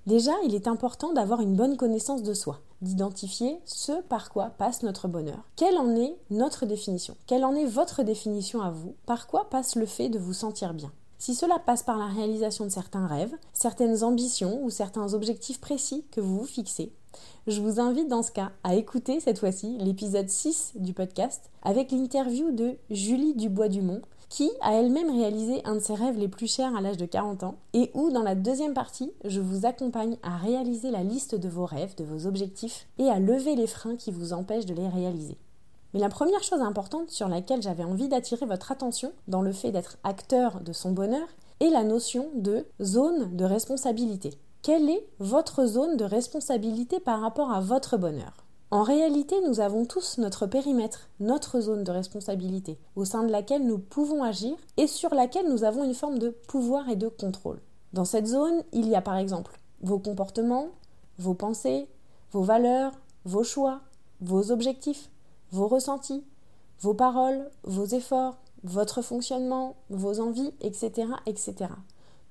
Déjà, 0.06 0.30
il 0.44 0.54
est 0.54 0.68
important 0.68 1.12
d'avoir 1.12 1.40
une 1.40 1.56
bonne 1.56 1.76
connaissance 1.76 2.22
de 2.22 2.32
soi, 2.32 2.60
d'identifier 2.80 3.58
ce 3.64 4.00
par 4.02 4.30
quoi 4.30 4.50
passe 4.56 4.84
notre 4.84 5.08
bonheur. 5.08 5.42
Quelle 5.56 5.78
en 5.78 5.96
est 5.96 6.16
notre 6.30 6.64
définition? 6.64 7.16
Quelle 7.26 7.44
en 7.44 7.56
est 7.56 7.64
votre 7.64 8.04
définition 8.04 8.62
à 8.62 8.70
vous? 8.70 8.94
Par 9.04 9.26
quoi 9.26 9.50
passe 9.50 9.74
le 9.74 9.84
fait 9.84 10.08
de 10.08 10.20
vous 10.20 10.32
sentir 10.32 10.74
bien? 10.74 10.92
Si 11.18 11.34
cela 11.34 11.58
passe 11.58 11.82
par 11.82 11.98
la 11.98 12.06
réalisation 12.06 12.64
de 12.66 12.70
certains 12.70 13.08
rêves, 13.08 13.34
certaines 13.52 14.04
ambitions 14.04 14.62
ou 14.62 14.70
certains 14.70 15.12
objectifs 15.12 15.60
précis 15.60 16.04
que 16.12 16.20
vous 16.20 16.38
vous 16.38 16.46
fixez, 16.46 16.92
je 17.48 17.60
vous 17.60 17.80
invite 17.80 18.08
dans 18.08 18.22
ce 18.22 18.30
cas 18.30 18.52
à 18.62 18.76
écouter 18.76 19.18
cette 19.18 19.40
fois-ci 19.40 19.76
l'épisode 19.78 20.28
6 20.28 20.72
du 20.76 20.92
podcast 20.92 21.50
avec 21.62 21.90
l'interview 21.90 22.52
de 22.52 22.76
Julie 22.90 23.34
Dubois-Dumont 23.34 24.02
qui 24.28 24.50
a 24.60 24.74
elle-même 24.74 25.10
réalisé 25.10 25.62
un 25.64 25.74
de 25.74 25.80
ses 25.80 25.94
rêves 25.94 26.18
les 26.18 26.28
plus 26.28 26.46
chers 26.46 26.74
à 26.76 26.80
l'âge 26.80 26.96
de 26.96 27.06
40 27.06 27.44
ans, 27.44 27.56
et 27.72 27.90
où 27.94 28.10
dans 28.10 28.22
la 28.22 28.34
deuxième 28.34 28.74
partie, 28.74 29.12
je 29.24 29.40
vous 29.40 29.66
accompagne 29.66 30.16
à 30.22 30.36
réaliser 30.36 30.90
la 30.90 31.02
liste 31.02 31.34
de 31.34 31.48
vos 31.48 31.66
rêves, 31.66 31.94
de 31.96 32.04
vos 32.04 32.26
objectifs, 32.26 32.86
et 32.98 33.08
à 33.08 33.18
lever 33.18 33.54
les 33.54 33.66
freins 33.66 33.96
qui 33.96 34.10
vous 34.10 34.32
empêchent 34.32 34.66
de 34.66 34.74
les 34.74 34.88
réaliser. 34.88 35.36
Mais 35.94 36.00
la 36.00 36.08
première 36.08 36.42
chose 36.42 36.60
importante 36.60 37.10
sur 37.10 37.28
laquelle 37.28 37.62
j'avais 37.62 37.84
envie 37.84 38.08
d'attirer 38.08 38.46
votre 38.46 38.72
attention 38.72 39.12
dans 39.28 39.42
le 39.42 39.52
fait 39.52 39.70
d'être 39.70 39.98
acteur 40.04 40.60
de 40.60 40.72
son 40.72 40.92
bonheur 40.92 41.28
est 41.60 41.70
la 41.70 41.84
notion 41.84 42.28
de 42.34 42.66
zone 42.82 43.34
de 43.34 43.44
responsabilité. 43.44 44.34
Quelle 44.62 44.90
est 44.90 45.06
votre 45.20 45.64
zone 45.64 45.96
de 45.96 46.04
responsabilité 46.04 47.00
par 47.00 47.20
rapport 47.20 47.50
à 47.52 47.60
votre 47.60 47.96
bonheur? 47.96 48.45
En 48.72 48.82
réalité, 48.82 49.36
nous 49.46 49.60
avons 49.60 49.84
tous 49.84 50.18
notre 50.18 50.46
périmètre, 50.46 51.08
notre 51.20 51.60
zone 51.60 51.84
de 51.84 51.92
responsabilité, 51.92 52.78
au 52.96 53.04
sein 53.04 53.22
de 53.22 53.30
laquelle 53.30 53.64
nous 53.64 53.78
pouvons 53.78 54.24
agir 54.24 54.56
et 54.76 54.88
sur 54.88 55.14
laquelle 55.14 55.48
nous 55.48 55.62
avons 55.62 55.84
une 55.84 55.94
forme 55.94 56.18
de 56.18 56.30
pouvoir 56.48 56.88
et 56.88 56.96
de 56.96 57.06
contrôle. 57.06 57.60
Dans 57.92 58.04
cette 58.04 58.26
zone, 58.26 58.64
il 58.72 58.88
y 58.88 58.96
a 58.96 59.02
par 59.02 59.18
exemple 59.18 59.60
vos 59.82 60.00
comportements, 60.00 60.70
vos 61.18 61.34
pensées, 61.34 61.86
vos 62.32 62.42
valeurs, 62.42 62.92
vos 63.24 63.44
choix, 63.44 63.82
vos 64.20 64.50
objectifs, 64.50 65.10
vos 65.52 65.68
ressentis, 65.68 66.24
vos 66.80 66.94
paroles, 66.94 67.48
vos 67.62 67.86
efforts, 67.86 68.36
votre 68.64 69.00
fonctionnement, 69.00 69.76
vos 69.90 70.18
envies, 70.18 70.52
etc., 70.60 71.08
etc. 71.26 71.54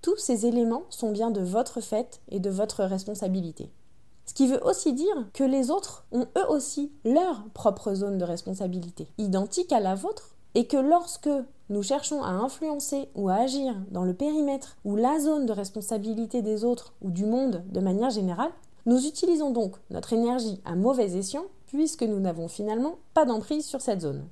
Tous 0.01 0.17
ces 0.17 0.45
éléments 0.45 0.83
sont 0.89 1.11
bien 1.11 1.31
de 1.31 1.41
votre 1.41 1.79
fait 1.79 2.19
et 2.29 2.41
de 2.41 2.49
votre 2.49 2.83
responsabilité. 2.83 3.71
Ce 4.25 4.33
qui 4.33 4.47
veut 4.47 4.63
aussi 4.65 4.93
dire 4.93 5.27
que 5.33 5.43
les 5.43 5.69
autres 5.71 6.05
ont 6.11 6.27
eux 6.37 6.49
aussi 6.49 6.91
leur 7.03 7.43
propre 7.53 7.93
zone 7.93 8.17
de 8.17 8.25
responsabilité, 8.25 9.07
identique 9.17 9.71
à 9.71 9.79
la 9.79 9.95
vôtre, 9.95 10.35
et 10.55 10.67
que 10.67 10.77
lorsque 10.77 11.29
nous 11.69 11.83
cherchons 11.83 12.23
à 12.23 12.29
influencer 12.29 13.09
ou 13.13 13.29
à 13.29 13.35
agir 13.35 13.75
dans 13.91 14.03
le 14.03 14.13
périmètre 14.13 14.77
ou 14.85 14.95
la 14.95 15.19
zone 15.19 15.45
de 15.45 15.51
responsabilité 15.51 16.41
des 16.41 16.63
autres 16.63 16.93
ou 17.01 17.11
du 17.11 17.25
monde 17.25 17.63
de 17.71 17.79
manière 17.79 18.09
générale, 18.09 18.51
nous 18.85 19.05
utilisons 19.05 19.51
donc 19.51 19.75
notre 19.89 20.13
énergie 20.13 20.61
à 20.63 20.75
mauvais 20.75 21.17
escient 21.17 21.45
puisque 21.67 22.03
nous 22.03 22.19
n'avons 22.19 22.47
finalement 22.47 22.95
pas 23.13 23.25
d'emprise 23.25 23.65
sur 23.65 23.81
cette 23.81 24.01
zone. 24.01 24.27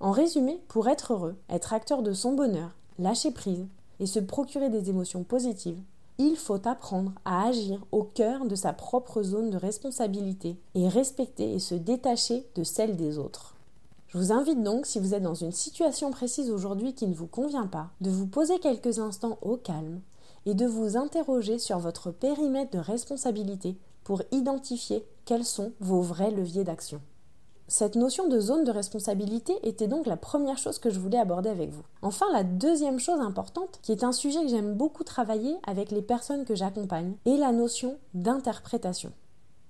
En 0.00 0.10
résumé, 0.10 0.60
pour 0.68 0.88
être 0.88 1.12
heureux, 1.12 1.36
être 1.48 1.72
acteur 1.72 2.02
de 2.02 2.12
son 2.12 2.32
bonheur, 2.32 2.76
lâcher 2.98 3.30
prise 3.30 3.66
et 4.00 4.06
se 4.06 4.18
procurer 4.18 4.70
des 4.70 4.90
émotions 4.90 5.24
positives, 5.24 5.80
il 6.18 6.36
faut 6.36 6.66
apprendre 6.66 7.12
à 7.24 7.46
agir 7.46 7.80
au 7.92 8.02
cœur 8.02 8.44
de 8.44 8.56
sa 8.56 8.72
propre 8.72 9.22
zone 9.22 9.50
de 9.50 9.56
responsabilité 9.56 10.56
et 10.74 10.88
respecter 10.88 11.54
et 11.54 11.60
se 11.60 11.76
détacher 11.76 12.44
de 12.56 12.64
celle 12.64 12.96
des 12.96 13.18
autres. 13.18 13.54
Je 14.08 14.18
vous 14.18 14.32
invite 14.32 14.62
donc, 14.62 14.86
si 14.86 14.98
vous 14.98 15.14
êtes 15.14 15.22
dans 15.22 15.34
une 15.34 15.52
situation 15.52 16.10
précise 16.10 16.50
aujourd'hui 16.50 16.94
qui 16.94 17.06
ne 17.06 17.14
vous 17.14 17.26
convient 17.26 17.66
pas, 17.66 17.90
de 18.00 18.10
vous 18.10 18.26
poser 18.26 18.58
quelques 18.58 18.98
instants 18.98 19.38
au 19.42 19.56
calme 19.56 20.00
et 20.46 20.54
de 20.54 20.66
vous 20.66 20.96
interroger 20.96 21.58
sur 21.58 21.78
votre 21.78 22.10
périmètre 22.10 22.72
de 22.72 22.82
responsabilité 22.82 23.76
pour 24.02 24.22
identifier 24.32 25.06
quels 25.24 25.44
sont 25.44 25.72
vos 25.78 26.00
vrais 26.00 26.30
leviers 26.30 26.64
d'action. 26.64 27.00
Cette 27.70 27.96
notion 27.96 28.28
de 28.28 28.40
zone 28.40 28.64
de 28.64 28.70
responsabilité 28.70 29.52
était 29.62 29.88
donc 29.88 30.06
la 30.06 30.16
première 30.16 30.56
chose 30.56 30.78
que 30.78 30.88
je 30.88 30.98
voulais 30.98 31.18
aborder 31.18 31.50
avec 31.50 31.68
vous. 31.68 31.82
Enfin, 32.00 32.24
la 32.32 32.42
deuxième 32.42 32.98
chose 32.98 33.20
importante, 33.20 33.78
qui 33.82 33.92
est 33.92 34.04
un 34.04 34.12
sujet 34.12 34.40
que 34.40 34.48
j'aime 34.48 34.72
beaucoup 34.72 35.04
travailler 35.04 35.54
avec 35.66 35.90
les 35.90 36.00
personnes 36.00 36.46
que 36.46 36.54
j'accompagne, 36.54 37.12
est 37.26 37.36
la 37.36 37.52
notion 37.52 37.98
d'interprétation. 38.14 39.12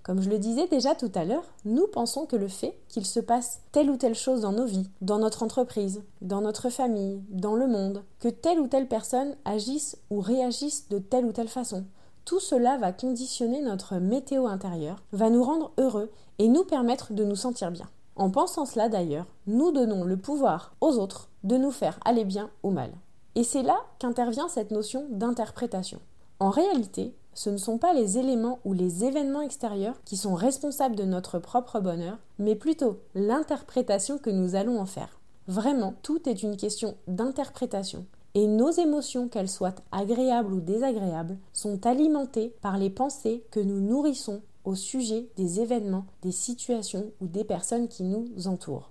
Comme 0.04 0.22
je 0.22 0.30
le 0.30 0.38
disais 0.38 0.68
déjà 0.68 0.94
tout 0.94 1.10
à 1.16 1.24
l'heure, 1.24 1.42
nous 1.64 1.88
pensons 1.88 2.24
que 2.24 2.36
le 2.36 2.46
fait 2.46 2.78
qu'il 2.86 3.04
se 3.04 3.18
passe 3.18 3.62
telle 3.72 3.90
ou 3.90 3.96
telle 3.96 4.14
chose 4.14 4.42
dans 4.42 4.52
nos 4.52 4.64
vies, 4.64 4.88
dans 5.00 5.18
notre 5.18 5.42
entreprise, 5.42 6.02
dans 6.22 6.40
notre 6.40 6.70
famille, 6.70 7.20
dans 7.30 7.56
le 7.56 7.66
monde, 7.66 8.04
que 8.20 8.28
telle 8.28 8.60
ou 8.60 8.68
telle 8.68 8.86
personne 8.86 9.34
agisse 9.44 9.98
ou 10.08 10.20
réagisse 10.20 10.88
de 10.88 11.00
telle 11.00 11.26
ou 11.26 11.32
telle 11.32 11.48
façon, 11.48 11.84
tout 12.28 12.40
cela 12.40 12.76
va 12.76 12.92
conditionner 12.92 13.62
notre 13.62 13.96
météo 13.96 14.48
intérieure, 14.48 15.02
va 15.12 15.30
nous 15.30 15.42
rendre 15.42 15.72
heureux 15.78 16.10
et 16.38 16.48
nous 16.48 16.62
permettre 16.62 17.14
de 17.14 17.24
nous 17.24 17.36
sentir 17.36 17.70
bien. 17.70 17.88
En 18.16 18.28
pensant 18.28 18.66
cela 18.66 18.90
d'ailleurs, 18.90 19.24
nous 19.46 19.72
donnons 19.72 20.04
le 20.04 20.18
pouvoir 20.18 20.74
aux 20.82 20.98
autres 20.98 21.30
de 21.42 21.56
nous 21.56 21.70
faire 21.70 21.98
aller 22.04 22.26
bien 22.26 22.50
ou 22.62 22.70
mal. 22.70 22.90
Et 23.34 23.44
c'est 23.44 23.62
là 23.62 23.78
qu'intervient 23.98 24.46
cette 24.48 24.72
notion 24.72 25.06
d'interprétation. 25.08 26.00
En 26.38 26.50
réalité, 26.50 27.14
ce 27.32 27.48
ne 27.48 27.56
sont 27.56 27.78
pas 27.78 27.94
les 27.94 28.18
éléments 28.18 28.58
ou 28.66 28.74
les 28.74 29.06
événements 29.06 29.40
extérieurs 29.40 29.98
qui 30.04 30.18
sont 30.18 30.34
responsables 30.34 30.96
de 30.96 31.04
notre 31.04 31.38
propre 31.38 31.80
bonheur, 31.80 32.18
mais 32.38 32.56
plutôt 32.56 32.98
l'interprétation 33.14 34.18
que 34.18 34.28
nous 34.28 34.54
allons 34.54 34.78
en 34.78 34.86
faire. 34.86 35.18
Vraiment, 35.46 35.94
tout 36.02 36.28
est 36.28 36.42
une 36.42 36.58
question 36.58 36.94
d'interprétation 37.06 38.04
et 38.34 38.46
nos 38.46 38.70
émotions, 38.70 39.28
qu'elles 39.28 39.48
soient 39.48 39.74
agréables 39.90 40.52
ou 40.52 40.60
désagréables, 40.60 41.38
sont 41.52 41.86
alimentées 41.86 42.54
par 42.60 42.78
les 42.78 42.90
pensées 42.90 43.44
que 43.50 43.60
nous 43.60 43.80
nourrissons 43.80 44.42
au 44.64 44.74
sujet 44.74 45.28
des 45.36 45.60
événements, 45.60 46.06
des 46.22 46.32
situations 46.32 47.10
ou 47.20 47.26
des 47.26 47.44
personnes 47.44 47.88
qui 47.88 48.02
nous 48.02 48.46
entourent. 48.46 48.90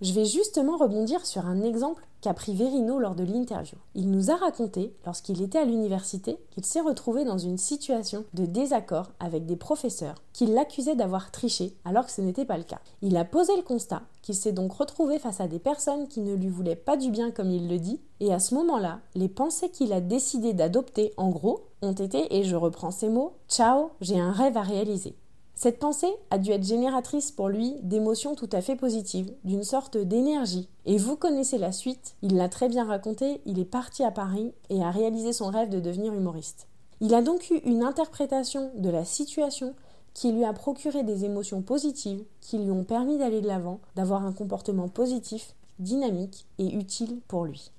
Je 0.00 0.12
vais 0.12 0.24
justement 0.24 0.76
rebondir 0.76 1.24
sur 1.26 1.46
un 1.46 1.62
exemple 1.62 2.06
qu'a 2.24 2.32
pris 2.32 2.54
Verino 2.54 2.98
lors 2.98 3.14
de 3.14 3.22
l'interview. 3.22 3.76
Il 3.94 4.10
nous 4.10 4.30
a 4.30 4.36
raconté, 4.36 4.94
lorsqu'il 5.04 5.42
était 5.42 5.58
à 5.58 5.66
l'université, 5.66 6.38
qu'il 6.52 6.64
s'est 6.64 6.80
retrouvé 6.80 7.26
dans 7.26 7.36
une 7.36 7.58
situation 7.58 8.24
de 8.32 8.46
désaccord 8.46 9.10
avec 9.20 9.44
des 9.44 9.56
professeurs 9.56 10.22
qui 10.32 10.46
l'accusaient 10.46 10.96
d'avoir 10.96 11.30
triché 11.30 11.74
alors 11.84 12.06
que 12.06 12.12
ce 12.12 12.22
n'était 12.22 12.46
pas 12.46 12.56
le 12.56 12.64
cas. 12.64 12.80
Il 13.02 13.18
a 13.18 13.26
posé 13.26 13.54
le 13.54 13.62
constat 13.62 14.00
qu'il 14.22 14.34
s'est 14.34 14.52
donc 14.52 14.72
retrouvé 14.72 15.18
face 15.18 15.42
à 15.42 15.48
des 15.48 15.58
personnes 15.58 16.08
qui 16.08 16.20
ne 16.20 16.34
lui 16.34 16.48
voulaient 16.48 16.76
pas 16.76 16.96
du 16.96 17.10
bien 17.10 17.30
comme 17.30 17.50
il 17.50 17.68
le 17.68 17.78
dit, 17.78 18.00
et 18.20 18.32
à 18.32 18.38
ce 18.38 18.54
moment-là, 18.54 19.00
les 19.14 19.28
pensées 19.28 19.68
qu'il 19.68 19.92
a 19.92 20.00
décidé 20.00 20.54
d'adopter 20.54 21.12
en 21.18 21.28
gros 21.28 21.66
ont 21.82 21.92
été, 21.92 22.34
et 22.34 22.42
je 22.42 22.56
reprends 22.56 22.90
ces 22.90 23.10
mots, 23.10 23.34
Ciao, 23.50 23.90
j'ai 24.00 24.18
un 24.18 24.32
rêve 24.32 24.56
à 24.56 24.62
réaliser. 24.62 25.14
Cette 25.56 25.78
pensée 25.78 26.12
a 26.30 26.38
dû 26.38 26.50
être 26.50 26.64
génératrice 26.64 27.30
pour 27.30 27.48
lui 27.48 27.74
d'émotions 27.82 28.34
tout 28.34 28.48
à 28.52 28.60
fait 28.60 28.74
positives, 28.74 29.32
d'une 29.44 29.62
sorte 29.62 29.96
d'énergie. 29.96 30.68
Et 30.84 30.98
vous 30.98 31.16
connaissez 31.16 31.58
la 31.58 31.70
suite, 31.70 32.16
il 32.22 32.36
l'a 32.36 32.48
très 32.48 32.68
bien 32.68 32.84
raconté, 32.84 33.40
il 33.46 33.60
est 33.60 33.64
parti 33.64 34.02
à 34.02 34.10
Paris 34.10 34.52
et 34.68 34.82
a 34.82 34.90
réalisé 34.90 35.32
son 35.32 35.46
rêve 35.46 35.70
de 35.70 35.80
devenir 35.80 36.12
humoriste. 36.12 36.66
Il 37.00 37.14
a 37.14 37.22
donc 37.22 37.50
eu 37.50 37.58
une 37.64 37.84
interprétation 37.84 38.72
de 38.76 38.90
la 38.90 39.04
situation 39.04 39.74
qui 40.12 40.32
lui 40.32 40.44
a 40.44 40.52
procuré 40.52 41.02
des 41.02 41.24
émotions 41.24 41.62
positives 41.62 42.24
qui 42.40 42.58
lui 42.58 42.70
ont 42.70 42.84
permis 42.84 43.18
d'aller 43.18 43.40
de 43.40 43.48
l'avant, 43.48 43.80
d'avoir 43.96 44.24
un 44.24 44.32
comportement 44.32 44.88
positif, 44.88 45.54
dynamique 45.78 46.46
et 46.58 46.74
utile 46.74 47.20
pour 47.28 47.44
lui. 47.44 47.70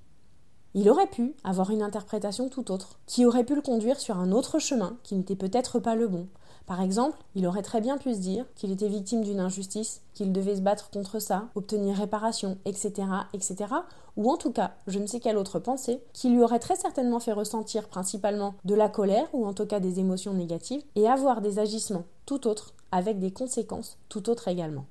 Il 0.74 0.90
aurait 0.90 1.06
pu 1.06 1.34
avoir 1.44 1.70
une 1.70 1.82
interprétation 1.82 2.50
tout 2.50 2.70
autre, 2.70 2.98
qui 3.06 3.24
aurait 3.24 3.44
pu 3.44 3.54
le 3.54 3.62
conduire 3.62 3.98
sur 3.98 4.18
un 4.18 4.32
autre 4.32 4.58
chemin 4.58 4.98
qui 5.02 5.14
n'était 5.14 5.36
peut-être 5.36 5.78
pas 5.78 5.94
le 5.94 6.08
bon, 6.08 6.26
par 6.66 6.80
exemple, 6.80 7.16
il 7.36 7.46
aurait 7.46 7.62
très 7.62 7.80
bien 7.80 7.96
pu 7.96 8.12
se 8.12 8.18
dire 8.18 8.44
qu'il 8.56 8.72
était 8.72 8.88
victime 8.88 9.22
d'une 9.22 9.38
injustice, 9.38 10.02
qu'il 10.14 10.32
devait 10.32 10.56
se 10.56 10.60
battre 10.60 10.90
contre 10.90 11.20
ça, 11.20 11.48
obtenir 11.54 11.96
réparation, 11.96 12.58
etc., 12.64 12.92
etc., 13.32 13.72
ou 14.16 14.30
en 14.30 14.36
tout 14.36 14.50
cas, 14.50 14.72
je 14.86 14.98
ne 14.98 15.06
sais 15.06 15.20
quelle 15.20 15.36
autre 15.36 15.60
pensée, 15.60 16.02
qui 16.12 16.28
lui 16.28 16.42
aurait 16.42 16.58
très 16.58 16.74
certainement 16.74 17.20
fait 17.20 17.32
ressentir 17.32 17.88
principalement 17.88 18.54
de 18.64 18.74
la 18.74 18.88
colère, 18.88 19.28
ou 19.32 19.46
en 19.46 19.52
tout 19.52 19.66
cas 19.66 19.78
des 19.78 20.00
émotions 20.00 20.34
négatives, 20.34 20.82
et 20.96 21.06
avoir 21.06 21.40
des 21.40 21.58
agissements 21.60 22.04
tout 22.24 22.48
autres, 22.48 22.74
avec 22.90 23.20
des 23.20 23.30
conséquences 23.30 23.98
tout 24.08 24.28
autres 24.28 24.48
également. 24.48 24.86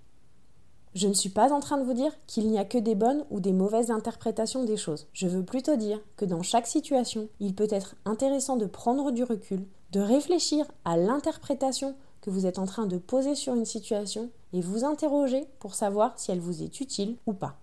Je 0.94 1.10
ne 1.10 1.14
suis 1.14 1.30
pas 1.30 1.52
en 1.52 1.60
train 1.60 1.78
de 1.78 1.84
vous 1.84 1.94
dire 1.94 2.14
qu'il 2.26 2.50
n'y 2.50 2.58
a 2.58 2.64
que 2.64 2.78
des 2.78 2.96
bonnes 2.96 3.26
ou 3.30 3.42
des 3.42 3.52
mauvaises 3.52 3.92
interprétations 3.92 4.64
des 4.64 4.78
choses. 4.78 5.08
Je 5.12 5.28
veux 5.28 5.44
plutôt 5.44 5.76
dire 5.76 6.00
que 6.16 6.24
dans 6.24 6.42
chaque 6.42 6.68
situation, 6.68 7.28
il 7.42 7.54
peut 7.54 7.68
être 7.70 7.96
intéressant 8.06 8.56
de 8.56 8.66
prendre 8.66 9.12
du 9.12 9.26
recul, 9.26 9.66
de 9.96 10.02
réfléchir 10.02 10.66
à 10.84 10.98
l'interprétation 10.98 11.96
que 12.20 12.30
vous 12.30 12.46
êtes 12.46 12.60
en 12.60 12.66
train 12.66 12.86
de 12.86 12.98
poser 12.98 13.34
sur 13.34 13.56
une 13.56 13.64
situation 13.64 14.30
et 14.52 14.60
vous 14.60 14.84
interroger 14.84 15.48
pour 15.60 15.74
savoir 15.74 16.20
si 16.20 16.32
elle 16.32 16.42
vous 16.42 16.62
est 16.62 16.82
utile 16.82 17.16
ou 17.26 17.32
pas. 17.32 17.56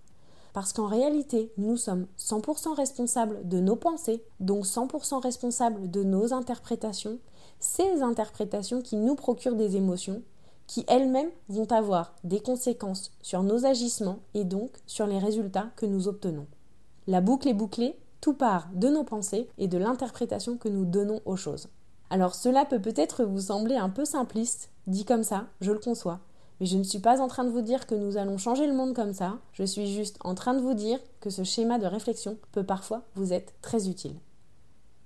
Parce 0.51 0.73
qu'en 0.73 0.87
réalité, 0.87 1.51
nous 1.57 1.77
sommes 1.77 2.07
100% 2.17 2.73
responsables 2.73 3.47
de 3.47 3.59
nos 3.59 3.75
pensées, 3.75 4.23
donc 4.39 4.65
100% 4.65 5.21
responsables 5.21 5.91
de 5.91 6.01
nos 6.01 6.33
interprétations, 6.33 7.19
ces 7.59 8.01
interprétations 8.01 8.81
qui 8.81 8.95
nous 8.95 9.13
procurent 9.13 9.55
des 9.55 9.75
émotions 9.75 10.23
qui 10.65 10.85
elles-mêmes 10.87 11.29
vont 11.49 11.71
avoir 11.71 12.15
des 12.23 12.39
conséquences 12.39 13.11
sur 13.21 13.43
nos 13.43 13.67
agissements 13.67 14.19
et 14.33 14.43
donc 14.43 14.71
sur 14.87 15.05
les 15.05 15.19
résultats 15.19 15.69
que 15.75 15.85
nous 15.85 16.07
obtenons. 16.07 16.47
La 17.05 17.21
boucle 17.21 17.47
est 17.47 17.53
bouclée, 17.53 17.95
tout 18.21 18.33
part 18.33 18.69
de 18.73 18.87
nos 18.87 19.03
pensées 19.03 19.49
et 19.59 19.67
de 19.67 19.77
l'interprétation 19.77 20.57
que 20.57 20.69
nous 20.69 20.85
donnons 20.85 21.21
aux 21.25 21.35
choses. 21.35 21.69
Alors 22.13 22.35
cela 22.35 22.63
peut 22.63 22.79
peut-être 22.79 23.23
vous 23.23 23.41
sembler 23.41 23.75
un 23.75 23.89
peu 23.89 24.05
simpliste, 24.05 24.69
dit 24.85 25.03
comme 25.03 25.23
ça, 25.23 25.47
je 25.61 25.71
le 25.71 25.79
conçois, 25.79 26.19
mais 26.59 26.67
je 26.67 26.77
ne 26.77 26.83
suis 26.83 26.99
pas 26.99 27.19
en 27.19 27.27
train 27.27 27.43
de 27.43 27.49
vous 27.49 27.63
dire 27.63 27.87
que 27.87 27.95
nous 27.95 28.17
allons 28.17 28.37
changer 28.37 28.67
le 28.67 28.75
monde 28.75 28.93
comme 28.93 29.15
ça, 29.15 29.39
je 29.51 29.63
suis 29.63 29.91
juste 29.91 30.19
en 30.23 30.35
train 30.35 30.53
de 30.53 30.61
vous 30.61 30.75
dire 30.75 30.99
que 31.21 31.31
ce 31.31 31.43
schéma 31.43 31.79
de 31.79 31.87
réflexion 31.87 32.37
peut 32.51 32.63
parfois 32.63 33.01
vous 33.15 33.33
être 33.33 33.53
très 33.63 33.89
utile. 33.89 34.13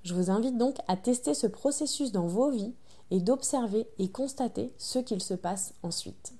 Je 0.03 0.13
vous 0.13 0.29
invite 0.29 0.57
donc 0.57 0.75
à 0.89 0.97
tester 0.97 1.33
ce 1.33 1.47
processus 1.47 2.11
dans 2.11 2.27
vos 2.27 2.51
vies 2.51 2.73
et 3.09 3.21
d'observer 3.21 3.87
et 3.99 4.11
constater 4.11 4.73
ce 4.77 4.99
qu'il 4.99 5.23
se 5.23 5.33
passe 5.33 5.75
ensuite. 5.83 6.33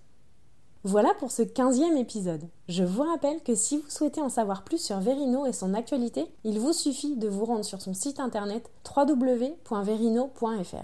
Voilà 0.84 1.14
pour 1.16 1.32
ce 1.32 1.42
15e 1.42 1.98
épisode. 1.98 2.48
Je 2.70 2.84
vous 2.84 3.02
rappelle 3.02 3.42
que 3.42 3.56
si 3.56 3.78
vous 3.78 3.90
souhaitez 3.90 4.22
en 4.22 4.30
savoir 4.30 4.64
plus 4.64 4.78
sur 4.78 5.00
Verino 5.00 5.46
et 5.46 5.54
son 5.54 5.74
actualité, 5.74 6.26
il 6.44 6.60
vous 6.60 6.74
suffit 6.74 7.16
de 7.16 7.28
vous 7.28 7.46
rendre 7.46 7.66
sur 7.66 7.82
son 7.82 7.96
site 7.96 8.20
internet 8.20 8.70
www.verino.fr. 8.96 10.76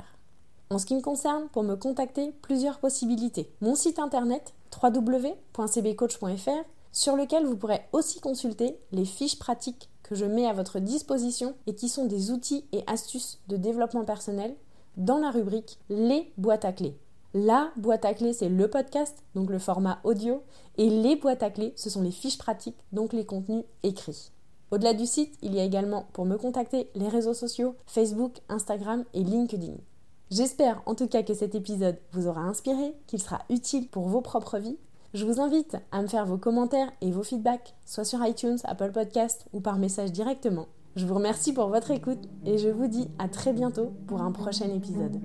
En 0.72 0.80
ce 0.80 0.86
qui 0.88 0.96
me 0.96 1.02
concerne, 1.02 1.48
pour 1.50 1.62
me 1.64 1.76
contacter, 1.76 2.34
plusieurs 2.42 2.80
possibilités. 2.80 3.52
Mon 3.62 3.76
site 3.76 4.00
internet 4.00 4.54
www.cbcoach.fr 4.82 6.66
sur 6.92 7.16
lequel 7.16 7.46
vous 7.46 7.56
pourrez 7.56 7.82
aussi 7.92 8.20
consulter 8.20 8.80
les 8.92 9.06
fiches 9.06 9.38
pratiques 9.38 9.90
que 10.02 10.16
je 10.16 10.26
mets 10.26 10.48
à 10.48 10.54
votre 10.54 10.80
disposition 10.80 11.54
et 11.68 11.76
qui 11.76 11.90
sont 11.90 12.06
des 12.06 12.32
outils 12.32 12.66
et 12.72 12.84
astuces 12.88 13.40
de 13.48 13.58
développement 13.58 14.06
personnel 14.06 14.56
dans 14.98 15.20
la 15.20 15.30
rubrique 15.32 15.78
Les 15.90 16.32
boîtes 16.38 16.66
à 16.66 16.74
clés. 16.74 16.98
La 17.36 17.72
boîte 17.78 18.06
à 18.06 18.14
clés, 18.14 18.34
c'est 18.34 18.48
le 18.48 18.68
podcast, 18.68 19.24
donc 19.34 19.50
le 19.50 19.58
format 19.58 20.00
audio, 20.04 20.44
et 20.78 20.88
les 20.88 21.16
boîtes 21.16 21.42
à 21.42 21.50
clés, 21.50 21.74
ce 21.76 21.90
sont 21.90 22.04
les 22.04 22.12
fiches 22.12 22.38
pratiques, 22.38 22.78
donc 22.92 23.12
les 23.12 23.26
contenus 23.26 23.64
écrits. 23.82 24.32
Au-delà 24.70 24.94
du 24.94 25.08
site, 25.08 25.36
il 25.42 25.56
y 25.56 25.60
a 25.60 25.64
également 25.64 26.06
pour 26.14 26.26
me 26.26 26.38
contacter 26.38 26.92
les 26.94 27.08
réseaux 27.08 27.34
sociaux 27.34 27.74
Facebook, 27.88 28.34
Instagram 28.50 29.04
et 29.16 29.24
LinkedIn. 29.24 29.74
J'espère 30.30 30.84
en 30.86 30.94
tout 30.94 31.08
cas 31.08 31.24
que 31.24 31.34
cet 31.34 31.56
épisode 31.56 31.98
vous 32.12 32.28
aura 32.28 32.42
inspiré, 32.42 32.94
qu'il 33.08 33.20
sera 33.20 33.42
utile 33.50 33.88
pour 33.88 34.10
vos 34.10 34.22
propres 34.22 34.60
vies. 34.60 34.78
Je 35.16 35.26
vous 35.26 35.42
invite 35.42 35.78
à 35.92 36.04
me 36.04 36.08
faire 36.08 36.28
vos 36.28 36.38
commentaires 36.38 36.92
et 37.02 37.10
vos 37.10 37.24
feedbacks, 37.24 37.74
soit 37.84 38.06
sur 38.06 38.24
iTunes, 38.24 38.60
Apple 38.64 38.92
Podcast 38.92 39.48
ou 39.54 39.60
par 39.60 39.80
message 39.80 40.12
directement. 40.12 40.68
Je 40.96 41.08
vous 41.08 41.16
remercie 41.16 41.54
pour 41.54 41.70
votre 41.70 41.90
écoute 41.90 42.30
et 42.46 42.60
je 42.60 42.70
vous 42.70 42.88
dis 42.88 43.10
à 43.18 43.28
très 43.28 43.54
bientôt 43.54 43.92
pour 44.06 44.22
un 44.22 44.32
prochain 44.32 44.70
épisode. 44.70 45.20